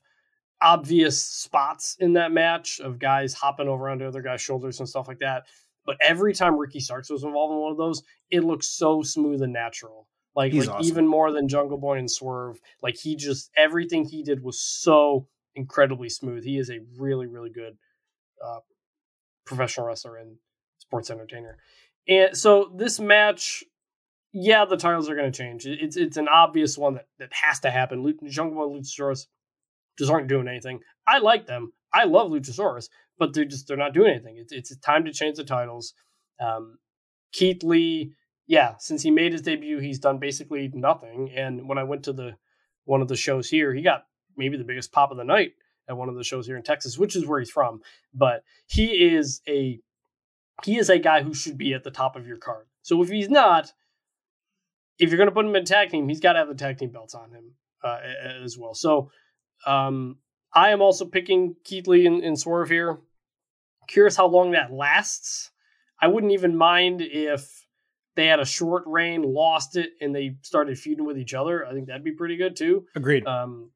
obvious 0.62 1.22
spots 1.22 1.96
in 2.00 2.14
that 2.14 2.32
match 2.32 2.80
of 2.80 3.00
guys 3.00 3.34
hopping 3.34 3.68
over 3.68 3.90
onto 3.90 4.06
other 4.06 4.22
guys' 4.22 4.42
shoulders 4.42 4.80
and 4.80 4.90
stuff 4.90 5.08
like 5.08 5.20
that. 5.20 5.44
But 5.86 5.98
every 6.02 6.34
time 6.34 6.58
Ricky 6.58 6.80
Starks 6.80 7.10
was 7.10 7.24
involved 7.24 7.54
in 7.54 7.60
one 7.60 7.72
of 7.72 7.78
those, 7.78 8.02
it 8.32 8.44
looked 8.44 8.64
so 8.64 9.04
smooth 9.04 9.42
and 9.42 9.54
natural. 9.54 10.08
Like, 10.36 10.54
like 10.54 10.68
awesome. 10.68 10.86
even 10.86 11.08
more 11.08 11.32
than 11.32 11.48
Jungle 11.48 11.78
Boy 11.78 11.98
and 11.98 12.12
Swerve. 12.12 12.60
Like 12.82 12.96
he 12.98 13.16
just 13.16 13.52
everything 13.56 14.06
he 14.06 14.24
did 14.24 14.44
was 14.44 14.60
so 14.60 15.28
incredibly 15.56 16.10
smooth. 16.10 16.44
He 16.44 16.58
is 16.58 16.70
a 16.70 16.80
really, 16.98 17.28
really 17.28 17.50
good 17.50 17.78
uh, 18.46 18.60
professional 19.46 19.88
wrestler 19.88 20.18
and 20.18 20.36
sports 20.80 21.10
entertainer. 21.10 21.58
And 22.08 22.36
so 22.36 22.72
this 22.76 23.00
match, 23.00 23.64
yeah, 24.34 24.66
the 24.66 24.78
titles 24.78 25.10
are 25.10 25.16
going 25.16 25.32
to 25.32 25.38
change. 25.38 25.66
It's 25.66 25.96
it's 25.96 26.18
an 26.18 26.28
obvious 26.28 26.78
one 26.78 26.96
that, 26.96 27.08
that 27.20 27.32
has 27.32 27.62
to 27.62 27.72
happen. 27.72 28.18
Jungle 28.28 28.68
Boy 28.68 28.76
Luchasaurus 28.76 29.28
just 29.98 30.12
aren't 30.12 30.28
doing 30.28 30.48
anything. 30.48 30.80
I 31.08 31.20
like 31.20 31.48
them. 31.48 31.74
I 31.94 32.06
love 32.06 32.32
Luchasaurus, 32.32 32.90
but 33.18 33.34
they're 33.34 33.46
just 33.46 33.68
they're 33.68 33.78
not 33.78 33.94
doing 33.94 34.12
anything. 34.12 34.38
It's 34.38 34.52
it's 34.52 34.76
time 34.78 35.06
to 35.06 35.14
change 35.14 35.38
the 35.38 35.44
titles. 35.44 35.94
Um, 36.40 36.78
Keith 37.32 37.64
Lee, 37.64 38.14
yeah, 38.48 38.76
since 38.80 39.02
he 39.02 39.12
made 39.12 39.32
his 39.32 39.42
debut, 39.42 39.80
he's 39.80 40.00
done 40.00 40.20
basically 40.20 40.70
nothing. 40.74 41.32
And 41.36 41.68
when 41.68 41.78
I 41.78 41.84
went 41.84 42.04
to 42.04 42.14
the 42.14 42.36
one 42.84 43.02
of 43.02 43.08
the 43.08 43.16
shows 43.16 43.50
here, 43.50 43.74
he 43.74 43.82
got 43.82 44.06
maybe 44.38 44.58
the 44.58 44.64
biggest 44.64 44.92
pop 44.92 45.12
of 45.12 45.18
the 45.18 45.24
night 45.24 45.54
at 45.88 45.98
one 45.98 46.10
of 46.10 46.16
the 46.16 46.24
shows 46.24 46.48
here 46.48 46.58
in 46.58 46.64
Texas, 46.64 46.98
which 46.98 47.16
is 47.16 47.26
where 47.26 47.40
he's 47.40 47.50
from. 47.50 47.82
But 48.14 48.44
he 48.68 49.14
is 49.14 49.42
a 49.48 49.80
he 50.64 50.78
is 50.78 50.90
a 50.90 51.00
guy 51.00 51.22
who 51.24 51.34
should 51.34 51.58
be 51.58 51.74
at 51.74 51.84
the 51.84 51.92
top 51.92 52.16
of 52.16 52.28
your 52.28 52.38
card. 52.38 52.66
So 52.82 53.02
if 53.02 53.10
he's 53.10 53.30
not, 53.30 53.72
if 55.00 55.10
you're 55.10 55.18
going 55.18 55.30
to 55.30 55.36
put 55.36 55.46
him 55.46 55.56
in 55.56 55.66
tag 55.66 55.90
team, 55.90 56.08
he's 56.08 56.20
got 56.22 56.34
to 56.34 56.40
have 56.40 56.48
the 56.48 56.56
tag 56.56 56.78
team 56.78 56.92
belts 56.92 57.14
on 57.14 57.32
him 57.32 57.56
uh, 57.84 58.00
as 58.44 58.58
well. 58.58 58.74
So 58.74 59.12
um, 59.66 60.18
I 60.54 60.70
am 60.70 60.82
also 60.82 61.06
picking 61.06 61.56
Keith 61.64 61.88
Lee 61.88 62.06
and, 62.06 62.24
and 62.24 62.40
Swerve 62.40 62.70
here. 62.70 63.00
Curious 63.88 64.16
how 64.16 64.28
long 64.28 64.52
that 64.52 64.72
lasts. 64.72 65.52
I 66.02 66.08
wouldn't 66.08 66.34
even 66.34 66.56
mind 66.56 67.02
if 67.02 67.66
they 68.16 68.28
had 68.28 68.40
a 68.40 68.46
short 68.46 68.84
reign, 68.86 69.22
lost 69.22 69.76
it, 69.76 69.92
and 70.02 70.16
they 70.16 70.38
started 70.42 70.80
feuding 70.80 71.06
with 71.06 71.18
each 71.18 71.34
other. 71.34 71.66
I 71.66 71.74
think 71.74 71.88
that'd 71.88 72.04
be 72.04 72.14
pretty 72.14 72.38
good 72.38 72.56
too. 72.56 72.86
Agreed. 72.96 73.28
Um, 73.28 73.72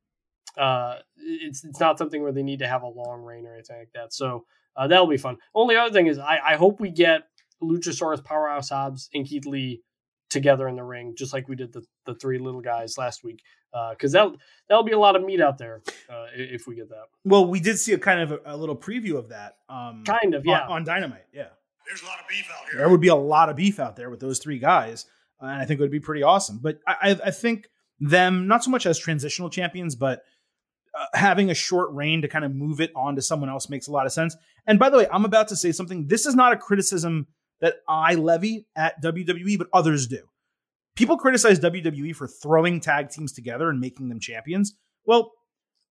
uh, 0.57 0.95
it's 1.17 1.63
it's 1.63 1.79
not 1.79 1.97
something 1.97 2.21
where 2.21 2.31
they 2.31 2.43
need 2.43 2.59
to 2.59 2.67
have 2.67 2.83
a 2.83 2.87
long 2.87 3.21
reign 3.21 3.45
or 3.45 3.53
anything 3.53 3.77
like 3.77 3.91
that. 3.93 4.13
So 4.13 4.45
uh, 4.75 4.87
that'll 4.87 5.07
be 5.07 5.17
fun. 5.17 5.37
Only 5.53 5.75
other 5.75 5.93
thing 5.93 6.07
is, 6.07 6.17
I, 6.17 6.39
I 6.45 6.55
hope 6.55 6.79
we 6.79 6.89
get 6.89 7.23
Luchasaurus, 7.61 8.23
Powerhouse 8.23 8.69
Hobbs, 8.69 9.09
and 9.13 9.27
Keith 9.27 9.45
Lee 9.45 9.81
together 10.29 10.67
in 10.67 10.75
the 10.75 10.83
ring, 10.83 11.15
just 11.17 11.33
like 11.33 11.47
we 11.47 11.55
did 11.55 11.73
the, 11.73 11.83
the 12.05 12.15
three 12.15 12.39
little 12.39 12.61
guys 12.61 12.97
last 12.97 13.23
week. 13.23 13.41
Because 13.71 14.15
uh, 14.15 14.29
that 14.29 14.37
that'll 14.67 14.83
be 14.83 14.93
a 14.93 14.99
lot 14.99 15.15
of 15.15 15.23
meat 15.23 15.41
out 15.41 15.57
there 15.57 15.81
uh, 16.09 16.25
if 16.33 16.67
we 16.67 16.75
get 16.75 16.89
that. 16.89 17.03
Well, 17.23 17.47
we 17.47 17.59
did 17.59 17.77
see 17.77 17.93
a 17.93 17.99
kind 17.99 18.21
of 18.21 18.31
a, 18.31 18.39
a 18.45 18.57
little 18.57 18.75
preview 18.75 19.15
of 19.15 19.29
that. 19.29 19.57
Um, 19.67 20.03
kind 20.05 20.33
of, 20.33 20.45
yeah, 20.45 20.61
on, 20.61 20.71
on, 20.71 20.83
Dynamite. 20.83 21.25
Yeah, 21.33 21.47
there's 21.87 22.01
a 22.01 22.05
lot 22.05 22.19
of 22.19 22.27
beef 22.27 22.47
out 22.51 22.69
here. 22.69 22.79
There 22.79 22.89
would 22.89 23.01
be 23.01 23.09
a 23.09 23.15
lot 23.15 23.49
of 23.49 23.55
beef 23.55 23.79
out 23.79 23.95
there 23.95 24.09
with 24.09 24.19
those 24.19 24.39
three 24.39 24.59
guys, 24.59 25.05
uh, 25.41 25.45
and 25.45 25.61
I 25.61 25.65
think 25.65 25.79
it 25.79 25.83
would 25.83 25.91
be 25.91 25.99
pretty 25.99 26.23
awesome. 26.23 26.59
But 26.61 26.79
I, 26.87 27.19
I 27.23 27.31
think 27.31 27.69
them 27.99 28.47
not 28.47 28.63
so 28.63 28.71
much 28.71 28.85
as 28.85 28.97
transitional 28.97 29.49
champions, 29.49 29.95
but 29.95 30.23
uh, 30.97 31.05
having 31.13 31.51
a 31.51 31.53
short 31.53 31.91
reign 31.91 32.21
to 32.21 32.27
kind 32.27 32.45
of 32.45 32.53
move 32.53 32.81
it 32.81 32.91
on 32.95 33.15
to 33.15 33.21
someone 33.21 33.49
else 33.49 33.69
makes 33.69 33.87
a 33.87 33.91
lot 33.91 34.05
of 34.05 34.11
sense. 34.11 34.35
And 34.65 34.79
by 34.79 34.89
the 34.89 34.97
way, 34.97 35.07
I'm 35.11 35.25
about 35.25 35.49
to 35.49 35.55
say 35.55 35.71
something. 35.71 36.07
This 36.07 36.25
is 36.25 36.35
not 36.35 36.53
a 36.53 36.57
criticism 36.57 37.27
that 37.61 37.75
I 37.87 38.15
levy 38.15 38.67
at 38.75 39.01
WWE, 39.01 39.57
but 39.57 39.67
others 39.73 40.07
do. 40.07 40.28
People 40.95 41.17
criticize 41.17 41.59
WWE 41.59 42.15
for 42.15 42.27
throwing 42.27 42.79
tag 42.79 43.09
teams 43.09 43.31
together 43.31 43.69
and 43.69 43.79
making 43.79 44.09
them 44.09 44.19
champions. 44.19 44.75
Well, 45.05 45.31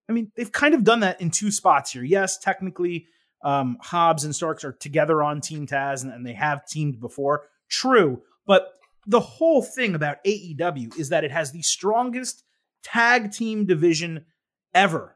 I 0.10 0.14
mean, 0.14 0.32
they've 0.36 0.52
kind 0.52 0.74
of 0.74 0.84
done 0.84 1.02
that 1.02 1.22
in 1.22 1.32
two 1.32 1.52
spots 1.52 1.92
here. 1.92 2.04
Yes, 2.04 2.38
technically, 2.38 3.08
um, 3.44 3.78
Hobbs 3.82 4.24
and 4.24 4.36
Starks 4.36 4.64
are 4.64 4.74
together 4.74 5.22
on 5.22 5.42
Team 5.42 5.68
Taz 5.68 6.04
and, 6.04 6.12
and 6.12 6.26
they 6.26 6.34
have 6.34 6.66
teamed 6.66 7.00
before. 7.00 7.44
True. 7.70 8.22
But 8.46 8.74
the 9.06 9.20
whole 9.20 9.62
thing 9.62 9.96
about 9.96 10.24
AEW 10.26 10.98
is 10.98 11.10
that 11.10 11.24
it 11.24 11.32
has 11.32 11.52
the 11.52 11.62
strongest 11.62 12.44
tag 12.84 13.32
team 13.32 13.66
division 13.66 14.26
ever. 14.74 15.16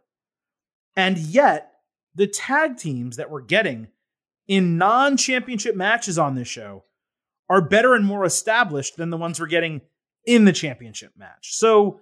And 0.96 1.18
yet, 1.18 1.72
the 2.16 2.28
tag 2.28 2.78
teams 2.78 3.18
that 3.18 3.30
we're 3.30 3.42
getting 3.42 3.88
in 4.48 4.78
non 4.78 5.18
championship 5.18 5.76
matches 5.76 6.20
on 6.20 6.36
this 6.36 6.48
show 6.48 6.84
are 7.52 7.62
better 7.62 7.94
and 7.94 8.06
more 8.06 8.24
established 8.24 8.96
than 8.96 9.10
the 9.10 9.18
ones 9.18 9.38
we're 9.38 9.46
getting 9.46 9.82
in 10.26 10.46
the 10.46 10.54
championship 10.54 11.12
match. 11.18 11.54
So, 11.54 12.00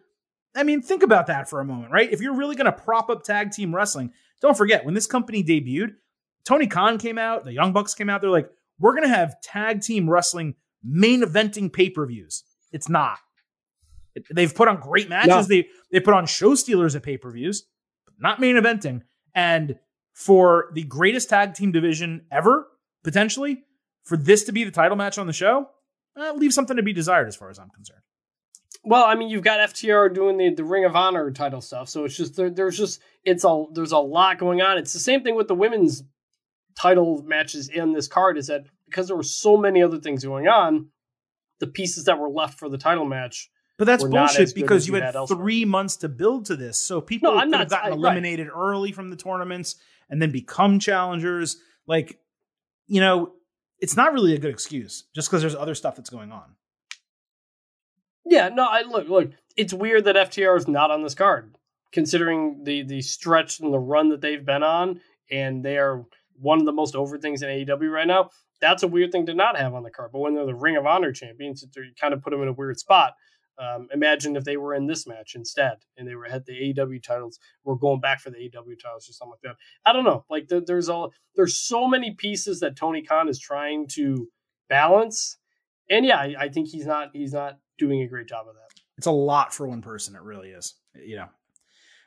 I 0.55 0.61
mean, 0.61 0.83
think 0.83 1.01
about 1.01 1.25
that 1.25 1.49
for 1.49 1.59
a 1.59 1.65
moment, 1.65 1.91
right? 1.91 2.11
If 2.11 2.21
you're 2.21 2.35
really 2.35 2.55
going 2.55 2.65
to 2.65 2.71
prop 2.71 3.09
up 3.09 3.23
tag 3.23 3.49
team 3.51 3.73
wrestling, 3.73 4.11
don't 4.41 4.55
forget 4.55 4.85
when 4.85 4.93
this 4.93 5.07
company 5.07 5.43
debuted, 5.43 5.95
Tony 6.45 6.67
Khan 6.67 6.99
came 6.99 7.17
out, 7.17 7.45
the 7.45 7.53
Young 7.53 7.73
Bucks 7.73 7.95
came 7.95 8.11
out, 8.11 8.21
they're 8.21 8.29
like, 8.29 8.51
we're 8.77 8.91
going 8.91 9.09
to 9.09 9.15
have 9.15 9.41
tag 9.41 9.81
team 9.81 10.07
wrestling 10.07 10.53
main 10.83 11.23
eventing 11.23 11.73
pay 11.73 11.89
per 11.89 12.05
views. 12.05 12.43
It's 12.71 12.87
not. 12.87 13.17
They've 14.31 14.53
put 14.53 14.67
on 14.67 14.79
great 14.79 15.09
matches. 15.09 15.29
No. 15.29 15.41
They 15.41 15.67
they 15.91 15.99
put 15.99 16.13
on 16.13 16.27
show 16.27 16.53
stealers 16.53 16.95
at 16.95 17.01
pay 17.01 17.17
per 17.17 17.31
views, 17.31 17.65
not 18.19 18.39
main 18.39 18.55
eventing. 18.55 19.01
And 19.33 19.79
for 20.13 20.69
the 20.73 20.83
greatest 20.83 21.29
tag 21.29 21.55
team 21.55 21.71
division 21.71 22.25
ever, 22.31 22.67
potentially, 23.03 23.63
for 24.03 24.17
this 24.17 24.43
to 24.45 24.51
be 24.51 24.63
the 24.63 24.71
title 24.71 24.97
match 24.97 25.17
on 25.17 25.27
the 25.27 25.33
show, 25.33 25.69
uh, 26.17 26.33
leaves 26.33 26.55
something 26.55 26.77
to 26.77 26.83
be 26.83 26.93
desired 26.93 27.27
as 27.27 27.35
far 27.35 27.49
as 27.49 27.59
I'm 27.59 27.69
concerned. 27.69 28.01
Well, 28.83 29.03
I 29.03 29.15
mean, 29.15 29.29
you've 29.29 29.43
got 29.43 29.59
FTR 29.71 30.13
doing 30.13 30.37
the, 30.37 30.53
the 30.53 30.63
Ring 30.63 30.85
of 30.85 30.95
Honor 30.95 31.31
title 31.31 31.61
stuff, 31.61 31.89
so 31.89 32.05
it's 32.05 32.15
just 32.15 32.35
there, 32.35 32.49
there's 32.49 32.77
just 32.77 33.01
it's 33.23 33.43
a 33.43 33.65
there's 33.73 33.91
a 33.91 33.97
lot 33.97 34.37
going 34.37 34.61
on. 34.61 34.77
It's 34.77 34.93
the 34.93 34.99
same 34.99 35.21
thing 35.21 35.35
with 35.35 35.47
the 35.47 35.55
women's 35.55 36.03
title 36.75 37.21
matches 37.23 37.67
in 37.67 37.93
this 37.93 38.07
card. 38.07 38.37
Is 38.37 38.47
that 38.47 38.65
because 38.85 39.07
there 39.07 39.17
were 39.17 39.23
so 39.23 39.57
many 39.57 39.83
other 39.83 39.99
things 39.99 40.23
going 40.23 40.47
on, 40.47 40.87
the 41.59 41.67
pieces 41.67 42.05
that 42.05 42.17
were 42.17 42.29
left 42.29 42.57
for 42.57 42.69
the 42.69 42.77
title 42.77 43.05
match. 43.05 43.51
But 43.77 43.85
that's 43.85 44.03
bullshit 44.03 44.53
because 44.55 44.87
you 44.87 44.95
had, 44.95 45.15
had 45.15 45.27
three 45.27 45.63
months 45.63 45.97
to 45.97 46.09
build 46.09 46.45
to 46.45 46.55
this, 46.55 46.81
so 46.81 46.99
people 46.99 47.33
no, 47.33 47.39
could 47.39 47.49
not, 47.49 47.59
have 47.61 47.69
gotten 47.69 47.93
I, 47.93 47.95
eliminated 47.95 48.47
right. 48.47 48.57
early 48.57 48.91
from 48.91 49.09
the 49.09 49.15
tournaments 49.15 49.75
and 50.09 50.21
then 50.21 50.31
become 50.31 50.79
challengers. 50.79 51.57
Like, 51.87 52.19
you 52.87 52.99
know, 52.99 53.33
it's 53.79 53.95
not 53.95 54.13
really 54.13 54.33
a 54.33 54.39
good 54.39 54.51
excuse 54.51 55.05
just 55.15 55.29
because 55.29 55.41
there's 55.41 55.55
other 55.55 55.75
stuff 55.75 55.95
that's 55.95 56.09
going 56.09 56.31
on. 56.31 56.55
Yeah, 58.25 58.49
no, 58.49 58.65
I 58.65 58.81
look, 58.83 59.07
look, 59.09 59.31
it's 59.57 59.73
weird 59.73 60.05
that 60.05 60.15
FTR 60.15 60.57
is 60.57 60.67
not 60.67 60.91
on 60.91 61.03
this 61.03 61.15
card. 61.15 61.55
considering 61.91 62.63
the 62.63 62.83
the 62.83 63.01
stretch 63.01 63.59
and 63.59 63.73
the 63.73 63.79
run 63.79 64.09
that 64.09 64.21
they've 64.21 64.45
been 64.45 64.63
on, 64.63 65.01
and 65.31 65.63
they 65.63 65.77
are 65.77 66.05
one 66.39 66.59
of 66.59 66.65
the 66.65 66.71
most 66.71 66.95
over 66.95 67.17
things 67.17 67.41
in 67.41 67.49
AEW 67.49 67.91
right 67.91 68.07
now. 68.07 68.29
That's 68.61 68.83
a 68.83 68.87
weird 68.87 69.11
thing 69.11 69.25
to 69.27 69.33
not 69.33 69.57
have 69.57 69.73
on 69.73 69.83
the 69.83 69.89
card. 69.89 70.11
But 70.11 70.19
when 70.19 70.35
they're 70.35 70.45
the 70.45 70.55
Ring 70.55 70.77
of 70.77 70.85
Honor 70.85 71.11
champions, 71.11 71.65
you 71.75 71.83
kind 71.99 72.13
of 72.13 72.21
put 72.21 72.31
them 72.31 72.41
in 72.41 72.47
a 72.49 72.53
weird 72.53 72.77
spot. 72.77 73.13
Um, 73.59 73.89
imagine 73.93 74.37
if 74.37 74.45
they 74.45 74.55
were 74.55 74.73
in 74.73 74.87
this 74.87 75.05
match 75.05 75.35
instead, 75.35 75.79
and 75.97 76.07
they 76.07 76.15
were 76.15 76.25
had 76.25 76.45
the 76.45 76.53
AEW 76.53 77.03
titles, 77.03 77.39
were 77.65 77.75
going 77.75 77.99
back 77.99 78.21
for 78.21 78.29
the 78.29 78.37
AEW 78.37 78.79
titles 78.81 79.09
or 79.09 79.13
something 79.13 79.31
like 79.31 79.41
that. 79.41 79.57
I 79.85 79.91
don't 79.91 80.05
know. 80.05 80.23
Like 80.29 80.47
there, 80.47 80.61
there's 80.61 80.87
all 80.87 81.11
there's 81.35 81.57
so 81.57 81.87
many 81.87 82.11
pieces 82.11 82.61
that 82.61 82.77
Tony 82.77 83.01
Khan 83.01 83.27
is 83.27 83.39
trying 83.39 83.87
to 83.95 84.29
balance, 84.69 85.37
and 85.89 86.05
yeah, 86.05 86.17
I, 86.17 86.35
I 86.39 86.49
think 86.49 86.69
he's 86.69 86.85
not 86.85 87.09
he's 87.13 87.33
not 87.33 87.59
doing 87.77 88.01
a 88.01 88.07
great 88.07 88.27
job 88.27 88.47
of 88.47 88.55
that. 88.55 88.81
It's 88.97 89.07
a 89.07 89.11
lot 89.11 89.53
for 89.53 89.67
one 89.67 89.81
person. 89.81 90.15
It 90.15 90.21
really 90.21 90.49
is. 90.49 90.75
You 90.95 91.17
know. 91.17 91.27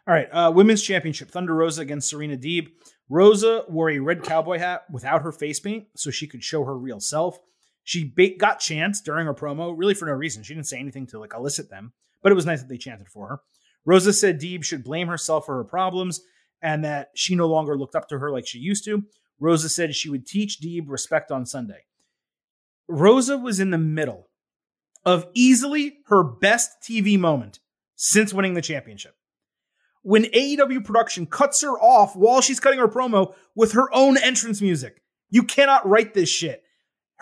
All 0.07 0.14
right, 0.14 0.28
uh, 0.32 0.50
women's 0.55 0.82
championship: 0.82 1.30
Thunder 1.30 1.55
Rosa 1.55 1.82
against 1.82 2.09
Serena 2.09 2.36
Deeb. 2.36 2.68
Rosa 3.11 3.64
wore 3.68 3.90
a 3.90 3.98
red 3.98 4.22
cowboy 4.22 4.59
hat 4.59 4.84
without 4.90 5.22
her 5.22 5.32
face 5.32 5.61
paint, 5.61 5.86
so 5.96 6.11
she 6.11 6.26
could 6.26 6.42
show 6.42 6.64
her 6.64 6.76
real 6.76 6.98
self. 6.98 7.38
She 7.85 8.12
ba- 8.14 8.37
got 8.39 8.61
chants 8.61 9.01
during 9.01 9.26
her 9.26 9.35
promo, 9.35 9.74
really 9.76 9.95
for 9.95 10.07
no 10.07 10.12
reason. 10.12 10.43
She 10.43 10.55
didn't 10.55 10.68
say 10.68 10.78
anything 10.78 11.07
to 11.09 11.18
like 11.18 11.35
elicit 11.35 11.70
them, 11.70 11.93
but 12.22 12.33
it 12.33 12.37
was 12.37 12.47
nice 12.47 12.61
that 12.61 12.68
they 12.68 12.78
chanted 12.78 13.09
for 13.09 13.28
her. 13.28 13.41
Rosa 13.85 14.12
said 14.12 14.41
Deeb 14.41 14.62
should 14.64 14.85
blame 14.85 15.09
herself 15.09 15.47
for 15.47 15.57
her 15.57 15.64
problems 15.64 16.20
and 16.61 16.85
that 16.85 17.11
she 17.14 17.35
no 17.35 17.49
longer 17.49 17.76
looked 17.76 17.97
up 17.97 18.09
to 18.09 18.18
her 18.18 18.30
like 18.30 18.47
she 18.47 18.59
used 18.59 18.85
to. 18.85 19.03
Rosa 19.41 19.68
said 19.68 19.95
she 19.95 20.09
would 20.09 20.26
teach 20.26 20.61
Deeb 20.61 20.85
respect 20.87 21.33
on 21.33 21.45
Sunday. 21.45 21.85
Rosa 22.89 23.37
was 23.37 23.59
in 23.59 23.70
the 23.70 23.78
middle 23.78 24.28
of 25.05 25.26
easily 25.35 25.99
her 26.07 26.22
best 26.22 26.70
TV 26.83 27.18
moment 27.18 27.59
since 27.97 28.33
winning 28.33 28.55
the 28.55 28.62
championship. 28.62 29.16
When 30.03 30.24
AEW 30.24 30.85
production 30.85 31.26
cuts 31.26 31.62
her 31.62 31.78
off 31.78 32.14
while 32.14 32.41
she's 32.41 32.61
cutting 32.61 32.78
her 32.78 32.89
promo 32.89 33.35
with 33.55 33.72
her 33.72 33.93
own 33.93 34.16
entrance 34.16 34.61
music. 34.61 35.03
You 35.30 35.45
cannot 35.45 35.89
write 35.89 36.14
this 36.14 36.28
shit 36.28 36.62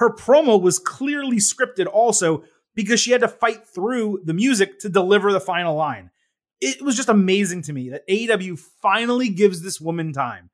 her 0.01 0.11
promo 0.11 0.61
was 0.61 0.79
clearly 0.79 1.37
scripted 1.37 1.87
also 1.87 2.43
because 2.75 2.99
she 2.99 3.13
had 3.13 3.21
to 3.21 3.29
fight 3.29 3.67
through 3.69 4.19
the 4.25 4.33
music 4.33 4.79
to 4.81 4.89
deliver 4.89 5.31
the 5.31 5.41
final 5.41 5.77
line. 5.77 6.11
It 6.59 6.83
was 6.83 6.97
just 6.97 7.11
amazing 7.11 7.63
to 7.63 7.75
me 7.75 7.91
that 7.91 8.09
AEW 8.09 8.59
finally 8.81 9.29
gives 9.29 9.61
this 9.61 9.79
woman 9.79 10.15
time 10.15 10.49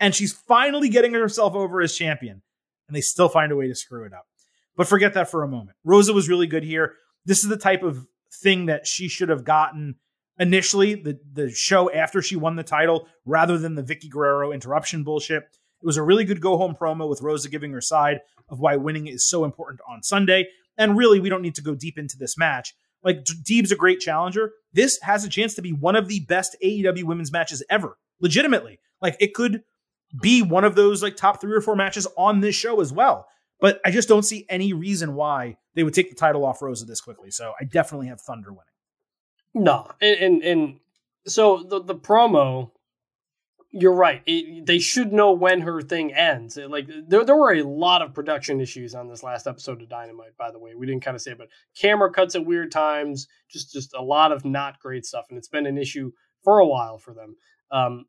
and 0.00 0.14
she's 0.14 0.32
finally 0.32 0.88
getting 0.88 1.12
herself 1.12 1.54
over 1.54 1.82
as 1.82 1.94
champion 1.94 2.40
and 2.88 2.96
they 2.96 3.02
still 3.02 3.28
find 3.28 3.52
a 3.52 3.56
way 3.56 3.68
to 3.68 3.74
screw 3.74 4.04
it 4.04 4.14
up. 4.14 4.24
But 4.76 4.88
forget 4.88 5.12
that 5.12 5.30
for 5.30 5.42
a 5.42 5.48
moment. 5.48 5.76
Rosa 5.84 6.14
was 6.14 6.30
really 6.30 6.46
good 6.46 6.64
here. 6.64 6.94
This 7.26 7.42
is 7.42 7.50
the 7.50 7.58
type 7.58 7.82
of 7.82 8.06
thing 8.42 8.66
that 8.66 8.86
she 8.86 9.08
should 9.08 9.28
have 9.28 9.44
gotten 9.44 9.96
initially, 10.38 10.94
the, 10.94 11.18
the 11.30 11.50
show 11.50 11.92
after 11.92 12.22
she 12.22 12.36
won 12.36 12.56
the 12.56 12.62
title, 12.62 13.08
rather 13.26 13.58
than 13.58 13.74
the 13.74 13.82
Vickie 13.82 14.10
Guerrero 14.10 14.52
interruption 14.52 15.04
bullshit. 15.04 15.44
It 15.82 15.86
was 15.86 15.96
a 15.96 16.02
really 16.02 16.24
good 16.24 16.40
go 16.40 16.56
home 16.56 16.74
promo 16.74 17.08
with 17.08 17.22
Rosa 17.22 17.48
giving 17.48 17.72
her 17.72 17.80
side 17.80 18.20
of 18.48 18.60
why 18.60 18.76
winning 18.76 19.06
is 19.06 19.28
so 19.28 19.44
important 19.44 19.80
on 19.88 20.02
Sunday. 20.02 20.46
And 20.78 20.96
really, 20.96 21.20
we 21.20 21.28
don't 21.28 21.42
need 21.42 21.54
to 21.56 21.62
go 21.62 21.74
deep 21.74 21.98
into 21.98 22.16
this 22.18 22.36
match. 22.36 22.74
Like, 23.02 23.24
Deeb's 23.24 23.72
a 23.72 23.76
great 23.76 24.00
challenger. 24.00 24.52
This 24.72 24.98
has 25.02 25.24
a 25.24 25.28
chance 25.28 25.54
to 25.54 25.62
be 25.62 25.72
one 25.72 25.96
of 25.96 26.08
the 26.08 26.20
best 26.20 26.56
AEW 26.62 27.04
women's 27.04 27.32
matches 27.32 27.62
ever. 27.70 27.96
Legitimately. 28.20 28.80
Like, 29.00 29.16
it 29.20 29.34
could 29.34 29.62
be 30.20 30.42
one 30.42 30.64
of 30.64 30.74
those 30.74 31.02
like 31.02 31.16
top 31.16 31.40
three 31.40 31.54
or 31.54 31.60
four 31.60 31.76
matches 31.76 32.06
on 32.16 32.40
this 32.40 32.54
show 32.54 32.80
as 32.80 32.92
well. 32.92 33.26
But 33.60 33.80
I 33.84 33.90
just 33.90 34.08
don't 34.08 34.22
see 34.22 34.46
any 34.48 34.72
reason 34.72 35.14
why 35.14 35.56
they 35.74 35.82
would 35.82 35.94
take 35.94 36.10
the 36.10 36.16
title 36.16 36.44
off 36.44 36.60
Rosa 36.60 36.84
this 36.84 37.00
quickly. 37.00 37.30
So 37.30 37.52
I 37.60 37.64
definitely 37.64 38.08
have 38.08 38.20
Thunder 38.20 38.50
winning. 38.50 38.64
No, 39.54 39.90
and 40.00 40.20
and, 40.20 40.42
and 40.42 40.80
so 41.26 41.62
the 41.62 41.82
the 41.82 41.94
promo 41.94 42.72
you're 43.78 43.94
right. 43.94 44.22
It, 44.26 44.66
they 44.66 44.78
should 44.78 45.12
know 45.12 45.32
when 45.32 45.60
her 45.60 45.82
thing 45.82 46.12
ends. 46.14 46.56
It, 46.56 46.70
like 46.70 46.88
there, 47.08 47.24
there 47.24 47.36
were 47.36 47.52
a 47.52 47.62
lot 47.62 48.02
of 48.02 48.14
production 48.14 48.60
issues 48.60 48.94
on 48.94 49.08
this 49.08 49.22
last 49.22 49.46
episode 49.46 49.82
of 49.82 49.88
Dynamite. 49.88 50.36
By 50.38 50.50
the 50.50 50.58
way, 50.58 50.74
we 50.74 50.86
didn't 50.86 51.02
kind 51.02 51.14
of 51.14 51.20
say, 51.20 51.32
it, 51.32 51.38
but 51.38 51.48
camera 51.78 52.10
cuts 52.10 52.34
at 52.34 52.46
weird 52.46 52.72
times. 52.72 53.28
Just 53.50 53.72
just 53.72 53.94
a 53.94 54.02
lot 54.02 54.32
of 54.32 54.44
not 54.44 54.80
great 54.80 55.04
stuff, 55.04 55.26
and 55.28 55.38
it's 55.38 55.48
been 55.48 55.66
an 55.66 55.78
issue 55.78 56.12
for 56.42 56.58
a 56.58 56.66
while 56.66 56.98
for 56.98 57.12
them. 57.12 57.36
Um, 57.70 58.06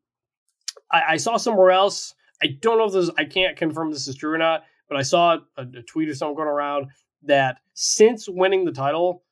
I, 0.90 1.02
I, 1.08 1.16
saw 1.16 1.36
somewhere 1.36 1.70
else. 1.70 2.14
I 2.42 2.46
don't 2.60 2.78
know 2.78 2.86
if 2.86 2.92
this. 2.92 3.10
I 3.18 3.24
can't 3.24 3.56
confirm 3.56 3.90
this 3.90 4.08
is 4.08 4.16
true 4.16 4.32
or 4.32 4.38
not, 4.38 4.64
but 4.88 4.96
I 4.96 5.02
saw 5.02 5.38
a, 5.56 5.62
a 5.62 5.82
tweet 5.82 6.08
or 6.08 6.14
something 6.14 6.36
going 6.36 6.48
around 6.48 6.86
that 7.24 7.58
since 7.74 8.28
winning 8.28 8.64
the 8.64 8.72
title, 8.72 9.24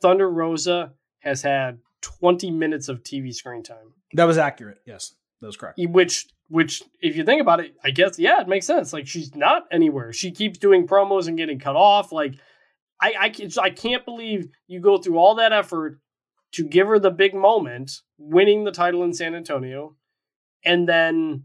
Thunder 0.00 0.30
Rosa 0.30 0.92
has 1.20 1.42
had 1.42 1.78
20 2.02 2.50
minutes 2.50 2.88
of 2.88 3.02
TV 3.02 3.34
screen 3.34 3.62
time. 3.62 3.94
That 4.14 4.24
was 4.24 4.38
accurate. 4.38 4.78
Yes. 4.86 5.14
That 5.42 5.48
was 5.48 5.56
correct. 5.56 5.78
Which, 5.78 6.28
which, 6.48 6.82
if 7.00 7.16
you 7.16 7.24
think 7.24 7.42
about 7.42 7.58
it, 7.58 7.74
I 7.84 7.90
guess 7.90 8.16
yeah, 8.18 8.40
it 8.40 8.48
makes 8.48 8.64
sense. 8.64 8.92
Like 8.92 9.08
she's 9.08 9.34
not 9.34 9.64
anywhere. 9.72 10.12
She 10.12 10.30
keeps 10.30 10.56
doing 10.56 10.86
promos 10.86 11.26
and 11.26 11.36
getting 11.36 11.58
cut 11.58 11.74
off. 11.74 12.12
Like 12.12 12.36
I, 13.00 13.12
I, 13.20 13.50
I 13.60 13.70
can't 13.70 14.04
believe 14.04 14.46
you 14.68 14.78
go 14.80 14.98
through 14.98 15.18
all 15.18 15.34
that 15.34 15.52
effort 15.52 16.00
to 16.52 16.64
give 16.64 16.86
her 16.86 17.00
the 17.00 17.10
big 17.10 17.34
moment, 17.34 17.90
winning 18.18 18.62
the 18.62 18.70
title 18.70 19.02
in 19.02 19.12
San 19.12 19.34
Antonio, 19.34 19.96
and 20.64 20.88
then, 20.88 21.44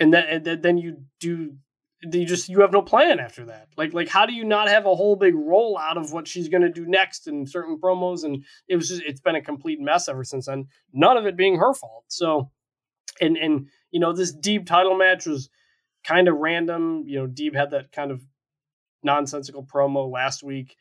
and 0.00 0.14
then, 0.14 0.24
and 0.46 0.62
then 0.62 0.78
you 0.78 1.04
do 1.20 1.56
you 2.12 2.24
just 2.24 2.48
you 2.48 2.60
have 2.60 2.72
no 2.72 2.82
plan 2.82 3.18
after 3.18 3.44
that. 3.46 3.68
Like 3.76 3.92
like 3.92 4.08
how 4.08 4.24
do 4.24 4.32
you 4.32 4.44
not 4.44 4.68
have 4.68 4.86
a 4.86 4.94
whole 4.94 5.16
big 5.16 5.34
rollout 5.34 5.96
of 5.96 6.12
what 6.12 6.26
she's 6.26 6.48
going 6.48 6.62
to 6.62 6.70
do 6.70 6.86
next 6.86 7.26
in 7.26 7.46
certain 7.46 7.78
promos? 7.78 8.24
And 8.24 8.44
it 8.68 8.76
was 8.76 8.88
just 8.88 9.02
it's 9.06 9.20
been 9.20 9.36
a 9.36 9.42
complete 9.42 9.80
mess 9.80 10.08
ever 10.08 10.24
since 10.24 10.46
then. 10.46 10.66
None 10.92 11.16
of 11.16 11.26
it 11.26 11.36
being 11.36 11.58
her 11.58 11.74
fault. 11.74 12.04
So 12.08 12.50
and 13.20 13.36
and 13.36 13.68
you 13.90 14.00
know 14.00 14.12
this 14.12 14.34
Deeb 14.34 14.66
title 14.66 14.96
match 14.96 15.26
was 15.26 15.48
kind 16.06 16.28
of 16.28 16.36
random. 16.36 17.04
You 17.06 17.20
know, 17.20 17.26
Deeb 17.26 17.54
had 17.54 17.70
that 17.70 17.92
kind 17.92 18.10
of 18.10 18.22
nonsensical 19.02 19.64
promo 19.64 20.10
last 20.10 20.42
week. 20.42 20.76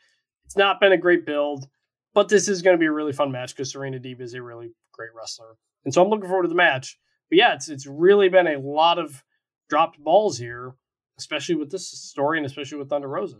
It's 0.45 0.57
not 0.57 0.79
been 0.79 0.91
a 0.91 0.97
great 0.97 1.25
build, 1.25 1.67
but 2.13 2.29
this 2.29 2.47
is 2.47 2.61
going 2.61 2.75
to 2.75 2.79
be 2.79 2.85
a 2.85 2.91
really 2.91 3.13
fun 3.13 3.31
match 3.31 3.55
because 3.55 3.71
Serena 3.71 3.99
Deeb 3.99 4.21
is 4.21 4.33
a 4.33 4.41
really 4.41 4.73
great 4.91 5.11
wrestler, 5.15 5.55
and 5.85 5.93
so 5.93 6.03
I'm 6.03 6.09
looking 6.09 6.27
forward 6.27 6.43
to 6.43 6.49
the 6.49 6.55
match. 6.55 6.99
But 7.29 7.37
yeah, 7.37 7.53
it's 7.53 7.69
it's 7.69 7.87
really 7.87 8.29
been 8.29 8.47
a 8.47 8.59
lot 8.59 8.99
of 8.99 9.23
dropped 9.69 9.99
balls 10.03 10.37
here, 10.37 10.75
especially 11.17 11.55
with 11.55 11.71
this 11.71 11.89
story 11.89 12.37
and 12.37 12.45
especially 12.45 12.77
with 12.77 12.89
Thunder 12.89 13.07
Rosa. 13.07 13.37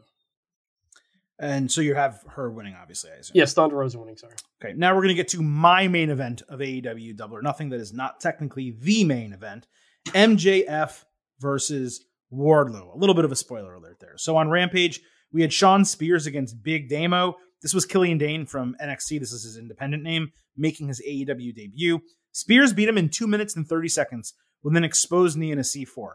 And 1.44 1.70
so 1.70 1.82
you 1.82 1.94
have 1.94 2.24
her 2.30 2.50
winning, 2.50 2.74
obviously. 2.74 3.12
I 3.12 3.16
assume. 3.16 3.34
Yes, 3.36 3.54
Thunder 3.54 3.76
Rosa 3.76 4.00
winning. 4.00 4.16
Sorry. 4.16 4.32
Okay, 4.64 4.74
now 4.78 4.96
we're 4.96 5.02
going 5.02 5.10
to 5.10 5.14
get 5.14 5.28
to 5.30 5.41
my 5.41 5.89
main 5.89 6.10
event 6.10 6.41
of 6.48 6.62
AEW 6.62 7.18
Double 7.18 7.36
or 7.36 7.41
Nothing 7.41 7.68
that 7.72 7.82
is 7.82 7.91
not 7.91 8.22
technically 8.22 8.74
the 8.80 9.04
main 9.04 9.34
event 9.34 9.68
MJF 10.08 11.04
versus 11.41 12.06
Wardlow. 12.32 12.96
A 12.96 12.98
little 12.98 13.14
bit 13.14 13.26
of 13.26 13.32
a 13.34 13.36
spoiler 13.36 13.74
alert 13.74 13.98
there. 14.00 14.14
So 14.16 14.38
on 14.38 14.50
Rampage, 14.50 15.02
we 15.34 15.41
had 15.41 15.52
Shawn 15.52 15.84
Spears 15.84 16.26
against 16.26 16.64
Big 16.64 16.88
Damo. 16.88 17.36
This 17.62 17.74
was 17.74 17.86
Killian 17.86 18.18
Dain 18.18 18.46
from 18.46 18.78
NXT. 18.82 19.20
This 19.20 19.34
is 19.34 19.44
his 19.44 19.58
independent 19.58 20.02
name, 20.02 20.32
making 20.56 20.88
his 20.88 21.02
AEW 21.06 21.54
debut. 21.54 22.00
Spears 22.32 22.72
beat 22.72 22.88
him 22.88 22.98
in 22.98 23.10
two 23.10 23.28
minutes 23.28 23.54
and 23.54 23.68
30 23.68 23.89
seconds 23.89 24.34
with 24.64 24.78
an 24.78 24.86
exposed 24.86 25.38
knee 25.38 25.52
and 25.52 25.60
a 25.60 25.64
C4. 25.64 26.14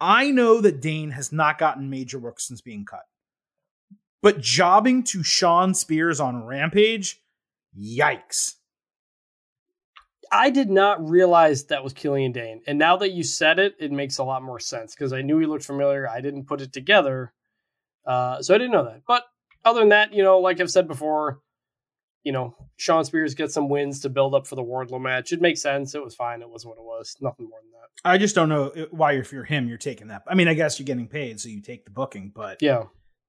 I 0.00 0.30
know 0.30 0.60
that 0.60 0.80
Dain 0.80 1.10
has 1.10 1.32
not 1.32 1.58
gotten 1.58 1.90
major 1.90 2.20
work 2.20 2.38
since 2.38 2.60
being 2.60 2.84
cut. 2.84 3.02
But 4.22 4.40
jobbing 4.40 5.02
to 5.04 5.22
Shawn 5.22 5.74
Spears 5.74 6.20
on 6.20 6.44
Rampage, 6.44 7.20
yikes. 7.78 8.54
I 10.32 10.50
did 10.50 10.70
not 10.70 11.08
realize 11.08 11.66
that 11.66 11.84
was 11.84 11.92
Killian 11.92 12.32
Dain. 12.32 12.62
And 12.66 12.78
now 12.78 12.96
that 12.96 13.12
you 13.12 13.22
said 13.22 13.58
it, 13.58 13.74
it 13.78 13.92
makes 13.92 14.18
a 14.18 14.24
lot 14.24 14.42
more 14.42 14.58
sense 14.58 14.94
because 14.94 15.12
I 15.12 15.22
knew 15.22 15.38
he 15.38 15.46
looked 15.46 15.64
familiar. 15.64 16.08
I 16.08 16.20
didn't 16.20 16.46
put 16.46 16.60
it 16.60 16.72
together. 16.72 17.32
Uh, 18.04 18.42
so 18.42 18.54
I 18.54 18.58
didn't 18.58 18.72
know 18.72 18.84
that. 18.84 19.02
But 19.06 19.22
other 19.64 19.80
than 19.80 19.90
that, 19.90 20.12
you 20.12 20.22
know, 20.22 20.38
like 20.38 20.60
I've 20.60 20.70
said 20.70 20.88
before, 20.88 21.40
you 22.24 22.32
know, 22.32 22.56
Shawn 22.76 23.04
Spears 23.04 23.34
gets 23.34 23.54
some 23.54 23.68
wins 23.68 24.00
to 24.00 24.08
build 24.08 24.34
up 24.34 24.48
for 24.48 24.56
the 24.56 24.62
Wardlow 24.64 25.00
match. 25.00 25.32
It 25.32 25.40
makes 25.40 25.62
sense. 25.62 25.94
It 25.94 26.02
was 26.02 26.14
fine. 26.14 26.42
It 26.42 26.50
was 26.50 26.66
what 26.66 26.76
it 26.76 26.82
was. 26.82 27.16
Nothing 27.20 27.48
more 27.48 27.60
than 27.62 27.70
that. 27.70 28.10
I 28.10 28.18
just 28.18 28.34
don't 28.34 28.48
know 28.48 28.72
why, 28.90 29.12
if 29.12 29.32
you're 29.32 29.44
him, 29.44 29.68
you're 29.68 29.78
taking 29.78 30.08
that. 30.08 30.22
I 30.26 30.34
mean, 30.34 30.48
I 30.48 30.54
guess 30.54 30.78
you're 30.78 30.86
getting 30.86 31.06
paid, 31.06 31.40
so 31.40 31.48
you 31.48 31.60
take 31.60 31.84
the 31.84 31.92
booking, 31.92 32.32
but 32.34 32.60
yeah, 32.60 32.84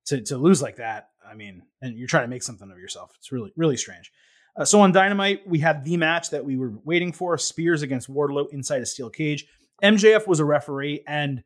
to 0.08 0.22
to 0.22 0.38
lose 0.38 0.62
like 0.62 0.78
that. 0.78 1.10
I 1.26 1.36
mean, 1.36 1.64
and 1.82 1.98
you're 1.98 2.08
trying 2.08 2.24
to 2.24 2.30
make 2.30 2.44
something 2.44 2.70
of 2.72 2.78
yourself. 2.78 3.12
It's 3.18 3.32
really 3.32 3.54
really 3.56 3.78
strange. 3.78 4.12
Uh, 4.56 4.66
so 4.66 4.82
on 4.82 4.92
Dynamite, 4.92 5.48
we 5.48 5.60
had 5.60 5.86
the 5.86 5.98
match 5.98 6.32
that 6.32 6.44
we 6.44 6.58
were 6.58 6.74
waiting 6.84 7.12
for: 7.12 7.38
Spears 7.38 7.82
against 7.82 8.12
Wardlow 8.12 8.50
inside 8.52 8.82
a 8.82 8.86
steel 8.86 9.10
cage. 9.10 9.46
MJF 9.84 10.28
was 10.28 10.40
a 10.40 10.46
referee, 10.46 11.04
and 11.08 11.44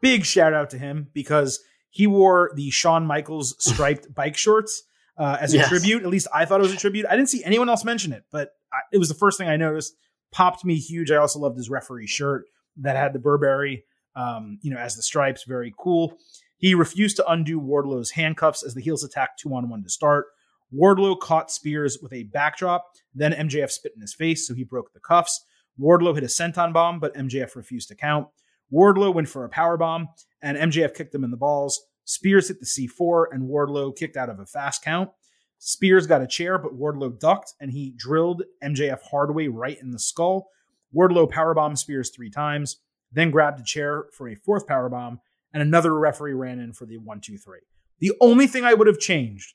big 0.00 0.24
shout 0.24 0.52
out 0.52 0.70
to 0.70 0.78
him 0.78 1.08
because 1.14 1.60
he 1.90 2.06
wore 2.06 2.50
the 2.54 2.70
Shawn 2.70 3.06
Michaels 3.06 3.56
striped 3.64 4.14
bike 4.14 4.36
shorts 4.36 4.82
uh, 5.16 5.38
as 5.40 5.54
a 5.54 5.58
yes. 5.58 5.68
tribute. 5.68 6.02
At 6.02 6.08
least 6.08 6.28
I 6.34 6.44
thought 6.44 6.60
it 6.60 6.64
was 6.64 6.72
a 6.72 6.78
tribute. 6.78 7.06
I 7.08 7.16
didn't 7.16 7.30
see 7.30 7.44
anyone 7.44 7.68
else 7.68 7.84
mention 7.84 8.12
it, 8.12 8.24
but 8.30 8.52
I, 8.72 8.78
it 8.92 8.98
was 8.98 9.08
the 9.08 9.14
first 9.14 9.38
thing 9.38 9.48
I 9.48 9.56
noticed. 9.56 9.94
Popped 10.32 10.64
me 10.64 10.76
huge. 10.76 11.10
I 11.10 11.16
also 11.16 11.40
loved 11.40 11.56
his 11.56 11.70
referee 11.70 12.06
shirt 12.06 12.44
that 12.76 12.94
had 12.94 13.12
the 13.12 13.18
Burberry, 13.18 13.84
um, 14.14 14.58
you 14.62 14.70
know, 14.70 14.78
as 14.78 14.94
the 14.94 15.02
stripes. 15.02 15.44
Very 15.44 15.74
cool. 15.76 16.16
He 16.60 16.74
refused 16.74 17.16
to 17.16 17.26
undo 17.26 17.58
Wardlow's 17.58 18.10
handcuffs 18.10 18.62
as 18.62 18.74
the 18.74 18.82
heels 18.82 19.02
attacked 19.02 19.40
two 19.40 19.54
on 19.54 19.70
one 19.70 19.82
to 19.82 19.88
start. 19.88 20.26
Wardlow 20.72 21.18
caught 21.18 21.50
Spears 21.50 21.98
with 22.02 22.12
a 22.12 22.24
backdrop. 22.24 22.84
Then 23.14 23.32
MJF 23.32 23.70
spit 23.70 23.92
in 23.96 24.02
his 24.02 24.14
face, 24.14 24.46
so 24.46 24.54
he 24.54 24.62
broke 24.62 24.92
the 24.92 25.00
cuffs. 25.00 25.44
Wardlow 25.80 26.14
hit 26.14 26.22
a 26.22 26.26
senton 26.26 26.72
bomb, 26.72 27.00
but 27.00 27.14
MJF 27.14 27.56
refused 27.56 27.88
to 27.88 27.94
count. 27.94 28.28
Wardlow 28.72 29.12
went 29.14 29.28
for 29.28 29.44
a 29.44 29.48
power 29.48 29.78
bomb, 29.78 30.08
and 30.42 30.58
MJF 30.58 30.94
kicked 30.94 31.14
him 31.14 31.24
in 31.24 31.30
the 31.30 31.36
balls. 31.36 31.80
Spears 32.04 32.48
hit 32.48 32.60
the 32.60 32.66
C4, 32.66 33.24
and 33.32 33.48
Wardlow 33.48 33.96
kicked 33.96 34.18
out 34.18 34.28
of 34.28 34.38
a 34.38 34.46
fast 34.46 34.84
count. 34.84 35.10
Spears 35.58 36.06
got 36.06 36.22
a 36.22 36.26
chair, 36.26 36.58
but 36.58 36.78
Wardlow 36.78 37.18
ducked, 37.18 37.54
and 37.58 37.70
he 37.70 37.94
drilled 37.96 38.42
MJF 38.62 39.00
hardway 39.10 39.48
right 39.48 39.80
in 39.80 39.92
the 39.92 39.98
skull. 39.98 40.48
Wardlow 40.94 41.30
powerbombed 41.30 41.78
Spears 41.78 42.10
three 42.10 42.30
times, 42.30 42.76
then 43.12 43.30
grabbed 43.30 43.60
a 43.60 43.64
chair 43.64 44.04
for 44.12 44.28
a 44.28 44.34
fourth 44.34 44.66
powerbomb, 44.66 45.18
and 45.52 45.62
another 45.62 45.98
referee 45.98 46.32
ran 46.34 46.58
in 46.60 46.72
for 46.72 46.86
the 46.86 46.96
one, 46.98 47.20
two, 47.20 47.36
three. 47.38 47.60
The 47.98 48.12
only 48.20 48.46
thing 48.46 48.64
I 48.64 48.74
would 48.74 48.86
have 48.86 48.98
changed 48.98 49.54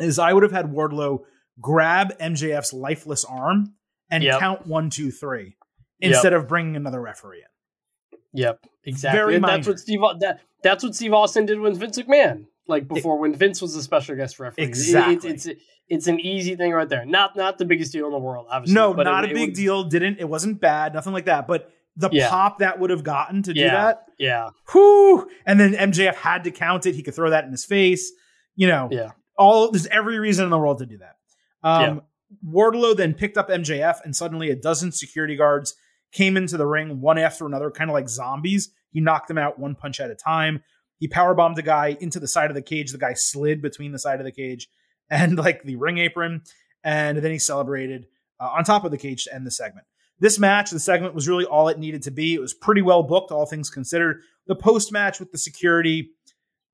is 0.00 0.18
I 0.18 0.32
would 0.32 0.42
have 0.42 0.52
had 0.52 0.66
Wardlow 0.66 1.20
grab 1.60 2.16
MJF's 2.18 2.72
lifeless 2.72 3.24
arm 3.24 3.74
and 4.10 4.22
Yep. 4.24 4.40
count 4.40 4.66
one, 4.66 4.90
two, 4.90 5.10
three 5.10 5.56
instead 6.00 6.32
of 6.32 6.46
bringing 6.48 6.76
another 6.76 7.00
referee 7.00 7.38
in. 7.38 8.18
Yep, 8.32 8.66
exactly. 8.84 9.18
Very 9.18 9.34
And 9.36 9.44
that's 9.44 9.66
minor. 9.66 9.72
what 9.72 9.78
Steve 9.78 10.00
that 10.20 10.40
that's 10.62 10.82
what 10.82 10.94
Steve 10.94 11.12
Austin 11.12 11.46
did 11.46 11.60
with 11.60 11.78
Vince 11.78 11.98
McMahon. 11.98 12.46
Like 12.66 12.88
before, 12.88 13.18
when 13.18 13.34
Vince 13.34 13.60
was 13.62 13.76
a 13.76 13.82
special 13.82 14.16
guest 14.16 14.40
referee, 14.40 14.64
It- 14.64 14.68
Exactly. 14.68 15.30
it's, 15.30 15.46
it's 15.46 15.60
it's 15.86 16.06
an 16.06 16.18
easy 16.18 16.56
thing 16.56 16.72
right 16.72 16.88
there. 16.88 17.04
Not 17.04 17.36
not 17.36 17.58
the 17.58 17.64
biggest 17.64 17.92
deal 17.92 18.06
in 18.06 18.12
the 18.12 18.18
world, 18.18 18.46
obviously. 18.50 18.74
No, 18.74 18.92
but 18.94 19.04
not 19.04 19.24
it- 19.24 19.28
a 19.28 19.30
it 19.30 19.34
big 19.34 19.48
would- 19.50 19.54
deal. 19.56 19.84
Didn't 19.84 20.18
it 20.18 20.28
wasn't 20.28 20.60
bad, 20.60 20.94
nothing 20.94 21.12
like 21.12 21.26
that. 21.26 21.46
But 21.46 21.70
the 21.96 22.08
Yeah. 22.12 22.28
pop 22.28 22.58
that 22.58 22.78
would 22.80 22.90
have 22.90 23.04
gotten 23.04 23.42
to 23.44 23.54
do 23.54 23.60
that, 23.70 24.04
Yeah, 24.18 24.50
whoo! 24.74 25.28
And 25.46 25.58
then 25.60 25.74
MJF 25.74 26.14
had 26.16 26.44
to 26.44 26.50
count 26.50 26.86
it. 26.86 26.94
He 26.94 27.02
could 27.02 27.14
throw 27.14 27.30
that 27.30 27.44
in 27.44 27.50
his 27.50 27.64
face. 27.64 28.12
You 28.56 28.68
know, 28.68 28.88
yeah, 28.90 29.10
all 29.36 29.70
there's 29.70 29.86
every 29.88 30.18
reason 30.18 30.44
in 30.44 30.50
the 30.50 30.58
world 30.58 30.78
to 30.78 30.86
do 30.86 30.98
that. 30.98 31.16
Um, 31.62 32.02
Wardlow 32.46 32.96
then 32.96 33.14
picked 33.14 33.38
up 33.38 33.48
MJF, 33.48 33.98
and 34.04 34.14
suddenly 34.14 34.50
a 34.50 34.56
dozen 34.56 34.92
security 34.92 35.36
guards 35.36 35.74
came 36.12 36.36
into 36.36 36.56
the 36.56 36.66
ring, 36.66 37.00
one 37.00 37.18
after 37.18 37.46
another, 37.46 37.70
kind 37.70 37.90
of 37.90 37.94
like 37.94 38.08
zombies. 38.08 38.70
He 38.90 39.00
knocked 39.00 39.28
them 39.28 39.38
out 39.38 39.58
one 39.58 39.74
punch 39.74 40.00
at 40.00 40.10
a 40.10 40.14
time. 40.14 40.62
He 40.98 41.08
powerbombed 41.08 41.58
a 41.58 41.62
guy 41.62 41.96
into 42.00 42.20
the 42.20 42.28
side 42.28 42.50
of 42.50 42.54
the 42.54 42.62
cage. 42.62 42.92
The 42.92 42.98
guy 42.98 43.14
slid 43.14 43.60
between 43.60 43.92
the 43.92 43.98
side 43.98 44.20
of 44.20 44.24
the 44.24 44.32
cage 44.32 44.68
and 45.10 45.36
like 45.36 45.62
the 45.64 45.76
ring 45.76 45.98
apron, 45.98 46.42
and 46.82 47.18
then 47.18 47.30
he 47.32 47.38
celebrated 47.38 48.06
uh, 48.40 48.48
on 48.48 48.64
top 48.64 48.84
of 48.84 48.90
the 48.90 48.98
cage 48.98 49.24
to 49.24 49.34
end 49.34 49.46
the 49.46 49.50
segment. 49.50 49.86
This 50.24 50.38
match, 50.38 50.70
the 50.70 50.80
segment 50.80 51.14
was 51.14 51.28
really 51.28 51.44
all 51.44 51.68
it 51.68 51.78
needed 51.78 52.00
to 52.04 52.10
be. 52.10 52.32
It 52.32 52.40
was 52.40 52.54
pretty 52.54 52.80
well 52.80 53.02
booked, 53.02 53.30
all 53.30 53.44
things 53.44 53.68
considered. 53.68 54.22
The 54.46 54.54
post 54.54 54.90
match 54.90 55.20
with 55.20 55.30
the 55.32 55.36
security, 55.36 56.12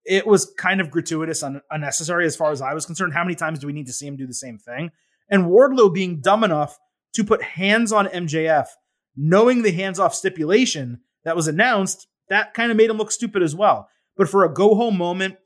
it 0.04 0.24
was 0.24 0.54
kind 0.56 0.80
of 0.80 0.88
gratuitous, 0.88 1.42
un- 1.42 1.60
unnecessary 1.68 2.26
as 2.26 2.36
far 2.36 2.52
as 2.52 2.62
I 2.62 2.74
was 2.74 2.86
concerned. 2.86 3.12
How 3.12 3.24
many 3.24 3.34
times 3.34 3.58
do 3.58 3.66
we 3.66 3.72
need 3.72 3.88
to 3.88 3.92
see 3.92 4.06
him 4.06 4.14
do 4.14 4.28
the 4.28 4.34
same 4.34 4.56
thing? 4.56 4.92
And 5.28 5.46
Wardlow 5.46 5.92
being 5.92 6.20
dumb 6.20 6.44
enough 6.44 6.78
to 7.14 7.24
put 7.24 7.42
hands 7.42 7.90
on 7.90 8.06
MJF, 8.06 8.68
knowing 9.16 9.62
the 9.62 9.72
hands 9.72 9.98
off 9.98 10.14
stipulation 10.14 11.00
that 11.24 11.34
was 11.34 11.48
announced, 11.48 12.06
that 12.28 12.54
kind 12.54 12.70
of 12.70 12.76
made 12.76 12.88
him 12.88 12.98
look 12.98 13.10
stupid 13.10 13.42
as 13.42 13.56
well. 13.56 13.88
But 14.16 14.28
for 14.28 14.44
a 14.44 14.54
go 14.54 14.76
home 14.76 14.96
moment, 14.96 15.38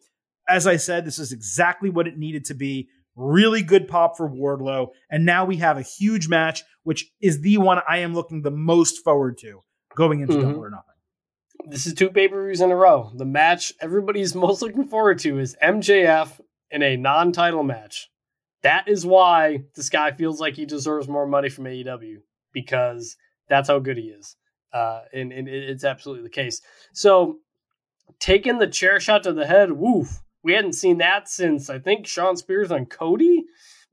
as 0.47 0.67
I 0.67 0.77
said, 0.77 1.07
this 1.07 1.19
is 1.19 1.33
exactly 1.33 1.89
what 1.89 2.07
it 2.07 2.19
needed 2.19 2.45
to 2.45 2.55
be. 2.55 2.91
Really 3.17 3.63
good 3.63 3.87
pop 3.89 4.17
for 4.17 4.29
Wardlow. 4.29 4.89
And 5.11 5.25
now 5.25 5.45
we 5.45 5.57
have 5.59 5.77
a 5.79 5.83
huge 5.83 6.29
match, 6.29 6.63
which 6.83 7.11
is 7.21 7.41
the 7.43 7.59
one 7.59 7.81
I 7.89 7.99
am 7.99 8.15
looking 8.15 8.43
the 8.43 8.51
most 8.51 9.05
forward 9.05 9.39
to 9.39 9.63
going 9.95 10.21
into 10.21 10.35
Mhm. 10.35 10.43
Double 10.43 10.65
or 10.65 10.71
Nothing. 10.71 10.91
this 11.69 11.87
is 11.87 11.95
two 11.95 12.11
pay 12.11 12.27
per 12.29 12.45
views 12.45 12.61
in 12.61 12.71
a 12.73 12.77
row. 12.77 13.11
The 13.15 13.25
match 13.25 13.73
everybody's 13.81 14.35
most 14.35 14.61
looking 14.63 14.89
forward 14.89 15.19
to 15.21 15.39
is 15.39 15.57
MJF 15.63 16.41
in 16.71 16.83
a 16.83 16.97
non 16.97 17.31
title 17.33 17.63
match. 17.63 18.11
That 18.63 18.89
is 18.89 19.05
why 19.07 19.65
this 19.77 19.89
guy 19.91 20.11
feels 20.13 20.41
like 20.41 20.55
he 20.55 20.65
deserves 20.67 21.07
more 21.07 21.27
money 21.27 21.49
from 21.51 21.65
AEW 21.67 22.23
because 22.53 23.17
that's 23.49 23.69
how 23.69 23.79
good 23.79 23.97
he 23.99 24.05
is. 24.09 24.37
Uh, 24.73 25.03
and, 25.13 25.31
and 25.33 25.47
it's 25.47 25.85
absolutely 25.85 26.25
the 26.25 26.31
case. 26.31 26.61
So, 26.93 27.39
taking 28.19 28.59
the 28.59 28.67
chair 28.67 28.99
shot 28.99 29.23
to 29.23 29.33
the 29.33 29.47
head, 29.47 29.71
woof. 29.73 30.23
We 30.45 30.53
hadn't 30.53 30.75
seen 30.75 30.99
that 30.99 31.29
since 31.29 31.71
I 31.71 31.79
think 31.79 32.07
Shawn 32.07 32.37
Spears 32.37 32.71
on 32.71 32.87
Cody, 32.87 33.45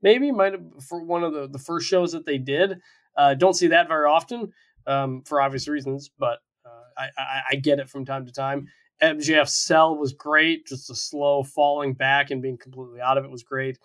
maybe 0.02 0.30
might 0.30 0.52
have 0.52 0.84
for 0.86 1.02
one 1.02 1.24
of 1.24 1.32
the, 1.32 1.48
the 1.48 1.58
first 1.58 1.88
shows 1.88 2.12
that 2.12 2.26
they 2.26 2.38
did. 2.38 2.78
Uh, 3.16 3.34
don't 3.34 3.54
see 3.54 3.68
that 3.68 3.88
very 3.88 4.06
often 4.06 4.52
um, 4.86 5.22
for 5.22 5.40
obvious 5.40 5.66
reasons, 5.66 6.10
but 6.18 6.38
uh, 6.64 6.68
I, 6.98 7.08
I, 7.18 7.40
I 7.52 7.54
get 7.56 7.78
it 7.78 7.88
from 7.88 8.04
time 8.04 8.26
to 8.26 8.32
time. 8.32 8.68
MJF's 9.02 9.54
sell 9.54 9.96
was 9.96 10.12
great, 10.12 10.66
just 10.66 10.90
a 10.90 10.94
slow 10.94 11.42
falling 11.42 11.94
back 11.94 12.30
and 12.30 12.42
being 12.42 12.58
completely 12.58 13.00
out 13.00 13.18
of 13.18 13.24
it 13.24 13.30
was 13.30 13.42
great. 13.42 13.78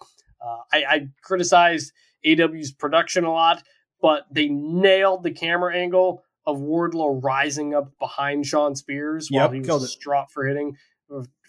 Uh, 0.46 0.58
I, 0.72 0.84
I 0.84 1.08
criticized 1.24 1.92
AEW's 2.26 2.72
production 2.72 3.24
a 3.24 3.32
lot, 3.32 3.64
but 4.02 4.26
they 4.30 4.48
nailed 4.48 5.24
the 5.24 5.32
camera 5.32 5.76
angle 5.76 6.24
of 6.46 6.58
Wardlow 6.60 7.24
rising 7.24 7.74
up 7.74 7.92
behind 8.00 8.46
Shawn 8.46 8.76
Spears 8.76 9.30
while 9.30 9.50
he 9.50 9.60
was 9.60 9.68
killed 9.68 9.82
it. 9.84 9.86
distraught 9.88 10.32
for 10.32 10.46
hitting 10.46 10.78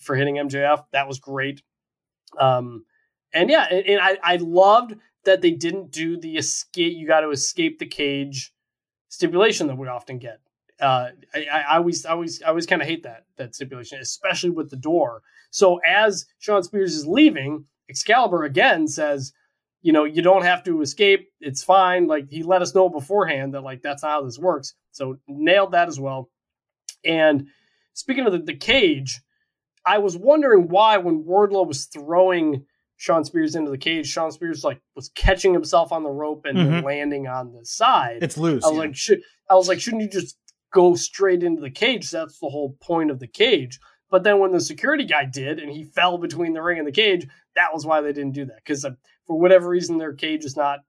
for 0.01 0.17
hitting 0.17 0.37
MJF. 0.37 0.85
That 0.93 1.09
was 1.09 1.19
great. 1.19 1.63
Um, 2.39 2.85
and 3.33 3.51
yeah, 3.51 3.65
and, 3.65 4.01
I, 4.01 4.19
I 4.23 4.37
loved 4.37 4.95
that 5.25 5.43
they 5.43 5.51
didn't 5.51 5.91
do 5.91 6.17
the 6.19 6.37
escape. 6.37 6.95
You 6.97 7.07
got 7.07 7.21
to 7.21 7.31
escape 7.31 7.79
the 7.79 7.87
cage 7.87 8.53
stipulation 9.09 9.67
that 9.67 9.77
we 9.77 9.89
often 9.89 10.19
get. 10.19 10.41
Uh, 10.81 11.11
I, 11.35 11.47
I 11.47 11.77
always, 11.77 12.07
I 12.07 12.13
always, 12.13 12.43
I 12.43 12.49
always 12.49 12.67
kind 12.67 12.81
of 12.81 12.89
hate 12.89 13.03
that 13.03 13.25
that 13.37 13.55
stipulation, 13.55 13.99
especially 13.99 14.51
with 14.51 14.71
the 14.71 14.77
door. 14.77 15.23
So 15.51 15.81
as 15.87 16.27
Shawn 16.39 16.63
Spears 16.63 16.95
is 16.95 17.07
leaving, 17.07 17.65
Excalibur 17.89 18.45
again 18.45 18.87
says, 18.87 19.33
you 19.83 19.93
know, 19.93 20.05
you 20.05 20.23
don't 20.23 20.45
have 20.45 20.63
to 20.65 20.83
escape. 20.83 21.31
It's 21.41 21.63
fine. 21.63 22.07
Like 22.07 22.29
he 22.31 22.43
let 22.43 22.63
us 22.63 22.75
know 22.75 22.89
beforehand 22.89 23.55
that 23.55 23.63
like 23.63 23.83
that's 23.83 24.03
not 24.03 24.11
how 24.11 24.25
this 24.25 24.39
works. 24.39 24.75
So 24.93 25.19
nailed 25.27 25.73
that 25.73 25.89
as 25.89 25.99
well. 25.99 26.31
And 27.05 27.49
speaking 27.95 28.27
of 28.27 28.33
the, 28.33 28.39
the 28.39 28.57
cage, 28.57 29.21
I 29.89 29.99
was 29.99 30.17
wondering 30.17 30.69
why 30.69 30.99
when 30.99 31.25
Wardlow 31.25 31.67
was 31.67 31.87
throwing 31.87 32.67
Shawn 32.97 33.25
Spears 33.25 33.55
into 33.55 33.71
the 33.71 33.79
cage, 33.79 34.07
Shawn 34.07 34.33
Spears 34.33 34.65
like 34.65 34.81
was 34.95 35.09
catching 35.15 35.53
himself 35.55 35.93
on 35.93 36.03
the 36.03 36.11
rope 36.11 36.45
and 36.45 36.59
then 36.59 36.83
Mhm. 36.83 36.85
landing 36.85 37.27
on 37.27 37.53
the 37.53 37.65
side. 37.65 38.19
It's 38.23 38.37
loose. 38.37 38.65
I 38.65 38.69
was 38.69 38.77
yeah. 38.77 38.81
like, 38.83 38.97
should 38.97 39.23
I 39.49 39.55
was 39.55 39.69
like, 39.69 39.81
shouldn't 39.81 40.03
you 40.03 40.09
just 40.09 40.37
go 40.73 40.95
straight 40.95 41.43
into 41.43 41.63
the 41.63 41.71
cage? 41.71 42.11
That's 42.11 42.39
the 42.39 42.49
whole 42.51 42.77
point 42.81 43.11
of 43.11 43.19
the 43.21 43.27
cage. 43.29 43.79
But 44.11 44.25
then 44.25 44.41
when 44.41 44.53
the 44.53 44.61
security 44.61 45.05
guy 45.05 45.25
did 45.25 45.59
and 45.59 45.71
he 45.71 45.85
fell 45.85 46.19
between 46.19 46.53
the 46.55 46.63
ring 46.63 46.79
and 46.79 46.87
the 46.87 46.93
cage, 46.93 47.27
that 47.55 47.73
was 47.73 47.87
why 47.87 48.01
they 48.01 48.13
didn't 48.13 48.33
do 48.35 48.45
that. 48.47 48.57
Because 48.57 48.85
uh, 48.85 48.91
for 49.27 49.39
whatever 49.39 49.69
reason, 49.69 49.97
their 49.99 50.13
cage 50.15 50.45
is 50.45 50.57
not 50.57 50.81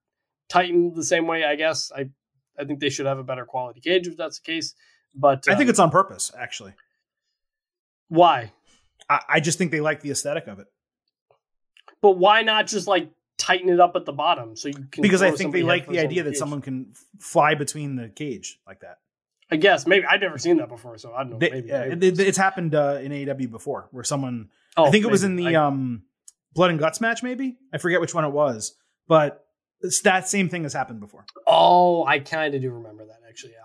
tightened 0.49 0.95
the 0.95 1.03
same 1.03 1.27
way. 1.27 1.43
I 1.45 1.55
guess 1.55 1.91
I 1.95 2.09
I 2.57 2.65
think 2.65 2.79
they 2.79 2.89
should 2.89 3.05
have 3.05 3.19
a 3.19 3.23
better 3.23 3.45
quality 3.45 3.79
cage 3.81 4.07
if 4.07 4.17
that's 4.17 4.39
the 4.39 4.45
case. 4.45 4.73
But 5.15 5.45
I 5.47 5.55
think 5.55 5.69
uh, 5.69 5.71
it's 5.71 5.79
on 5.79 5.89
purpose, 5.91 6.31
actually. 6.37 6.73
why. 8.07 8.51
I, 9.09 9.21
I 9.29 9.39
just 9.39 9.57
think 9.57 9.71
they 9.71 9.79
like 9.81 10.01
the 10.01 10.11
aesthetic 10.11 10.47
of 10.47 10.59
it. 10.59 10.67
But 12.01 12.11
why 12.11 12.43
not 12.43 12.67
just 12.67 12.87
like 12.87 13.09
tighten 13.37 13.69
it 13.69 13.79
up 13.79 13.95
at 13.95 14.05
the 14.05 14.13
bottom 14.13 14.55
so 14.55 14.67
you 14.69 14.73
can? 14.91 15.01
Because 15.01 15.21
I 15.21 15.31
think 15.31 15.53
they 15.53 15.63
like 15.63 15.87
the 15.87 15.99
idea 15.99 16.23
that 16.23 16.37
someone 16.37 16.61
can 16.61 16.93
fly 17.19 17.55
between 17.55 17.95
the 17.95 18.09
cage 18.09 18.59
like 18.67 18.81
that. 18.81 18.99
I 19.51 19.55
guess 19.55 19.87
maybe 19.87 20.05
I've 20.05 20.21
never 20.21 20.37
seen 20.37 20.57
that 20.57 20.69
before, 20.69 20.97
so 20.99 21.11
I 21.13 21.23
don't 21.23 21.31
know. 21.31 21.37
They- 21.39 21.49
maybe 21.49 21.69
yeah, 21.69 21.87
maybe 21.87 22.07
it- 22.09 22.19
it's 22.19 22.37
happened 22.37 22.75
uh, 22.75 22.99
in 23.01 23.11
AEW 23.11 23.49
before, 23.49 23.87
where 23.91 24.03
someone 24.03 24.49
Oh, 24.77 24.85
I 24.85 24.91
think 24.91 25.03
it 25.03 25.11
was 25.11 25.23
in 25.23 25.35
the 25.35 25.47
I- 25.47 25.65
um, 25.65 26.03
Blood 26.53 26.69
and 26.69 26.79
Guts 26.79 27.01
match, 27.01 27.23
maybe 27.23 27.57
I 27.73 27.79
forget 27.79 27.99
which 27.99 28.13
one 28.13 28.25
it 28.25 28.29
was, 28.31 28.75
but 29.07 29.43
it's 29.81 30.01
that 30.03 30.27
same 30.29 30.49
thing 30.49 30.63
has 30.63 30.73
happened 30.73 30.99
before. 30.99 31.25
oh, 31.47 32.05
I 32.05 32.19
kind 32.19 32.53
of 32.53 32.61
do 32.61 32.69
remember 32.69 33.05
that 33.07 33.21
actually. 33.27 33.53
Yeah. 33.53 33.59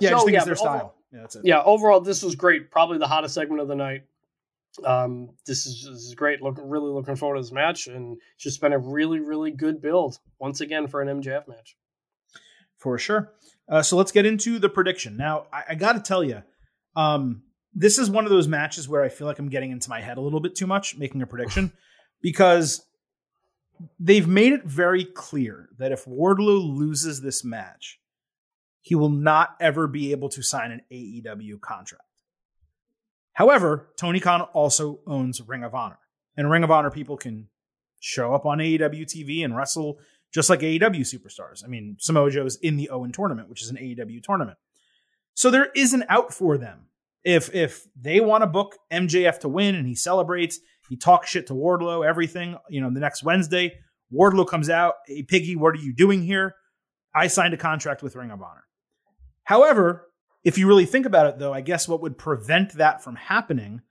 Yeah, 0.00 0.08
I 0.10 0.12
just 0.12 0.24
think 0.26 0.32
yeah, 0.34 0.38
it's 0.38 0.44
their 0.46 0.54
overall- 0.54 0.78
style. 0.78 0.94
Yeah, 1.12 1.20
that's 1.22 1.36
it. 1.36 1.42
yeah, 1.44 1.62
overall, 1.62 2.00
this 2.00 2.22
was 2.22 2.36
great. 2.36 2.70
Probably 2.70 2.98
the 2.98 3.08
hottest 3.08 3.34
segment 3.34 3.60
of 3.60 3.66
the 3.66 3.74
night. 3.74 4.04
Um, 4.84 5.30
this 5.46 5.66
is, 5.66 5.86
this 5.90 6.02
is 6.02 6.14
great. 6.14 6.42
Look, 6.42 6.58
really 6.60 6.90
looking 6.90 7.16
forward 7.16 7.36
to 7.36 7.42
this 7.42 7.52
match, 7.52 7.86
and 7.86 8.18
it's 8.34 8.44
just 8.44 8.60
been 8.60 8.72
a 8.72 8.78
really, 8.78 9.20
really 9.20 9.50
good 9.50 9.80
build 9.80 10.18
once 10.38 10.60
again 10.60 10.86
for 10.86 11.00
an 11.02 11.20
MJF 11.20 11.48
match. 11.48 11.76
for 12.76 12.98
sure. 12.98 13.32
Uh, 13.68 13.82
so 13.82 13.96
let's 13.96 14.12
get 14.12 14.24
into 14.24 14.58
the 14.58 14.68
prediction. 14.68 15.16
Now, 15.16 15.46
I, 15.52 15.64
I 15.70 15.74
got 15.74 15.92
to 15.94 16.00
tell 16.00 16.24
you, 16.24 16.42
um, 16.96 17.42
this 17.74 17.98
is 17.98 18.08
one 18.08 18.24
of 18.24 18.30
those 18.30 18.48
matches 18.48 18.88
where 18.88 19.02
I 19.02 19.08
feel 19.08 19.26
like 19.26 19.38
I'm 19.38 19.50
getting 19.50 19.72
into 19.72 19.90
my 19.90 20.00
head 20.00 20.16
a 20.16 20.20
little 20.20 20.40
bit 20.40 20.54
too 20.54 20.66
much 20.66 20.96
making 20.96 21.22
a 21.22 21.26
prediction 21.26 21.72
because 22.22 22.84
they've 24.00 24.26
made 24.26 24.52
it 24.52 24.64
very 24.64 25.04
clear 25.04 25.68
that 25.78 25.92
if 25.92 26.04
Wardlow 26.04 26.76
loses 26.76 27.20
this 27.20 27.44
match, 27.44 28.00
he 28.80 28.94
will 28.94 29.10
not 29.10 29.54
ever 29.60 29.86
be 29.86 30.12
able 30.12 30.28
to 30.30 30.42
sign 30.42 30.70
an 30.70 30.80
AEW 30.90 31.60
contract. 31.60 32.07
However, 33.38 33.90
Tony 33.96 34.18
Khan 34.18 34.40
also 34.52 34.98
owns 35.06 35.40
Ring 35.40 35.62
of 35.62 35.72
Honor, 35.72 36.00
and 36.36 36.50
Ring 36.50 36.64
of 36.64 36.72
Honor 36.72 36.90
people 36.90 37.16
can 37.16 37.46
show 38.00 38.34
up 38.34 38.44
on 38.44 38.58
AEW 38.58 39.02
TV 39.02 39.44
and 39.44 39.56
wrestle 39.56 40.00
just 40.34 40.50
like 40.50 40.58
AEW 40.58 41.02
superstars. 41.02 41.64
I 41.64 41.68
mean, 41.68 41.96
Samoa 42.00 42.32
Joe's 42.32 42.56
in 42.56 42.76
the 42.76 42.90
Owen 42.90 43.12
tournament, 43.12 43.48
which 43.48 43.62
is 43.62 43.70
an 43.70 43.76
AEW 43.76 44.24
tournament. 44.24 44.58
So 45.34 45.52
there 45.52 45.68
is 45.76 45.92
an 45.92 46.02
out 46.08 46.34
for 46.34 46.58
them. 46.58 46.86
If 47.22 47.54
if 47.54 47.86
they 47.94 48.18
want 48.18 48.42
to 48.42 48.48
book 48.48 48.76
MJF 48.92 49.38
to 49.40 49.48
win 49.48 49.76
and 49.76 49.86
he 49.86 49.94
celebrates, 49.94 50.58
He 50.88 50.96
talks 50.96 51.30
shit 51.30 51.46
to 51.46 51.54
Wardlow, 51.54 52.04
everything. 52.04 52.56
You 52.68 52.80
know, 52.80 52.92
the 52.92 52.98
next 52.98 53.22
Wednesday, 53.22 53.78
Wardlow 54.12 54.48
comes 54.48 54.68
out. 54.68 54.94
Hey, 55.06 55.22
Piggy, 55.22 55.54
what 55.54 55.76
are 55.76 55.80
you 55.80 55.94
doing 55.94 56.24
here? 56.24 56.56
I 57.14 57.28
signed 57.28 57.54
a 57.54 57.56
contract 57.56 58.02
with 58.02 58.16
Ring 58.16 58.32
of 58.32 58.42
Honor. 58.42 58.64
However, 59.44 60.07
if 60.48 60.56
you 60.56 60.66
really 60.66 60.86
think 60.86 61.04
about 61.04 61.26
it, 61.26 61.38
though, 61.38 61.52
I 61.52 61.60
guess 61.60 61.86
what 61.86 62.00
would 62.00 62.16
prevent 62.16 62.72
that 62.78 63.04
from 63.04 63.16
happening 63.16 63.82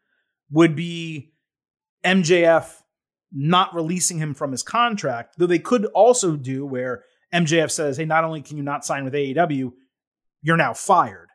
would 0.49 0.75
be 0.75 1.31
MJF 2.03 2.81
not 3.31 3.75
releasing 3.75 4.17
him 4.17 4.33
from 4.33 4.51
his 4.51 4.63
contract, 4.63 5.35
though 5.37 5.45
they 5.45 5.59
could 5.59 5.85
also 5.85 6.35
do 6.35 6.65
where 6.65 7.03
MJF 7.31 7.69
says, 7.69 7.97
hey, 7.97 8.05
not 8.05 8.23
only 8.23 8.41
can 8.41 8.57
you 8.57 8.63
not 8.63 8.83
sign 8.83 9.03
with 9.03 9.13
AEW, 9.13 9.71
you're 10.41 10.57
now 10.57 10.73
fired. 10.73 11.27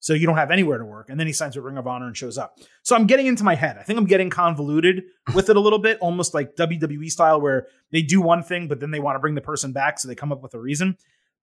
So 0.00 0.14
you 0.14 0.24
don't 0.24 0.38
have 0.38 0.50
anywhere 0.50 0.78
to 0.78 0.86
work. 0.86 1.10
And 1.10 1.20
then 1.20 1.26
he 1.26 1.34
signs 1.34 1.54
with 1.54 1.66
Ring 1.66 1.76
of 1.76 1.86
Honor 1.86 2.06
and 2.06 2.16
shows 2.16 2.38
up. 2.38 2.56
So 2.82 2.96
I'm 2.96 3.06
getting 3.06 3.26
into 3.26 3.44
my 3.44 3.54
head. 3.54 3.76
I 3.78 3.82
think 3.82 3.98
I'm 3.98 4.06
getting 4.06 4.30
convoluted 4.30 5.02
with 5.34 5.50
it 5.50 5.56
a 5.56 5.60
little 5.60 5.80
bit, 5.80 5.98
almost 6.00 6.32
like 6.32 6.56
WWE 6.56 7.10
style, 7.10 7.42
where 7.42 7.66
they 7.90 8.00
do 8.00 8.22
one 8.22 8.42
thing, 8.42 8.68
but 8.68 8.80
then 8.80 8.90
they 8.90 9.00
want 9.00 9.16
to 9.16 9.20
bring 9.20 9.34
the 9.34 9.42
person 9.42 9.72
back. 9.72 9.98
So 9.98 10.08
they 10.08 10.14
come 10.14 10.32
up 10.32 10.42
with 10.42 10.54
a 10.54 10.58
reason. 10.58 10.96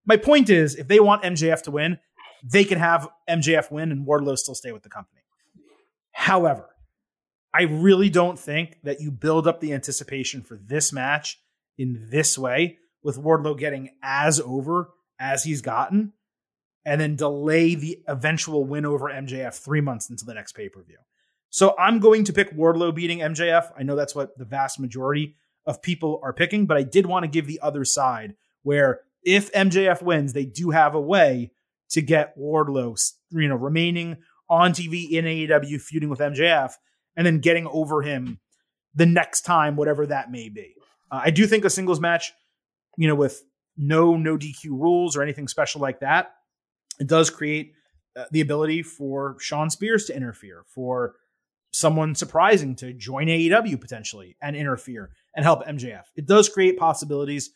My 0.08 0.18
point 0.18 0.50
is, 0.50 0.74
if 0.74 0.88
they 0.88 1.00
want 1.00 1.22
MJF 1.22 1.62
to 1.64 1.72
win, 1.72 2.00
they 2.44 2.64
can 2.64 2.80
have 2.80 3.08
MJF 3.30 3.72
win 3.72 3.92
and 3.92 4.06
Wardlow 4.06 4.38
still 4.38 4.56
stay 4.56 4.72
with 4.72 4.84
the 4.84 4.90
company. 4.90 5.22
However, 6.12 6.70
I 7.54 7.64
really 7.64 8.10
don't 8.10 8.38
think 8.38 8.78
that 8.84 9.02
you 9.02 9.12
build 9.12 9.48
up 9.48 9.60
the 9.60 9.74
anticipation 9.74 10.42
for 10.42 10.56
this 10.56 10.94
match 10.94 11.40
in 11.78 12.08
this 12.10 12.38
way 12.38 12.78
with 13.04 13.18
Wardlow 13.18 13.58
getting 13.58 13.90
as 14.04 14.40
over 14.40 14.90
as 15.20 15.44
he's 15.44 15.62
gotten 15.62 16.14
and 16.86 17.00
then 17.00 17.16
delay 17.16 17.76
the 17.76 18.04
eventual 18.08 18.66
win 18.66 18.86
over 18.86 19.06
MJF 19.06 19.56
three 19.56 19.82
months 19.82 20.10
into 20.10 20.26
the 20.26 20.34
next 20.34 20.54
pay 20.54 20.70
per 20.70 20.84
view. 20.84 20.98
So 21.50 21.76
I'm 21.80 22.00
going 22.00 22.24
to 22.26 22.34
pick 22.34 22.56
Wardlow 22.56 22.94
beating 22.94 23.20
MJF. 23.20 23.72
I 23.78 23.84
know 23.84 23.96
that's 23.96 24.16
what 24.16 24.38
the 24.38 24.46
vast 24.46 24.80
majority 24.80 25.36
of 25.66 25.82
people 25.82 26.20
are 26.24 26.34
picking, 26.34 26.66
but 26.66 26.78
I 26.78 26.84
did 26.84 27.06
want 27.06 27.24
to 27.24 27.28
give 27.30 27.48
the 27.48 27.60
other 27.62 27.86
side 27.86 28.36
where 28.64 29.02
if 29.24 29.52
MJF 29.52 30.02
wins, 30.02 30.34
they 30.34 30.46
do 30.46 30.70
have 30.70 30.96
a 30.96 31.02
way 31.02 31.52
to 31.90 32.02
get 32.02 32.38
Wardlow, 32.38 33.00
you 33.32 33.48
know, 33.48 33.56
remaining 33.56 34.18
on 34.50 34.72
TV 34.72 35.10
in 35.12 35.26
AEW 35.26 35.82
feuding 35.82 36.10
with 36.10 36.20
MJF 36.20 36.74
and 37.16 37.26
then 37.26 37.40
getting 37.40 37.68
over 37.68 38.02
him 38.02 38.40
the 38.96 39.06
next 39.06 39.42
time, 39.42 39.76
whatever 39.76 40.06
that 40.08 40.32
may 40.32 40.50
be. 40.50 40.76
Uh, 41.12 41.22
I 41.24 41.30
do 41.32 41.46
think 41.46 41.66
a 41.66 41.70
singles 41.70 42.00
match, 42.00 42.34
you 42.98 43.08
know, 43.08 43.16
with 43.16 43.44
no 43.78 44.16
no 44.18 44.38
DQ 44.38 44.66
rules 44.66 45.16
or 45.16 45.24
anything 45.24 45.48
special 45.48 45.82
like 45.82 46.00
that, 46.02 46.34
it 47.00 47.08
does 47.08 47.30
create 47.30 47.74
uh, 48.18 48.26
the 48.32 48.42
ability 48.42 48.84
for 48.84 49.38
Shawn 49.40 49.70
Spears 49.70 50.06
to 50.06 50.16
interfere, 50.16 50.64
for 50.68 51.16
someone 51.72 52.16
surprising 52.16 52.76
to 52.76 52.94
join 52.94 53.28
AEW 53.28 53.80
potentially 53.80 54.36
and 54.42 54.56
interfere 54.56 55.12
and 55.36 55.46
help 55.46 55.66
MJF. 55.66 56.04
It 56.16 56.26
does 56.26 56.50
create 56.50 56.78
possibilities. 56.78 57.52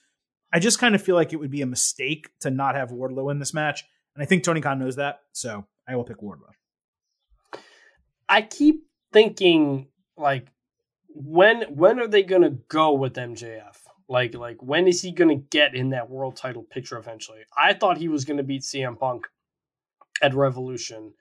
I 0.54 0.60
just 0.60 0.80
kind 0.80 0.94
of 0.94 1.02
feel 1.02 1.16
like 1.16 1.34
it 1.34 1.40
would 1.40 1.50
be 1.50 1.64
a 1.64 1.68
mistake 1.68 2.30
to 2.42 2.52
not 2.52 2.76
have 2.76 2.92
Wardlow 2.92 3.32
in 3.32 3.40
this 3.40 3.54
match. 3.54 3.84
And 4.16 4.24
I 4.24 4.26
think 4.26 4.44
Tony 4.44 4.62
Khan 4.62 4.80
knows 4.80 4.96
that. 4.98 5.22
So 5.32 5.66
I 5.88 5.96
will 5.96 6.04
pick 6.04 6.22
Wardlow. 6.22 6.52
I 8.30 8.42
keep 8.42 8.84
thinking 9.12 9.88
like 10.18 10.48
when 11.10 11.64
when 11.76 12.00
are 12.00 12.08
they 12.08 12.24
gonna 12.24 12.52
go 12.68 12.94
with 12.94 13.14
MJF? 13.14 13.78
Like 14.08 14.36
like 14.36 14.62
when 14.62 14.88
is 14.88 15.02
he 15.02 15.12
gonna 15.12 15.36
get 15.36 15.76
in 15.76 15.90
that 15.90 16.10
world 16.10 16.36
title 16.36 16.64
picture 16.64 16.98
eventually? 16.98 17.40
I 17.58 17.74
thought 17.74 17.98
he 17.98 18.08
was 18.08 18.26
gonna 18.26 18.44
beat 18.44 18.62
CM 18.62 18.98
Punk 18.98 19.28
at 20.22 20.34
Revolution, 20.34 21.14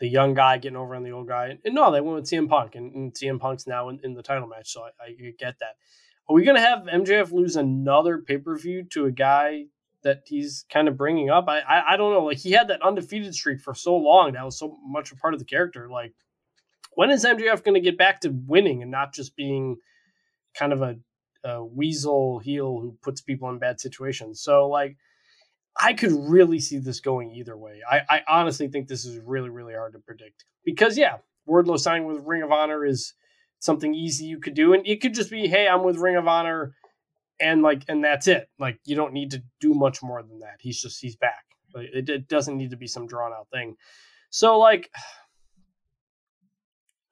the 0.00 0.08
young 0.08 0.34
guy 0.34 0.58
getting 0.58 0.76
over 0.76 0.94
on 0.94 1.02
the 1.02 1.10
old 1.10 1.28
guy. 1.28 1.58
And 1.64 1.74
no, 1.74 1.90
they 1.90 2.00
went 2.00 2.16
with 2.16 2.30
CM 2.30 2.48
Punk, 2.48 2.74
and, 2.74 2.94
and 2.94 3.14
CM 3.14 3.40
Punk's 3.40 3.66
now 3.66 3.88
in, 3.88 4.00
in 4.02 4.14
the 4.14 4.22
title 4.22 4.46
match, 4.46 4.70
so 4.70 4.82
I, 4.82 5.04
I 5.04 5.32
get 5.38 5.58
that. 5.60 5.76
Are 6.28 6.34
we 6.34 6.44
gonna 6.44 6.60
have 6.60 6.80
MJF 6.80 7.32
lose 7.32 7.56
another 7.56 8.18
pay 8.18 8.38
per 8.38 8.56
view 8.56 8.84
to 8.92 9.06
a 9.06 9.10
guy 9.10 9.66
that 10.04 10.22
he's 10.26 10.64
kind 10.70 10.88
of 10.88 10.96
bringing 10.96 11.30
up? 11.30 11.46
I, 11.48 11.60
I 11.60 11.94
I 11.94 11.96
don't 11.96 12.12
know. 12.12 12.24
Like 12.24 12.38
he 12.38 12.52
had 12.52 12.68
that 12.68 12.82
undefeated 12.82 13.34
streak 13.34 13.60
for 13.60 13.74
so 13.74 13.96
long, 13.96 14.32
that 14.32 14.44
was 14.44 14.58
so 14.58 14.78
much 14.86 15.10
a 15.10 15.16
part 15.16 15.34
of 15.34 15.40
the 15.40 15.46
character. 15.46 15.88
Like 15.90 16.14
when 16.94 17.10
is 17.10 17.24
MJF 17.24 17.64
going 17.64 17.74
to 17.74 17.80
get 17.80 17.98
back 17.98 18.20
to 18.20 18.30
winning 18.46 18.82
and 18.82 18.90
not 18.90 19.12
just 19.12 19.36
being 19.36 19.76
kind 20.56 20.72
of 20.72 20.82
a, 20.82 20.96
a, 21.44 21.64
weasel 21.64 22.38
heel 22.38 22.78
who 22.80 22.96
puts 23.02 23.20
people 23.20 23.48
in 23.50 23.58
bad 23.58 23.80
situations? 23.80 24.40
So, 24.40 24.68
like, 24.68 24.96
I 25.80 25.92
could 25.92 26.12
really 26.12 26.60
see 26.60 26.78
this 26.78 27.00
going 27.00 27.32
either 27.32 27.56
way. 27.56 27.80
I, 27.88 28.02
I 28.08 28.20
honestly 28.28 28.68
think 28.68 28.86
this 28.86 29.04
is 29.04 29.18
really, 29.24 29.50
really 29.50 29.74
hard 29.74 29.94
to 29.94 29.98
predict 29.98 30.44
because, 30.64 30.96
yeah, 30.96 31.16
Wardlow 31.48 31.78
signing 31.78 32.06
with 32.06 32.24
Ring 32.24 32.42
of 32.42 32.52
Honor 32.52 32.84
is 32.84 33.14
something 33.58 33.94
easy 33.94 34.26
you 34.26 34.38
could 34.38 34.54
do, 34.54 34.72
and 34.72 34.86
it 34.86 35.00
could 35.00 35.14
just 35.14 35.30
be, 35.30 35.48
hey, 35.48 35.66
I'm 35.66 35.82
with 35.82 35.96
Ring 35.96 36.16
of 36.16 36.28
Honor, 36.28 36.74
and 37.44 37.62
like, 37.62 37.84
and 37.88 38.02
that's 38.02 38.26
it. 38.26 38.48
Like, 38.58 38.80
you 38.84 38.96
don't 38.96 39.12
need 39.12 39.30
to 39.32 39.42
do 39.60 39.74
much 39.74 40.02
more 40.02 40.22
than 40.22 40.40
that. 40.40 40.56
He's 40.60 40.80
just 40.80 41.00
he's 41.00 41.16
back. 41.16 41.44
It, 41.76 42.08
it 42.08 42.28
doesn't 42.28 42.56
need 42.56 42.70
to 42.70 42.76
be 42.76 42.86
some 42.86 43.06
drawn 43.06 43.32
out 43.32 43.48
thing. 43.52 43.76
So, 44.30 44.58
like 44.58 44.90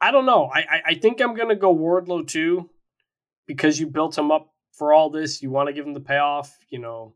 I 0.02 0.10
don't 0.10 0.26
know. 0.26 0.50
I, 0.52 0.58
I, 0.58 0.82
I 0.86 0.94
think 0.94 1.20
I'm 1.20 1.36
gonna 1.36 1.54
go 1.54 1.74
Wardlow 1.74 2.26
too, 2.26 2.68
because 3.46 3.78
you 3.78 3.86
built 3.86 4.18
him 4.18 4.32
up 4.32 4.52
for 4.72 4.92
all 4.92 5.10
this. 5.10 5.42
You 5.42 5.50
want 5.50 5.68
to 5.68 5.72
give 5.72 5.86
him 5.86 5.94
the 5.94 6.00
payoff. 6.00 6.52
You 6.70 6.80
know, 6.80 7.14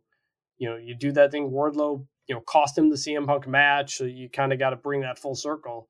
you 0.59 0.71
know, 0.71 0.77
you 0.77 0.95
do 0.95 1.11
that 1.13 1.33
thing. 1.33 1.51
Wardlow, 1.51 2.07
you 2.29 2.35
know, 2.37 2.41
cost 2.43 2.79
him 2.79 2.89
the 2.89 2.97
CM 2.97 3.27
Punk 3.27 3.49
match, 3.49 3.97
so 3.97 4.05
you 4.05 4.29
kind 4.31 4.53
of 4.53 4.61
got 4.61 4.71
to 4.71 4.77
bring 4.77 5.01
that 5.01 5.19
full 5.19 5.35
circle. 5.35 5.89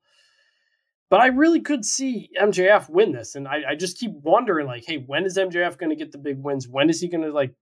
But 1.09 1.21
I 1.21 1.27
really 1.27 1.61
could 1.61 1.85
see 1.85 2.29
MJF 2.39 2.89
win 2.89 3.13
this, 3.13 3.35
and 3.35 3.47
I, 3.47 3.61
I 3.69 3.75
just 3.75 3.97
keep 3.97 4.11
wondering, 4.11 4.67
like, 4.67 4.83
hey, 4.85 4.97
when 4.97 5.25
is 5.25 5.37
MJF 5.37 5.77
going 5.77 5.89
to 5.89 5.95
get 5.95 6.11
the 6.11 6.17
big 6.17 6.37
wins? 6.37 6.67
When 6.67 6.89
is 6.89 6.99
he 6.99 7.07
going 7.07 7.23
to 7.23 7.31
like 7.31 7.53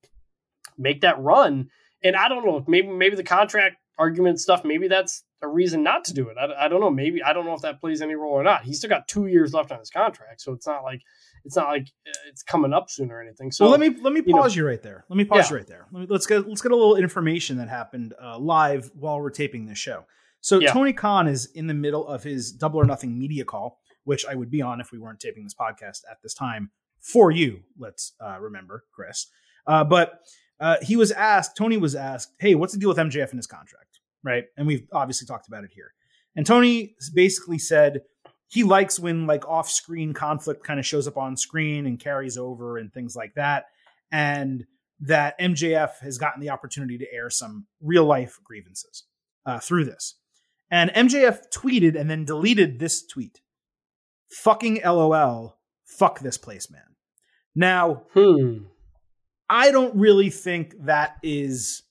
make 0.77 1.01
that 1.01 1.19
run? 1.19 1.69
And 2.03 2.15
I 2.15 2.27
don't 2.27 2.45
know. 2.45 2.63
Maybe 2.67 2.87
maybe 2.87 3.15
the 3.15 3.23
contract 3.23 3.77
argument 3.97 4.39
stuff. 4.39 4.63
Maybe 4.63 4.87
that's 4.87 5.23
a 5.41 5.47
reason 5.47 5.83
not 5.83 6.05
to 6.05 6.13
do 6.13 6.29
it. 6.29 6.37
I, 6.37 6.65
I 6.65 6.67
don't 6.67 6.81
know. 6.81 6.89
Maybe 6.89 7.21
I 7.23 7.33
don't 7.33 7.45
know 7.45 7.53
if 7.53 7.61
that 7.61 7.79
plays 7.79 8.01
any 8.01 8.15
role 8.15 8.33
or 8.33 8.43
not. 8.43 8.63
He's 8.63 8.79
still 8.79 8.89
got 8.89 9.07
two 9.07 9.27
years 9.27 9.53
left 9.53 9.71
on 9.71 9.79
his 9.79 9.89
contract, 9.89 10.41
so 10.41 10.51
it's 10.51 10.67
not 10.67 10.83
like 10.83 11.01
it's 11.43 11.55
not 11.55 11.67
like 11.67 11.87
uh, 12.07 12.13
it's 12.27 12.41
coming 12.41 12.73
up 12.73 12.89
soon 12.89 13.11
or 13.11 13.21
anything. 13.21 13.51
So 13.51 13.65
well, 13.65 13.71
let 13.71 13.79
me 13.79 13.95
let 14.01 14.13
me 14.13 14.21
pause 14.21 14.55
you, 14.55 14.63
know, 14.63 14.67
you 14.67 14.71
right 14.71 14.81
there. 14.81 15.05
Let 15.07 15.17
me 15.17 15.25
pause 15.25 15.45
yeah. 15.45 15.49
you 15.51 15.57
right 15.57 15.67
there. 15.67 15.87
Let 15.91 16.01
me, 16.01 16.07
let's 16.09 16.25
get 16.25 16.47
let's 16.47 16.61
get 16.61 16.71
a 16.71 16.75
little 16.75 16.95
information 16.95 17.57
that 17.57 17.69
happened 17.69 18.15
uh, 18.21 18.39
live 18.39 18.91
while 18.95 19.21
we're 19.21 19.29
taping 19.29 19.67
this 19.67 19.77
show. 19.77 20.05
So 20.45 20.59
yeah. 20.59 20.71
Tony 20.71 20.93
Khan 20.93 21.27
is 21.27 21.47
in 21.55 21.65
the 21.65 21.73
middle 21.73 22.07
of 22.07 22.21
his 22.21 22.51
double 22.51 22.79
or 22.79 22.85
nothing 22.85 23.17
media 23.17 23.45
call, 23.45 23.79
which 24.03 24.27
I 24.27 24.35
would 24.35 24.51
be 24.51 24.61
on 24.61 24.79
if 24.79 24.91
we 24.91 24.99
weren't 24.99 25.19
taping 25.19 25.43
this 25.43 25.55
podcast 25.55 26.01
at 26.09 26.21
this 26.21 26.35
time 26.35 26.69
for 26.99 27.31
you. 27.31 27.61
Let's 27.79 28.13
uh, 28.23 28.37
remember, 28.39 28.83
Chris. 28.93 29.25
Uh, 29.65 29.83
but 29.83 30.19
uh, 30.59 30.77
he 30.83 30.97
was 30.97 31.11
asked. 31.11 31.57
Tony 31.57 31.77
was 31.77 31.95
asked, 31.95 32.33
"Hey, 32.37 32.53
what's 32.53 32.73
the 32.73 32.79
deal 32.79 32.89
with 32.89 32.99
MJF 32.99 33.31
and 33.31 33.39
his 33.39 33.47
contract?" 33.47 33.95
right? 34.25 34.45
And 34.55 34.67
we've 34.67 34.87
obviously 34.91 35.25
talked 35.25 35.47
about 35.47 35.63
it 35.63 35.71
here. 35.73 35.93
And 36.35 36.45
Tony 36.45 36.95
basically 37.13 37.57
said 37.59 38.01
he 38.47 38.63
likes 38.63 38.99
when 38.99 39.25
like 39.25 39.47
off-screen 39.47 40.13
conflict 40.13 40.63
kind 40.63 40.79
of 40.79 40.85
shows 40.85 41.07
up 41.07 41.17
on 41.17 41.37
screen 41.37 41.85
and 41.85 41.99
carries 41.99 42.37
over 42.37 42.77
and 42.77 42.93
things 42.93 43.15
like 43.15 43.33
that. 43.35 43.65
And 44.11 44.65
that 44.99 45.39
MJF 45.39 45.99
has 46.01 46.17
gotten 46.17 46.41
the 46.41 46.49
opportunity 46.49 46.97
to 46.99 47.13
air 47.13 47.31
some 47.31 47.65
real 47.81 48.05
life 48.05 48.39
grievances 48.43 49.05
uh, 49.45 49.59
through 49.59 49.85
this. 49.85 50.15
And 50.71 50.89
MJF 50.91 51.51
tweeted 51.53 51.99
and 51.99 52.09
then 52.09 52.25
deleted 52.25 52.79
this 52.79 53.05
tweet. 53.05 53.41
Fucking 54.31 54.81
LOL. 54.83 55.57
Fuck 55.85 56.19
this 56.19 56.37
place, 56.37 56.69
man. 56.69 56.81
Now, 57.55 58.03
hmm. 58.13 58.65
I 59.49 59.71
don't 59.71 59.95
really 59.95 60.29
think 60.29 60.73
that 60.85 61.17
is 61.21 61.83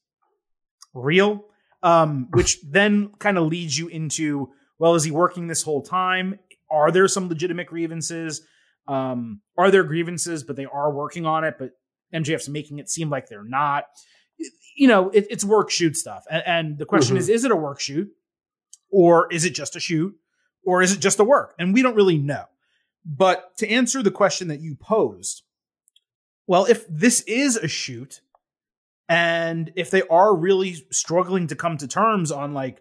real 0.93 1.45
um, 1.85 2.29
which 2.33 2.61
then 2.69 3.11
kind 3.21 3.39
of 3.39 3.47
leads 3.47 3.79
you 3.79 3.87
into 3.87 4.49
well, 4.77 4.97
is 4.97 5.05
he 5.05 5.13
working 5.13 5.47
this 5.47 5.63
whole 5.63 5.83
time? 5.83 6.41
Are 6.69 6.91
there 6.91 7.07
some 7.07 7.29
legitimate 7.29 7.69
grievances? 7.69 8.43
Um, 8.89 9.41
are 9.57 9.71
there 9.71 9.85
grievances, 9.85 10.43
but 10.43 10.57
they 10.57 10.65
are 10.65 10.93
working 10.93 11.27
on 11.27 11.45
it, 11.45 11.55
but 11.61 11.71
MJF's 12.13 12.49
making 12.49 12.81
it 12.81 12.91
seem 12.91 13.09
like 13.09 13.29
they're 13.29 13.45
not? 13.45 13.85
You 14.77 14.89
know, 14.89 15.11
it, 15.11 15.29
it's 15.31 15.45
work 15.45 15.71
shoot 15.71 15.97
stuff. 15.97 16.25
And, 16.29 16.43
and 16.45 16.79
the 16.79 16.87
question 16.87 17.15
mm-hmm. 17.15 17.21
is, 17.21 17.29
is 17.29 17.45
it 17.45 17.53
a 17.53 17.57
work 17.57 17.81
shoot? 17.81 18.09
Or 18.95 19.27
is 19.33 19.45
it 19.45 19.57
just 19.57 19.75
a 19.75 19.81
shoot? 19.81 20.15
Or 20.65 20.81
is 20.81 20.93
it 20.93 21.01
just 21.01 21.19
a 21.19 21.25
work? 21.25 21.53
And 21.59 21.75
we 21.75 21.83
don't 21.83 21.97
really 21.97 22.17
know. 22.17 22.45
But 23.05 23.57
to 23.59 23.69
answer 23.69 24.05
the 24.05 24.13
question 24.13 24.47
that 24.49 24.61
you 24.61 24.77
posed, 24.77 25.43
well, 26.47 26.65
if 26.67 26.87
this 26.89 27.23
is 27.23 27.57
a 27.57 27.67
shoot, 27.67 28.21
and 29.09 29.73
if 29.75 29.91
they 29.91 30.03
are 30.03 30.35
really 30.35 30.87
struggling 30.93 31.49
to 31.49 31.57
come 31.57 31.77
to 31.79 31.89
terms 31.89 32.31
on 32.31 32.55
like 32.55 32.81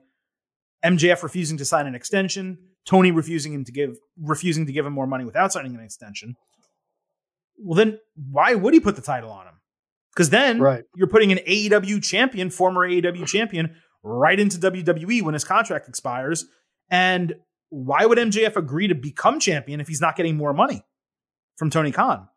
MJF 0.86 1.24
refusing 1.24 1.58
to 1.58 1.66
sign 1.66 1.88
an 1.88 1.96
extension, 1.96 2.60
Tony 2.86 3.10
refusing 3.10 3.52
him 3.52 3.66
to 3.66 3.72
give 3.72 3.98
refusing 4.22 4.68
to 4.68 4.72
give 4.72 4.86
him 4.86 4.94
more 4.94 5.08
money 5.08 5.26
without 5.26 5.52
signing 5.52 5.74
an 5.74 5.82
extension, 5.82 6.36
well 7.58 7.76
then 7.76 7.98
why 8.16 8.54
would 8.54 8.76
he 8.76 8.80
put 8.80 8.96
the 8.96 9.02
title 9.02 9.32
on 9.32 9.48
him? 9.48 9.56
Because 10.14 10.30
then 10.30 10.60
right. 10.60 10.84
you're 10.96 11.08
putting 11.08 11.32
an 11.32 11.40
AEW 11.40 12.04
champion, 12.04 12.52
former 12.52 12.88
AEW 12.88 13.26
champion, 13.26 13.76
right 14.04 14.40
into 14.40 14.58
WWE 14.58 15.22
when 15.22 15.34
his 15.34 15.44
contract 15.44 15.88
expires. 15.88 16.46
And 16.90 17.36
why 17.70 18.06
would 18.06 18.18
MJF 18.18 18.56
agree 18.56 18.88
to 18.88 18.96
become 18.96 19.40
champion 19.40 19.80
if 19.82 19.88
he's 19.88 20.02
not 20.02 20.16
getting 20.16 20.38
more 20.38 20.54
money? 20.54 20.84
from 21.56 21.70
Tony 21.70 21.92
Khan. 21.92 22.28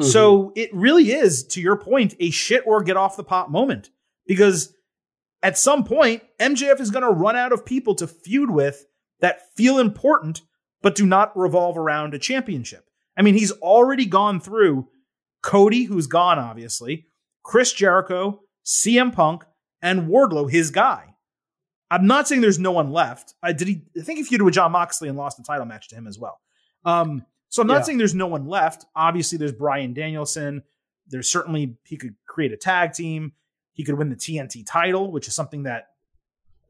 Mhm. 0.00 0.04
So 0.04 0.52
it 0.56 0.72
really 0.72 1.12
is, 1.12 1.44
to 1.48 1.60
your 1.60 1.76
point, 1.76 2.14
a 2.20 2.30
shit 2.30 2.62
or 2.66 2.82
get 2.82 2.96
off 2.96 3.16
the 3.16 3.24
pot 3.24 3.50
moment 3.50 3.90
because 4.26 4.74
at 5.42 5.58
some 5.58 5.84
point, 5.84 6.22
MJF 6.38 6.80
is 6.80 6.90
going 6.90 7.02
to 7.02 7.10
run 7.10 7.36
out 7.36 7.52
of 7.52 7.66
people 7.66 7.94
to 7.96 8.06
feud 8.06 8.50
with 8.50 8.86
that 9.20 9.54
feel 9.54 9.78
important, 9.78 10.42
but 10.82 10.94
do 10.94 11.04
not 11.04 11.36
revolve 11.36 11.76
around 11.76 12.14
a 12.14 12.18
championship. 12.18 12.88
I 13.16 13.22
mean, 13.22 13.34
he's 13.34 13.52
already 13.52 14.06
gone 14.06 14.40
through 14.40 14.88
Cody, 15.42 15.84
who's 15.84 16.06
gone, 16.06 16.38
obviously, 16.38 17.08
Chris 17.42 17.72
Jericho, 17.72 18.40
CM 18.64 19.12
Punk, 19.12 19.44
and 19.84 20.08
Wardlow, 20.08 20.50
his 20.50 20.70
guy. 20.72 21.14
I'm 21.90 22.06
not 22.08 22.26
saying 22.26 22.40
there's 22.40 22.58
no 22.58 22.72
one 22.72 22.90
left. 22.90 23.34
I 23.42 23.52
did 23.52 23.68
he 23.68 23.82
I 23.96 24.00
think 24.02 24.18
he 24.18 24.24
feuded 24.36 24.42
with 24.44 24.54
Jon 24.54 24.72
Moxley 24.72 25.08
and 25.08 25.16
lost 25.16 25.36
the 25.36 25.44
title 25.44 25.66
match 25.66 25.88
to 25.90 25.94
him 25.94 26.06
as 26.08 26.18
well. 26.18 26.40
Um, 26.84 27.24
so 27.50 27.62
I'm 27.62 27.68
not 27.68 27.74
Yeah. 27.78 27.82
saying 27.82 27.98
there's 27.98 28.14
no 28.14 28.26
one 28.26 28.46
left. 28.46 28.84
Obviously, 28.96 29.38
there's 29.38 29.52
Bryan 29.52 29.94
Danielson. 29.94 30.62
There's 31.06 31.30
certainly 31.30 31.76
he 31.84 31.96
could 31.96 32.14
create 32.26 32.52
a 32.52 32.56
tag 32.56 32.94
team. 32.94 33.32
He 33.74 33.84
could 33.84 33.96
win 33.96 34.08
the 34.08 34.16
TNT 34.16 34.64
title, 34.66 35.12
which 35.12 35.28
is 35.28 35.34
something 35.34 35.64
that 35.64 35.88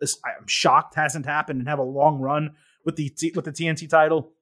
is, 0.01 0.19
I'm 0.25 0.47
shocked 0.47 0.95
hasn't 0.97 1.25
happened 1.27 1.61
and 1.61 1.69
have 1.69 1.79
a 1.79 1.83
long 1.85 2.19
run 2.19 2.57
with 2.85 2.97
the 2.97 3.13
with 3.35 3.45
the 3.47 3.53
TNT 3.53 3.89
title. 3.89 4.33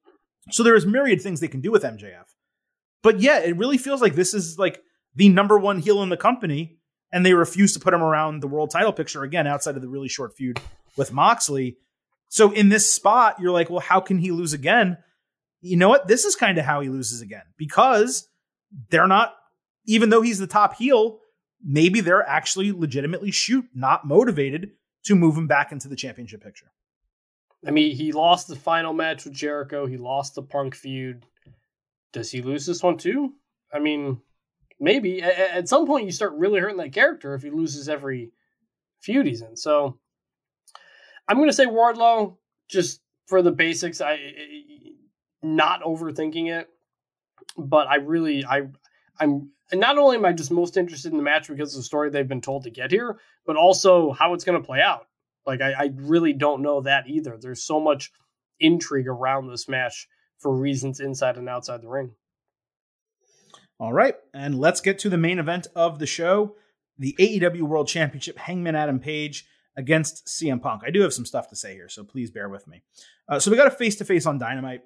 So 0.51 0.63
there 0.63 0.75
is 0.75 0.85
myriad 0.85 1.21
things 1.21 1.39
they 1.39 1.47
can 1.47 1.61
do 1.61 1.71
with 1.71 1.83
MJF. 1.83 2.25
But 3.03 3.19
yeah, 3.19 3.39
it 3.39 3.55
really 3.55 3.77
feels 3.77 4.01
like 4.01 4.15
this 4.15 4.33
is 4.33 4.57
like 4.57 4.81
the 5.15 5.29
number 5.29 5.57
one 5.59 5.79
heel 5.79 6.01
in 6.03 6.09
the 6.09 6.17
company, 6.17 6.79
and 7.13 7.23
they 7.23 7.33
refuse 7.33 7.71
to 7.73 7.79
put 7.79 7.93
him 7.93 8.01
around 8.01 8.41
the 8.41 8.47
world 8.47 8.71
title 8.71 8.91
picture 8.91 9.23
again 9.23 9.45
outside 9.45 9.75
of 9.75 9.81
the 9.83 9.87
really 9.87 10.09
short 10.09 10.35
feud 10.35 10.59
with 10.97 11.13
Moxley. 11.13 11.77
So 12.27 12.51
in 12.51 12.69
this 12.69 12.89
spot, 12.89 13.39
you're 13.39 13.51
like, 13.51 13.69
well, 13.69 13.79
how 13.79 13.99
can 14.01 14.17
he 14.17 14.31
lose 14.31 14.51
again? 14.51 14.97
You 15.61 15.77
know 15.77 15.87
what? 15.87 16.07
This 16.07 16.25
is 16.25 16.35
kind 16.35 16.57
of 16.57 16.65
how 16.65 16.81
he 16.81 16.89
loses 16.89 17.21
again 17.21 17.43
because 17.55 18.27
they're 18.89 19.07
not, 19.07 19.35
even 19.85 20.09
though 20.09 20.23
he's 20.23 20.39
the 20.39 20.47
top 20.47 20.75
heel, 20.75 21.19
maybe 21.63 22.01
they're 22.01 22.27
actually 22.27 22.71
legitimately 22.71 23.29
shoot 23.29 23.65
not 23.75 24.05
motivated 24.05 24.71
to 25.03 25.15
move 25.15 25.37
him 25.37 25.47
back 25.47 25.71
into 25.71 25.87
the 25.87 25.95
championship 25.95 26.43
picture. 26.43 26.71
I 27.65 27.69
mean, 27.69 27.95
he 27.95 28.11
lost 28.11 28.47
the 28.47 28.55
final 28.55 28.91
match 28.91 29.23
with 29.23 29.33
Jericho. 29.33 29.85
He 29.85 29.97
lost 29.97 30.33
the 30.33 30.41
Punk 30.41 30.73
feud. 30.75 31.23
Does 32.11 32.31
he 32.31 32.41
lose 32.41 32.65
this 32.65 32.81
one 32.81 32.97
too? 32.97 33.33
I 33.71 33.79
mean, 33.79 34.19
maybe. 34.83 35.19
A- 35.21 35.27
a- 35.27 35.55
At 35.55 35.69
some 35.69 35.87
point, 35.87 36.05
you 36.05 36.11
start 36.11 36.33
really 36.33 36.59
hurting 36.59 36.77
that 36.77 36.93
character 36.93 37.33
if 37.33 37.41
he 37.41 37.49
loses 37.49 37.89
every 37.89 38.31
feud 39.01 39.25
he's 39.25 39.41
in. 39.41 39.55
So, 39.55 39.97
I'm 41.27 41.37
going 41.37 41.49
to 41.49 41.53
say 41.53 41.65
Wardlow 41.65 42.35
just 42.69 43.01
for 43.27 43.41
the 43.41 43.51
basics. 43.51 44.01
I 44.01 44.19
not 45.41 45.81
overthinking 45.83 46.51
it, 46.57 46.69
but 47.57 47.87
I 47.87 47.95
really, 47.95 48.45
I, 48.45 48.67
I'm. 49.19 49.49
Not 49.71 49.97
only 49.97 50.17
am 50.17 50.25
I 50.25 50.33
just 50.33 50.51
most 50.51 50.77
interested 50.77 51.11
in 51.11 51.17
the 51.17 51.23
match 51.23 51.47
because 51.47 51.73
of 51.73 51.79
the 51.79 51.83
story 51.83 52.09
they've 52.09 52.27
been 52.27 52.41
told 52.41 52.63
to 52.63 52.69
get 52.69 52.91
here, 52.91 53.17
but 53.45 53.55
also 53.55 54.11
how 54.11 54.33
it's 54.35 54.43
going 54.43 54.61
to 54.61 54.65
play 54.65 54.81
out. 54.81 55.07
Like 55.47 55.61
I, 55.61 55.71
I 55.71 55.91
really 55.95 56.33
don't 56.33 56.61
know 56.61 56.81
that 56.81 57.07
either. 57.07 57.37
There's 57.41 57.63
so 57.63 57.79
much 57.79 58.11
intrigue 58.59 59.07
around 59.07 59.47
this 59.47 59.67
match 59.67 60.07
for 60.37 60.55
reasons 60.55 60.99
inside 60.99 61.37
and 61.37 61.49
outside 61.49 61.81
the 61.81 61.87
ring. 61.89 62.11
All 63.79 63.93
right, 63.93 64.15
and 64.33 64.59
let's 64.59 64.81
get 64.81 64.99
to 64.99 65.09
the 65.09 65.17
main 65.17 65.39
event 65.39 65.67
of 65.75 65.99
the 65.99 66.05
show 66.05 66.55
the 66.97 67.15
AEW 67.19 67.63
World 67.63 67.87
Championship 67.87 68.37
Hangman 68.37 68.75
Adam 68.75 68.99
Page 68.99 69.45
against 69.75 70.27
CM 70.27 70.61
Punk. 70.61 70.83
I 70.85 70.91
do 70.91 71.01
have 71.01 71.13
some 71.13 71.25
stuff 71.25 71.49
to 71.49 71.55
say 71.55 71.73
here, 71.73 71.89
so 71.89 72.03
please 72.03 72.29
bear 72.29 72.49
with 72.49 72.67
me. 72.67 72.83
Uh, 73.27 73.39
so 73.39 73.49
we 73.49 73.57
got 73.57 73.67
a 73.67 73.71
face 73.71 73.95
to 73.97 74.05
face 74.05 74.25
on 74.25 74.37
Dynamite. 74.37 74.81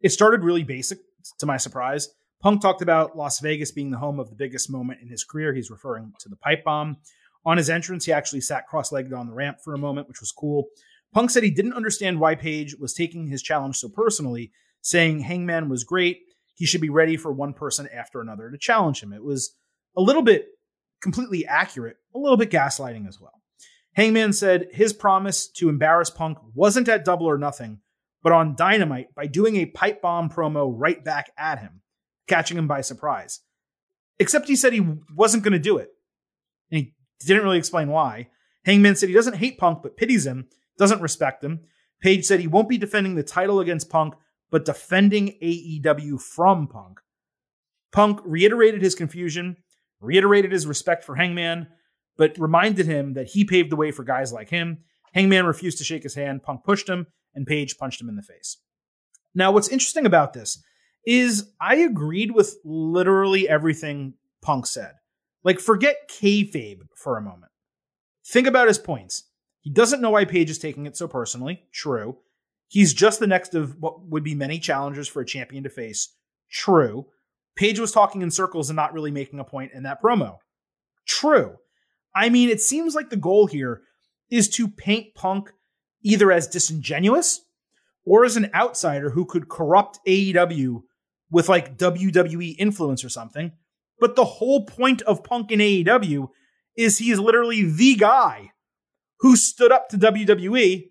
It 0.00 0.10
started 0.10 0.42
really 0.42 0.64
basic, 0.64 0.98
to 1.38 1.46
my 1.46 1.58
surprise. 1.58 2.08
Punk 2.40 2.62
talked 2.62 2.80
about 2.80 3.16
Las 3.16 3.40
Vegas 3.40 3.70
being 3.70 3.90
the 3.90 3.98
home 3.98 4.18
of 4.18 4.30
the 4.30 4.36
biggest 4.36 4.70
moment 4.70 5.00
in 5.02 5.08
his 5.08 5.24
career. 5.24 5.52
He's 5.52 5.70
referring 5.70 6.12
to 6.20 6.28
the 6.28 6.36
pipe 6.36 6.64
bomb. 6.64 6.96
On 7.44 7.58
his 7.58 7.68
entrance, 7.68 8.06
he 8.06 8.12
actually 8.12 8.40
sat 8.40 8.66
cross 8.66 8.92
legged 8.92 9.12
on 9.12 9.26
the 9.26 9.34
ramp 9.34 9.58
for 9.62 9.74
a 9.74 9.78
moment, 9.78 10.08
which 10.08 10.20
was 10.20 10.32
cool. 10.32 10.68
Punk 11.12 11.30
said 11.30 11.42
he 11.42 11.50
didn't 11.50 11.74
understand 11.74 12.20
why 12.20 12.34
Page 12.34 12.76
was 12.76 12.94
taking 12.94 13.26
his 13.26 13.42
challenge 13.42 13.76
so 13.76 13.88
personally, 13.88 14.52
saying 14.80 15.20
Hangman 15.20 15.68
was 15.68 15.84
great. 15.84 16.22
He 16.60 16.66
should 16.66 16.82
be 16.82 16.90
ready 16.90 17.16
for 17.16 17.32
one 17.32 17.54
person 17.54 17.88
after 17.90 18.20
another 18.20 18.50
to 18.50 18.58
challenge 18.58 19.02
him. 19.02 19.14
It 19.14 19.24
was 19.24 19.56
a 19.96 20.02
little 20.02 20.20
bit 20.20 20.48
completely 21.00 21.46
accurate, 21.46 21.96
a 22.14 22.18
little 22.18 22.36
bit 22.36 22.50
gaslighting 22.50 23.08
as 23.08 23.18
well. 23.18 23.40
Hangman 23.94 24.34
said 24.34 24.68
his 24.70 24.92
promise 24.92 25.48
to 25.52 25.70
embarrass 25.70 26.10
Punk 26.10 26.36
wasn't 26.52 26.90
at 26.90 27.02
Double 27.02 27.24
or 27.24 27.38
Nothing, 27.38 27.80
but 28.22 28.34
on 28.34 28.56
Dynamite 28.56 29.14
by 29.14 29.26
doing 29.26 29.56
a 29.56 29.64
pipe 29.64 30.02
bomb 30.02 30.28
promo 30.28 30.70
right 30.76 31.02
back 31.02 31.30
at 31.38 31.60
him, 31.60 31.80
catching 32.28 32.58
him 32.58 32.68
by 32.68 32.82
surprise. 32.82 33.40
Except 34.18 34.46
he 34.46 34.54
said 34.54 34.74
he 34.74 34.86
wasn't 35.16 35.42
going 35.42 35.54
to 35.54 35.58
do 35.58 35.78
it. 35.78 35.88
And 36.70 36.82
he 36.82 36.94
didn't 37.20 37.44
really 37.44 37.56
explain 37.56 37.88
why. 37.88 38.28
Hangman 38.66 38.96
said 38.96 39.08
he 39.08 39.14
doesn't 39.14 39.36
hate 39.36 39.56
Punk, 39.56 39.82
but 39.82 39.96
pities 39.96 40.26
him, 40.26 40.46
doesn't 40.76 41.00
respect 41.00 41.42
him. 41.42 41.60
Page 42.02 42.26
said 42.26 42.38
he 42.38 42.46
won't 42.46 42.68
be 42.68 42.76
defending 42.76 43.14
the 43.14 43.22
title 43.22 43.60
against 43.60 43.88
Punk, 43.88 44.12
but 44.50 44.64
defending 44.64 45.38
AEW 45.42 46.20
from 46.20 46.66
Punk. 46.66 47.00
Punk 47.92 48.20
reiterated 48.24 48.82
his 48.82 48.94
confusion, 48.94 49.56
reiterated 50.00 50.52
his 50.52 50.66
respect 50.66 51.04
for 51.04 51.16
Hangman, 51.16 51.68
but 52.16 52.38
reminded 52.38 52.86
him 52.86 53.14
that 53.14 53.28
he 53.28 53.44
paved 53.44 53.70
the 53.70 53.76
way 53.76 53.90
for 53.90 54.04
guys 54.04 54.32
like 54.32 54.50
him. 54.50 54.78
Hangman 55.14 55.46
refused 55.46 55.78
to 55.78 55.84
shake 55.84 56.02
his 56.02 56.14
hand. 56.14 56.42
Punk 56.42 56.64
pushed 56.64 56.88
him, 56.88 57.06
and 57.34 57.46
Page 57.46 57.78
punched 57.78 58.00
him 58.00 58.08
in 58.08 58.16
the 58.16 58.22
face. 58.22 58.58
Now, 59.34 59.52
what's 59.52 59.68
interesting 59.68 60.06
about 60.06 60.32
this 60.32 60.62
is 61.06 61.50
I 61.60 61.76
agreed 61.76 62.32
with 62.32 62.56
literally 62.64 63.48
everything 63.48 64.14
Punk 64.42 64.66
said. 64.66 64.94
Like, 65.42 65.58
forget 65.58 66.10
kayfabe 66.10 66.82
for 66.96 67.16
a 67.16 67.22
moment. 67.22 67.52
Think 68.26 68.46
about 68.46 68.68
his 68.68 68.78
points. 68.78 69.24
He 69.60 69.70
doesn't 69.70 70.00
know 70.00 70.10
why 70.10 70.24
Page 70.24 70.50
is 70.50 70.58
taking 70.58 70.86
it 70.86 70.96
so 70.96 71.08
personally. 71.08 71.64
True. 71.72 72.18
He's 72.70 72.94
just 72.94 73.18
the 73.18 73.26
next 73.26 73.56
of 73.56 73.74
what 73.80 74.00
would 74.06 74.22
be 74.22 74.36
many 74.36 74.60
challengers 74.60 75.08
for 75.08 75.20
a 75.20 75.26
champion 75.26 75.64
to 75.64 75.68
face. 75.70 76.14
True. 76.52 77.06
Page 77.56 77.80
was 77.80 77.90
talking 77.90 78.22
in 78.22 78.30
circles 78.30 78.70
and 78.70 78.76
not 78.76 78.92
really 78.92 79.10
making 79.10 79.40
a 79.40 79.44
point 79.44 79.72
in 79.74 79.82
that 79.82 80.00
promo. 80.00 80.36
True. 81.04 81.56
I 82.14 82.28
mean, 82.28 82.48
it 82.48 82.60
seems 82.60 82.94
like 82.94 83.10
the 83.10 83.16
goal 83.16 83.48
here 83.48 83.82
is 84.30 84.48
to 84.50 84.68
paint 84.68 85.16
Punk 85.16 85.50
either 86.04 86.30
as 86.30 86.46
disingenuous 86.46 87.40
or 88.06 88.24
as 88.24 88.36
an 88.36 88.50
outsider 88.54 89.10
who 89.10 89.24
could 89.24 89.48
corrupt 89.48 89.98
AEW 90.06 90.82
with 91.28 91.48
like 91.48 91.76
WWE 91.76 92.54
influence 92.56 93.02
or 93.02 93.08
something. 93.08 93.50
But 93.98 94.14
the 94.14 94.24
whole 94.24 94.64
point 94.64 95.02
of 95.02 95.24
Punk 95.24 95.50
in 95.50 95.58
AEW 95.58 96.28
is 96.76 96.98
he 96.98 97.10
is 97.10 97.18
literally 97.18 97.64
the 97.64 97.96
guy 97.96 98.52
who 99.18 99.34
stood 99.34 99.72
up 99.72 99.88
to 99.88 99.98
WWE 99.98 100.84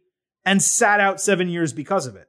and 0.45 0.61
sat 0.61 0.99
out 0.99 1.22
seven 1.22 1.49
years 1.49 1.74
because 1.74 2.07
of 2.07 2.16
it. 2.16 2.28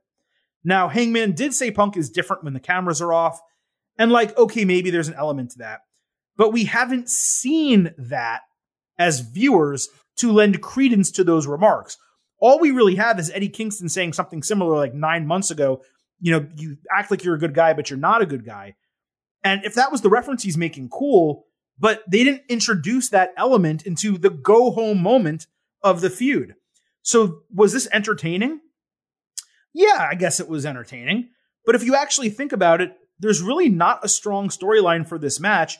Now, 0.64 0.88
Hangman 0.88 1.32
did 1.32 1.54
say 1.54 1.70
Punk 1.70 1.96
is 1.96 2.10
different 2.10 2.44
when 2.44 2.52
the 2.52 2.60
cameras 2.60 3.00
are 3.00 3.12
off. 3.12 3.40
And 3.98 4.10
like, 4.10 4.36
okay, 4.36 4.64
maybe 4.64 4.90
there's 4.90 5.08
an 5.08 5.14
element 5.14 5.50
to 5.52 5.58
that. 5.58 5.80
But 6.36 6.52
we 6.52 6.64
haven't 6.64 7.10
seen 7.10 7.94
that 7.98 8.42
as 8.98 9.20
viewers 9.20 9.88
to 10.16 10.32
lend 10.32 10.62
credence 10.62 11.10
to 11.12 11.24
those 11.24 11.46
remarks. 11.46 11.98
All 12.40 12.58
we 12.58 12.70
really 12.70 12.96
have 12.96 13.18
is 13.18 13.30
Eddie 13.30 13.48
Kingston 13.48 13.88
saying 13.88 14.14
something 14.14 14.42
similar 14.42 14.76
like 14.76 14.94
nine 14.94 15.26
months 15.26 15.50
ago. 15.50 15.82
You 16.20 16.32
know, 16.32 16.48
you 16.56 16.76
act 16.90 17.10
like 17.10 17.24
you're 17.24 17.34
a 17.34 17.38
good 17.38 17.54
guy, 17.54 17.72
but 17.74 17.90
you're 17.90 17.98
not 17.98 18.22
a 18.22 18.26
good 18.26 18.44
guy. 18.44 18.76
And 19.44 19.64
if 19.64 19.74
that 19.74 19.92
was 19.92 20.00
the 20.00 20.10
reference 20.10 20.42
he's 20.42 20.56
making, 20.56 20.88
cool. 20.88 21.44
But 21.78 22.02
they 22.10 22.24
didn't 22.24 22.42
introduce 22.48 23.08
that 23.10 23.32
element 23.36 23.82
into 23.86 24.18
the 24.18 24.30
go 24.30 24.70
home 24.70 25.02
moment 25.02 25.46
of 25.82 26.00
the 26.02 26.10
feud. 26.10 26.54
So 27.02 27.40
was 27.52 27.72
this 27.72 27.88
entertaining? 27.92 28.60
Yeah, 29.72 30.06
I 30.10 30.14
guess 30.14 30.40
it 30.40 30.48
was 30.48 30.66
entertaining. 30.66 31.30
But 31.64 31.74
if 31.74 31.84
you 31.84 31.94
actually 31.94 32.30
think 32.30 32.52
about 32.52 32.80
it, 32.80 32.92
there's 33.18 33.42
really 33.42 33.68
not 33.68 34.04
a 34.04 34.08
strong 34.08 34.48
storyline 34.48 35.06
for 35.06 35.18
this 35.18 35.38
match 35.38 35.78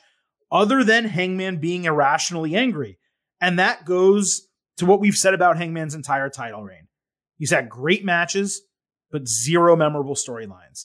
other 0.53 0.85
than 0.85 1.05
Hangman 1.05 1.59
being 1.59 1.85
irrationally 1.85 2.55
angry. 2.55 2.99
And 3.41 3.59
that 3.59 3.85
goes 3.85 4.43
to 4.77 4.87
what 4.87 5.01
we've 5.01 5.17
said 5.17 5.35
about 5.35 5.57
Hangman's 5.57 5.95
entire 5.95 6.29
title 6.29 6.63
reign. 6.63 6.89
He's 7.37 7.51
had 7.51 7.69
great 7.69 8.05
matches, 8.05 8.63
but 9.11 9.27
zero 9.27 9.75
memorable 9.77 10.15
storylines. 10.15 10.85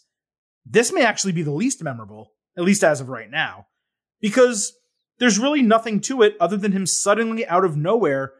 This 0.66 0.92
may 0.92 1.04
actually 1.04 1.34
be 1.34 1.44
the 1.44 1.52
least 1.52 1.84
memorable, 1.84 2.32
at 2.58 2.64
least 2.64 2.84
as 2.84 3.02
of 3.02 3.10
right 3.10 3.30
now, 3.30 3.68
because 4.22 4.74
there's 5.20 5.40
really 5.40 5.62
nothing 5.62 6.00
to 6.02 6.22
it 6.22 6.36
other 6.40 6.58
than 6.58 6.72
him 6.72 6.86
suddenly 6.86 7.46
out 7.48 7.66
of 7.66 7.78
nowhere 7.78 8.34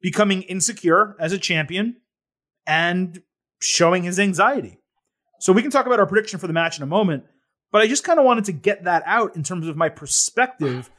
becoming 0.00 0.42
insecure 0.42 1.16
as 1.18 1.32
a 1.32 1.38
champion 1.38 1.96
and 2.66 3.22
showing 3.60 4.02
his 4.02 4.18
anxiety. 4.18 4.78
So 5.40 5.52
we 5.52 5.62
can 5.62 5.70
talk 5.70 5.86
about 5.86 6.00
our 6.00 6.06
prediction 6.06 6.38
for 6.38 6.46
the 6.46 6.52
match 6.52 6.78
in 6.78 6.82
a 6.82 6.86
moment, 6.86 7.24
but 7.72 7.82
I 7.82 7.86
just 7.86 8.04
kind 8.04 8.18
of 8.18 8.24
wanted 8.24 8.44
to 8.46 8.52
get 8.52 8.84
that 8.84 9.02
out 9.06 9.36
in 9.36 9.42
terms 9.42 9.66
of 9.66 9.76
my 9.76 9.88
perspective 9.88 10.90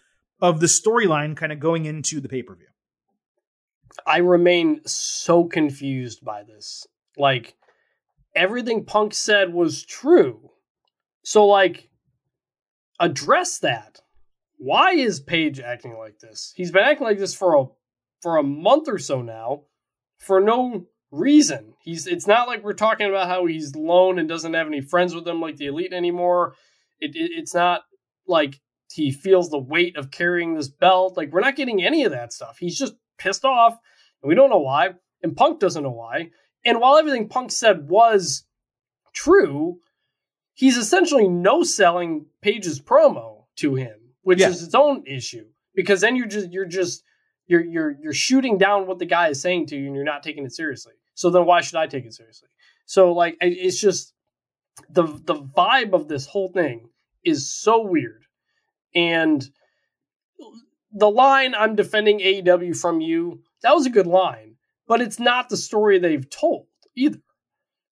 of 0.42 0.60
the 0.60 0.68
storyline 0.68 1.36
kind 1.36 1.52
of 1.52 1.60
going 1.60 1.86
into 1.86 2.20
the 2.20 2.30
pay 2.30 2.44
per 2.44 2.56
view. 2.56 2.68
I 4.06 4.18
remain 4.18 4.82
so 4.86 5.46
confused 5.46 6.24
by 6.24 6.44
this. 6.44 6.86
Like 7.18 7.56
everything 8.36 8.86
Punk 8.86 9.14
said 9.14 9.54
was 9.54 9.86
true. 9.86 10.52
So 11.24 11.46
like 11.46 11.90
address 13.00 13.60
that. 13.60 14.02
Why 14.58 14.92
is 14.92 15.20
Page 15.20 15.60
acting 15.60 15.98
like 15.98 16.20
this? 16.20 16.54
He's 16.56 16.72
been 16.72 16.84
acting 16.84 17.06
like 17.06 17.20
this 17.20 17.36
for 17.36 17.56
a 17.56 17.66
for 18.26 18.38
a 18.38 18.43
month 18.43 18.88
or 18.88 18.97
so 18.97 19.22
now, 19.22 19.61
for 20.18 20.41
no 20.41 20.88
reason. 21.11 21.76
He's 21.84 22.07
it's 22.07 22.26
not 22.26 22.47
like 22.47 22.64
we're 22.64 22.73
talking 22.73 23.07
about 23.07 23.27
how 23.27 23.45
he's 23.45 23.76
lone 23.76 24.18
and 24.18 24.27
doesn't 24.27 24.56
have 24.56 24.65
any 24.65 24.81
friends 24.81 25.14
with 25.14 25.26
them 25.26 25.39
like 25.39 25.57
the 25.57 25.68
elite 25.68 25.93
anymore. 25.93 26.56
It, 26.99 27.15
it, 27.15 27.30
it's 27.35 27.53
not 27.53 27.84
like 28.26 28.60
he 28.91 29.11
feels 29.11 29.52
the 29.52 29.60
weight 29.60 29.95
of 29.95 30.10
carrying 30.10 30.56
this 30.56 30.69
belt. 30.69 31.15
Like 31.15 31.31
we're 31.31 31.41
not 31.41 31.56
getting 31.56 31.84
any 31.84 32.03
of 32.03 32.14
that 32.14 32.34
stuff. 32.34 32.57
He's 32.60 32.80
just 32.80 32.95
pissed 33.19 33.45
off, 33.45 33.77
and 34.23 34.27
we 34.27 34.34
don't 34.34 34.49
know 34.49 34.57
why. 34.57 34.95
And 35.22 35.38
Punk 35.38 35.60
doesn't 35.60 35.84
know 35.84 35.91
why. 35.91 36.31
And 36.65 36.81
while 36.81 36.97
everything 36.97 37.30
Punk 37.30 37.52
said 37.52 37.88
was 37.88 38.43
true, 39.14 39.81
he's 40.56 40.77
essentially 40.77 41.27
no 41.27 41.61
selling 41.61 42.26
Page's 42.41 42.80
promo 42.81 43.43
to 43.57 43.76
him, 43.76 43.97
which 44.23 44.39
Yeah. 44.39 44.49
is 44.49 44.64
its 44.64 44.73
own 44.73 45.03
issue. 45.06 45.45
Because 45.76 46.02
then 46.02 46.15
you're 46.15 46.26
just 46.26 46.52
you're 46.52 46.65
just 46.65 47.03
you're 47.48 47.64
you're 47.64 47.96
you're 48.02 48.14
shooting 48.14 48.58
down 48.58 48.88
what 48.88 49.00
the 49.00 49.06
guy 49.06 49.30
is 49.30 49.42
saying 49.42 49.68
to 49.68 49.76
you, 49.76 49.88
and 49.88 49.96
you're 49.96 50.04
not 50.04 50.24
taking 50.24 50.46
it 50.46 50.54
seriously. 50.54 50.94
So 51.14 51.30
then 51.30 51.46
why 51.46 51.62
should 51.62 51.78
I 51.78 51.88
take 51.88 52.06
it 52.06 52.14
seriously? 52.14 52.50
So 52.86 53.14
like 53.14 53.38
it's 53.42 53.80
just 53.80 54.14
the 54.90 55.04
the 55.04 55.36
vibe 55.36 55.94
of 55.94 56.08
this 56.08 56.26
whole 56.26 56.50
thing 56.50 56.90
is 57.24 57.52
so 57.52 57.82
weird, 57.82 58.24
and 58.94 59.48
the 60.92 61.10
line 61.10 61.56
"I'm 61.56 61.76
defending 61.76 62.20
AEW 62.20 62.80
from 62.80 63.02
you" 63.02 63.42
that 63.62 63.76
was 63.76 63.86
a 63.86 63.92
good 63.92 64.08
line, 64.08 64.56
but 64.88 65.02
it's 65.02 65.20
not 65.20 65.50
the 65.50 65.58
story 65.58 66.00
they've 66.00 66.30
told 66.30 66.68
either. 66.96 67.20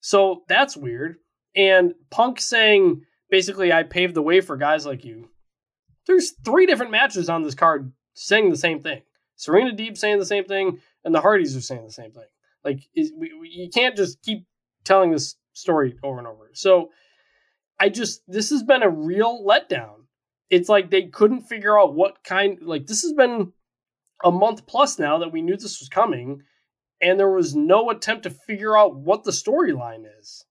So 0.01 0.43
that's 0.47 0.75
weird. 0.75 1.17
And 1.55 1.93
Punk 2.09 2.41
saying 2.41 3.01
basically, 3.29 3.71
I 3.71 3.83
paved 3.83 4.15
the 4.15 4.21
way 4.21 4.41
for 4.41 4.57
guys 4.57 4.85
like 4.85 5.05
you. 5.05 5.29
There's 6.05 6.33
three 6.43 6.65
different 6.65 6.91
matches 6.91 7.29
on 7.29 7.43
this 7.43 7.55
card 7.55 7.91
saying 8.13 8.49
the 8.49 8.57
same 8.57 8.81
thing. 8.81 9.01
Serena 9.35 9.75
Deeb 9.75 9.97
saying 9.97 10.19
the 10.19 10.25
same 10.25 10.45
thing, 10.45 10.79
and 11.03 11.13
the 11.13 11.21
Hardys 11.21 11.55
are 11.55 11.61
saying 11.61 11.85
the 11.85 11.91
same 11.91 12.11
thing. 12.11 12.23
Like, 12.63 12.79
we, 12.95 13.33
we, 13.39 13.49
you 13.49 13.69
can't 13.69 13.95
just 13.95 14.21
keep 14.21 14.45
telling 14.83 15.11
this 15.11 15.35
story 15.53 15.95
over 16.03 16.17
and 16.19 16.27
over. 16.27 16.49
So, 16.53 16.91
I 17.79 17.89
just, 17.89 18.21
this 18.27 18.51
has 18.51 18.63
been 18.63 18.83
a 18.83 18.89
real 18.89 19.43
letdown. 19.45 20.05
It's 20.49 20.69
like 20.69 20.91
they 20.91 21.03
couldn't 21.07 21.41
figure 21.41 21.77
out 21.77 21.95
what 21.95 22.23
kind, 22.23 22.59
like, 22.61 22.85
this 22.87 23.01
has 23.01 23.13
been 23.13 23.53
a 24.23 24.31
month 24.31 24.65
plus 24.67 24.99
now 24.99 25.17
that 25.17 25.31
we 25.31 25.41
knew 25.41 25.57
this 25.57 25.79
was 25.79 25.89
coming, 25.89 26.43
and 27.01 27.19
there 27.19 27.31
was 27.31 27.55
no 27.55 27.89
attempt 27.89 28.23
to 28.23 28.29
figure 28.29 28.77
out 28.77 28.95
what 28.95 29.23
the 29.23 29.31
storyline 29.31 30.05
is. 30.19 30.45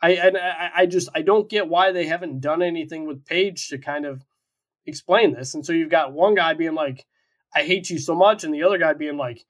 I, 0.00 0.16
I, 0.16 0.70
I 0.78 0.86
just, 0.86 1.08
I 1.14 1.22
don't 1.22 1.48
get 1.48 1.68
why 1.68 1.92
they 1.92 2.06
haven't 2.06 2.40
done 2.40 2.62
anything 2.62 3.06
with 3.06 3.24
Page 3.24 3.68
to 3.68 3.78
kind 3.78 4.04
of 4.04 4.24
explain 4.84 5.32
this. 5.32 5.54
And 5.54 5.64
so 5.64 5.72
you've 5.72 5.90
got 5.90 6.12
one 6.12 6.34
guy 6.34 6.54
being 6.54 6.74
like, 6.74 7.06
I 7.54 7.62
hate 7.62 7.90
you 7.90 7.98
so 7.98 8.14
much, 8.14 8.44
and 8.44 8.54
the 8.54 8.62
other 8.62 8.78
guy 8.78 8.94
being 8.94 9.16
like, 9.16 9.44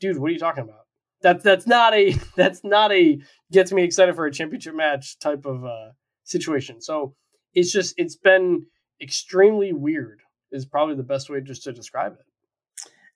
dude, 0.00 0.18
what 0.18 0.30
are 0.30 0.32
you 0.32 0.38
talking 0.38 0.64
about? 0.64 0.86
That's 1.22 1.42
that's 1.42 1.66
not 1.66 1.94
a 1.94 2.12
that's 2.36 2.64
not 2.64 2.92
a 2.92 3.20
gets 3.52 3.72
me 3.72 3.82
excited 3.82 4.14
for 4.14 4.26
a 4.26 4.32
championship 4.32 4.74
match 4.74 5.18
type 5.18 5.46
of 5.46 5.64
uh, 5.64 5.90
situation. 6.24 6.80
So 6.80 7.14
it's 7.54 7.72
just 7.72 7.94
it's 7.96 8.16
been 8.16 8.66
extremely 9.00 9.72
weird 9.72 10.20
is 10.50 10.64
probably 10.64 10.94
the 10.94 11.02
best 11.02 11.28
way 11.28 11.40
just 11.40 11.64
to 11.64 11.72
describe 11.72 12.12
it. 12.12 12.24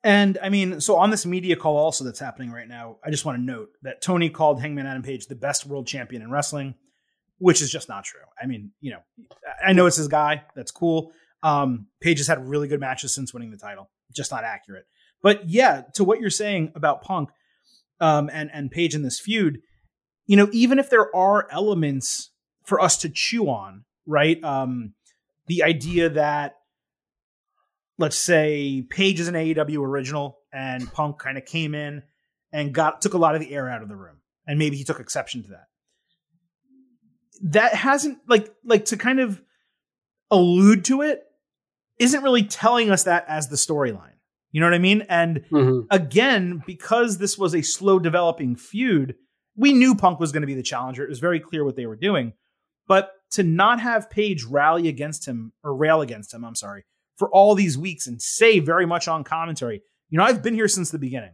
And 0.05 0.37
I 0.43 0.49
mean, 0.49 0.81
so 0.81 0.97
on 0.97 1.11
this 1.11 1.25
media 1.25 1.55
call 1.55 1.77
also 1.77 2.05
that's 2.05 2.19
happening 2.19 2.51
right 2.51 2.67
now, 2.67 2.97
I 3.05 3.11
just 3.11 3.25
want 3.25 3.39
to 3.39 3.43
note 3.43 3.71
that 3.83 4.03
Tony 4.03 4.31
called 4.31 4.61
Hangman 4.61 4.87
Adam 4.87 5.03
Page 5.03 5.27
the 5.27 5.37
best 5.37 5.65
world 5.65 5.87
champion 5.87 6.23
in 6.23 6.31
wrestling, 6.31 6.75
which 7.39 7.63
is 7.63 7.71
just 7.71 7.89
not 7.89 8.05
true. 8.05 8.21
I 8.41 8.47
mean, 8.47 8.73
you 8.81 8.93
know, 8.93 8.99
I 9.65 9.73
know 9.73 9.87
it's 9.87 9.97
his 9.97 10.09
guy. 10.09 10.43
That's 10.57 10.73
cool. 10.73 11.13
Um, 11.45 11.87
Page 12.01 12.19
has 12.19 12.27
had 12.27 12.47
really 12.49 12.69
good 12.69 12.81
matches 12.81 13.15
since 13.15 13.33
winning 13.33 13.53
the 13.53 13.57
title. 13.57 13.91
Just 14.13 14.31
not 14.31 14.45
accurate. 14.45 14.87
But 15.23 15.49
yeah, 15.49 15.83
to 15.95 16.05
what 16.05 16.21
you're 16.21 16.31
saying 16.31 16.73
about 16.75 17.03
Punk 17.03 17.31
um, 18.01 18.29
and 18.33 18.51
and 18.53 18.71
Page 18.71 18.95
in 18.95 19.03
this 19.03 19.21
feud, 19.21 19.61
you 20.27 20.37
know, 20.37 20.49
even 20.53 20.79
if 20.79 20.91
there 20.91 21.15
are 21.15 21.49
elements 21.51 22.31
for 22.65 22.81
us 22.81 22.97
to 22.99 23.09
chew 23.09 23.49
on, 23.49 23.85
right? 24.07 24.43
Um, 24.43 24.95
the 25.47 25.63
idea 25.63 26.09
that 26.11 26.57
let's 27.99 28.17
say 28.17 28.85
Page 28.89 29.21
is 29.21 29.29
an 29.29 29.35
AEW 29.35 29.79
original 29.79 30.39
and 30.53 30.93
Punk 30.93 31.19
kind 31.19 31.39
of 31.39 31.45
came 31.45 31.75
in 31.75 32.03
and 32.53 32.75
got 32.75 33.01
took 33.01 33.15
a 33.15 33.19
lot 33.19 33.35
of 33.35 33.41
the 33.41 33.55
air 33.55 33.69
out 33.69 33.83
of 33.83 33.89
the 33.89 33.97
room. 33.97 34.17
And 34.47 34.59
maybe 34.59 34.77
he 34.77 34.85
took 34.85 35.01
exception 35.01 35.43
to 35.45 35.49
that. 35.51 35.67
That 37.43 37.75
hasn't 37.75 38.19
like 38.29 38.53
like 38.65 38.87
to 38.87 38.97
kind 38.97 39.21
of 39.21 39.41
allude 40.31 40.85
to 40.87 41.03
it 41.03 41.23
isn't 42.03 42.23
really 42.23 42.43
telling 42.45 42.91
us 42.91 43.05
that 43.05 43.25
as 43.29 43.49
the 43.49 43.57
storyline. 43.57 44.09
You 44.51 44.61
know 44.61 44.67
what 44.67 44.75
I 44.75 44.79
mean? 44.79 45.03
And 45.09 45.45
again, 45.91 46.63
because 46.67 47.19
this 47.19 47.39
was 47.39 47.55
a 47.55 47.63
slow 47.63 47.99
developing 47.99 48.55
feud, 48.57 49.15
we 49.57 49.73
knew 49.73 49.95
Punk 49.95 50.21
was 50.21 50.33
going 50.33 50.43
to 50.43 50.47
be 50.47 50.55
the 50.55 50.63
challenger. 50.63 51.03
It 51.05 51.09
was 51.09 51.21
very 51.21 51.41
clear 51.41 51.65
what 51.65 51.77
they 51.77 51.87
were 51.87 51.97
doing. 51.97 52.35
But 52.87 53.13
to 53.33 53.43
not 53.43 53.81
have 53.81 54.11
Page 54.11 54.45
rally 54.45 54.89
against 54.89 55.27
him 55.27 55.53
or 55.65 55.75
rail 55.75 56.01
against 56.03 56.35
him, 56.35 56.45
I'm 56.45 56.55
sorry, 56.55 56.85
for 57.17 57.31
all 57.31 57.55
these 57.55 57.79
weeks 57.79 58.07
and 58.07 58.21
say 58.21 58.59
very 58.59 58.85
much 58.85 59.09
on 59.09 59.25
commentary, 59.25 59.83
you 60.11 60.19
know, 60.19 60.25
I've 60.25 60.43
been 60.43 60.55
here 60.55 60.69
since 60.69 60.91
the 60.91 60.99
beginning. 60.99 61.33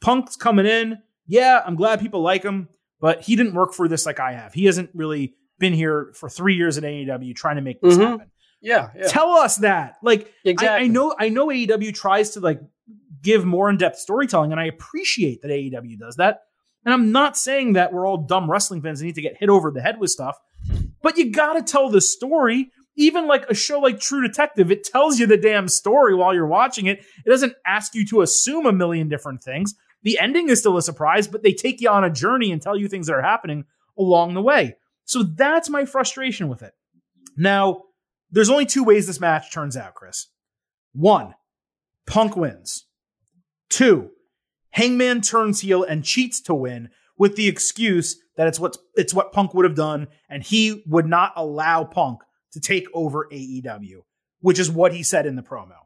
Punk's 0.00 0.36
coming 0.36 0.66
in. 0.66 0.98
Yeah, 1.26 1.60
I'm 1.64 1.76
glad 1.76 2.00
people 2.00 2.22
like 2.22 2.42
him, 2.42 2.68
but 3.00 3.22
he 3.22 3.36
didn't 3.36 3.54
work 3.54 3.74
for 3.74 3.86
this 3.88 4.06
like 4.06 4.18
I 4.18 4.32
have. 4.32 4.54
He 4.54 4.64
hasn't 4.64 4.90
really 4.94 5.34
been 5.58 5.72
here 5.74 6.12
for 6.14 6.28
three 6.28 6.54
years 6.56 6.78
at 6.78 6.84
AEW 6.84 7.34
trying 7.34 7.56
to 7.56 7.62
make 7.62 7.80
this 7.80 7.96
Mhm. 7.98 8.06
happen. 8.10 8.30
Yeah, 8.60 8.90
yeah. 8.96 9.08
Tell 9.08 9.30
us 9.30 9.56
that. 9.58 9.96
Like, 10.02 10.32
exactly. 10.44 10.84
I, 10.84 10.84
I 10.84 10.86
know 10.88 11.14
I 11.18 11.28
know 11.28 11.48
AEW 11.48 11.94
tries 11.94 12.30
to 12.30 12.40
like 12.40 12.60
give 13.22 13.44
more 13.44 13.70
in-depth 13.70 13.98
storytelling, 13.98 14.52
and 14.52 14.60
I 14.60 14.66
appreciate 14.66 15.42
that 15.42 15.50
AEW 15.50 15.98
does 15.98 16.16
that. 16.16 16.42
And 16.84 16.94
I'm 16.94 17.12
not 17.12 17.36
saying 17.36 17.74
that 17.74 17.92
we're 17.92 18.06
all 18.06 18.16
dumb 18.16 18.50
wrestling 18.50 18.82
fans 18.82 19.00
and 19.00 19.06
need 19.06 19.16
to 19.16 19.22
get 19.22 19.36
hit 19.38 19.48
over 19.48 19.70
the 19.70 19.82
head 19.82 19.98
with 19.98 20.10
stuff, 20.10 20.38
but 21.02 21.16
you 21.16 21.30
gotta 21.30 21.62
tell 21.62 21.90
the 21.90 22.00
story. 22.00 22.70
Even 23.00 23.28
like 23.28 23.48
a 23.48 23.54
show 23.54 23.78
like 23.78 24.00
True 24.00 24.26
Detective, 24.26 24.72
it 24.72 24.82
tells 24.82 25.20
you 25.20 25.26
the 25.28 25.36
damn 25.36 25.68
story 25.68 26.16
while 26.16 26.34
you're 26.34 26.48
watching 26.48 26.86
it. 26.86 26.98
It 27.24 27.30
doesn't 27.30 27.54
ask 27.64 27.94
you 27.94 28.04
to 28.06 28.22
assume 28.22 28.66
a 28.66 28.72
million 28.72 29.08
different 29.08 29.40
things. 29.40 29.76
The 30.02 30.18
ending 30.18 30.48
is 30.48 30.58
still 30.58 30.76
a 30.76 30.82
surprise, 30.82 31.28
but 31.28 31.44
they 31.44 31.52
take 31.52 31.80
you 31.80 31.90
on 31.90 32.02
a 32.02 32.10
journey 32.10 32.50
and 32.50 32.60
tell 32.60 32.76
you 32.76 32.88
things 32.88 33.06
that 33.06 33.14
are 33.14 33.22
happening 33.22 33.66
along 33.96 34.34
the 34.34 34.42
way. 34.42 34.78
So 35.04 35.22
that's 35.22 35.70
my 35.70 35.84
frustration 35.84 36.48
with 36.48 36.62
it. 36.62 36.72
Now, 37.36 37.84
there's 38.30 38.50
only 38.50 38.66
two 38.66 38.84
ways 38.84 39.06
this 39.06 39.20
match 39.20 39.52
turns 39.52 39.76
out, 39.76 39.94
Chris. 39.94 40.28
One, 40.92 41.34
Punk 42.06 42.36
wins. 42.36 42.86
Two, 43.68 44.10
Hangman 44.70 45.20
turns 45.20 45.60
heel 45.60 45.82
and 45.82 46.04
cheats 46.04 46.40
to 46.42 46.54
win 46.54 46.90
with 47.16 47.36
the 47.36 47.48
excuse 47.48 48.16
that 48.36 48.46
it's 48.46 48.60
what 48.60 48.76
it's 48.94 49.12
what 49.12 49.32
Punk 49.32 49.54
would 49.54 49.64
have 49.64 49.74
done, 49.74 50.08
and 50.28 50.42
he 50.42 50.82
would 50.86 51.06
not 51.06 51.32
allow 51.36 51.84
Punk 51.84 52.20
to 52.52 52.60
take 52.60 52.86
over 52.94 53.28
AEW, 53.32 54.02
which 54.40 54.58
is 54.58 54.70
what 54.70 54.94
he 54.94 55.02
said 55.02 55.26
in 55.26 55.36
the 55.36 55.42
promo. 55.42 55.76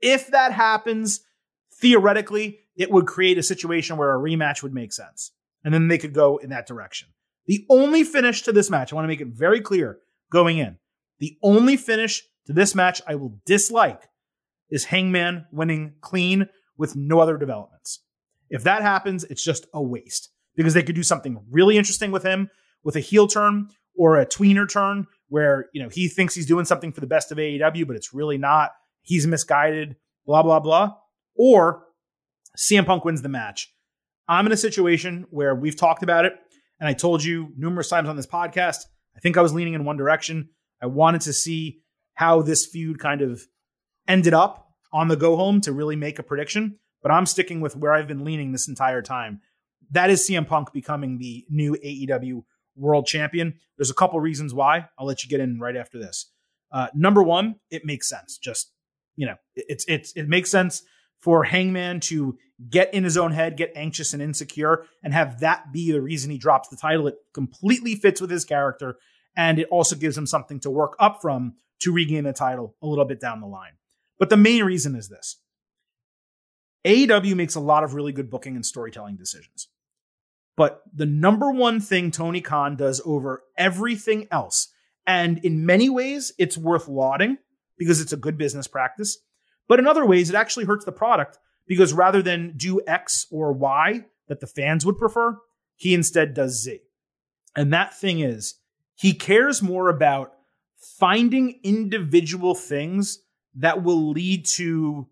If 0.00 0.28
that 0.28 0.52
happens, 0.52 1.20
theoretically, 1.80 2.60
it 2.76 2.90
would 2.90 3.06
create 3.06 3.38
a 3.38 3.42
situation 3.42 3.96
where 3.96 4.14
a 4.14 4.18
rematch 4.18 4.62
would 4.62 4.72
make 4.72 4.92
sense. 4.92 5.32
And 5.62 5.74
then 5.74 5.88
they 5.88 5.98
could 5.98 6.14
go 6.14 6.38
in 6.38 6.50
that 6.50 6.66
direction. 6.66 7.08
The 7.46 7.66
only 7.68 8.04
finish 8.04 8.42
to 8.42 8.52
this 8.52 8.70
match, 8.70 8.92
I 8.92 8.96
want 8.96 9.04
to 9.04 9.08
make 9.08 9.20
it 9.20 9.28
very 9.28 9.60
clear 9.60 9.98
going 10.32 10.58
in. 10.58 10.78
The 11.20 11.38
only 11.42 11.76
finish 11.76 12.22
to 12.46 12.52
this 12.52 12.74
match 12.74 13.00
I 13.06 13.14
will 13.14 13.38
dislike 13.46 14.08
is 14.70 14.86
Hangman 14.86 15.46
winning 15.52 15.94
clean 16.00 16.48
with 16.76 16.96
no 16.96 17.20
other 17.20 17.36
developments. 17.36 18.02
If 18.48 18.64
that 18.64 18.82
happens, 18.82 19.24
it's 19.24 19.44
just 19.44 19.66
a 19.72 19.82
waste 19.82 20.30
because 20.56 20.74
they 20.74 20.82
could 20.82 20.96
do 20.96 21.02
something 21.02 21.40
really 21.50 21.76
interesting 21.78 22.10
with 22.10 22.22
him 22.22 22.50
with 22.82 22.96
a 22.96 23.00
heel 23.00 23.28
turn 23.28 23.68
or 23.96 24.16
a 24.16 24.26
tweener 24.26 24.68
turn 24.68 25.06
where, 25.28 25.66
you 25.72 25.82
know, 25.82 25.88
he 25.88 26.08
thinks 26.08 26.34
he's 26.34 26.46
doing 26.46 26.64
something 26.64 26.92
for 26.92 27.00
the 27.00 27.06
best 27.06 27.30
of 27.30 27.38
AEW, 27.38 27.86
but 27.86 27.96
it's 27.96 28.12
really 28.12 28.38
not. 28.38 28.72
He's 29.02 29.26
misguided, 29.26 29.96
blah, 30.26 30.42
blah, 30.42 30.60
blah. 30.60 30.94
Or 31.36 31.84
CM 32.58 32.86
Punk 32.86 33.04
wins 33.04 33.22
the 33.22 33.28
match. 33.28 33.72
I'm 34.26 34.46
in 34.46 34.52
a 34.52 34.56
situation 34.56 35.26
where 35.30 35.54
we've 35.54 35.76
talked 35.76 36.02
about 36.02 36.24
it, 36.24 36.34
and 36.78 36.88
I 36.88 36.92
told 36.92 37.22
you 37.22 37.52
numerous 37.56 37.88
times 37.88 38.08
on 38.08 38.16
this 38.16 38.26
podcast, 38.26 38.78
I 39.16 39.20
think 39.20 39.36
I 39.36 39.42
was 39.42 39.52
leaning 39.52 39.74
in 39.74 39.84
one 39.84 39.96
direction. 39.96 40.50
I 40.82 40.86
wanted 40.86 41.22
to 41.22 41.32
see 41.32 41.80
how 42.14 42.42
this 42.42 42.66
feud 42.66 42.98
kind 42.98 43.22
of 43.22 43.42
ended 44.08 44.34
up 44.34 44.68
on 44.92 45.08
the 45.08 45.16
go 45.16 45.36
home 45.36 45.60
to 45.62 45.72
really 45.72 45.96
make 45.96 46.18
a 46.18 46.22
prediction, 46.22 46.78
but 47.02 47.12
I'm 47.12 47.26
sticking 47.26 47.60
with 47.60 47.76
where 47.76 47.92
I've 47.92 48.08
been 48.08 48.24
leaning 48.24 48.52
this 48.52 48.68
entire 48.68 49.02
time. 49.02 49.40
That 49.92 50.10
is 50.10 50.28
CM 50.28 50.46
Punk 50.46 50.72
becoming 50.72 51.18
the 51.18 51.44
new 51.48 51.76
AEW 51.84 52.42
world 52.76 53.06
champion. 53.06 53.54
There's 53.76 53.90
a 53.90 53.94
couple 53.94 54.20
reasons 54.20 54.54
why. 54.54 54.88
I'll 54.98 55.06
let 55.06 55.22
you 55.22 55.30
get 55.30 55.40
in 55.40 55.58
right 55.58 55.76
after 55.76 55.98
this. 55.98 56.30
Uh, 56.72 56.88
number 56.94 57.22
one, 57.22 57.56
it 57.70 57.84
makes 57.84 58.08
sense. 58.08 58.38
Just 58.38 58.72
you 59.16 59.26
know, 59.26 59.36
it's 59.54 59.84
it's 59.88 60.12
it 60.12 60.28
makes 60.28 60.50
sense 60.50 60.82
for 61.20 61.44
Hangman 61.44 62.00
to 62.00 62.38
get 62.68 62.92
in 62.94 63.04
his 63.04 63.16
own 63.16 63.32
head, 63.32 63.56
get 63.56 63.72
anxious 63.74 64.12
and 64.12 64.22
insecure, 64.22 64.86
and 65.02 65.12
have 65.12 65.40
that 65.40 65.72
be 65.72 65.92
the 65.92 66.00
reason 66.00 66.30
he 66.30 66.38
drops 66.38 66.68
the 66.68 66.76
title. 66.76 67.06
It 67.06 67.16
completely 67.34 67.94
fits 67.94 68.20
with 68.20 68.30
his 68.30 68.44
character, 68.44 68.96
and 69.36 69.58
it 69.58 69.68
also 69.70 69.96
gives 69.96 70.16
him 70.16 70.26
something 70.26 70.60
to 70.60 70.70
work 70.70 70.96
up 70.98 71.20
from 71.20 71.54
to 71.80 71.92
regain 71.92 72.24
the 72.24 72.32
title 72.32 72.76
a 72.82 72.86
little 72.86 73.04
bit 73.04 73.20
down 73.20 73.40
the 73.40 73.46
line. 73.46 73.72
But 74.18 74.30
the 74.30 74.36
main 74.36 74.64
reason 74.64 74.94
is 74.94 75.08
this 75.08 75.36
AEW 76.84 77.34
makes 77.36 77.54
a 77.54 77.60
lot 77.60 77.84
of 77.84 77.94
really 77.94 78.12
good 78.12 78.30
booking 78.30 78.56
and 78.56 78.64
storytelling 78.64 79.16
decisions. 79.16 79.68
But 80.56 80.82
the 80.92 81.06
number 81.06 81.50
one 81.50 81.80
thing 81.80 82.10
Tony 82.10 82.40
Khan 82.40 82.76
does 82.76 83.00
over 83.04 83.44
everything 83.56 84.28
else, 84.30 84.68
and 85.06 85.38
in 85.38 85.64
many 85.64 85.88
ways, 85.88 86.32
it's 86.38 86.58
worth 86.58 86.86
lauding 86.86 87.38
because 87.78 88.00
it's 88.00 88.12
a 88.12 88.16
good 88.16 88.36
business 88.36 88.66
practice. 88.66 89.18
But 89.68 89.78
in 89.78 89.86
other 89.86 90.04
ways, 90.04 90.28
it 90.28 90.36
actually 90.36 90.66
hurts 90.66 90.84
the 90.84 90.92
product 90.92 91.38
because 91.66 91.92
rather 91.92 92.20
than 92.22 92.54
do 92.56 92.80
X 92.86 93.26
or 93.30 93.52
Y 93.52 94.04
that 94.28 94.40
the 94.40 94.46
fans 94.46 94.84
would 94.84 94.98
prefer, 94.98 95.38
he 95.76 95.94
instead 95.94 96.34
does 96.34 96.62
Z. 96.62 96.80
And 97.56 97.72
that 97.72 97.98
thing 97.98 98.20
is, 98.20 98.56
he 99.00 99.14
cares 99.14 99.62
more 99.62 99.88
about 99.88 100.34
finding 100.98 101.58
individual 101.64 102.54
things 102.54 103.18
that 103.54 103.82
will 103.82 104.10
lead 104.10 104.44
to 104.44 105.08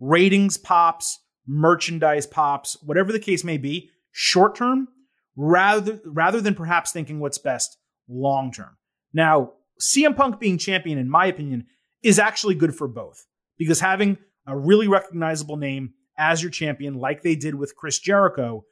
ratings 0.00 0.56
pops, 0.56 1.20
merchandise 1.46 2.26
pops, 2.26 2.82
whatever 2.82 3.12
the 3.12 3.20
case 3.20 3.44
may 3.44 3.58
be, 3.58 3.90
short 4.12 4.54
term, 4.54 4.88
rather 5.36 6.00
rather 6.06 6.40
than 6.40 6.54
perhaps 6.54 6.90
thinking 6.90 7.20
what's 7.20 7.36
best 7.36 7.76
long 8.08 8.50
term. 8.50 8.78
Now, 9.12 9.52
CM 9.78 10.16
Punk 10.16 10.40
being 10.40 10.56
champion, 10.56 10.96
in 10.96 11.10
my 11.10 11.26
opinion, 11.26 11.66
is 12.02 12.18
actually 12.18 12.54
good 12.54 12.74
for 12.74 12.88
both 12.88 13.26
because 13.58 13.78
having 13.78 14.16
a 14.46 14.56
really 14.56 14.88
recognizable 14.88 15.58
name 15.58 15.92
as 16.16 16.42
your 16.42 16.50
champion, 16.50 16.94
like 16.94 17.20
they 17.20 17.36
did 17.36 17.54
with 17.54 17.76
Chris 17.76 17.98
Jericho, 17.98 18.64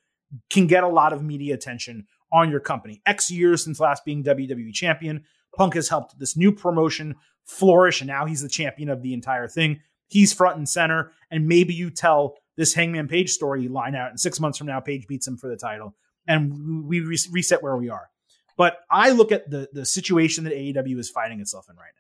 can 0.51 0.66
get 0.66 0.83
a 0.83 0.89
lot 0.89 1.12
of 1.12 1.23
media 1.23 1.55
attention 1.55 2.07
on 2.32 2.51
your 2.51 2.61
company. 2.61 3.01
X 3.07 3.31
years 3.31 3.65
since 3.65 3.81
last 3.81 4.05
being 4.05 4.24
WWE 4.24 4.73
champion, 4.73 5.24
Punk 5.55 5.74
has 5.74 5.89
helped 5.89 6.19
this 6.19 6.36
new 6.36 6.53
promotion 6.53 7.15
flourish, 7.44 8.01
and 8.01 8.09
now 8.09 8.27
he's 8.27 8.43
the 8.43 8.48
champion 8.48 8.89
of 8.89 9.03
the 9.03 9.15
entire 9.15 9.48
thing. 9.48 9.81
He's 10.09 10.32
front 10.32 10.57
and 10.57 10.69
center, 10.69 11.12
and 11.31 11.48
maybe 11.48 11.74
you 11.74 11.90
tell 11.90 12.36
this 12.57 12.74
Hangman 12.74 13.09
Page 13.09 13.31
story 13.31 13.69
line 13.69 13.94
out, 13.94 14.11
and 14.11 14.20
six 14.20 14.40
months 14.40 14.59
from 14.59 14.66
now, 14.66 14.81
Page 14.81 15.07
beats 15.07 15.27
him 15.27 15.36
for 15.36 15.48
the 15.48 15.57
title, 15.57 15.94
and 16.27 16.86
we 16.86 17.01
re- 17.01 17.19
reset 17.31 17.62
where 17.62 17.77
we 17.77 17.89
are. 17.89 18.09
But 18.57 18.78
I 18.90 19.11
look 19.11 19.32
at 19.32 19.51
the 19.51 19.69
the 19.73 19.85
situation 19.85 20.44
that 20.44 20.55
AEW 20.55 20.98
is 20.98 21.11
finding 21.11 21.40
itself 21.40 21.66
in 21.69 21.77
right 21.77 21.93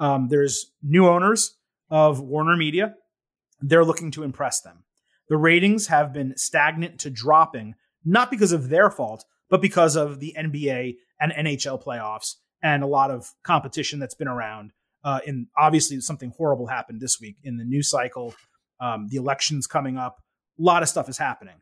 now. 0.00 0.06
Um, 0.06 0.28
there's 0.28 0.72
new 0.82 1.06
owners 1.06 1.56
of 1.90 2.20
Warner 2.20 2.56
Media. 2.56 2.94
They're 3.60 3.84
looking 3.84 4.10
to 4.12 4.22
impress 4.22 4.60
them. 4.60 4.84
The 5.28 5.36
ratings 5.36 5.86
have 5.86 6.12
been 6.12 6.36
stagnant 6.36 7.00
to 7.00 7.10
dropping, 7.10 7.74
not 8.04 8.30
because 8.30 8.52
of 8.52 8.68
their 8.68 8.90
fault, 8.90 9.24
but 9.54 9.60
because 9.60 9.94
of 9.94 10.18
the 10.18 10.34
NBA 10.36 10.96
and 11.20 11.30
NHL 11.30 11.80
playoffs 11.80 12.34
and 12.60 12.82
a 12.82 12.88
lot 12.88 13.12
of 13.12 13.32
competition 13.44 14.00
that's 14.00 14.16
been 14.16 14.26
around. 14.26 14.72
Uh, 15.04 15.20
and 15.28 15.46
obviously, 15.56 16.00
something 16.00 16.32
horrible 16.36 16.66
happened 16.66 17.00
this 17.00 17.20
week 17.20 17.36
in 17.44 17.56
the 17.56 17.62
news 17.62 17.88
cycle. 17.88 18.34
Um, 18.80 19.06
the 19.08 19.16
elections 19.16 19.68
coming 19.68 19.96
up, 19.96 20.20
a 20.58 20.62
lot 20.64 20.82
of 20.82 20.88
stuff 20.88 21.08
is 21.08 21.18
happening. 21.18 21.54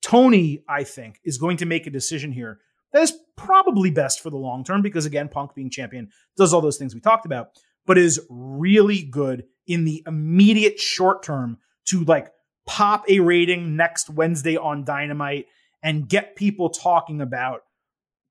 Tony, 0.00 0.64
I 0.66 0.82
think, 0.82 1.20
is 1.22 1.36
going 1.36 1.58
to 1.58 1.66
make 1.66 1.86
a 1.86 1.90
decision 1.90 2.32
here 2.32 2.60
that 2.94 3.02
is 3.02 3.12
probably 3.36 3.90
best 3.90 4.22
for 4.22 4.30
the 4.30 4.38
long 4.38 4.64
term 4.64 4.80
because, 4.80 5.04
again, 5.04 5.28
Punk 5.28 5.54
being 5.54 5.68
champion 5.68 6.08
does 6.38 6.54
all 6.54 6.62
those 6.62 6.78
things 6.78 6.94
we 6.94 7.02
talked 7.02 7.26
about, 7.26 7.48
but 7.84 7.98
is 7.98 8.18
really 8.30 9.02
good 9.02 9.44
in 9.66 9.84
the 9.84 10.02
immediate 10.06 10.80
short 10.80 11.22
term 11.22 11.58
to 11.88 12.02
like 12.04 12.32
pop 12.66 13.04
a 13.10 13.20
rating 13.20 13.76
next 13.76 14.08
Wednesday 14.08 14.56
on 14.56 14.86
Dynamite 14.86 15.44
and 15.82 16.08
get 16.08 16.36
people 16.36 16.70
talking 16.70 17.20
about 17.20 17.62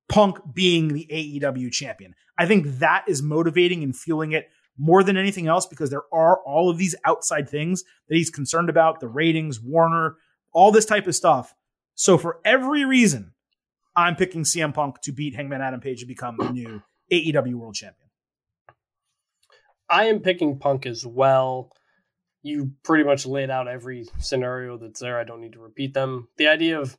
Punk 0.08 0.38
being 0.52 0.88
the 0.88 1.06
AEW 1.10 1.70
champion. 1.72 2.14
I 2.36 2.46
think 2.46 2.78
that 2.78 3.04
is 3.06 3.22
motivating 3.22 3.82
and 3.82 3.96
fueling 3.96 4.32
it 4.32 4.50
more 4.76 5.02
than 5.02 5.16
anything 5.16 5.46
else 5.46 5.66
because 5.66 5.90
there 5.90 6.02
are 6.12 6.38
all 6.44 6.70
of 6.70 6.78
these 6.78 6.96
outside 7.04 7.48
things 7.48 7.84
that 8.08 8.16
he's 8.16 8.30
concerned 8.30 8.70
about 8.70 9.00
the 9.00 9.08
ratings, 9.08 9.60
Warner, 9.60 10.16
all 10.52 10.72
this 10.72 10.86
type 10.86 11.06
of 11.06 11.14
stuff. 11.14 11.54
So, 11.94 12.16
for 12.18 12.40
every 12.44 12.84
reason, 12.84 13.34
I'm 13.94 14.16
picking 14.16 14.42
CM 14.42 14.72
Punk 14.72 15.00
to 15.02 15.12
beat 15.12 15.34
Hangman 15.34 15.60
Adam 15.60 15.80
Page 15.80 16.00
to 16.00 16.06
become 16.06 16.36
the 16.38 16.50
new 16.50 16.82
AEW 17.12 17.54
World 17.54 17.74
Champion. 17.74 18.08
I 19.88 20.06
am 20.06 20.20
picking 20.20 20.58
Punk 20.58 20.86
as 20.86 21.04
well. 21.04 21.72
You 22.42 22.72
pretty 22.84 23.04
much 23.04 23.26
laid 23.26 23.50
out 23.50 23.68
every 23.68 24.06
scenario 24.18 24.78
that's 24.78 25.00
there. 25.00 25.18
I 25.18 25.24
don't 25.24 25.40
need 25.40 25.52
to 25.52 25.60
repeat 25.60 25.92
them. 25.92 26.28
The 26.38 26.48
idea 26.48 26.80
of 26.80 26.96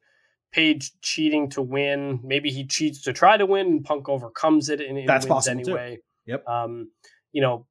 Page 0.52 0.92
cheating 1.02 1.50
to 1.52 1.62
win. 1.62 2.20
Maybe 2.24 2.52
he 2.52 2.66
cheats 2.66 3.02
to 3.04 3.14
try 3.14 3.38
to 3.38 3.46
win, 3.46 3.68
and 3.68 3.86
Punk 3.86 4.10
overcomes 4.10 4.70
it 4.70 4.82
and, 4.82 4.98
and 4.98 5.08
That's 5.08 5.26
wins 5.26 5.34
possible 5.34 5.60
anyway. 5.60 5.96
Too. 5.96 6.02
Yep. 6.26 6.48
Um, 6.48 6.92
you 7.32 7.42
know, 7.42 7.66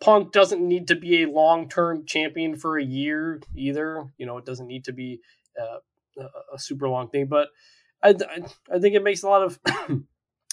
Punk 0.00 0.32
doesn't 0.32 0.60
need 0.60 0.88
to 0.88 0.94
be 0.94 1.22
a 1.22 1.30
long 1.30 1.68
term 1.68 2.04
champion 2.06 2.56
for 2.56 2.78
a 2.78 2.84
year 2.84 3.40
either. 3.54 4.12
You 4.18 4.26
know, 4.26 4.38
it 4.38 4.44
doesn't 4.44 4.66
need 4.66 4.84
to 4.84 4.92
be 4.92 5.20
uh, 5.60 5.78
a 6.52 6.58
super 6.58 6.88
long 6.88 7.08
thing, 7.08 7.26
but 7.26 7.48
I, 8.02 8.10
I, 8.10 8.76
I 8.76 8.78
think 8.78 8.94
it 8.94 9.02
makes 9.02 9.22
a 9.22 9.28
lot 9.28 9.42
of 9.42 9.58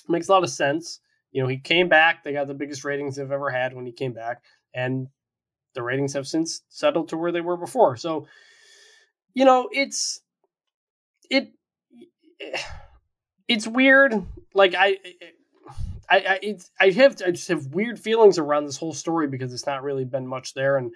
makes 0.08 0.30
a 0.30 0.32
lot 0.32 0.44
of 0.44 0.50
sense. 0.50 1.00
You 1.32 1.42
know, 1.42 1.48
he 1.48 1.58
came 1.58 1.90
back. 1.90 2.24
They 2.24 2.34
got 2.34 2.48
the 2.48 2.54
biggest 2.54 2.84
ratings 2.84 3.16
they've 3.16 3.32
ever 3.32 3.50
had 3.50 3.74
when 3.74 3.86
he 3.86 3.92
came 3.92 4.14
back, 4.14 4.42
and 4.74 5.08
the 5.74 5.84
ratings 5.84 6.14
have 6.14 6.28
since 6.28 6.62
settled 6.70 7.10
to 7.10 7.18
where 7.18 7.32
they 7.32 7.42
were 7.42 7.58
before. 7.58 7.98
So, 7.98 8.28
you 9.34 9.46
know, 9.46 9.70
it's 9.72 10.22
it 11.30 11.52
it's 13.48 13.68
weird. 13.68 14.26
Like 14.54 14.76
I, 14.76 14.98
I, 16.10 16.18
I, 16.18 16.40
it's, 16.42 16.72
I 16.80 16.90
have 16.92 17.22
I 17.26 17.32
just 17.32 17.48
have 17.50 17.68
weird 17.68 18.00
feelings 18.00 18.38
around 18.38 18.66
this 18.66 18.78
whole 18.78 18.94
story 18.94 19.28
because 19.28 19.54
it's 19.54 19.66
not 19.66 19.84
really 19.84 20.06
been 20.06 20.28
much 20.28 20.54
there, 20.54 20.78
and 20.78 20.92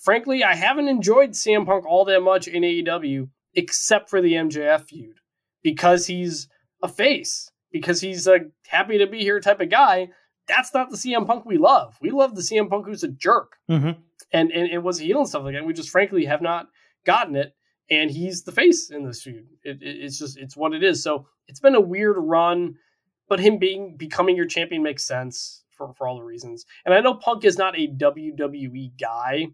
frankly, 0.00 0.44
I 0.44 0.54
haven't 0.54 0.88
enjoyed 0.88 1.30
CM 1.30 1.66
Punk 1.66 1.84
all 1.86 2.04
that 2.06 2.20
much 2.22 2.48
in 2.48 2.62
AEW 2.62 3.28
except 3.54 4.08
for 4.08 4.20
the 4.20 4.34
MJF 4.34 4.86
feud 4.88 5.16
because 5.62 6.06
he's 6.06 6.48
a 6.82 6.88
face, 6.88 7.50
because 7.72 8.00
he's 8.00 8.26
a 8.26 8.40
happy 8.68 8.98
to 8.98 9.06
be 9.06 9.20
here 9.20 9.40
type 9.40 9.60
of 9.60 9.70
guy. 9.70 10.08
That's 10.48 10.72
not 10.74 10.90
the 10.90 10.96
CM 10.96 11.26
Punk 11.26 11.44
we 11.44 11.58
love. 11.58 11.96
We 12.00 12.10
love 12.10 12.34
the 12.34 12.42
CM 12.42 12.68
Punk 12.70 12.86
who's 12.86 13.04
a 13.04 13.08
jerk 13.08 13.52
Mm-hmm. 13.70 14.00
and 14.32 14.50
and 14.50 14.70
it 14.70 14.82
was 14.82 14.98
heel 14.98 15.18
and 15.20 15.28
stuff 15.28 15.44
like 15.44 15.54
that. 15.54 15.64
We 15.64 15.72
just 15.72 15.90
frankly 15.90 16.24
have 16.26 16.42
not 16.42 16.66
gotten 17.06 17.36
it 17.36 17.54
and 17.90 18.10
he's 18.10 18.42
the 18.42 18.52
face 18.52 18.90
in 18.90 19.04
this 19.04 19.22
feud. 19.22 19.46
It, 19.64 19.82
it, 19.82 20.04
it's 20.04 20.18
just 20.18 20.38
it's 20.38 20.56
what 20.56 20.72
it 20.72 20.82
is. 20.82 21.02
So 21.02 21.26
it's 21.48 21.60
been 21.60 21.74
a 21.74 21.80
weird 21.80 22.16
run, 22.18 22.76
but 23.28 23.40
him 23.40 23.58
being 23.58 23.96
becoming 23.96 24.36
your 24.36 24.46
champion 24.46 24.82
makes 24.82 25.04
sense 25.04 25.64
for 25.70 25.92
for 25.94 26.06
all 26.06 26.16
the 26.16 26.24
reasons. 26.24 26.66
And 26.84 26.94
I 26.94 27.00
know 27.00 27.14
Punk 27.14 27.44
is 27.44 27.58
not 27.58 27.78
a 27.78 27.88
WWE 27.88 28.92
guy 28.98 29.48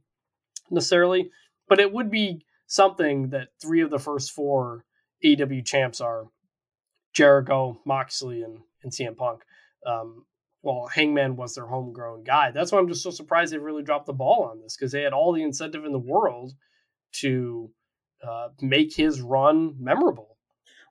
necessarily, 0.70 1.30
but 1.68 1.80
it 1.80 1.92
would 1.92 2.10
be 2.10 2.44
something 2.66 3.30
that 3.30 3.48
three 3.60 3.80
of 3.80 3.90
the 3.90 3.98
first 3.98 4.32
four 4.32 4.84
AEW 5.24 5.64
champs 5.64 6.00
are 6.00 6.26
Jericho, 7.12 7.80
Moxley, 7.86 8.42
and 8.42 8.58
and 8.82 8.92
CM 8.92 9.16
Punk. 9.16 9.42
Um, 9.86 10.26
well, 10.62 10.88
Hangman 10.92 11.36
was 11.36 11.54
their 11.54 11.66
homegrown 11.66 12.24
guy. 12.24 12.50
That's 12.50 12.72
why 12.72 12.78
I'm 12.78 12.88
just 12.88 13.02
so 13.02 13.10
surprised 13.10 13.52
they 13.52 13.58
really 13.58 13.84
dropped 13.84 14.06
the 14.06 14.12
ball 14.12 14.48
on 14.50 14.60
this 14.60 14.76
because 14.76 14.90
they 14.90 15.02
had 15.02 15.12
all 15.12 15.32
the 15.32 15.42
incentive 15.42 15.84
in 15.84 15.92
the 15.92 15.98
world 15.98 16.54
to 17.20 17.70
uh, 18.22 18.48
make 18.60 18.94
his 18.94 19.20
run 19.20 19.76
memorable. 19.78 20.36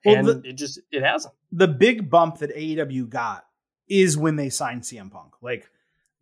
Well, 0.04 0.16
and 0.16 0.26
the- 0.26 0.42
it 0.44 0.54
just 0.54 0.80
it 0.90 1.02
hasn't. 1.02 1.34
The 1.52 1.68
big 1.68 2.10
bump 2.10 2.38
that 2.38 2.54
AEW 2.54 3.08
got 3.08 3.44
is 3.88 4.16
when 4.16 4.36
they 4.36 4.50
signed 4.50 4.82
CM 4.82 5.10
Punk. 5.10 5.34
Like 5.40 5.70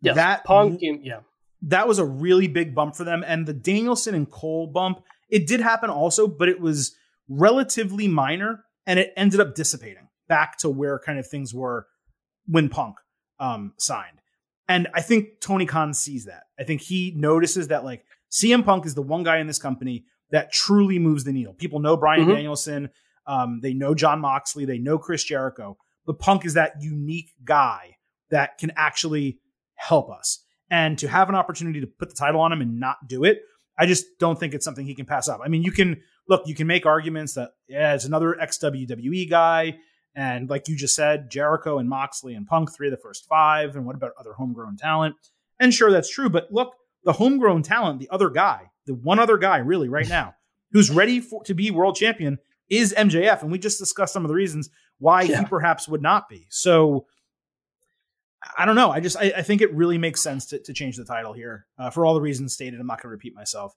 Yes, 0.01 0.15
that 0.15 0.43
Punk 0.43 0.81
and 0.81 1.03
yeah, 1.03 1.21
that 1.63 1.87
was 1.87 1.99
a 1.99 2.05
really 2.05 2.47
big 2.47 2.75
bump 2.75 2.95
for 2.95 3.03
them. 3.03 3.23
And 3.25 3.45
the 3.45 3.53
Danielson 3.53 4.13
and 4.15 4.29
Cole 4.29 4.67
bump, 4.67 5.03
it 5.29 5.47
did 5.47 5.61
happen 5.61 5.89
also, 5.89 6.27
but 6.27 6.47
it 6.47 6.59
was 6.59 6.95
relatively 7.27 8.07
minor 8.07 8.63
and 8.85 8.99
it 8.99 9.13
ended 9.17 9.39
up 9.39 9.55
dissipating 9.55 10.07
back 10.27 10.57
to 10.59 10.69
where 10.69 10.99
kind 10.99 11.17
of 11.17 11.27
things 11.27 11.53
were 11.53 11.87
when 12.45 12.69
Punk 12.69 12.97
um, 13.39 13.73
signed. 13.77 14.21
And 14.67 14.87
I 14.93 15.01
think 15.01 15.39
Tony 15.41 15.65
Khan 15.65 15.93
sees 15.93 16.25
that. 16.25 16.43
I 16.59 16.63
think 16.63 16.81
he 16.81 17.13
notices 17.15 17.67
that 17.69 17.83
like 17.83 18.05
CM 18.31 18.63
Punk 18.63 18.85
is 18.85 18.95
the 18.95 19.01
one 19.01 19.23
guy 19.23 19.37
in 19.37 19.47
this 19.47 19.59
company 19.59 20.05
that 20.35 20.51
truly 20.51 20.99
moves 20.99 21.23
the 21.23 21.31
needle. 21.31 21.53
People 21.53 21.79
know 21.79 21.95
Bryan 21.95 22.25
Mhm. 22.25 22.35
Danielson, 22.35 22.89
um, 23.25 23.61
they 23.61 23.73
know 23.73 23.95
Jon 23.95 24.19
Moxley, 24.19 24.65
they 24.65 24.77
know 24.77 24.97
Chris 24.97 25.23
Jericho, 25.23 25.77
but 26.05 26.19
Punk 26.19 26.45
is 26.45 26.55
that 26.55 26.73
unique 26.81 27.29
guy 27.45 27.95
that 28.31 28.57
can 28.57 28.71
actually 28.75 29.39
help 29.75 30.11
us. 30.11 30.43
And 30.69 30.97
to 30.99 31.07
have 31.07 31.29
an 31.29 31.35
opportunity 31.35 31.79
to 31.79 31.87
put 31.87 32.09
the 32.09 32.15
title 32.15 32.41
on 32.41 32.51
him 32.51 32.59
and 32.61 32.81
not 32.81 32.97
do 33.07 33.23
it, 33.23 33.43
I 33.79 33.85
just 33.85 34.05
don't 34.19 34.37
think 34.37 34.53
it's 34.53 34.65
something 34.65 34.85
he 34.85 34.93
can 34.93 35.05
pass 35.05 35.29
up. 35.29 35.39
I 35.41 35.47
mean, 35.47 35.63
you 35.63 35.71
can 35.71 36.01
look, 36.27 36.43
you 36.47 36.55
can 36.55 36.67
make 36.67 36.85
arguments 36.85 37.35
that 37.35 37.51
yeah, 37.69 37.93
it's 37.93 38.03
another 38.05 38.37
ex 38.39 38.57
WWE 38.57 39.29
guy, 39.29 39.77
and 40.15 40.49
like 40.49 40.67
you 40.67 40.75
just 40.75 40.95
said, 40.95 41.29
Jericho 41.31 41.77
and 41.77 41.87
Moxley 41.87 42.33
and 42.35 42.45
Punk, 42.45 42.75
three 42.75 42.87
of 42.87 42.91
the 42.91 42.97
first 42.97 43.25
five, 43.29 43.75
and 43.77 43.85
what 43.85 43.95
about 43.95 44.11
other 44.19 44.33
homegrown 44.33 44.75
talent? 44.77 45.15
And 45.61 45.73
sure, 45.73 45.91
that's 45.91 46.09
true, 46.13 46.29
but 46.29 46.47
look, 46.51 46.73
the 47.05 47.13
homegrown 47.13 47.63
talent, 47.63 47.99
the 47.99 48.09
other 48.09 48.29
guy, 48.29 48.71
the 48.85 48.93
one 48.95 49.19
other 49.19 49.37
guy, 49.37 49.57
really, 49.57 49.89
right 49.89 50.07
now, 50.19 50.35
who's 50.71 50.89
ready 50.89 51.19
for 51.19 51.43
to 51.43 51.53
be 51.53 51.71
world 51.71 51.95
champion 51.95 52.37
is 52.69 52.93
MJF, 52.97 53.41
and 53.43 53.51
we 53.51 53.59
just 53.59 53.77
discussed 53.79 54.13
some 54.13 54.25
of 54.25 54.29
the 54.29 54.35
reasons 54.35 54.69
why 54.97 55.21
Yeah. 55.23 55.41
he 55.41 55.45
perhaps 55.45 55.87
would 55.87 56.01
not 56.01 56.27
be. 56.29 56.47
So 56.49 57.05
I 58.57 58.65
don't 58.65 58.75
know. 58.75 58.91
I 58.91 58.99
just 58.99 59.17
I, 59.17 59.33
I 59.37 59.41
think 59.41 59.61
it 59.61 59.73
really 59.73 59.97
makes 59.97 60.21
sense 60.21 60.45
to, 60.47 60.59
to 60.59 60.73
change 60.73 60.97
the 60.97 61.05
title 61.05 61.33
here 61.33 61.65
uh, 61.79 61.89
for 61.89 62.05
all 62.05 62.13
the 62.13 62.21
reasons 62.21 62.53
stated. 62.53 62.79
I'm 62.79 62.87
not 62.87 62.97
going 63.01 63.09
to 63.09 63.13
repeat 63.13 63.33
myself, 63.35 63.73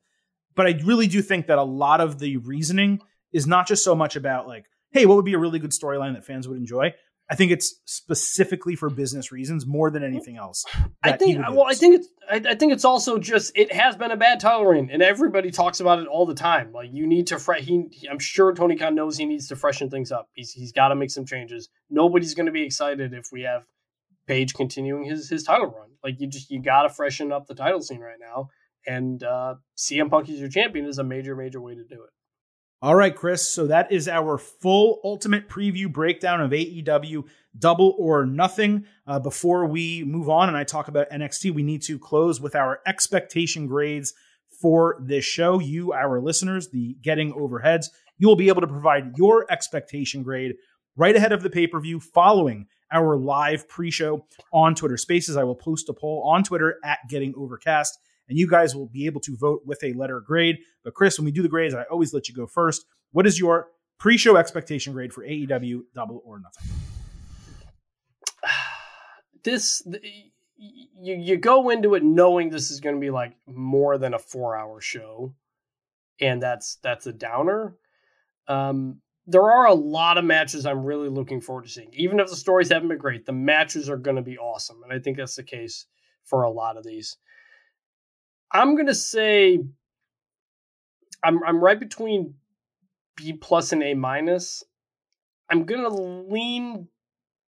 but 0.55 0.67
I 0.67 0.79
really 0.85 1.07
do 1.07 1.23
think 1.23 1.47
that 1.47 1.59
a 1.59 1.63
lot 1.63 2.01
of 2.01 2.19
the 2.19 2.37
reasoning 2.39 3.01
is 3.33 3.47
not 3.47 3.67
just 3.67 3.83
so 3.85 3.95
much 3.95 4.17
about 4.17 4.47
like, 4.47 4.67
hey, 4.91 5.07
what 5.07 5.17
would 5.17 5.25
be 5.25 5.35
a 5.35 5.39
really 5.39 5.59
good 5.59 5.71
storyline 5.73 6.15
that 6.15 6.25
fans 6.25 6.47
would 6.49 6.59
enjoy. 6.59 6.93
I 7.31 7.35
think 7.35 7.53
it's 7.53 7.75
specifically 7.85 8.75
for 8.75 8.89
business 8.89 9.31
reasons 9.31 9.67
more 9.67 9.91
than 9.91 10.03
anything 10.03 10.39
else. 10.39 10.65
I 11.03 11.13
think. 11.13 11.39
Well, 11.39 11.67
I 11.69 11.75
think 11.75 11.97
it's. 11.97 12.09
I, 12.31 12.53
I, 12.53 12.55
think 12.55 12.73
it's 12.73 12.87
also 12.87 13.19
just 13.19 13.53
it 13.55 13.71
has 13.73 13.97
been 13.97 14.11
a 14.11 14.17
bad 14.17 14.41
title 14.41 14.65
reign, 14.65 14.89
and 14.91 15.03
everybody 15.03 15.51
talks 15.51 15.81
about 15.81 15.99
it 15.99 16.07
all 16.07 16.25
the 16.25 16.35
time. 16.35 16.73
Like 16.73 16.89
you 16.93 17.07
need 17.07 17.27
to. 17.27 17.39
Fre- 17.39 17.55
he, 17.55 17.87
I'm 18.11 18.19
sure 18.19 18.55
Tony 18.55 18.77
Khan 18.77 18.95
knows 18.95 19.19
he 19.19 19.27
needs 19.27 19.49
to 19.49 19.57
freshen 19.57 19.91
things 19.91 20.11
up. 20.11 20.29
He's 20.33 20.53
he's 20.53 20.73
got 20.73 20.89
to 20.89 20.95
make 20.95 21.11
some 21.11 21.27
changes. 21.27 21.69
Nobody's 21.91 22.35
going 22.35 22.47
to 22.47 22.53
be 22.53 22.63
excited 22.63 23.13
if 23.13 23.29
we 23.31 23.43
have 23.43 23.65
Page 24.27 24.55
continuing 24.55 25.05
his 25.05 25.29
his 25.29 25.43
title 25.43 25.67
run. 25.67 25.89
Like 26.05 26.21
you 26.21 26.29
just 26.29 26.51
you 26.51 26.63
got 26.63 26.83
to 26.83 26.91
freshen 26.91 27.33
up 27.33 27.47
the 27.47 27.55
title 27.55 27.83
scene 27.83 28.01
right 28.01 28.19
now, 28.21 28.49
and 28.87 29.23
uh, 29.23 29.55
CM 29.77 30.11
Punk 30.11 30.29
as 30.29 30.39
your 30.39 30.49
champion 30.51 30.87
is 30.87 30.99
a 30.99 31.05
major 31.05 31.35
major 31.35 31.61
way 31.61 31.75
to 31.75 31.85
do 31.85 32.03
it. 32.05 32.11
All 32.81 32.95
right, 32.95 33.15
Chris. 33.15 33.49
So 33.49 33.67
that 33.67 33.91
is 33.91 34.07
our 34.07 34.39
full 34.39 35.01
ultimate 35.03 35.49
preview 35.49 35.93
breakdown 35.93 36.41
of 36.41 36.53
AEW 36.53 37.25
Double 37.59 37.97
or 37.99 38.25
Nothing. 38.25 38.87
Uh, 39.05 39.19
before 39.19 39.67
we 39.67 40.05
move 40.05 40.29
on 40.29 40.47
and 40.47 40.57
I 40.57 40.63
talk 40.63 40.87
about 40.87 41.11
NXT, 41.11 41.53
we 41.53 41.65
need 41.65 41.83
to 41.83 41.99
close 41.99 42.41
with 42.41 42.55
our 42.55 42.79
expectation 42.87 43.67
grades 43.67 44.15
for 44.61 44.97
this 45.01 45.25
show. 45.25 45.59
You, 45.59 45.93
our 45.93 46.21
listeners, 46.21 46.69
the 46.69 46.97
Getting 47.03 47.33
Overheads, 47.33 47.87
you 48.17 48.29
will 48.29 48.37
be 48.37 48.47
able 48.47 48.61
to 48.61 48.69
provide 48.69 49.19
your 49.19 49.51
expectation 49.51 50.23
grade 50.23 50.55
right 50.95 51.17
ahead 51.17 51.33
of 51.33 51.43
the 51.43 51.51
pay 51.51 51.67
per 51.67 51.81
view 51.81 51.99
following 51.99 52.69
our 52.93 53.17
live 53.17 53.69
pre 53.69 53.91
show 53.91 54.25
on 54.53 54.77
Twitter 54.77 54.97
Spaces. 54.97 55.37
I 55.37 55.43
will 55.43 55.57
post 55.57 55.89
a 55.89 55.93
poll 55.93 56.31
on 56.33 56.45
Twitter 56.45 56.79
at 56.85 57.01
Getting 57.09 57.35
Overcast 57.37 57.99
and 58.29 58.39
you 58.39 58.49
guys 58.49 58.75
will 58.75 58.87
be 58.87 59.07
able 59.07 59.21
to 59.23 59.37
vote 59.37 59.63
with 59.65 59.83
a 59.83 59.93
letter 59.95 60.21
grade. 60.21 60.59
But 60.85 60.95
Chris, 60.95 61.19
when 61.19 61.25
we 61.25 61.33
do 61.33 61.43
the 61.43 61.49
grades, 61.49 61.75
I 61.75 61.85
always 61.85 62.13
let 62.13 62.29
you 62.29 62.35
go 62.35 62.47
first. 62.47 62.85
What 63.13 63.27
is 63.27 63.39
your 63.39 63.69
pre-show 63.99 64.37
expectation 64.37 64.93
grade 64.93 65.13
for 65.13 65.25
AEW 65.25 65.81
Double 65.95 66.23
or 66.25 66.41
Nothing? 66.41 66.69
This 69.45 69.83
you 70.59 71.15
you 71.15 71.37
go 71.37 71.71
into 71.71 71.95
it 71.95 72.03
knowing 72.03 72.51
this 72.51 72.71
is 72.71 72.81
going 72.81 72.97
to 72.97 73.01
be 73.01 73.11
like 73.11 73.37
more 73.47 73.97
than 73.97 74.13
a 74.13 74.19
four 74.19 74.57
hour 74.57 74.81
show, 74.81 75.35
and 76.21 76.43
that's 76.43 76.77
that's 76.83 77.07
a 77.07 77.13
downer. 77.13 77.77
Um, 78.49 79.01
there 79.27 79.51
are 79.51 79.67
a 79.67 79.75
lot 79.75 80.19
of 80.19 80.25
matches 80.25 80.67
I'm 80.67 80.85
really 80.85 81.09
looking 81.09 81.41
forward 81.41 81.65
to 81.65 81.71
seeing. 81.71 81.91
Even 81.93 82.19
if 82.19 82.29
the 82.29 82.37
stories 82.37 82.71
haven't 82.71 82.89
been 82.89 82.99
great, 82.99 83.27
the 83.27 83.33
matches 83.33 83.89
are 83.89 83.97
going 83.97 84.17
to 84.17 84.23
be 84.23 84.39
awesome, 84.39 84.83
and 84.83 84.93
I 84.93 84.99
think 84.99 85.17
that's 85.17 85.37
the 85.37 85.45
case 85.45 85.87
for 86.25 86.43
a 86.43 86.51
lot 86.51 86.77
of 86.77 86.85
these. 86.85 87.17
I'm 88.53 88.77
gonna 88.77 88.95
say 88.95 89.59
I'm 91.23 91.43
I'm 91.45 91.62
right 91.62 91.79
between 91.79 92.35
B 93.16 93.33
plus 93.33 93.73
and 93.73 93.83
A 93.83 93.95
minus. 93.95 94.65
I'm 95.51 95.65
gonna 95.65 95.89
lean 95.89 96.89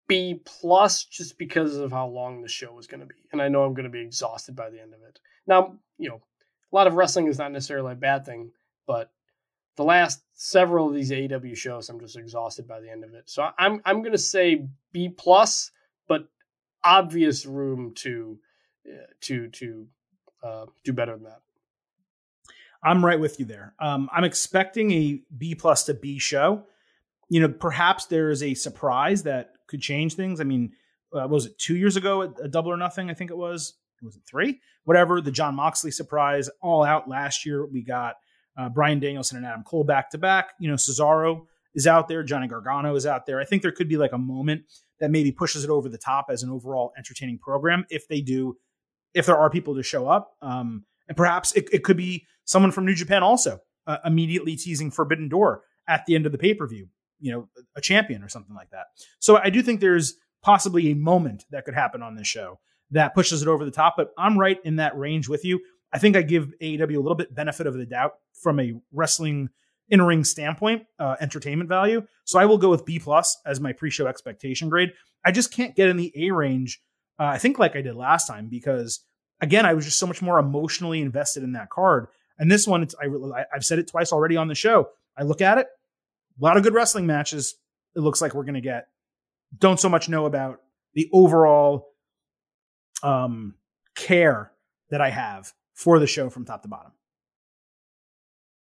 B 0.08 0.40
plus 0.44 1.04
just 1.04 1.38
because 1.38 1.76
of 1.76 1.92
how 1.92 2.06
long 2.06 2.42
the 2.42 2.48
show 2.48 2.78
is 2.78 2.86
gonna 2.86 3.06
be, 3.06 3.14
and 3.32 3.42
I 3.42 3.48
know 3.48 3.64
I'm 3.64 3.74
gonna 3.74 3.88
be 3.88 4.00
exhausted 4.00 4.56
by 4.56 4.70
the 4.70 4.80
end 4.80 4.94
of 4.94 5.02
it. 5.02 5.18
Now, 5.46 5.76
you 5.98 6.08
know, 6.08 6.20
a 6.72 6.76
lot 6.76 6.86
of 6.86 6.94
wrestling 6.94 7.26
is 7.26 7.38
not 7.38 7.52
necessarily 7.52 7.92
a 7.92 7.96
bad 7.96 8.24
thing, 8.24 8.52
but 8.86 9.12
the 9.76 9.84
last 9.84 10.22
several 10.34 10.88
of 10.88 10.94
these 10.94 11.10
AEW 11.10 11.56
shows, 11.56 11.88
I'm 11.88 12.00
just 12.00 12.16
exhausted 12.16 12.66
by 12.66 12.80
the 12.80 12.90
end 12.90 13.04
of 13.04 13.14
it. 13.14 13.30
So 13.30 13.48
I'm 13.58 13.80
I'm 13.84 14.02
gonna 14.02 14.18
say 14.18 14.66
B 14.92 15.08
plus, 15.08 15.70
but 16.08 16.28
obvious 16.82 17.46
room 17.46 17.92
to 17.96 18.38
uh, 18.88 19.06
to 19.22 19.48
to 19.48 19.86
uh, 20.42 20.66
do 20.84 20.92
better 20.92 21.14
than 21.14 21.24
that. 21.24 21.40
I'm 22.82 23.04
right 23.04 23.18
with 23.18 23.40
you 23.40 23.44
there. 23.44 23.74
Um, 23.80 24.08
I'm 24.12 24.24
expecting 24.24 24.92
a 24.92 25.22
B 25.36 25.54
plus 25.54 25.84
to 25.84 25.94
B 25.94 26.18
show. 26.18 26.64
You 27.28 27.40
know, 27.40 27.48
perhaps 27.48 28.06
there 28.06 28.30
is 28.30 28.42
a 28.42 28.54
surprise 28.54 29.24
that 29.24 29.54
could 29.66 29.80
change 29.80 30.14
things. 30.14 30.40
I 30.40 30.44
mean, 30.44 30.72
uh, 31.12 31.26
was 31.28 31.46
it 31.46 31.58
two 31.58 31.76
years 31.76 31.96
ago 31.96 32.22
a, 32.22 32.48
double 32.48 32.70
or 32.70 32.76
nothing? 32.76 33.10
I 33.10 33.14
think 33.14 33.30
it 33.30 33.36
was. 33.36 33.74
Was 34.02 34.16
it 34.16 34.22
three? 34.26 34.60
Whatever. 34.84 35.20
The 35.20 35.32
Jon 35.32 35.56
Moxley 35.56 35.90
surprise, 35.90 36.48
all 36.62 36.84
out 36.84 37.08
last 37.08 37.44
year. 37.44 37.66
We 37.66 37.82
got 37.82 38.16
uh, 38.56 38.68
Bryan 38.68 39.00
Danielson 39.00 39.38
and 39.38 39.46
Adam 39.46 39.64
Cole 39.64 39.84
back 39.84 40.10
to 40.10 40.18
back. 40.18 40.52
You 40.60 40.68
know, 40.68 40.76
Cesaro 40.76 41.46
is 41.74 41.86
out 41.86 42.08
there. 42.08 42.22
Johnny 42.22 42.46
Gargano 42.46 42.94
is 42.94 43.06
out 43.06 43.26
there. 43.26 43.40
I 43.40 43.44
think 43.44 43.62
there 43.62 43.72
could 43.72 43.88
be 43.88 43.96
like 43.96 44.12
a 44.12 44.18
moment 44.18 44.62
that 45.00 45.10
maybe 45.10 45.32
pushes 45.32 45.64
it 45.64 45.70
over 45.70 45.88
the 45.88 45.98
top 45.98 46.26
as 46.30 46.42
an 46.42 46.50
overall 46.50 46.92
entertaining 46.96 47.38
program 47.38 47.86
if 47.90 48.06
they 48.08 48.20
do 48.20 48.56
if 49.14 49.26
there 49.26 49.36
are 49.36 49.50
people 49.50 49.74
to 49.76 49.82
show 49.82 50.08
up. 50.08 50.32
Um, 50.42 50.84
and 51.08 51.16
perhaps 51.16 51.52
it, 51.52 51.68
it, 51.72 51.84
could 51.84 51.96
be 51.96 52.26
someone 52.44 52.70
from 52.70 52.84
New 52.84 52.94
Japan 52.94 53.22
also 53.22 53.60
uh, 53.86 53.98
immediately 54.04 54.56
teasing 54.56 54.90
Forbidden 54.90 55.28
Door 55.28 55.62
at 55.88 56.04
the 56.06 56.14
end 56.14 56.26
of 56.26 56.32
the 56.32 56.38
pay 56.38 56.54
per 56.54 56.66
view, 56.66 56.88
you 57.18 57.32
know, 57.32 57.48
a 57.74 57.80
champion 57.80 58.22
or 58.22 58.28
something 58.28 58.54
like 58.54 58.70
that. 58.70 58.86
So 59.18 59.38
I 59.38 59.50
do 59.50 59.62
think 59.62 59.80
there's 59.80 60.14
possibly 60.42 60.90
a 60.90 60.94
moment 60.94 61.44
that 61.50 61.64
could 61.64 61.74
happen 61.74 62.02
on 62.02 62.14
this 62.14 62.26
show 62.26 62.60
that 62.90 63.14
pushes 63.14 63.42
it 63.42 63.48
over 63.48 63.64
the 63.64 63.70
top, 63.70 63.94
but 63.96 64.10
I'm 64.16 64.38
right 64.38 64.58
in 64.64 64.76
that 64.76 64.96
range 64.96 65.28
with 65.28 65.44
you. 65.44 65.60
I 65.92 65.98
think 65.98 66.16
I 66.16 66.22
give 66.22 66.52
AEW 66.62 66.96
a 66.96 67.00
little 67.00 67.14
bit 67.14 67.34
benefit 67.34 67.66
of 67.66 67.74
the 67.74 67.86
doubt 67.86 68.12
from 68.34 68.60
a 68.60 68.74
wrestling 68.92 69.48
in 69.88 70.02
ring 70.02 70.24
standpoint, 70.24 70.84
uh, 70.98 71.16
entertainment 71.20 71.68
value. 71.68 72.06
So 72.24 72.38
I 72.38 72.44
will 72.44 72.58
go 72.58 72.68
with 72.68 72.84
B 72.84 72.98
plus 72.98 73.38
as 73.46 73.60
my 73.60 73.72
pre 73.72 73.90
show 73.90 74.06
expectation 74.06 74.68
grade. 74.68 74.92
I 75.24 75.32
just 75.32 75.52
can't 75.52 75.74
get 75.74 75.88
in 75.88 75.96
the 75.96 76.12
A 76.14 76.30
range 76.30 76.80
uh, 77.18 77.24
I 77.24 77.38
think 77.38 77.58
like 77.58 77.76
I 77.76 77.82
did 77.82 77.94
last 77.94 78.26
time 78.26 78.48
because 78.48 79.00
again, 79.40 79.66
I 79.66 79.74
was 79.74 79.84
just 79.84 79.98
so 79.98 80.06
much 80.06 80.22
more 80.22 80.38
emotionally 80.38 81.00
invested 81.00 81.42
in 81.42 81.52
that 81.52 81.70
card. 81.70 82.08
And 82.38 82.50
this 82.50 82.66
one, 82.66 82.86
I, 83.02 83.44
I've 83.52 83.64
said 83.64 83.78
it 83.78 83.88
twice 83.88 84.12
already 84.12 84.36
on 84.36 84.48
the 84.48 84.54
show. 84.54 84.90
I 85.16 85.24
look 85.24 85.40
at 85.40 85.58
it, 85.58 85.66
a 86.40 86.44
lot 86.44 86.56
of 86.56 86.62
good 86.62 86.74
wrestling 86.74 87.06
matches. 87.06 87.56
It 87.96 88.00
looks 88.00 88.22
like 88.22 88.34
we're 88.34 88.44
going 88.44 88.54
to 88.54 88.60
get. 88.60 88.88
Don't 89.58 89.80
so 89.80 89.88
much 89.88 90.08
know 90.08 90.26
about 90.26 90.60
the 90.94 91.08
overall 91.12 91.88
um, 93.02 93.54
care 93.96 94.52
that 94.90 95.00
I 95.00 95.10
have 95.10 95.52
for 95.74 95.98
the 95.98 96.06
show 96.06 96.30
from 96.30 96.44
top 96.44 96.62
to 96.62 96.68
bottom. 96.68 96.92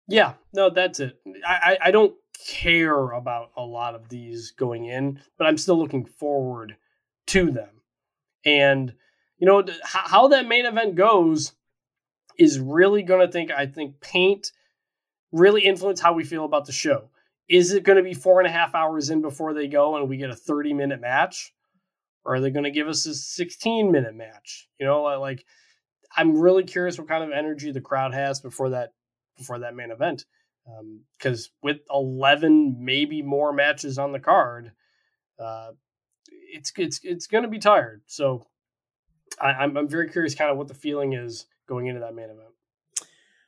Yeah, 0.08 0.34
no, 0.54 0.70
that's 0.70 1.00
it. 1.00 1.20
I, 1.46 1.78
I 1.86 1.92
don't 1.92 2.14
care 2.48 3.12
about 3.12 3.50
a 3.58 3.64
lot 3.64 3.96
of 3.96 4.10
these 4.10 4.52
going 4.52 4.86
in, 4.86 5.20
but 5.38 5.48
I'm 5.48 5.58
still 5.58 5.80
looking 5.80 6.06
forward 6.06 6.76
to 7.28 7.50
them. 7.50 7.70
And 8.46 8.94
you 9.38 9.48
know 9.48 9.64
how 9.84 10.30
that 10.30 10.48
main 10.48 10.66
event 10.66 10.96
goes 10.96 11.54
is 12.38 12.60
really 12.60 13.04
going 13.04 13.26
to 13.26 13.32
think 13.32 13.52
I 13.52 13.66
think 13.66 14.00
paint 14.02 14.52
really 15.32 15.64
influence 15.64 16.00
how 16.00 16.14
we 16.14 16.24
feel 16.24 16.46
about 16.46 16.66
the 16.66 16.72
show. 16.72 17.10
Is 17.48 17.74
it 17.74 17.84
going 17.84 17.98
to 17.98 18.04
be 18.04 18.14
four 18.14 18.40
and 18.40 18.48
a 18.48 18.52
half 18.52 18.74
hours 18.74 19.10
in 19.10 19.22
before 19.22 19.54
they 19.54 19.68
go 19.68 19.98
and 19.98 20.10
we 20.10 20.18
get 20.18 20.30
a 20.30 20.36
30 20.36 20.74
minute 20.74 21.02
match? 21.02 21.54
Or 22.24 22.36
are 22.36 22.40
they 22.40 22.50
going 22.50 22.64
to 22.64 22.72
give 22.72 22.88
us 22.88 23.06
a 23.06 23.14
16 23.14 23.92
minute 23.92 24.16
match? 24.16 24.68
You 24.80 24.86
know, 24.86 25.04
like 25.04 25.46
I'm 26.16 26.40
really 26.40 26.64
curious 26.64 26.98
what 26.98 27.08
kind 27.08 27.24
of 27.24 27.32
energy 27.32 27.72
the 27.72 27.82
crowd 27.82 28.14
has 28.14 28.40
before 28.40 28.70
that 28.70 28.94
before 29.38 29.60
that 29.60 29.76
main 29.76 29.92
event. 29.92 30.26
Because 31.20 31.46
um, 31.48 31.52
with 31.62 31.78
11, 31.92 32.78
maybe 32.80 33.22
more 33.22 33.54
matches 33.54 34.00
on 34.00 34.14
the 34.14 34.20
card, 34.20 34.72
uh, 35.38 35.72
it's 36.52 36.72
it's 36.78 37.00
it's 37.04 37.28
going 37.28 37.44
to 37.44 37.50
be 37.50 37.60
tired. 37.60 38.02
So 38.06 38.46
I, 39.42 39.48
I'm 39.48 39.78
I'm 39.78 39.88
very 39.88 40.10
curious, 40.10 40.36
kind 40.36 40.52
of 40.52 40.58
what 40.58 40.68
the 40.68 40.74
feeling 40.74 41.14
is 41.14 41.46
going 41.68 41.88
into 41.88 42.02
that 42.02 42.16
main 42.16 42.26
event. 42.26 42.50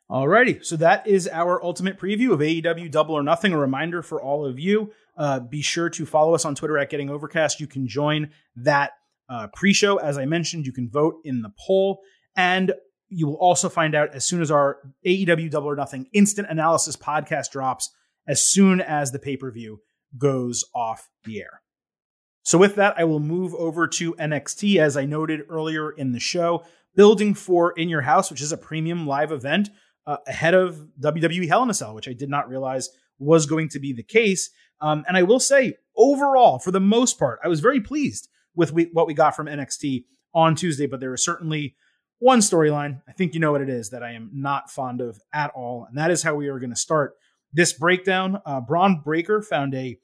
Alrighty, 0.10 0.64
so 0.64 0.78
that 0.78 1.06
is 1.06 1.28
our 1.28 1.62
ultimate 1.62 2.00
preview 2.00 2.32
of 2.32 2.40
AEW 2.40 2.90
Double 2.90 3.14
or 3.16 3.24
Nothing. 3.24 3.52
A 3.52 3.58
reminder 3.58 4.02
for 4.02 4.22
all 4.22 4.46
of 4.46 4.58
you: 4.58 4.92
uh, 5.18 5.42
be 5.42 5.62
sure 5.62 5.90
to 5.90 6.06
follow 6.06 6.34
us 6.34 6.46
on 6.46 6.56
Twitter 6.56 6.78
at 6.78 6.90
Getting 6.90 7.10
Overcast. 7.10 7.60
You 7.60 7.68
can 7.68 7.88
join 7.88 8.30
that 8.56 8.92
uh, 9.30 9.48
pre-show, 9.54 9.98
as 9.98 10.18
I 10.18 10.26
mentioned. 10.26 10.66
You 10.66 10.72
can 10.72 10.90
vote 10.90 11.16
in 11.26 11.42
the 11.42 11.52
poll, 11.60 12.00
and 12.38 12.72
you 13.10 13.28
will 13.28 13.36
also 13.36 13.68
find 13.68 13.96
out 13.96 14.14
as 14.14 14.24
soon 14.24 14.42
as 14.42 14.50
our 14.50 14.78
AEW 15.06 15.52
Double 15.52 15.68
or 15.68 15.76
Nothing 15.76 16.08
instant 16.14 16.48
analysis 16.50 16.96
podcast 16.96 17.52
drops, 17.52 17.90
as 18.28 18.46
soon 18.46 18.80
as 18.80 19.12
the 19.12 19.20
pay-per-view 19.20 19.82
goes 20.18 20.64
off 20.74 21.10
the 21.26 21.42
air. 21.42 21.62
So, 22.48 22.58
with 22.58 22.76
that, 22.76 22.98
I 22.98 23.04
will 23.04 23.20
move 23.20 23.54
over 23.56 23.90
to 23.90 24.14
NXT, 24.14 24.78
as 24.78 24.96
I 24.96 25.04
noted 25.04 25.42
earlier 25.50 25.92
in 25.92 26.14
the 26.14 26.20
show, 26.22 26.64
building 26.96 27.34
for 27.34 27.74
In 27.74 27.90
Your 27.90 28.04
House, 28.04 28.32
which 28.32 28.40
is 28.40 28.54
a 28.54 28.58
premium 28.58 29.06
live 29.06 29.34
event 29.34 29.70
uh, 30.06 30.16
ahead 30.26 30.54
of 30.54 30.88
WWE 31.02 31.50
Hell 31.50 31.64
in 31.64 31.70
a 31.70 31.74
Cell, 31.74 31.94
which 31.94 32.08
I 32.08 32.14
did 32.14 32.30
not 32.30 32.48
realize 32.48 32.88
was 33.20 33.48
going 33.48 33.68
to 33.72 33.80
be 33.80 33.92
the 33.92 34.02
case. 34.02 34.50
Um, 34.80 35.04
and 35.10 35.18
I 35.18 35.24
will 35.24 35.42
say, 35.42 35.74
overall, 35.98 36.58
for 36.58 36.72
the 36.72 36.80
most 36.80 37.20
part, 37.20 37.42
I 37.44 37.50
was 37.50 37.60
very 37.60 37.82
pleased 37.82 38.30
with 38.56 38.72
we, 38.72 38.86
what 38.94 39.08
we 39.08 39.14
got 39.14 39.36
from 39.36 39.48
NXT 39.48 40.06
on 40.34 40.56
Tuesday, 40.56 40.88
but 40.88 41.02
there 41.02 41.12
was 41.12 41.26
certainly 41.26 41.76
one 42.20 42.40
storyline. 42.40 43.02
I 43.10 43.12
think 43.12 43.34
you 43.34 43.42
know 43.42 43.52
what 43.52 43.62
it 43.62 43.70
is 43.70 43.90
that 43.90 44.04
I 44.04 44.14
am 44.14 44.30
not 44.34 44.72
fond 44.72 45.02
of 45.02 45.20
at 45.34 45.52
all. 45.54 45.86
And 45.90 45.98
that 45.98 46.12
is 46.12 46.24
how 46.24 46.36
we 46.36 46.48
are 46.48 46.60
going 46.60 46.70
to 46.70 46.78
start 46.78 47.16
this 47.52 47.74
breakdown. 47.74 48.42
Uh, 48.46 48.62
Bron 48.62 49.02
Breakker 49.02 49.42
found 49.42 49.76
a 49.76 50.00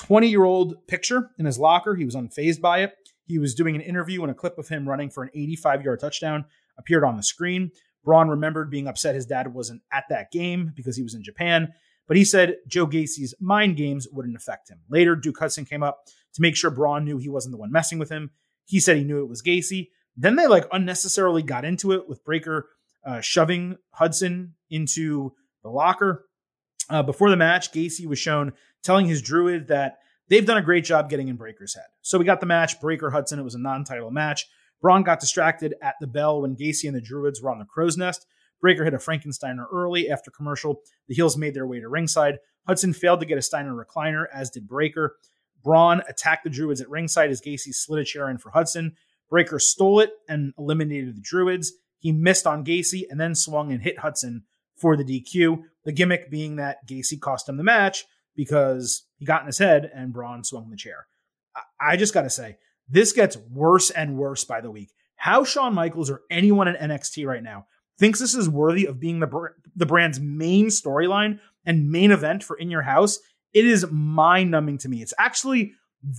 20 0.00 0.28
year 0.28 0.44
old 0.44 0.86
picture 0.86 1.30
in 1.38 1.44
his 1.44 1.58
locker. 1.58 1.94
He 1.94 2.06
was 2.06 2.16
unfazed 2.16 2.60
by 2.60 2.82
it. 2.82 2.94
He 3.26 3.38
was 3.38 3.54
doing 3.54 3.74
an 3.74 3.82
interview 3.82 4.22
and 4.22 4.30
a 4.30 4.34
clip 4.34 4.56
of 4.58 4.66
him 4.66 4.88
running 4.88 5.10
for 5.10 5.22
an 5.22 5.30
85 5.34 5.82
yard 5.82 6.00
touchdown 6.00 6.46
appeared 6.78 7.04
on 7.04 7.16
the 7.16 7.22
screen. 7.22 7.70
Bron 8.02 8.30
remembered 8.30 8.70
being 8.70 8.88
upset 8.88 9.14
his 9.14 9.26
dad 9.26 9.52
wasn't 9.52 9.82
at 9.92 10.04
that 10.08 10.32
game 10.32 10.72
because 10.74 10.96
he 10.96 11.02
was 11.02 11.14
in 11.14 11.22
Japan, 11.22 11.74
but 12.08 12.16
he 12.16 12.24
said 12.24 12.56
Joe 12.66 12.86
Gacy's 12.86 13.34
mind 13.40 13.76
games 13.76 14.08
wouldn't 14.10 14.36
affect 14.36 14.70
him. 14.70 14.80
Later, 14.88 15.14
Duke 15.14 15.38
Hudson 15.38 15.66
came 15.66 15.82
up 15.82 16.00
to 16.32 16.42
make 16.42 16.56
sure 16.56 16.70
Bron 16.70 17.04
knew 17.04 17.18
he 17.18 17.28
wasn't 17.28 17.52
the 17.52 17.58
one 17.58 17.70
messing 17.70 17.98
with 17.98 18.08
him. 18.08 18.30
He 18.64 18.80
said 18.80 18.96
he 18.96 19.04
knew 19.04 19.22
it 19.22 19.28
was 19.28 19.42
Gacy. 19.42 19.88
Then 20.16 20.36
they 20.36 20.46
like 20.46 20.66
unnecessarily 20.72 21.42
got 21.42 21.66
into 21.66 21.92
it 21.92 22.08
with 22.08 22.24
Breakker 22.24 22.68
uh, 23.04 23.20
shoving 23.20 23.76
Hudson 23.90 24.54
into 24.70 25.34
the 25.62 25.68
locker. 25.68 26.24
Uh, 26.90 27.02
before 27.02 27.30
the 27.30 27.36
match, 27.36 27.72
Gacy 27.72 28.06
was 28.06 28.18
shown 28.18 28.52
telling 28.82 29.06
his 29.06 29.22
druid 29.22 29.68
that 29.68 29.98
they've 30.28 30.44
done 30.44 30.58
a 30.58 30.62
great 30.62 30.84
job 30.84 31.08
getting 31.08 31.28
in 31.28 31.36
Breakker's 31.36 31.74
head. 31.74 31.86
So 32.02 32.18
we 32.18 32.24
got 32.24 32.40
the 32.40 32.46
match, 32.46 32.80
Breakker 32.80 33.10
Hudson. 33.10 33.38
It 33.38 33.44
was 33.44 33.54
a 33.54 33.60
non 33.60 33.84
title 33.84 34.10
match. 34.10 34.46
Bron 34.82 35.02
got 35.02 35.20
distracted 35.20 35.74
at 35.82 35.94
the 36.00 36.06
bell 36.06 36.42
when 36.42 36.56
Gacy 36.56 36.86
and 36.86 36.96
the 36.96 37.00
Druids 37.00 37.40
were 37.40 37.50
on 37.50 37.58
the 37.58 37.64
crow's 37.64 37.96
nest. 37.96 38.26
Breakker 38.60 38.84
hit 38.84 38.94
a 38.94 38.98
Frankensteiner 38.98 39.66
early 39.72 40.10
after 40.10 40.30
commercial. 40.30 40.80
The 41.08 41.14
heels 41.14 41.36
made 41.36 41.54
their 41.54 41.66
way 41.66 41.80
to 41.80 41.88
ringside. 41.88 42.38
Hudson 42.66 42.92
failed 42.92 43.20
to 43.20 43.26
get 43.26 43.38
a 43.38 43.42
Steiner 43.42 43.72
recliner, 43.72 44.26
as 44.32 44.50
did 44.50 44.68
Breakker. 44.68 45.16
Bron 45.62 46.02
attacked 46.08 46.44
the 46.44 46.50
Druids 46.50 46.80
at 46.80 46.88
ringside 46.88 47.30
as 47.30 47.40
Gacy 47.40 47.74
slid 47.74 48.00
a 48.00 48.04
chair 48.04 48.28
in 48.30 48.38
for 48.38 48.50
Hudson. 48.50 48.96
Breakker 49.28 49.58
stole 49.58 50.00
it 50.00 50.10
and 50.28 50.52
eliminated 50.58 51.16
the 51.16 51.20
Druids. 51.20 51.72
He 51.98 52.12
missed 52.12 52.46
on 52.46 52.64
Gacy 52.64 53.04
and 53.08 53.20
then 53.20 53.34
swung 53.34 53.72
and 53.72 53.82
hit 53.82 53.98
Hudson 53.98 54.44
for 54.80 54.96
the 54.96 55.04
DQ. 55.04 55.62
The 55.84 55.92
gimmick 55.92 56.30
being 56.30 56.56
that 56.56 56.86
Gacy 56.86 57.20
cost 57.20 57.48
him 57.48 57.56
the 57.56 57.64
match 57.64 58.04
because 58.36 59.04
he 59.16 59.24
got 59.24 59.42
in 59.42 59.46
his 59.46 59.58
head 59.58 59.90
and 59.94 60.12
Bron 60.12 60.44
swung 60.44 60.70
the 60.70 60.76
chair. 60.76 61.06
I, 61.80 61.96
just 61.96 62.14
got 62.14 62.22
to 62.22 62.30
say, 62.30 62.58
this 62.88 63.12
gets 63.12 63.36
worse 63.36 63.90
and 63.90 64.16
worse 64.16 64.44
by 64.44 64.60
the 64.60 64.70
week. 64.70 64.90
How 65.16 65.44
Shawn 65.44 65.74
Michaels 65.74 66.10
or 66.10 66.22
anyone 66.30 66.68
in 66.68 66.74
NXT 66.76 67.26
right 67.26 67.42
now 67.42 67.66
thinks 67.98 68.18
this 68.18 68.34
is 68.34 68.48
worthy 68.48 68.86
of 68.86 69.00
being 69.00 69.20
the, 69.20 69.50
the 69.76 69.86
brand's 69.86 70.20
main 70.20 70.66
storyline 70.66 71.40
and 71.66 71.90
main 71.90 72.10
event 72.10 72.42
for 72.42 72.56
In 72.56 72.70
Your 72.70 72.82
House, 72.82 73.18
it 73.52 73.66
is 73.66 73.90
mind 73.90 74.50
numbing 74.50 74.78
to 74.78 74.88
me. 74.88 75.02
It's 75.02 75.14
actually 75.18 75.72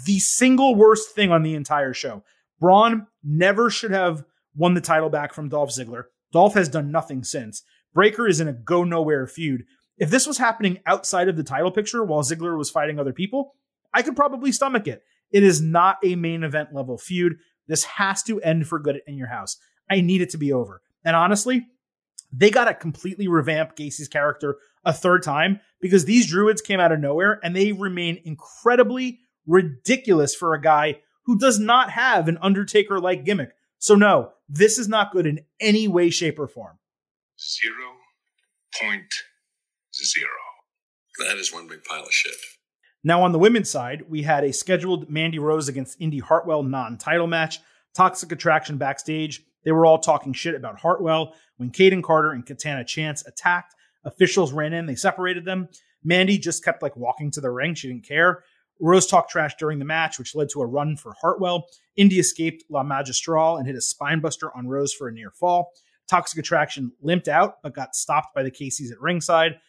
the 0.06 0.20
single 0.20 0.76
worst 0.76 1.16
thing 1.16 1.32
on 1.32 1.44
the 1.44 1.56
entire 1.56 1.94
show. 1.94 2.24
Bron 2.60 3.08
never 3.24 3.70
should 3.70 3.92
have 3.92 4.24
won 4.56 4.74
the 4.74 4.82
title 4.82 5.10
back 5.10 5.34
from 5.34 5.50
Dolph 5.50 5.72
Ziggler. 5.72 6.04
Dolph 6.32 6.54
has 6.54 6.70
done 6.70 6.92
nothing 6.92 7.24
since. 7.24 7.64
Breakker 7.94 8.28
is 8.28 8.40
in 8.40 8.48
a 8.48 8.54
go 8.54 8.84
nowhere 8.84 9.28
feud. 9.28 9.66
If 9.98 10.10
this 10.10 10.26
was 10.26 10.38
happening 10.38 10.80
outside 10.86 11.28
of 11.28 11.38
the 11.38 11.44
title 11.44 11.72
picture 11.72 12.04
while 12.04 12.24
Ziggler 12.24 12.58
was 12.58 12.70
fighting 12.70 13.00
other 13.00 13.14
people, 13.14 13.56
I 13.94 14.02
could 14.02 14.16
probably 14.16 14.52
stomach 14.52 14.88
it. 14.88 15.04
It 15.32 15.44
is 15.44 15.62
not 15.62 15.98
a 16.04 16.16
main 16.16 16.44
event 16.44 16.74
level 16.74 16.98
feud. 16.98 17.38
This 17.68 17.84
has 17.84 18.24
to 18.24 18.42
end 18.42 18.68
for 18.68 18.80
good 18.80 19.02
in 19.08 19.18
your 19.18 19.28
house. 19.28 19.58
I 19.90 20.02
need 20.02 20.22
it 20.22 20.30
to 20.32 20.38
be 20.38 20.52
over. 20.54 20.82
And 21.04 21.16
honestly, 21.16 21.68
they 22.32 22.50
got 22.50 22.66
to 22.66 22.74
completely 22.74 23.28
revamp 23.28 23.76
Gacy's 23.76 24.08
character 24.08 24.58
a 24.84 24.94
third 24.94 25.24
time 25.24 25.60
because 25.80 26.06
these 26.06 26.28
druids 26.28 26.62
came 26.62 26.80
out 26.80 26.92
of 26.92 27.00
nowhere 27.00 27.40
and 27.44 27.56
they 27.56 27.72
remain 27.72 28.22
incredibly 28.24 29.20
ridiculous 29.46 30.34
for 30.34 30.54
a 30.54 30.62
guy 30.62 31.02
who 31.26 31.38
does 31.38 31.60
not 31.60 31.92
have 31.92 32.28
an 32.28 32.38
Undertaker 32.42 33.00
like 33.00 33.26
gimmick. 33.26 33.52
So, 33.78 33.96
no, 33.96 34.32
this 34.48 34.78
is 34.78 34.88
not 34.88 35.12
good 35.12 35.26
in 35.26 35.42
any 35.60 35.88
way, 35.88 36.10
shape, 36.10 36.40
or 36.40 36.48
form. 36.48 36.78
Zero 37.42 37.96
point 38.80 39.12
zero. 39.96 40.30
That 41.28 41.38
is 41.38 41.52
one 41.52 41.68
big 41.68 41.84
pile 41.84 42.04
of 42.04 42.12
shit. 42.14 42.36
Now, 43.04 43.24
on 43.24 43.32
the 43.32 43.40
women's 43.40 43.70
side, 43.70 44.04
we 44.08 44.22
had 44.22 44.44
a 44.44 44.54
scheduled 44.54 45.10
Mandy 45.10 45.40
Rose 45.40 45.68
against 45.68 46.00
Indi 46.00 46.20
Hartwell 46.20 46.62
non 46.62 47.00
title 47.00 47.26
match. 47.26 47.60
Toxic 47.96 48.32
Attraction 48.32 48.78
backstage. 48.78 49.42
They 49.66 49.72
were 49.72 49.88
all 49.88 49.98
talking 49.98 50.34
shit 50.34 50.54
about 50.54 50.80
Hartwell. 50.80 51.34
When 51.58 51.72
Kayden 51.72 52.04
Carter 52.04 52.32
and 52.32 52.46
Katana 52.46 52.86
Chance 52.86 53.26
attacked, 53.26 53.74
officials 54.06 54.54
ran 54.54 54.74
in. 54.74 54.86
They 54.86 54.96
separated 54.96 55.44
them. 55.44 55.68
Mandy 56.04 56.38
just 56.38 56.64
kept 56.64 56.84
like 56.84 56.96
walking 56.96 57.32
to 57.32 57.42
the 57.42 57.50
ring. 57.50 57.74
She 57.74 57.88
didn't 57.88 58.08
care. 58.08 58.44
Rose 58.80 59.08
talked 59.08 59.32
trash 59.32 59.56
during 59.60 59.80
the 59.80 59.86
match, 59.86 60.18
which 60.18 60.36
led 60.36 60.50
to 60.50 60.62
a 60.62 60.66
run 60.66 60.96
for 60.96 61.16
Hartwell. 61.20 61.68
Indy 61.96 62.20
escaped 62.20 62.64
La 62.70 62.84
Magistral 62.84 63.58
and 63.58 63.68
hit 63.68 63.76
a 63.76 63.80
spinebuster 63.80 64.50
on 64.56 64.68
Rose 64.68 64.94
for 64.94 65.08
a 65.08 65.12
near 65.12 65.32
fall. 65.32 65.72
Toxic 66.08 66.40
Attraction 66.40 66.92
limped 67.02 67.28
out, 67.28 67.62
but 67.64 67.74
got 67.74 67.96
stopped 67.96 68.36
by 68.36 68.44
the 68.44 68.52
Casey's 68.52 68.92
at 68.92 69.00
ringside. 69.00 69.60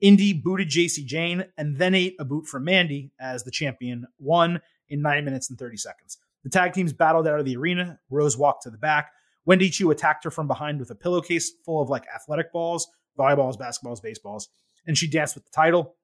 Indi 0.00 0.32
booted 0.34 0.68
Jacy 0.68 1.04
Jayne 1.04 1.46
and 1.56 1.78
then 1.78 1.94
ate 1.94 2.16
a 2.18 2.24
boot 2.24 2.46
from 2.46 2.64
Mandy 2.64 3.12
as 3.18 3.44
the 3.44 3.50
champion 3.50 4.06
won 4.18 4.60
in 4.88 5.00
9 5.00 5.24
minutes 5.24 5.48
and 5.48 5.58
30 5.58 5.76
seconds. 5.78 6.18
The 6.44 6.50
tag 6.50 6.74
teams 6.74 6.92
battled 6.92 7.26
out 7.26 7.38
of 7.38 7.46
the 7.46 7.56
arena. 7.56 7.98
Rose 8.10 8.36
walked 8.36 8.64
to 8.64 8.70
the 8.70 8.78
back. 8.78 9.10
Wendy 9.46 9.70
Choo 9.70 9.90
attacked 9.90 10.24
her 10.24 10.30
from 10.30 10.46
behind 10.46 10.78
with 10.78 10.90
a 10.90 10.94
pillowcase 10.94 11.50
full 11.64 11.80
of 11.80 11.88
like 11.88 12.04
athletic 12.14 12.52
balls, 12.52 12.88
volleyballs, 13.18 13.58
basketballs, 13.58 14.02
baseballs, 14.02 14.48
and 14.86 14.98
she 14.98 15.08
danced 15.08 15.34
with 15.34 15.44
the 15.44 15.50
title. 15.50 15.96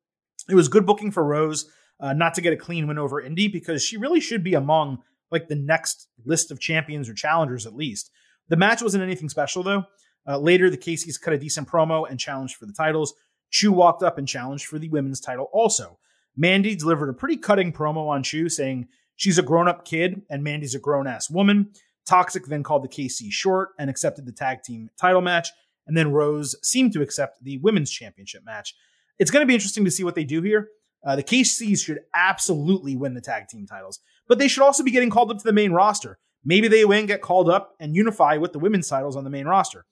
It 0.48 0.54
was 0.54 0.68
good 0.68 0.86
booking 0.86 1.10
for 1.10 1.24
Rose 1.24 1.66
uh, 2.00 2.12
not 2.12 2.34
to 2.34 2.40
get 2.40 2.52
a 2.52 2.56
clean 2.56 2.86
win 2.86 2.98
over 2.98 3.20
Indi 3.20 3.48
because 3.48 3.84
she 3.84 3.96
really 3.96 4.20
should 4.20 4.42
be 4.42 4.54
among 4.54 4.98
like 5.30 5.48
the 5.48 5.54
next 5.54 6.08
list 6.24 6.50
of 6.50 6.60
champions 6.60 7.08
or 7.08 7.14
challengers 7.14 7.66
at 7.66 7.74
least. 7.74 8.10
The 8.52 8.58
match 8.58 8.82
wasn't 8.82 9.02
anything 9.02 9.30
special 9.30 9.62
though. 9.62 9.84
Uh, 10.28 10.36
later, 10.36 10.68
the 10.68 10.76
Caseys 10.76 11.18
cut 11.18 11.32
a 11.32 11.38
decent 11.38 11.66
promo 11.66 12.04
and 12.06 12.20
challenged 12.20 12.56
for 12.56 12.66
the 12.66 12.74
titles. 12.74 13.14
Choo 13.48 13.72
walked 13.72 14.02
up 14.02 14.18
and 14.18 14.28
challenged 14.28 14.66
for 14.66 14.78
the 14.78 14.90
women's 14.90 15.22
title 15.22 15.48
also. 15.54 15.98
Mandy 16.36 16.76
delivered 16.76 17.08
a 17.08 17.14
pretty 17.14 17.38
cutting 17.38 17.72
promo 17.72 18.10
on 18.10 18.22
Choo 18.22 18.50
saying 18.50 18.88
she's 19.16 19.38
a 19.38 19.42
grown 19.42 19.68
up 19.68 19.86
kid 19.86 20.20
and 20.28 20.44
Mandy's 20.44 20.74
a 20.74 20.78
grown 20.78 21.06
ass 21.06 21.30
woman. 21.30 21.70
Toxic 22.04 22.44
then 22.44 22.62
called 22.62 22.84
the 22.84 22.88
KC 22.88 23.32
short 23.32 23.70
and 23.78 23.88
accepted 23.88 24.26
the 24.26 24.32
tag 24.32 24.62
team 24.62 24.90
title 25.00 25.22
match. 25.22 25.48
And 25.86 25.96
then 25.96 26.12
Rose 26.12 26.54
seemed 26.62 26.92
to 26.92 27.00
accept 27.00 27.42
the 27.42 27.56
women's 27.56 27.90
championship 27.90 28.44
match. 28.44 28.74
It's 29.18 29.30
going 29.30 29.40
to 29.40 29.48
be 29.48 29.54
interesting 29.54 29.86
to 29.86 29.90
see 29.90 30.04
what 30.04 30.14
they 30.14 30.24
do 30.24 30.42
here. 30.42 30.68
Uh, 31.02 31.16
the 31.16 31.22
KCs 31.22 31.82
should 31.82 32.00
absolutely 32.14 32.96
win 32.96 33.14
the 33.14 33.22
tag 33.22 33.48
team 33.48 33.66
titles, 33.66 34.00
but 34.28 34.38
they 34.38 34.46
should 34.46 34.62
also 34.62 34.82
be 34.82 34.90
getting 34.90 35.08
called 35.08 35.30
up 35.30 35.38
to 35.38 35.44
the 35.44 35.54
main 35.54 35.72
roster. 35.72 36.18
Maybe 36.44 36.68
they 36.68 36.84
win, 36.84 37.06
get 37.06 37.22
called 37.22 37.48
up, 37.48 37.74
and 37.78 37.94
unify 37.94 38.36
with 38.36 38.52
the 38.52 38.58
women's 38.58 38.88
titles 38.88 39.16
on 39.16 39.24
the 39.24 39.30
main 39.30 39.46
roster. 39.46 39.84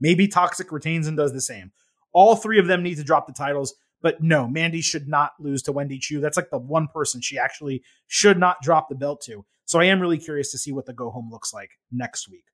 Maybe 0.00 0.26
Toxic 0.28 0.72
retains 0.72 1.06
and 1.06 1.16
does 1.16 1.32
the 1.32 1.40
same. 1.40 1.72
All 2.12 2.36
three 2.36 2.58
of 2.58 2.66
them 2.66 2.82
need 2.82 2.96
to 2.96 3.04
drop 3.04 3.26
the 3.26 3.32
titles, 3.32 3.74
but 4.02 4.22
no, 4.22 4.46
Mandy 4.46 4.80
should 4.80 5.08
not 5.08 5.32
lose 5.38 5.62
to 5.62 5.72
Wendy 5.72 5.98
Choo. 5.98 6.20
That's 6.20 6.36
like 6.36 6.50
the 6.50 6.58
one 6.58 6.88
person 6.88 7.20
she 7.20 7.38
actually 7.38 7.82
should 8.06 8.38
not 8.38 8.62
drop 8.62 8.88
the 8.88 8.94
belt 8.94 9.22
to. 9.22 9.44
So 9.64 9.80
I 9.80 9.84
am 9.84 10.00
really 10.00 10.18
curious 10.18 10.50
to 10.52 10.58
see 10.58 10.72
what 10.72 10.86
the 10.86 10.92
go 10.92 11.10
home 11.10 11.30
looks 11.30 11.54
like 11.54 11.70
next 11.90 12.28
week. 12.28 12.44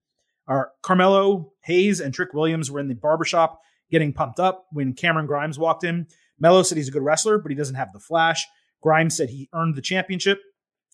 Our 0.47 0.73
Carmelo 0.83 1.53
Hayes 1.63 2.01
and 2.01 2.15
Trick 2.15 2.35
Williams 2.35 2.71
were 2.71 2.81
in 2.81 2.89
the 2.89 2.95
barbershop 2.95 3.61
getting 3.91 4.13
pumped 4.13 4.39
up 4.39 4.67
when 4.73 4.95
Cameron 4.95 5.27
Grimes 5.27 5.59
walked 5.59 5.85
in. 5.85 6.07
Melo 6.39 6.63
said 6.63 6.79
he's 6.79 6.89
a 6.89 6.93
good 6.93 7.03
wrestler, 7.03 7.39
but 7.39 7.51
he 7.51 7.57
doesn't 7.57 7.75
have 7.75 7.93
the 7.93 7.99
flash. 7.99 8.47
Grimes 8.81 9.17
said 9.17 9.29
he 9.29 9.49
earned 9.53 9.75
the 9.75 9.83
championship. 9.83 10.41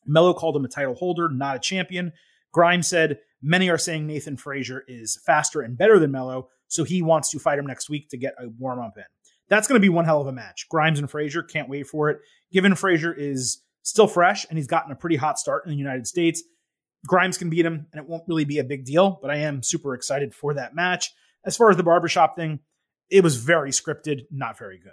Melo 0.06 0.34
called 0.34 0.56
him 0.56 0.64
a 0.64 0.68
title 0.68 0.94
holder, 0.94 1.28
not 1.28 1.56
a 1.56 1.60
champion. 1.60 2.12
Grimes 2.56 2.88
said 2.88 3.18
many 3.42 3.68
are 3.68 3.76
saying 3.76 4.06
Nathan 4.06 4.38
Frazer 4.38 4.82
is 4.88 5.20
faster 5.26 5.60
and 5.60 5.76
better 5.76 5.98
than 5.98 6.10
Melo, 6.10 6.48
so 6.68 6.84
he 6.84 7.02
wants 7.02 7.28
to 7.28 7.38
fight 7.38 7.58
him 7.58 7.66
next 7.66 7.90
week 7.90 8.08
to 8.08 8.16
get 8.16 8.32
a 8.42 8.48
warm 8.48 8.80
up 8.80 8.96
in. 8.96 9.04
That's 9.50 9.68
going 9.68 9.76
to 9.78 9.84
be 9.84 9.90
one 9.90 10.06
hell 10.06 10.22
of 10.22 10.26
a 10.26 10.32
match. 10.32 10.66
Grimes 10.70 10.98
and 10.98 11.10
Frazer, 11.10 11.42
can't 11.42 11.68
wait 11.68 11.86
for 11.86 12.08
it. 12.08 12.20
Given 12.50 12.74
Frazer 12.74 13.12
is 13.12 13.62
still 13.82 14.06
fresh 14.06 14.46
and 14.48 14.56
he's 14.56 14.66
gotten 14.66 14.90
a 14.90 14.96
pretty 14.96 15.16
hot 15.16 15.38
start 15.38 15.66
in 15.66 15.70
the 15.70 15.76
United 15.76 16.06
States, 16.06 16.42
Grimes 17.06 17.36
can 17.36 17.50
beat 17.50 17.66
him 17.66 17.88
and 17.92 18.02
it 18.02 18.08
won't 18.08 18.24
really 18.26 18.46
be 18.46 18.58
a 18.58 18.64
big 18.64 18.86
deal, 18.86 19.18
but 19.20 19.30
I 19.30 19.36
am 19.36 19.62
super 19.62 19.92
excited 19.92 20.34
for 20.34 20.54
that 20.54 20.74
match. 20.74 21.12
As 21.44 21.58
far 21.58 21.68
as 21.68 21.76
the 21.76 21.82
barbershop 21.82 22.36
thing, 22.36 22.60
it 23.10 23.22
was 23.22 23.36
very 23.36 23.70
scripted, 23.70 24.22
not 24.30 24.56
very 24.56 24.78
good. 24.78 24.92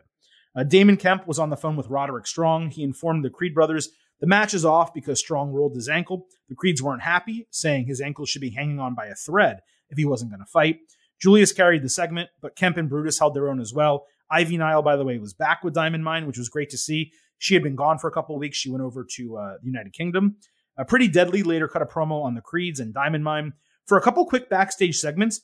Uh, 0.54 0.66
Damon 0.66 0.98
Kemp 0.98 1.28
was 1.28 1.40
on 1.40 1.50
the 1.50 1.56
phone 1.56 1.78
with 1.78 1.88
Roderick 1.88 2.28
Strong. 2.28 2.72
He 2.72 2.84
informed 2.84 3.24
the 3.24 3.30
Creed 3.30 3.56
brothers 3.56 3.88
the 4.24 4.28
match 4.28 4.54
is 4.54 4.64
off 4.64 4.94
because 4.94 5.20
Strong 5.20 5.52
rolled 5.52 5.76
his 5.76 5.90
ankle. 5.90 6.28
The 6.48 6.56
Creeds 6.56 6.82
weren't 6.82 7.02
happy, 7.02 7.46
saying 7.52 7.88
his 7.88 8.00
ankle 8.00 8.26
should 8.26 8.40
be 8.40 8.52
hanging 8.52 8.80
on 8.80 8.96
by 8.96 9.08
a 9.08 9.16
thread 9.16 9.60
if 9.90 9.98
he 9.98 10.06
wasn't 10.06 10.32
going 10.32 10.40
to 10.40 10.50
fight. 10.50 10.80
Julius 11.22 11.52
carried 11.52 11.82
the 11.82 11.90
segment, 11.90 12.30
but 12.42 12.56
Kemp 12.56 12.78
and 12.78 12.90
Brutus 12.90 13.20
held 13.20 13.34
their 13.34 13.50
own 13.50 13.60
as 13.60 13.74
well. 13.74 14.06
Ivy 14.32 14.56
Nile, 14.56 14.82
by 14.82 14.96
the 14.96 15.04
way, 15.04 15.18
was 15.18 15.34
back 15.34 15.62
with 15.62 15.74
Diamond 15.74 16.06
Mine, 16.06 16.26
which 16.26 16.38
was 16.38 16.48
great 16.48 16.70
to 16.70 16.78
see. 16.78 17.12
She 17.38 17.54
had 17.54 17.64
been 17.64 17.76
gone 17.76 17.98
for 17.98 18.08
a 18.08 18.14
couple 18.14 18.40
weeks. 18.40 18.58
She 18.58 18.72
went 18.72 18.82
over 18.82 19.06
to 19.16 19.36
uh, 19.36 19.54
the 19.62 19.68
United 19.68 19.92
Kingdom. 19.92 20.38
Uh, 20.78 20.86
Pretty 20.86 21.10
Deadly 21.10 21.44
later 21.44 21.68
cut 21.68 21.82
a 21.82 21.86
promo 21.86 22.24
on 22.24 22.34
the 22.34 22.40
Creeds 22.40 22.80
and 22.80 22.94
Diamond 22.94 23.26
Mine. 23.26 23.52
For 23.88 23.98
a 23.98 24.02
couple 24.02 24.26
quick 24.26 24.50
backstage 24.50 24.96
segments, 24.96 25.42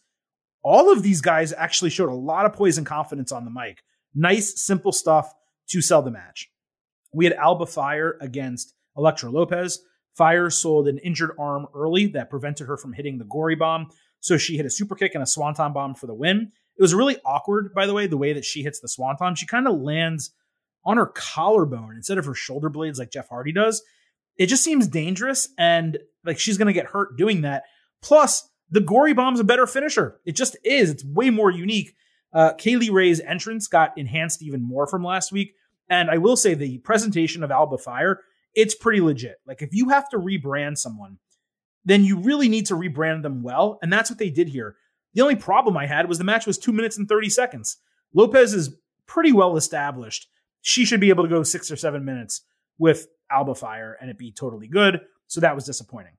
all 0.64 0.90
of 0.90 1.04
these 1.04 1.20
guys 1.20 1.52
actually 1.52 1.90
showed 1.90 2.08
a 2.08 2.14
lot 2.14 2.46
of 2.46 2.54
poise 2.54 2.78
and 2.78 2.88
confidence 2.88 3.34
on 3.34 3.44
the 3.44 3.52
mic. 3.52 3.84
Nice, 4.16 4.64
simple 4.64 4.94
stuff 4.94 5.34
to 5.68 5.82
sell 5.82 6.02
the 6.02 6.12
match. 6.12 6.50
We 7.14 7.26
had 7.26 7.34
Alba 7.34 7.66
Fyre 7.66 8.18
against 8.22 8.74
Elektra 8.98 9.30
Lopez. 9.30 9.80
Fyre 10.16 10.50
sold 10.50 10.88
an 10.88 10.98
injured 11.00 11.32
arm 11.40 11.68
early 11.74 12.08
that 12.08 12.30
prevented 12.30 12.68
her 12.68 12.78
from 12.78 12.94
hitting 12.94 13.18
the 13.18 13.26
gory 13.26 13.56
bomb. 13.56 13.90
So 14.20 14.38
she 14.38 14.58
hit 14.58 14.66
a 14.66 14.70
super 14.70 14.96
kick 14.96 15.14
and 15.14 15.24
a 15.24 15.28
swanton 15.28 15.72
bomb 15.74 15.96
for 15.96 16.08
the 16.08 16.14
win. 16.14 16.52
It 16.78 16.82
was 16.82 16.94
really 16.94 17.18
awkward, 17.26 17.74
by 17.74 17.86
the 17.86 17.94
way, 17.94 18.08
the 18.08 18.18
way 18.18 18.34
that 18.34 18.46
she 18.46 18.64
hits 18.64 18.80
the 18.80 18.88
swanton. 18.88 19.36
She 19.36 19.46
kind 19.46 19.68
of 19.68 19.80
lands 19.80 20.32
on 20.86 20.98
her 20.98 21.06
collarbone 21.08 21.96
instead 21.96 22.18
of 22.18 22.26
her 22.26 22.34
shoulder 22.34 22.70
blades 22.70 23.00
like 23.00 23.12
Jeff 23.12 23.30
Hardy 23.30 23.52
does. 23.52 23.82
it 24.38 24.48
just 24.48 24.64
seems 24.64 24.88
dangerous 24.88 25.50
and 25.58 26.00
like 26.26 26.40
she's 26.40 26.58
going 26.58 26.68
to 26.68 26.74
get 26.74 26.88
hurt 26.88 27.18
doing 27.18 27.42
that. 27.42 27.64
Plus, 28.02 28.50
the 28.72 28.80
gory 28.80 29.14
bomb's 29.14 29.40
a 29.40 29.44
better 29.44 29.68
finisher. 29.68 30.20
It 30.26 30.36
just 30.36 30.56
is. 30.64 30.90
It's 30.90 31.04
way 31.04 31.30
more 31.30 31.52
unique. 31.52 31.96
Uh, 32.32 32.54
Kay 32.54 32.78
Lee 32.78 32.90
Ray's 32.90 33.20
entrance 33.20 33.68
got 33.68 33.98
enhanced 33.98 34.42
even 34.42 34.62
more 34.62 34.88
from 34.88 35.04
last 35.04 35.32
week. 35.32 35.56
And 35.90 36.10
I 36.10 36.18
will 36.18 36.36
say 36.36 36.54
the 36.54 36.78
presentation 36.80 37.44
of 37.44 37.52
Alba 37.52 37.78
Fyre, 37.78 38.22
it's 38.54 38.76
pretty 38.76 39.02
legit. 39.02 39.38
Like 39.46 39.62
if 39.62 39.74
you 39.74 39.90
have 39.90 40.10
to 40.10 40.18
rebrand 40.18 40.78
someone, 40.78 41.18
then 41.86 42.04
you 42.04 42.20
really 42.20 42.50
need 42.50 42.68
to 42.68 42.76
rebrand 42.76 43.24
them 43.24 43.42
well. 43.42 43.80
And 43.82 43.92
that's 43.92 44.10
what 44.10 44.20
they 44.20 44.30
did 44.30 44.50
here. 44.50 44.76
The 45.14 45.22
only 45.22 45.36
problem 45.36 45.78
I 45.78 45.88
had 45.88 46.08
was 46.08 46.18
the 46.18 46.24
match 46.24 46.46
was 46.46 46.58
two 46.58 46.72
minutes 46.72 46.98
and 46.98 47.08
30 47.08 47.30
seconds. 47.30 47.78
Lopez 48.14 48.54
is 48.54 48.76
pretty 49.08 49.32
well 49.32 49.58
established. 49.58 50.28
She 50.62 50.86
should 50.86 51.00
be 51.00 51.10
able 51.10 51.24
to 51.24 51.30
go 51.30 51.44
six 51.44 51.72
or 51.72 51.76
seven 51.76 52.06
minutes 52.06 52.42
with 52.78 53.08
Alba 53.32 53.56
Fyre 53.56 53.98
and 54.00 54.10
it 54.10 54.18
be 54.18 54.32
totally 54.32 54.68
good. 54.68 55.02
So 55.28 55.42
that 55.42 55.56
was 55.56 55.66
disappointing. 55.66 56.14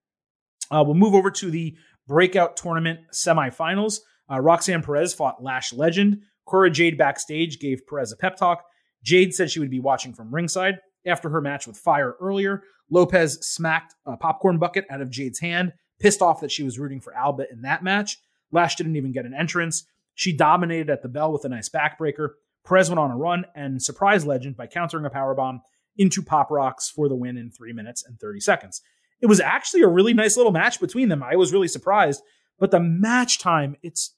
Uh, 0.71 0.83
we'll 0.85 0.95
move 0.95 1.15
over 1.15 1.31
to 1.31 1.51
the 1.51 1.77
breakout 2.07 2.57
tournament 2.57 3.01
semifinals. 3.13 4.01
Uh, 4.31 4.41
Roxanne 4.41 4.83
Perez 4.83 5.15
fought 5.15 5.43
Lash 5.43 5.73
Legend. 5.73 6.23
Cora 6.47 6.71
Jade 6.71 6.99
backstage 6.99 7.61
gave 7.61 7.87
Perez 7.87 8.13
a 8.13 8.17
pep 8.17 8.37
talk. 8.37 8.65
Jade 9.03 9.35
said 9.35 9.51
she 9.51 9.61
would 9.61 9.71
be 9.71 9.81
watching 9.81 10.13
from 10.13 10.35
ringside. 10.35 10.79
After 11.07 11.31
her 11.31 11.41
match 11.41 11.67
with 11.67 11.79
Fyre 11.79 12.17
earlier, 12.21 12.63
Lopez 12.91 13.39
smacked 13.41 13.95
a 14.05 14.17
popcorn 14.17 14.59
bucket 14.59 14.85
out 14.91 15.01
of 15.01 15.11
Jade's 15.11 15.39
hand, 15.39 15.73
pissed 15.99 16.21
off 16.21 16.41
that 16.41 16.51
she 16.51 16.63
was 16.63 16.79
rooting 16.79 17.01
for 17.01 17.15
Alba 17.15 17.47
in 17.51 17.63
that 17.63 17.83
match. 17.83 18.19
Lash 18.53 18.77
didn't 18.77 18.97
even 18.97 19.13
get 19.13 19.25
an 19.25 19.35
entrance. 19.35 19.85
She 20.15 20.37
dominated 20.37 20.91
at 20.91 21.03
the 21.03 21.09
bell 21.09 21.33
with 21.33 21.45
a 21.45 21.49
nice 21.49 21.69
backbreaker. 21.69 22.31
Perez 22.67 22.91
went 22.91 22.99
on 22.99 23.11
a 23.11 23.17
run 23.17 23.47
and 23.55 23.83
surprised 23.83 24.27
Legend 24.27 24.57
by 24.57 24.67
countering 24.67 25.07
a 25.07 25.11
powerbomb 25.11 25.61
into 25.97 26.23
Pop 26.23 26.51
Rocks 26.51 26.91
for 26.91 27.09
the 27.09 27.15
win 27.15 27.39
in 27.39 27.51
3 27.51 27.73
minutes 27.73 28.05
and 28.05 28.19
30 28.19 28.41
seconds. 28.41 28.83
It 29.23 29.27
was 29.27 29.41
actually 29.41 29.83
a 29.83 29.89
really 29.89 30.15
nice 30.15 30.37
little 30.37 30.53
match 30.53 30.81
between 30.81 31.09
them. 31.09 31.23
I 31.23 31.37
was 31.37 31.53
really 31.53 31.69
surprised, 31.69 32.23
but 32.59 32.71
the 32.71 32.81
match 32.81 33.39
time, 33.39 33.77
it's 33.83 34.15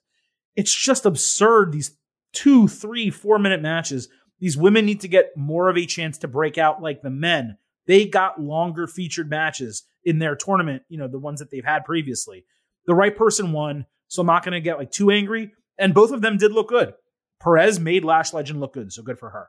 it's 0.55 0.75
just 0.75 1.07
absurd. 1.07 1.73
These 1.73 1.97
two, 2.33 2.69
three, 2.69 3.11
four 3.11 3.39
minute 3.39 3.63
matches. 3.63 4.09
These 4.43 4.56
women 4.56 4.85
need 4.85 5.01
to 5.02 5.09
get 5.09 5.36
more 5.36 5.69
of 5.69 5.77
a 5.78 5.86
chance 5.86 6.19
to 6.19 6.28
break 6.28 6.59
out 6.59 6.82
like 6.82 7.01
the 7.01 7.10
men. 7.10 7.59
They 7.86 8.06
got 8.06 8.43
longer 8.43 8.89
featured 8.89 9.31
matches 9.31 9.85
in 10.05 10.19
their 10.19 10.35
tournament, 10.35 10.82
you 10.89 10.98
know, 10.98 11.06
the 11.06 11.20
ones 11.20 11.39
that 11.39 11.52
they've 11.52 11.64
had 11.64 11.85
previously. 11.85 12.44
The 12.86 12.94
right 12.97 13.16
person 13.16 13.52
won, 13.52 13.86
so 14.09 14.23
I'm 14.23 14.27
not 14.27 14.44
going 14.44 14.55
to 14.55 14.60
get 14.60 14.78
like 14.78 14.90
too 14.90 15.12
angry. 15.12 15.52
And 15.78 15.94
both 15.94 16.10
of 16.10 16.23
them 16.23 16.39
did 16.39 16.51
look 16.51 16.69
good. 16.69 16.93
Perez 17.40 17.78
made 17.78 18.05
Lash 18.05 18.32
Legend 18.32 18.59
look 18.59 18.73
good, 18.74 18.93
so 18.93 19.05
good 19.05 19.20
for 19.20 19.31
her. 19.31 19.48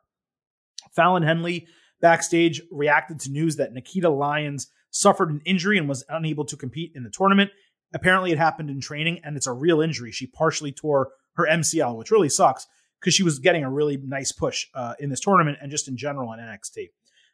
Fallon 0.95 1.23
Henley 1.23 1.65
backstage 1.99 2.61
reacted 2.69 3.19
to 3.21 3.31
news 3.31 3.55
that 3.55 3.73
Nikita 3.73 4.11
Lyons 4.11 4.67
suffered 4.91 5.31
an 5.31 5.41
injury 5.43 5.79
and 5.79 5.89
was 5.89 6.05
unable 6.07 6.45
to 6.45 6.55
compete 6.55 6.91
in 6.93 7.01
the 7.01 7.09
tournament. 7.09 7.49
Apparently, 7.95 8.31
it 8.31 8.37
happened 8.37 8.69
in 8.69 8.79
training 8.79 9.21
and 9.23 9.37
it's 9.37 9.47
a 9.47 9.53
real 9.53 9.81
injury. 9.81 10.11
She 10.11 10.27
partially 10.27 10.71
tore 10.71 11.13
her 11.33 11.47
MCL, 11.49 11.97
which 11.97 12.11
really 12.11 12.29
sucks 12.29 12.67
because 13.03 13.13
she 13.13 13.23
was 13.23 13.39
getting 13.39 13.65
a 13.65 13.69
really 13.69 13.97
nice 13.97 14.31
push 14.31 14.67
uh, 14.73 14.93
in 14.97 15.09
this 15.09 15.19
tournament 15.19 15.57
and 15.61 15.69
just 15.69 15.89
in 15.89 15.97
general 15.97 16.31
in 16.31 16.39
NXT. 16.39 16.89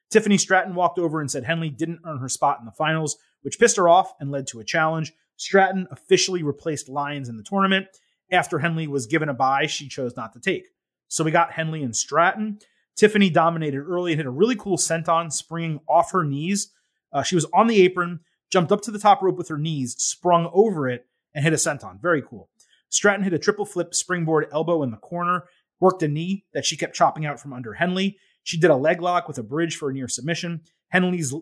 Tiffany 0.10 0.40
Stratton 0.40 0.74
walked 0.74 0.98
over 0.98 1.22
and 1.22 1.30
said 1.30 1.44
Henley 1.44 1.70
didn't 1.70 2.00
earn 2.06 2.18
her 2.18 2.28
spot 2.28 2.58
in 2.60 2.66
the 2.66 2.72
finals, 2.72 3.18
which 3.44 3.60
pissed 3.60 3.78
her 3.78 3.88
off 3.88 4.14
and 4.20 4.32
led 4.32 4.48
to 4.48 4.60
a 4.60 4.64
challenge. 4.64 5.14
Stratton 5.38 5.88
officially 5.92 6.42
replaced 6.42 6.90
Lyons 6.90 7.30
in 7.30 7.38
the 7.38 7.44
tournament. 7.44 7.86
After 8.32 8.58
Henley 8.58 8.88
was 8.88 9.06
given 9.06 9.30
a 9.30 9.34
bye, 9.36 9.68
she 9.68 9.88
chose 9.88 10.18
not 10.18 10.34
to 10.34 10.40
take. 10.40 10.70
So 11.08 11.24
we 11.24 11.30
got 11.30 11.52
Henley 11.52 11.84
and 11.84 11.96
Stratton. 11.96 12.58
Tiffany 12.96 13.30
dominated 13.30 13.82
early 13.82 14.14
and 14.14 14.20
hit 14.20 14.26
a 14.26 14.32
really 14.32 14.56
cool 14.56 14.78
senton, 14.78 15.32
springing 15.32 15.80
off 15.88 16.12
her 16.12 16.24
knees. 16.24 16.72
Uh, 17.14 17.22
she 17.22 17.36
was 17.36 17.46
on 17.54 17.68
the 17.68 17.82
apron, 17.82 18.22
jumped 18.52 18.72
up 18.72 18.82
to 18.82 18.92
the 18.92 19.00
top 19.00 19.22
rope 19.22 19.38
with 19.38 19.48
her 19.48 19.58
knees, 19.58 19.96
sprung 19.98 20.50
over 20.52 20.90
it, 20.90 21.06
and 21.36 21.44
hit 21.44 21.54
a 21.54 21.58
senton. 21.58 22.02
Very 22.02 22.24
cool. 22.24 22.50
Stratton 22.90 23.24
hit 23.24 23.34
a 23.34 23.40
triple 23.40 23.66
flip 23.66 23.94
springboard 23.94 24.48
elbow 24.52 24.84
in 24.84 24.92
the 24.92 24.98
corner, 24.98 25.46
worked 25.80 26.04
a 26.04 26.08
knee 26.08 26.46
that 26.54 26.66
she 26.66 26.78
kept 26.78 26.96
chopping 26.96 27.26
out 27.26 27.40
from 27.40 27.54
under 27.54 27.74
Henley. 27.74 28.18
She 28.44 28.60
did 28.60 28.70
a 28.70 28.76
leg 28.76 29.02
lock 29.02 29.28
with 29.28 29.38
a 29.38 29.44
bridge 29.44 29.78
for 29.78 29.90
a 29.90 29.94
near 29.94 30.08
submission. 30.08 30.62
Henley's 30.90 31.34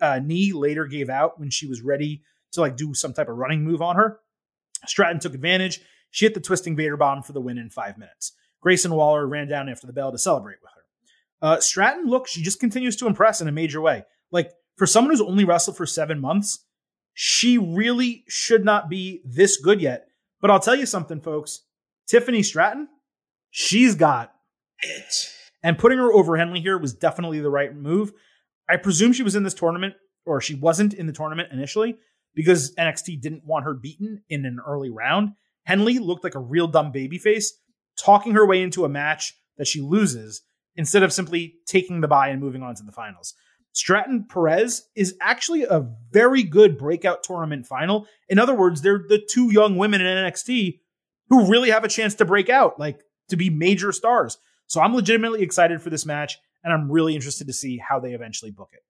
uh, 0.00 0.20
knee 0.22 0.52
later 0.52 0.86
gave 0.86 1.08
out 1.08 1.38
when 1.38 1.50
she 1.50 1.66
was 1.66 1.82
ready 1.82 2.22
to 2.52 2.60
like 2.60 2.76
do 2.76 2.94
some 2.94 3.12
type 3.12 3.28
of 3.28 3.36
running 3.36 3.62
move 3.62 3.82
on 3.82 3.96
her. 3.96 4.20
Stratton 4.86 5.20
took 5.20 5.34
advantage. 5.34 5.80
She 6.10 6.24
hit 6.24 6.34
the 6.34 6.40
twisting 6.40 6.76
Vader 6.76 6.96
bomb 6.96 7.22
for 7.22 7.32
the 7.32 7.40
win 7.40 7.58
in 7.58 7.70
five 7.70 7.98
minutes. 7.98 8.32
Grayson 8.60 8.92
Waller 8.94 9.26
ran 9.26 9.48
down 9.48 9.68
after 9.68 9.86
the 9.86 9.92
bell 9.92 10.10
to 10.12 10.18
celebrate 10.18 10.58
with 10.62 10.70
her. 10.74 11.46
Uh, 11.46 11.60
Stratton, 11.60 12.06
look, 12.06 12.26
she 12.26 12.42
just 12.42 12.60
continues 12.60 12.96
to 12.96 13.06
impress 13.06 13.40
in 13.40 13.48
a 13.48 13.52
major 13.52 13.80
way. 13.80 14.04
Like 14.30 14.50
for 14.76 14.86
someone 14.86 15.12
who's 15.12 15.20
only 15.20 15.44
wrestled 15.44 15.76
for 15.76 15.86
seven 15.86 16.20
months, 16.20 16.64
she 17.14 17.58
really 17.58 18.24
should 18.28 18.64
not 18.64 18.88
be 18.88 19.22
this 19.24 19.56
good 19.58 19.80
yet. 19.80 20.08
But 20.40 20.50
I'll 20.50 20.60
tell 20.60 20.74
you 20.74 20.86
something, 20.86 21.20
folks. 21.20 21.62
Tiffany 22.06 22.42
Stratton, 22.42 22.88
she's 23.56 23.94
got 23.94 24.34
it. 24.80 25.32
And 25.62 25.78
putting 25.78 25.96
her 25.96 26.12
over 26.12 26.36
Henley 26.36 26.60
here 26.60 26.76
was 26.76 26.92
definitely 26.92 27.40
the 27.40 27.48
right 27.48 27.74
move. 27.74 28.12
I 28.68 28.76
presume 28.76 29.14
she 29.14 29.22
was 29.22 29.34
in 29.34 29.44
this 29.44 29.54
tournament, 29.54 29.94
or 30.26 30.42
she 30.42 30.54
wasn't 30.54 30.92
in 30.92 31.06
the 31.06 31.12
tournament 31.14 31.48
initially, 31.52 31.96
because 32.34 32.74
NXT 32.74 33.22
didn't 33.22 33.46
want 33.46 33.64
her 33.64 33.72
beaten 33.72 34.22
in 34.28 34.44
an 34.44 34.58
early 34.64 34.90
round. 34.90 35.30
Henley 35.64 35.98
looked 35.98 36.22
like 36.22 36.34
a 36.34 36.40
real 36.40 36.66
dumb 36.66 36.92
babyface, 36.92 37.46
talking 37.98 38.34
her 38.34 38.46
way 38.46 38.60
into 38.62 38.84
a 38.84 38.90
match 38.90 39.32
that 39.56 39.66
she 39.66 39.80
loses 39.80 40.42
instead 40.76 41.02
of 41.02 41.10
simply 41.10 41.54
taking 41.66 42.02
the 42.02 42.08
bye 42.08 42.28
and 42.28 42.42
moving 42.42 42.62
on 42.62 42.74
to 42.74 42.82
the 42.82 42.92
finals. 42.92 43.32
Stratton 43.72 44.26
Perez 44.28 44.82
is 44.94 45.16
actually 45.22 45.64
a 45.64 45.88
very 46.12 46.42
good 46.42 46.76
breakout 46.76 47.22
tournament 47.22 47.66
final. 47.66 48.06
In 48.28 48.38
other 48.38 48.54
words, 48.54 48.82
they're 48.82 49.04
the 49.08 49.26
two 49.30 49.50
young 49.50 49.76
women 49.76 50.02
in 50.02 50.06
NXT 50.06 50.80
who 51.30 51.50
really 51.50 51.70
have 51.70 51.84
a 51.84 51.88
chance 51.88 52.14
to 52.16 52.26
break 52.26 52.50
out, 52.50 52.78
like 52.78 53.00
to 53.28 53.36
be 53.36 53.50
major 53.50 53.92
stars. 53.92 54.38
So 54.66 54.80
I'm 54.80 54.94
legitimately 54.94 55.42
excited 55.42 55.80
for 55.80 55.90
this 55.90 56.06
match, 56.06 56.38
and 56.64 56.72
I'm 56.72 56.90
really 56.90 57.14
interested 57.14 57.46
to 57.46 57.52
see 57.52 57.78
how 57.78 58.00
they 58.00 58.12
eventually 58.12 58.50
book 58.50 58.70
it. 58.72 58.82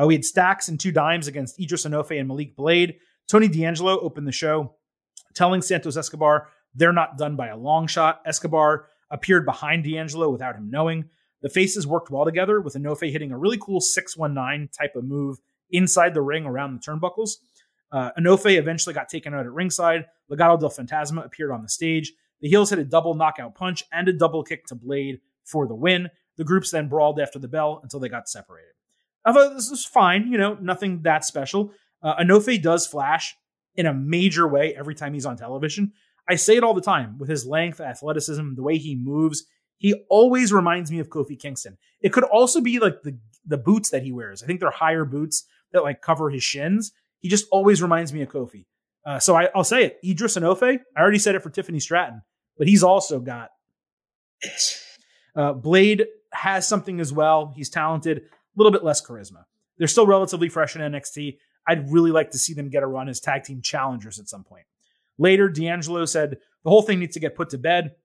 Uh, 0.00 0.06
we 0.06 0.14
had 0.14 0.24
stacks 0.24 0.68
and 0.68 0.78
two 0.78 0.92
dimes 0.92 1.28
against 1.28 1.60
Edris 1.60 1.86
Enofe 1.86 2.18
and 2.18 2.28
Malik 2.28 2.56
Blade. 2.56 2.96
Tony 3.28 3.48
D'Angelo 3.48 3.98
opened 4.00 4.26
the 4.26 4.32
show, 4.32 4.74
telling 5.34 5.62
Santos 5.62 5.96
Escobar 5.96 6.48
they're 6.74 6.92
not 6.92 7.16
done 7.16 7.36
by 7.36 7.48
a 7.48 7.56
long 7.56 7.86
shot. 7.86 8.20
Escobar 8.26 8.86
appeared 9.10 9.46
behind 9.46 9.84
D'Angelo 9.84 10.30
without 10.30 10.56
him 10.56 10.70
knowing. 10.70 11.04
The 11.42 11.48
faces 11.48 11.86
worked 11.86 12.10
well 12.10 12.24
together, 12.24 12.60
with 12.60 12.74
Enofe 12.74 13.12
hitting 13.12 13.30
a 13.30 13.38
really 13.38 13.58
cool 13.58 13.80
619 13.80 14.68
type 14.68 14.96
of 14.96 15.04
move 15.04 15.38
inside 15.70 16.14
the 16.14 16.22
ring 16.22 16.46
around 16.46 16.74
the 16.74 16.80
turnbuckles. 16.80 17.36
Uh, 17.92 18.10
Enofe 18.18 18.58
eventually 18.58 18.94
got 18.94 19.08
taken 19.08 19.34
out 19.34 19.46
at 19.46 19.52
ringside. 19.52 20.06
Legado 20.30 20.58
del 20.58 20.70
Fantasma 20.70 21.24
appeared 21.24 21.50
on 21.52 21.62
the 21.62 21.68
stage. 21.68 22.12
The 22.44 22.50
heels 22.50 22.68
hit 22.68 22.78
a 22.78 22.84
double 22.84 23.14
knockout 23.14 23.54
punch 23.54 23.84
and 23.90 24.06
a 24.06 24.12
double 24.12 24.42
kick 24.42 24.66
to 24.66 24.74
Blade 24.74 25.20
for 25.44 25.66
the 25.66 25.74
win. 25.74 26.10
The 26.36 26.44
groups 26.44 26.70
then 26.70 26.88
brawled 26.90 27.18
after 27.18 27.38
the 27.38 27.48
bell 27.48 27.80
until 27.82 28.00
they 28.00 28.10
got 28.10 28.28
separated. 28.28 28.74
I 29.24 29.32
thought 29.32 29.54
this 29.54 29.70
was 29.70 29.86
fine, 29.86 30.30
you 30.30 30.36
know, 30.36 30.52
nothing 30.60 31.00
that 31.04 31.24
special. 31.24 31.72
Uh, 32.02 32.16
Enofe 32.16 32.60
does 32.60 32.86
flash 32.86 33.34
in 33.76 33.86
a 33.86 33.94
major 33.94 34.46
way 34.46 34.76
every 34.76 34.94
time 34.94 35.14
he's 35.14 35.24
on 35.24 35.38
television. 35.38 35.94
I 36.28 36.34
say 36.34 36.58
it 36.58 36.62
all 36.62 36.74
the 36.74 36.82
time 36.82 37.16
with 37.16 37.30
his 37.30 37.46
length, 37.46 37.80
athleticism, 37.80 38.56
the 38.56 38.62
way 38.62 38.76
he 38.76 38.94
moves. 38.94 39.44
He 39.78 39.94
always 40.10 40.52
reminds 40.52 40.90
me 40.90 40.98
of 40.98 41.08
Kofi 41.08 41.40
Kingston. 41.40 41.78
It 42.02 42.12
could 42.12 42.24
also 42.24 42.60
be 42.60 42.78
like 42.78 43.00
the 43.04 43.16
the 43.46 43.56
boots 43.56 43.88
that 43.88 44.02
he 44.02 44.12
wears. 44.12 44.42
I 44.42 44.46
think 44.46 44.60
they're 44.60 44.70
higher 44.70 45.06
boots 45.06 45.44
that 45.72 45.82
like 45.82 46.02
cover 46.02 46.28
his 46.28 46.44
shins. 46.44 46.92
He 47.20 47.30
just 47.30 47.46
always 47.50 47.80
reminds 47.80 48.12
me 48.12 48.20
of 48.20 48.28
Kofi. 48.28 48.66
Uh, 49.06 49.18
so 49.18 49.34
I, 49.34 49.48
will 49.54 49.64
say 49.64 49.84
it. 49.84 49.98
Edris 50.04 50.36
Enofe. 50.36 50.80
I 50.94 51.00
already 51.00 51.18
said 51.18 51.34
it 51.34 51.42
for 51.42 51.50
Tiffany 51.50 51.80
Stratton, 51.80 52.22
but 52.58 52.68
he's 52.68 52.82
also 52.82 53.20
got 53.20 53.50
it. 54.40 54.80
Uh, 55.36 55.52
Blade 55.52 56.06
has 56.32 56.66
something 56.66 57.00
as 57.00 57.12
well. 57.12 57.52
He's 57.56 57.68
talented, 57.70 58.18
a 58.18 58.22
little 58.56 58.72
bit 58.72 58.84
less 58.84 59.04
charisma. 59.04 59.44
They're 59.78 59.88
still 59.88 60.06
relatively 60.06 60.48
fresh 60.48 60.76
in 60.76 60.82
NXT. 60.82 61.38
I'd 61.66 61.90
really 61.90 62.10
like 62.10 62.30
to 62.32 62.38
see 62.38 62.54
them 62.54 62.68
get 62.68 62.82
a 62.82 62.86
run 62.86 63.08
as 63.08 63.20
tag 63.20 63.44
team 63.44 63.62
challengers 63.62 64.18
at 64.18 64.28
some 64.28 64.44
point. 64.44 64.66
Later, 65.18 65.48
D'Angelo 65.48 66.04
said 66.04 66.38
the 66.62 66.70
whole 66.70 66.82
thing 66.82 67.00
needs 67.00 67.14
to 67.14 67.20
get 67.20 67.36
put 67.36 67.50
to 67.50 67.58
bed. 67.58 67.96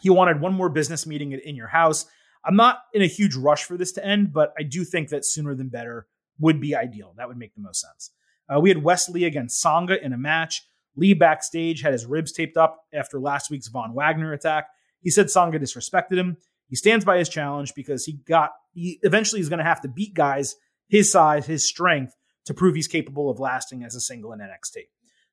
He 0.00 0.10
wanted 0.10 0.40
one 0.40 0.54
more 0.54 0.68
business 0.68 1.06
meeting 1.06 1.32
in 1.32 1.56
your 1.56 1.68
house. 1.68 2.06
I'm 2.44 2.56
not 2.56 2.82
in 2.92 3.02
a 3.02 3.06
huge 3.06 3.34
rush 3.34 3.64
for 3.64 3.76
this 3.76 3.92
to 3.92 4.04
end, 4.04 4.32
but 4.32 4.52
I 4.58 4.62
do 4.62 4.84
think 4.84 5.08
that 5.08 5.24
sooner 5.24 5.54
than 5.54 5.68
better 5.68 6.06
would 6.38 6.60
be 6.60 6.76
ideal. 6.76 7.14
That 7.16 7.28
would 7.28 7.38
make 7.38 7.54
the 7.54 7.60
most 7.60 7.80
sense. 7.80 8.10
Uh, 8.48 8.60
we 8.60 8.68
had 8.68 8.82
Wes 8.82 9.08
Lee 9.08 9.24
against 9.24 9.60
Sanga 9.60 10.02
in 10.02 10.12
a 10.12 10.18
match. 10.18 10.66
Lee 10.96 11.14
backstage 11.14 11.82
had 11.82 11.92
his 11.92 12.06
ribs 12.06 12.32
taped 12.32 12.56
up 12.56 12.80
after 12.92 13.20
last 13.20 13.50
week's 13.50 13.68
Von 13.68 13.94
Wagner 13.94 14.32
attack. 14.32 14.68
He 15.02 15.10
said 15.10 15.30
Sanga 15.30 15.58
disrespected 15.58 16.16
him. 16.16 16.36
He 16.68 16.76
stands 16.76 17.04
by 17.04 17.18
his 17.18 17.28
challenge 17.28 17.74
because 17.74 18.04
he 18.04 18.14
got 18.26 18.50
he 18.72 18.98
eventually 19.02 19.40
is 19.40 19.48
going 19.48 19.58
to 19.58 19.64
have 19.64 19.80
to 19.82 19.88
beat 19.88 20.14
guys 20.14 20.56
his 20.88 21.10
size, 21.10 21.46
his 21.46 21.66
strength 21.66 22.14
to 22.46 22.54
prove 22.54 22.74
he's 22.74 22.88
capable 22.88 23.30
of 23.30 23.40
lasting 23.40 23.84
as 23.84 23.94
a 23.94 24.00
single 24.00 24.32
in 24.32 24.40
NXT. 24.40 24.82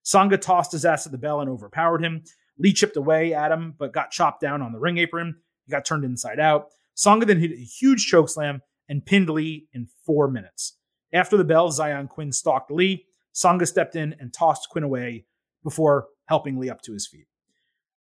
Sanga 0.03 0.38
tossed 0.38 0.72
his 0.72 0.85
ass 0.85 1.06
at 1.06 1.11
the 1.11 1.18
bell 1.18 1.41
and 1.41 1.49
overpowered 1.49 2.03
him. 2.03 2.23
Lee 2.57 2.73
chipped 2.73 2.98
away 2.98 3.34
at 3.34 3.52
him, 3.52 3.73
but 3.77 3.94
got 3.94 4.11
chopped 4.11 4.41
down 4.41 4.61
on 4.61 4.73
the 4.73 4.80
ring 4.80 4.98
apron. 4.98 5.35
He 5.65 5.72
got 5.72 5.85
turned 5.85 6.03
inside 6.03 6.40
out. 6.40 6.68
Sanga 6.95 7.26
then 7.26 7.40
hit 7.40 7.52
a 7.52 7.56
huge 7.56 8.06
choke 8.06 8.30
slam 8.30 8.61
and 8.90 9.06
pinned 9.06 9.30
Lee 9.30 9.68
in 9.73 9.88
four 10.06 10.27
minutes. 10.27 10.77
After 11.11 11.38
the 11.38 11.44
bell, 11.44 11.69
Xyon 11.69 12.10
Quinn 12.10 12.31
stalked 12.31 12.72
Lee. 12.72 13.06
Sanga 13.31 13.65
stepped 13.65 13.95
in 13.95 14.15
and 14.19 14.34
tossed 14.34 14.69
Quinn 14.69 14.84
away 14.84 15.26
before 15.64 16.07
helping 16.26 16.60
Lee 16.60 16.69
up 16.69 16.81
to 16.84 16.94
his 16.94 17.07
feet. 17.07 17.27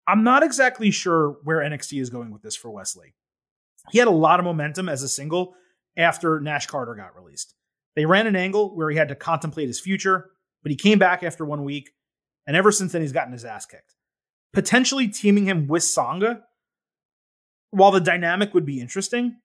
I'm 0.07 0.23
not 0.23 0.43
exactly 0.43 0.91
sure 0.91 1.37
where 1.43 1.59
NXT 1.59 2.01
is 2.01 2.09
going 2.09 2.31
with 2.31 2.41
this 2.41 2.55
for 2.55 2.71
Wes 2.71 2.95
Lee. 2.95 3.13
He 3.91 3.99
had 3.99 4.07
a 4.07 4.11
lot 4.11 4.39
of 4.39 4.45
momentum 4.45 4.89
as 4.89 5.03
a 5.03 5.09
single 5.09 5.53
after 5.97 6.39
Nash 6.39 6.67
Carter 6.67 6.95
got 6.95 7.15
released. 7.15 7.53
They 7.95 8.05
ran 8.05 8.27
an 8.27 8.35
angle 8.35 8.75
where 8.75 8.89
he 8.89 8.97
had 8.97 9.09
to 9.09 9.15
contemplate 9.15 9.67
his 9.67 9.79
future, 9.79 10.31
but 10.63 10.71
he 10.71 10.75
came 10.75 10.99
back 10.99 11.23
after 11.23 11.45
one 11.45 11.63
week, 11.63 11.91
and 12.47 12.55
ever 12.55 12.71
since 12.71 12.91
then, 12.91 13.01
he's 13.01 13.11
gotten 13.11 13.33
his 13.33 13.45
ass 13.45 13.65
kicked. 13.65 13.95
Potentially 14.53 15.07
teaming 15.07 15.45
him 15.45 15.67
with 15.67 15.83
Sanga, 15.83 16.43
while 17.71 17.91
the 17.91 17.99
dynamic 17.99 18.53
would 18.53 18.65
be 18.65 18.81
interesting, 18.81 19.37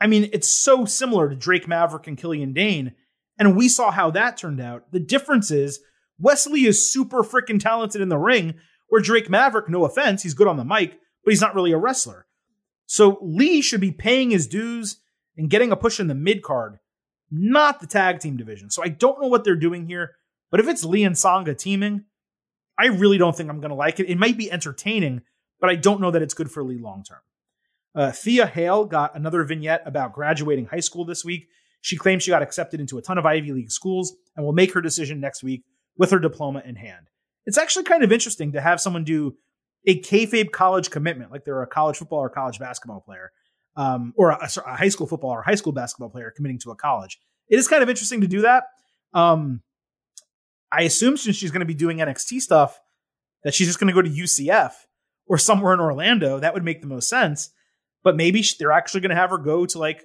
I 0.00 0.06
mean, 0.06 0.28
it's 0.32 0.48
so 0.48 0.84
similar 0.84 1.28
to 1.28 1.36
Drake 1.36 1.68
Maverick 1.68 2.06
and 2.06 2.18
Killian 2.18 2.52
Dain, 2.52 2.94
and 3.38 3.56
we 3.56 3.68
saw 3.68 3.90
how 3.90 4.10
that 4.10 4.36
turned 4.36 4.60
out. 4.60 4.90
The 4.92 5.00
difference 5.00 5.50
is 5.50 5.80
Wes 6.18 6.46
Lee 6.46 6.66
is 6.66 6.92
super 6.92 7.22
freaking 7.22 7.60
talented 7.60 8.00
in 8.00 8.08
the 8.08 8.18
ring, 8.18 8.54
where 8.88 9.02
Drake 9.02 9.28
Maverick, 9.28 9.68
no 9.68 9.84
offense, 9.84 10.22
he's 10.22 10.34
good 10.34 10.46
on 10.46 10.56
the 10.56 10.64
mic, 10.64 10.98
but 11.24 11.32
he's 11.32 11.40
not 11.40 11.54
really 11.54 11.72
a 11.72 11.78
wrestler. 11.78 12.26
So 12.86 13.18
Lee 13.22 13.62
should 13.62 13.80
be 13.80 13.90
paying 13.90 14.30
his 14.30 14.46
dues 14.46 15.00
and 15.36 15.50
getting 15.50 15.72
a 15.72 15.76
push 15.76 15.98
in 15.98 16.06
the 16.06 16.14
mid 16.14 16.42
card, 16.42 16.78
not 17.30 17.80
the 17.80 17.86
tag 17.86 18.20
team 18.20 18.36
division. 18.36 18.70
So 18.70 18.82
I 18.82 18.88
don't 18.88 19.20
know 19.20 19.28
what 19.28 19.44
they're 19.44 19.56
doing 19.56 19.86
here, 19.86 20.12
but 20.50 20.60
if 20.60 20.68
it's 20.68 20.84
Lee 20.84 21.04
and 21.04 21.18
Sanga 21.18 21.54
teaming, 21.54 22.04
I 22.78 22.86
really 22.86 23.18
don't 23.18 23.36
think 23.36 23.50
I'm 23.50 23.60
going 23.60 23.70
to 23.70 23.76
like 23.76 24.00
it. 24.00 24.08
It 24.08 24.18
might 24.18 24.36
be 24.36 24.50
entertaining, 24.50 25.22
but 25.60 25.70
I 25.70 25.76
don't 25.76 26.00
know 26.00 26.10
that 26.10 26.22
it's 26.22 26.34
good 26.34 26.50
for 26.50 26.62
Lee 26.62 26.78
long 26.78 27.02
term. 27.02 27.20
Uh, 27.94 28.10
Thea 28.10 28.46
Hale 28.46 28.84
got 28.84 29.16
another 29.16 29.44
vignette 29.44 29.82
about 29.86 30.12
graduating 30.12 30.66
high 30.66 30.80
school 30.80 31.04
this 31.04 31.24
week. 31.24 31.48
She 31.80 31.96
claims 31.96 32.22
she 32.22 32.30
got 32.30 32.42
accepted 32.42 32.80
into 32.80 32.98
a 32.98 33.02
ton 33.02 33.18
of 33.18 33.26
Ivy 33.26 33.52
League 33.52 33.70
schools 33.70 34.16
and 34.36 34.44
will 34.44 34.52
make 34.52 34.72
her 34.74 34.80
decision 34.80 35.20
next 35.20 35.44
week 35.44 35.64
with 35.96 36.10
her 36.10 36.18
diploma 36.18 36.62
in 36.64 36.76
hand. 36.76 37.08
It's 37.46 37.58
actually 37.58 37.84
kind 37.84 38.02
of 38.02 38.12
interesting 38.12 38.52
to 38.52 38.60
have 38.60 38.80
someone 38.80 39.04
do 39.04 39.36
a 39.86 40.00
kayfabe 40.00 40.50
college 40.50 40.90
commitment, 40.90 41.30
like 41.30 41.44
they're 41.44 41.62
a 41.62 41.66
college 41.66 41.98
football 41.98 42.20
or 42.20 42.30
college 42.30 42.58
basketball 42.58 43.00
player, 43.00 43.32
um, 43.76 44.14
or 44.16 44.30
a, 44.30 44.48
a, 44.66 44.76
high 44.76 44.88
school 44.88 45.06
football 45.06 45.30
or 45.30 45.42
high 45.42 45.54
school 45.54 45.72
basketball 45.72 46.08
player 46.08 46.32
committing 46.34 46.58
to 46.60 46.70
a 46.70 46.76
college. 46.76 47.20
It 47.48 47.58
is 47.58 47.68
kind 47.68 47.82
of 47.82 47.88
interesting 47.88 48.22
to 48.22 48.26
do 48.26 48.42
that. 48.42 48.64
Um, 49.12 49.60
I 50.72 50.82
assume 50.82 51.16
since 51.16 51.36
she's 51.36 51.50
going 51.50 51.60
to 51.60 51.66
be 51.66 51.74
doing 51.74 51.98
NXT 51.98 52.40
stuff, 52.40 52.80
that 53.44 53.54
she's 53.54 53.66
just 53.66 53.78
going 53.78 53.88
to 53.88 53.94
go 53.94 54.02
to 54.02 54.10
UCF 54.10 54.72
or 55.26 55.38
somewhere 55.38 55.74
in 55.74 55.80
Orlando. 55.80 56.40
That 56.40 56.54
would 56.54 56.64
make 56.64 56.80
the 56.80 56.86
most 56.86 57.08
sense. 57.08 57.50
But 58.02 58.16
maybe 58.16 58.42
they're 58.58 58.72
actually 58.72 59.02
going 59.02 59.10
to 59.10 59.16
have 59.16 59.30
her 59.30 59.38
go 59.38 59.66
to 59.66 59.78
like 59.78 60.04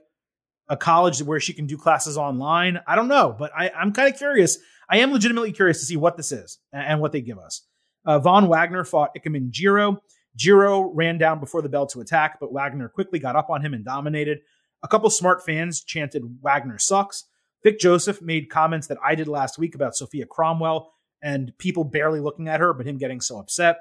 a 0.70 0.78
college 0.78 1.22
where 1.24 1.40
she 1.40 1.54
can 1.54 1.66
do 1.66 1.78
classes 1.78 2.18
online. 2.18 2.80
I 2.86 2.96
don't 2.96 3.08
know, 3.08 3.36
but 3.38 3.52
I, 3.58 3.70
I'm 3.72 3.92
kind 3.92 4.12
of 4.12 4.18
curious. 4.18 4.58
I 4.90 4.98
am 4.98 5.12
legitimately 5.12 5.52
curious 5.52 5.80
to 5.80 5.86
see 5.86 5.98
what 5.98 6.18
this 6.18 6.32
is 6.32 6.58
and 6.74 7.00
what 7.00 7.12
they 7.12 7.22
give 7.22 7.38
us. 7.38 7.62
Uh, 8.06 8.20
Von 8.20 8.48
Wagner 8.48 8.84
fought 8.84 9.12
Ikemen 9.16 9.52
Jiro. 9.52 10.02
Jiro 10.36 10.92
ran 10.94 11.18
down 11.18 11.40
before 11.40 11.62
the 11.62 11.70
bell 11.70 11.86
to 11.88 12.02
attack, 12.02 12.40
but 12.40 12.52
Wagner 12.52 12.90
quickly 12.90 13.20
got 13.20 13.36
up 13.36 13.50
on 13.50 13.62
him 13.62 13.74
and 13.74 13.86
dominated. 13.86 14.40
A 14.82 14.88
couple 14.88 15.10
smart 15.10 15.46
fans 15.46 15.84
chanted, 15.84 16.24
Wagner 16.42 16.80
sucks. 16.80 17.26
Vic 17.64 17.80
Joseph 17.80 18.22
made 18.22 18.50
comments 18.50 18.88
that 18.88 18.98
I 19.04 19.16
did 19.16 19.28
last 19.28 19.58
week 19.58 19.76
about 19.76 19.96
Sofia 19.96 20.26
Cromwell 20.26 20.94
and 21.22 21.52
people 21.58 21.84
barely 21.84 22.22
looking 22.22 22.48
at 22.48 22.62
her, 22.62 22.74
but 22.74 22.88
him 22.88 22.98
getting 22.98 23.20
so 23.20 23.38
upset. 23.38 23.78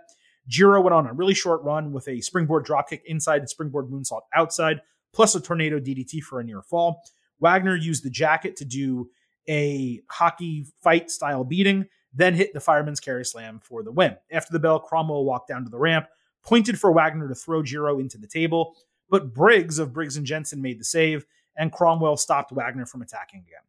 Jiro 0.48 0.80
went 0.80 0.94
on 0.94 1.06
a 1.06 1.12
really 1.12 1.34
short 1.34 1.62
run 1.62 1.92
with 1.92 2.08
a 2.08 2.20
springboard 2.20 2.66
dropkick 2.66 3.02
inside 3.06 3.40
and 3.40 3.48
springboard 3.48 3.88
moonsault 3.88 4.22
outside, 4.34 4.80
plus 5.14 5.34
a 5.34 5.40
tornado 5.40 5.78
DDT 5.78 6.20
for 6.22 6.40
a 6.40 6.44
near 6.44 6.62
fall. 6.62 7.02
Wagner 7.38 7.76
used 7.76 8.02
the 8.02 8.10
jacket 8.10 8.56
to 8.56 8.64
do 8.64 9.10
a 9.48 10.02
hockey 10.08 10.66
fight 10.82 11.10
style 11.10 11.44
beating, 11.44 11.86
then 12.12 12.34
hit 12.34 12.52
the 12.52 12.60
fireman's 12.60 13.00
carry 13.00 13.24
slam 13.24 13.60
for 13.62 13.82
the 13.82 13.92
win. 13.92 14.16
After 14.32 14.52
the 14.52 14.58
bell, 14.58 14.80
Cromwell 14.80 15.24
walked 15.24 15.48
down 15.48 15.64
to 15.64 15.70
the 15.70 15.78
ramp, 15.78 16.06
pointed 16.44 16.78
for 16.78 16.92
Wagner 16.92 17.28
to 17.28 17.34
throw 17.34 17.62
Jiro 17.62 17.98
into 17.98 18.18
the 18.18 18.26
table, 18.26 18.76
but 19.10 19.34
Briggs 19.34 19.78
of 19.78 19.92
Briggs 19.92 20.16
and 20.16 20.26
Jensen 20.26 20.62
made 20.62 20.78
the 20.78 20.84
save, 20.84 21.24
and 21.56 21.72
Cromwell 21.72 22.16
stopped 22.16 22.52
Wagner 22.52 22.86
from 22.86 23.02
attacking 23.02 23.40
again. 23.40 23.62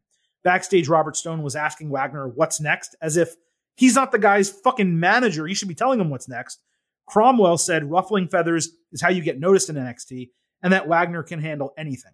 Backstage, 0.44 0.88
Robert 0.88 1.18
Stone 1.18 1.44
was 1.44 1.56
asking 1.56 1.90
Wagner 1.90 2.28
what's 2.28 2.62
next, 2.62 2.96
as 3.02 3.18
if 3.18 3.36
he's 3.76 3.96
not 3.96 4.12
the 4.12 4.20
guy's 4.20 4.50
fucking 4.50 5.00
manager. 5.00 5.48
He 5.48 5.54
should 5.54 5.68
be 5.68 5.76
telling 5.76 6.00
him 6.00 6.10
what's 6.10 6.30
next. 6.30 6.60
Cromwell 7.08 7.58
said 7.58 7.90
ruffling 7.90 8.28
feathers 8.28 8.70
is 8.92 9.02
how 9.02 9.10
you 9.10 9.22
get 9.22 9.40
noticed 9.40 9.70
in 9.70 9.76
NXT, 9.76 10.30
and 10.62 10.72
that 10.74 10.88
Wagner 10.88 11.24
can 11.24 11.42
handle 11.42 11.74
anything. 11.78 12.14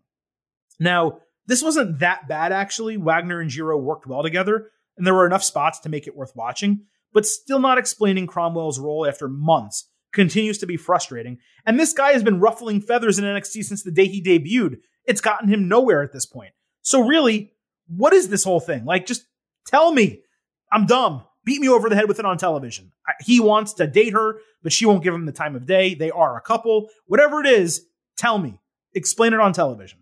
Now, 0.79 1.19
this 1.47 1.63
wasn't 1.63 1.99
that 1.99 2.27
bad, 2.27 2.51
actually. 2.51 2.97
Wagner 2.97 3.39
and 3.39 3.49
Jiro 3.49 3.77
worked 3.77 4.07
well 4.07 4.23
together, 4.23 4.71
and 4.97 5.05
there 5.05 5.13
were 5.13 5.25
enough 5.25 5.43
spots 5.43 5.79
to 5.79 5.89
make 5.89 6.07
it 6.07 6.15
worth 6.15 6.35
watching, 6.35 6.85
but 7.13 7.25
still 7.25 7.59
not 7.59 7.77
explaining 7.77 8.27
Cromwell's 8.27 8.79
role 8.79 9.05
after 9.05 9.27
months 9.27 9.89
continues 10.11 10.57
to 10.59 10.65
be 10.65 10.77
frustrating. 10.77 11.37
And 11.65 11.79
this 11.79 11.93
guy 11.93 12.13
has 12.13 12.23
been 12.23 12.39
ruffling 12.39 12.81
feathers 12.81 13.19
in 13.19 13.25
NXT 13.25 13.63
since 13.65 13.83
the 13.83 13.91
day 13.91 14.07
he 14.07 14.23
debuted. 14.23 14.77
It's 15.05 15.21
gotten 15.21 15.49
him 15.49 15.67
nowhere 15.67 16.01
at 16.01 16.13
this 16.13 16.25
point. 16.25 16.53
So, 16.81 17.05
really, 17.05 17.51
what 17.87 18.13
is 18.13 18.29
this 18.29 18.43
whole 18.43 18.59
thing? 18.59 18.85
Like, 18.85 19.05
just 19.05 19.25
tell 19.67 19.91
me. 19.91 20.21
I'm 20.71 20.87
dumb. 20.87 21.23
Beat 21.43 21.61
me 21.61 21.69
over 21.69 21.89
the 21.89 21.95
head 21.95 22.07
with 22.07 22.17
it 22.17 22.25
on 22.25 22.37
television. 22.37 22.91
He 23.21 23.39
wants 23.39 23.73
to 23.73 23.85
date 23.85 24.13
her, 24.13 24.39
but 24.63 24.73
she 24.73 24.87
won't 24.87 25.03
give 25.03 25.13
him 25.13 25.27
the 25.27 25.31
time 25.31 25.55
of 25.55 25.67
day. 25.67 25.93
They 25.93 26.09
are 26.09 26.37
a 26.37 26.41
couple. 26.41 26.89
Whatever 27.05 27.39
it 27.39 27.45
is, 27.45 27.85
tell 28.17 28.39
me. 28.39 28.59
Explain 28.95 29.33
it 29.33 29.39
on 29.39 29.53
television. 29.53 29.99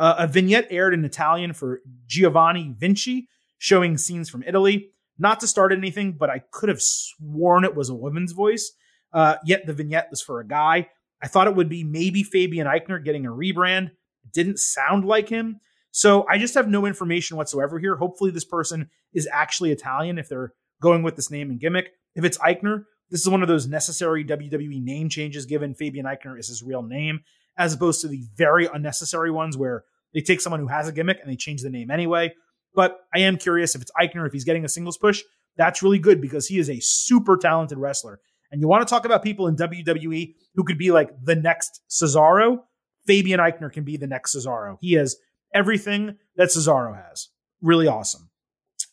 Uh, 0.00 0.14
a 0.20 0.26
vignette 0.26 0.66
aired 0.70 0.94
in 0.94 1.04
Italian 1.04 1.52
for 1.52 1.82
Giovanni 2.06 2.74
Vinci, 2.74 3.28
showing 3.58 3.98
scenes 3.98 4.30
from 4.30 4.42
Italy. 4.44 4.92
Not 5.18 5.40
to 5.40 5.46
start 5.46 5.74
anything, 5.74 6.12
but 6.12 6.30
I 6.30 6.38
could 6.52 6.70
have 6.70 6.80
sworn 6.80 7.66
it 7.66 7.76
was 7.76 7.90
a 7.90 7.94
woman's 7.94 8.32
voice. 8.32 8.72
Uh, 9.12 9.36
yet 9.44 9.66
the 9.66 9.74
vignette 9.74 10.08
was 10.08 10.22
for 10.22 10.40
a 10.40 10.46
guy. 10.46 10.88
I 11.22 11.28
thought 11.28 11.48
it 11.48 11.54
would 11.54 11.68
be 11.68 11.84
maybe 11.84 12.22
Fabian 12.22 12.66
Aichner 12.66 13.04
getting 13.04 13.26
a 13.26 13.30
rebrand. 13.30 13.88
It 14.24 14.32
didn't 14.32 14.58
sound 14.58 15.04
like 15.04 15.28
him. 15.28 15.60
So 15.90 16.26
I 16.26 16.38
just 16.38 16.54
have 16.54 16.66
no 16.66 16.86
information 16.86 17.36
whatsoever 17.36 17.78
here. 17.78 17.96
Hopefully, 17.96 18.30
this 18.30 18.46
person 18.46 18.88
is 19.12 19.28
actually 19.30 19.70
Italian 19.70 20.18
if 20.18 20.30
they're 20.30 20.54
going 20.80 21.02
with 21.02 21.16
this 21.16 21.30
name 21.30 21.50
and 21.50 21.60
gimmick. 21.60 21.90
If 22.14 22.24
it's 22.24 22.38
Aichner, 22.38 22.84
this 23.10 23.20
is 23.20 23.28
one 23.28 23.42
of 23.42 23.48
those 23.48 23.66
necessary 23.66 24.24
WWE 24.24 24.82
name 24.82 25.10
changes 25.10 25.44
given 25.44 25.74
Fabian 25.74 26.06
Aichner 26.06 26.38
is 26.38 26.48
his 26.48 26.62
real 26.62 26.82
name 26.82 27.20
as 27.60 27.74
opposed 27.74 28.00
to 28.00 28.08
the 28.08 28.24
very 28.36 28.66
unnecessary 28.72 29.30
ones 29.30 29.56
where 29.56 29.84
they 30.14 30.20
take 30.20 30.40
someone 30.40 30.60
who 30.60 30.66
has 30.66 30.88
a 30.88 30.92
gimmick 30.92 31.18
and 31.20 31.30
they 31.30 31.36
change 31.36 31.62
the 31.62 31.70
name 31.70 31.90
anyway. 31.90 32.32
But 32.74 32.98
I 33.14 33.20
am 33.20 33.36
curious 33.36 33.74
if 33.74 33.82
it's 33.82 33.90
Aichner, 34.00 34.26
if 34.26 34.32
he's 34.32 34.44
getting 34.44 34.64
a 34.64 34.68
singles 34.68 34.98
push, 34.98 35.22
that's 35.56 35.82
really 35.82 35.98
good 35.98 36.20
because 36.20 36.46
he 36.46 36.58
is 36.58 36.70
a 36.70 36.80
super 36.80 37.36
talented 37.36 37.78
wrestler. 37.78 38.20
And 38.50 38.60
you 38.60 38.68
want 38.68 38.86
to 38.86 38.90
talk 38.92 39.04
about 39.04 39.22
people 39.22 39.46
in 39.46 39.56
WWE 39.56 40.34
who 40.54 40.64
could 40.64 40.78
be 40.78 40.90
like 40.90 41.10
the 41.22 41.36
next 41.36 41.80
Cesaro? 41.88 42.60
Fabian 43.06 43.40
Aichner 43.40 43.72
can 43.72 43.84
be 43.84 43.96
the 43.96 44.06
next 44.06 44.36
Cesaro. 44.36 44.76
He 44.80 44.94
has 44.94 45.16
everything 45.54 46.16
that 46.36 46.48
Cesaro 46.48 46.94
has. 46.94 47.28
Really 47.62 47.86
awesome. 47.86 48.30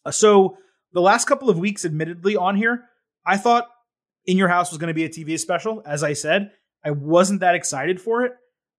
Uh, 0.06 0.12
so 0.12 0.58
the 0.94 1.02
last 1.02 1.26
couple 1.26 1.50
of 1.50 1.58
weeks, 1.58 1.86
admittedly, 1.86 2.36
on 2.36 2.56
here, 2.56 2.86
I 3.26 3.38
thought 3.38 3.68
In 4.26 4.38
Your 4.38 4.48
House 4.48 4.72
was 4.72 4.78
going 4.78 4.90
to 4.90 4.94
be 4.94 5.06
a 5.06 5.10
TV 5.10 5.40
special. 5.40 5.82
As 5.86 6.04
I 6.04 6.14
said, 6.14 6.52
I 6.84 6.92
wasn't 6.92 7.42
that 7.42 7.56
excited 7.56 8.00
for 8.00 8.24
it. 8.24 8.34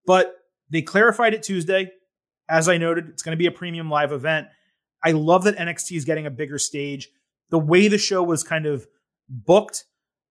But 0.07 0.35
they 0.71 0.83
clarified 0.83 1.35
it 1.35 1.43
Tuesday. 1.43 1.91
As 2.49 2.69
I 2.69 2.79
noted, 2.79 3.09
it's 3.09 3.23
going 3.23 3.37
to 3.37 3.39
be 3.39 3.47
a 3.47 3.53
premium 3.53 3.91
live 3.91 4.13
event. 4.13 4.49
I 5.03 5.13
love 5.13 5.45
that 5.45 5.57
NXT 5.57 5.97
is 5.97 6.05
getting 6.05 6.27
a 6.27 6.31
bigger 6.31 6.59
stage. 6.59 7.09
The 7.51 7.59
way 7.59 7.89
the 7.89 7.99
show 7.99 8.23
was 8.23 8.43
kind 8.43 8.67
of 8.67 8.87
booked 9.29 9.85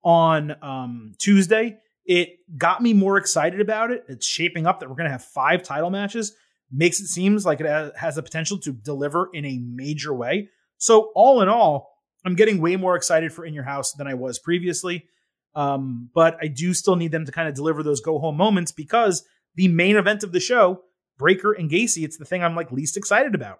on 0.04 0.56
um, 0.62 1.12
Tuesday, 1.18 1.78
it 2.04 2.38
got 2.56 2.82
me 2.82 2.92
more 2.92 3.16
excited 3.18 3.60
about 3.60 3.90
it. 3.90 4.04
It's 4.08 4.26
shaping 4.26 4.66
up 4.66 4.80
that 4.80 4.88
we're 4.88 4.96
going 4.96 5.06
to 5.06 5.12
have 5.12 5.24
five 5.24 5.62
title 5.62 5.90
matches. 5.90 6.34
Makes 6.70 7.00
it 7.00 7.06
seems 7.06 7.46
like 7.46 7.60
it 7.60 7.94
has 7.96 8.16
the 8.16 8.22
potential 8.22 8.58
to 8.58 8.72
deliver 8.72 9.30
in 9.32 9.44
a 9.44 9.58
major 9.58 10.14
way. 10.14 10.48
So 10.78 11.10
all 11.14 11.40
in 11.42 11.48
all, 11.48 11.98
I'm 12.24 12.34
getting 12.34 12.60
way 12.60 12.76
more 12.76 12.96
excited 12.96 13.32
for 13.32 13.44
In 13.44 13.54
Your 13.54 13.64
House 13.64 13.92
than 13.92 14.06
I 14.06 14.14
was 14.14 14.38
previously. 14.38 15.06
Um, 15.54 16.10
but 16.14 16.36
I 16.40 16.48
do 16.48 16.74
still 16.74 16.96
need 16.96 17.10
them 17.10 17.24
to 17.24 17.32
kind 17.32 17.48
of 17.48 17.54
deliver 17.54 17.82
those 17.82 18.00
go 18.00 18.18
home 18.18 18.36
moments 18.36 18.70
because 18.70 19.24
the 19.54 19.68
main 19.68 19.96
event 19.96 20.22
of 20.22 20.32
the 20.32 20.40
show, 20.40 20.82
Breakker 21.18 21.52
and 21.52 21.70
Gacy, 21.70 22.04
it's 22.04 22.16
the 22.16 22.24
thing 22.24 22.42
I'm 22.42 22.54
like 22.54 22.72
least 22.72 22.96
excited 22.96 23.34
about. 23.34 23.58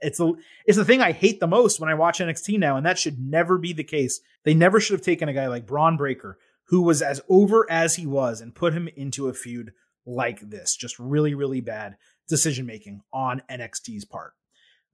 It's 0.00 0.18
the 0.18 0.34
it's 0.66 0.78
the 0.78 0.84
thing 0.84 1.00
I 1.00 1.12
hate 1.12 1.40
the 1.40 1.46
most 1.46 1.78
when 1.78 1.88
I 1.88 1.94
watch 1.94 2.18
NXT 2.18 2.58
now, 2.58 2.76
and 2.76 2.84
that 2.86 2.98
should 2.98 3.18
never 3.18 3.58
be 3.58 3.72
the 3.72 3.84
case. 3.84 4.20
They 4.44 4.54
never 4.54 4.80
should 4.80 4.94
have 4.94 5.04
taken 5.04 5.28
a 5.28 5.32
guy 5.32 5.46
like 5.46 5.66
Bron 5.66 5.96
Breakker, 5.96 6.38
who 6.66 6.82
was 6.82 7.02
as 7.02 7.20
over 7.28 7.70
as 7.70 7.96
he 7.96 8.06
was, 8.06 8.40
and 8.40 8.54
put 8.54 8.74
him 8.74 8.88
into 8.96 9.28
a 9.28 9.34
feud 9.34 9.72
like 10.04 10.40
this. 10.40 10.74
Just 10.74 10.98
really, 10.98 11.34
really 11.34 11.60
bad 11.60 11.96
decision 12.28 12.66
making 12.66 13.02
on 13.12 13.42
NXT's 13.50 14.04
part. 14.04 14.32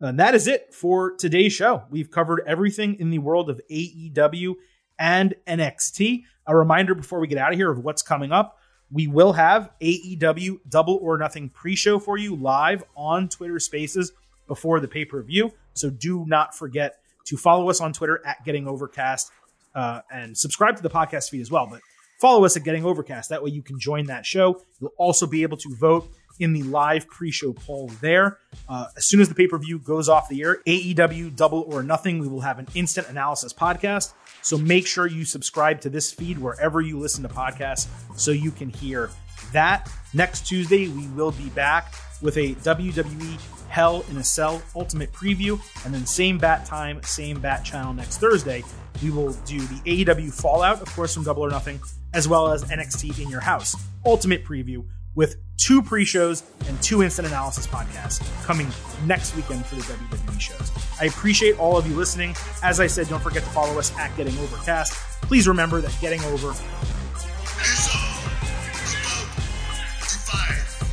And 0.00 0.20
that 0.20 0.34
is 0.34 0.46
it 0.46 0.74
for 0.74 1.16
today's 1.16 1.52
show. 1.52 1.84
We've 1.90 2.10
covered 2.10 2.42
everything 2.46 2.96
in 3.00 3.10
the 3.10 3.18
world 3.18 3.50
of 3.50 3.60
AEW 3.70 4.54
and 4.98 5.34
NXT. 5.46 6.22
A 6.46 6.56
reminder 6.56 6.94
before 6.94 7.20
we 7.20 7.26
get 7.26 7.38
out 7.38 7.52
of 7.52 7.58
here 7.58 7.70
of 7.70 7.80
what's 7.80 8.02
coming 8.02 8.30
up. 8.30 8.57
We 8.90 9.06
will 9.06 9.32
have 9.32 9.70
AEW 9.80 10.60
Double 10.68 10.98
or 11.02 11.18
Nothing 11.18 11.50
pre 11.50 11.74
show 11.74 11.98
for 11.98 12.16
you 12.16 12.34
live 12.34 12.84
on 12.96 13.28
Twitter 13.28 13.60
Spaces 13.60 14.12
before 14.46 14.80
the 14.80 14.88
pay 14.88 15.04
per 15.04 15.22
view. 15.22 15.52
So 15.74 15.90
do 15.90 16.24
not 16.26 16.54
forget 16.56 16.98
to 17.26 17.36
follow 17.36 17.68
us 17.68 17.80
on 17.80 17.92
Twitter 17.92 18.20
at 18.24 18.44
Getting 18.44 18.66
Overcast 18.66 19.30
uh, 19.74 20.00
and 20.10 20.36
subscribe 20.36 20.76
to 20.76 20.82
the 20.82 20.90
podcast 20.90 21.28
feed 21.30 21.40
as 21.42 21.50
well. 21.50 21.68
But 21.70 21.80
follow 22.20 22.44
us 22.44 22.56
at 22.56 22.64
Getting 22.64 22.84
Overcast. 22.84 23.28
That 23.28 23.42
way 23.42 23.50
you 23.50 23.62
can 23.62 23.78
join 23.78 24.06
that 24.06 24.24
show. 24.24 24.62
You'll 24.80 24.94
also 24.96 25.26
be 25.26 25.42
able 25.42 25.58
to 25.58 25.74
vote 25.76 26.10
in 26.40 26.52
the 26.52 26.62
live 26.62 27.08
pre-show 27.08 27.52
poll 27.52 27.88
there. 28.00 28.38
Uh, 28.68 28.86
as 28.96 29.04
soon 29.04 29.20
as 29.20 29.28
the 29.28 29.34
pay-per-view 29.34 29.80
goes 29.80 30.08
off 30.08 30.28
the 30.28 30.42
air, 30.42 30.58
AEW 30.66 31.34
Double 31.34 31.64
or 31.68 31.82
Nothing, 31.82 32.20
we 32.20 32.28
will 32.28 32.40
have 32.40 32.58
an 32.58 32.68
instant 32.74 33.08
analysis 33.08 33.52
podcast. 33.52 34.12
So 34.42 34.56
make 34.56 34.86
sure 34.86 35.06
you 35.06 35.24
subscribe 35.24 35.80
to 35.82 35.90
this 35.90 36.12
feed 36.12 36.38
wherever 36.38 36.80
you 36.80 36.98
listen 36.98 37.22
to 37.22 37.28
podcasts 37.28 37.86
so 38.16 38.30
you 38.30 38.50
can 38.50 38.68
hear 38.68 39.10
that. 39.52 39.90
Next 40.14 40.46
Tuesday, 40.46 40.88
we 40.88 41.06
will 41.08 41.32
be 41.32 41.48
back 41.50 41.94
with 42.22 42.36
a 42.36 42.54
WWE 42.54 43.40
Hell 43.68 44.04
in 44.10 44.16
a 44.16 44.24
Cell 44.24 44.62
Ultimate 44.74 45.12
preview, 45.12 45.60
and 45.84 45.92
then 45.92 46.06
same 46.06 46.38
bat 46.38 46.64
time, 46.64 47.02
same 47.02 47.38
bat 47.38 47.64
channel 47.64 47.92
next 47.92 48.18
Thursday. 48.18 48.64
We 49.02 49.10
will 49.10 49.34
do 49.44 49.60
the 49.60 50.04
AEW 50.04 50.32
Fallout, 50.32 50.80
of 50.80 50.88
course, 50.94 51.14
from 51.14 51.24
Double 51.24 51.44
or 51.44 51.50
Nothing, 51.50 51.80
as 52.14 52.26
well 52.26 52.50
as 52.50 52.64
NXT 52.64 53.22
in 53.22 53.28
Your 53.28 53.40
House 53.40 53.76
Ultimate 54.06 54.44
preview 54.44 54.84
with 55.18 55.34
two 55.56 55.82
pre-shows 55.82 56.44
and 56.68 56.80
two 56.80 57.02
instant 57.02 57.26
analysis 57.26 57.66
podcasts 57.66 58.24
coming 58.44 58.68
next 59.04 59.34
weekend 59.34 59.66
for 59.66 59.74
the 59.74 59.82
WWE 59.82 60.40
shows. 60.40 60.70
I 61.00 61.06
appreciate 61.06 61.58
all 61.58 61.76
of 61.76 61.88
you 61.88 61.96
listening. 61.96 62.36
As 62.62 62.78
I 62.78 62.86
said, 62.86 63.08
don't 63.08 63.20
forget 63.20 63.42
to 63.42 63.50
follow 63.50 63.76
us 63.80 63.92
at 63.98 64.16
Getting 64.16 64.38
Overcast. 64.38 64.92
Please 65.22 65.48
remember 65.48 65.80
that 65.80 65.92
Getting 66.00 66.22
Over 66.26 66.54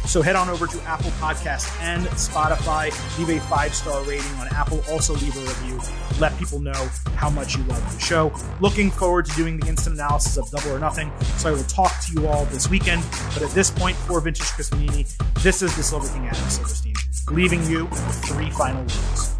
so 0.07 0.22
head 0.22 0.36
on 0.36 0.49
over 0.49 0.68
to 0.68 0.82
Apple 0.84 1.11
Podcasts 1.11 1.69
and 1.82 2.06
Spotify. 2.07 2.91
Leave 3.18 3.38
a 3.38 3.40
five 3.48 3.73
star 3.73 4.03
rating 4.03 4.32
on 4.40 4.48
Apple. 4.52 4.82
Also 4.90 5.14
leave 5.15 5.36
a 5.36 5.41
review. 5.41 5.80
Let 6.19 6.38
people 6.38 6.60
know 6.60 6.90
how 7.15 7.30
much 7.30 7.57
you 7.57 7.64
love 7.64 7.94
the 7.94 7.99
show. 7.99 8.32
Looking 8.61 8.91
forward 8.91 9.26
to 9.26 9.36
doing 9.36 9.60
the 9.60 9.68
instant 9.68 9.95
analysis 9.95 10.38
of 10.38 10.49
Double 10.52 10.76
or 10.76 10.80
Nothing. 10.80 11.11
So 11.38 11.49
I 11.49 11.52
will 11.52 11.64
talk 11.64 11.91
to 12.06 12.14
you 12.14 12.27
all 12.27 12.45
this 12.45 12.69
weekend. 12.69 13.03
But 13.34 13.44
at 13.44 13.52
this 13.52 13.69
point, 13.69 13.98
for 13.98 14.22
Vintage 14.22 14.48
Chris 14.48 14.72
Manini, 14.72 15.06
this 15.41 15.61
is 15.61 15.76
the 15.76 15.84
Silver 15.84 16.07
King 16.07 16.27
Adam 16.27 16.49
Silverstein, 16.49 16.94
leaving 17.32 17.64
you 17.65 17.86
with 17.86 18.26
three 18.26 18.52
final 18.52 18.82
words. 18.82 19.36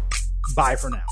Bye 0.54 0.76
for 0.76 0.90
now. 0.90 1.04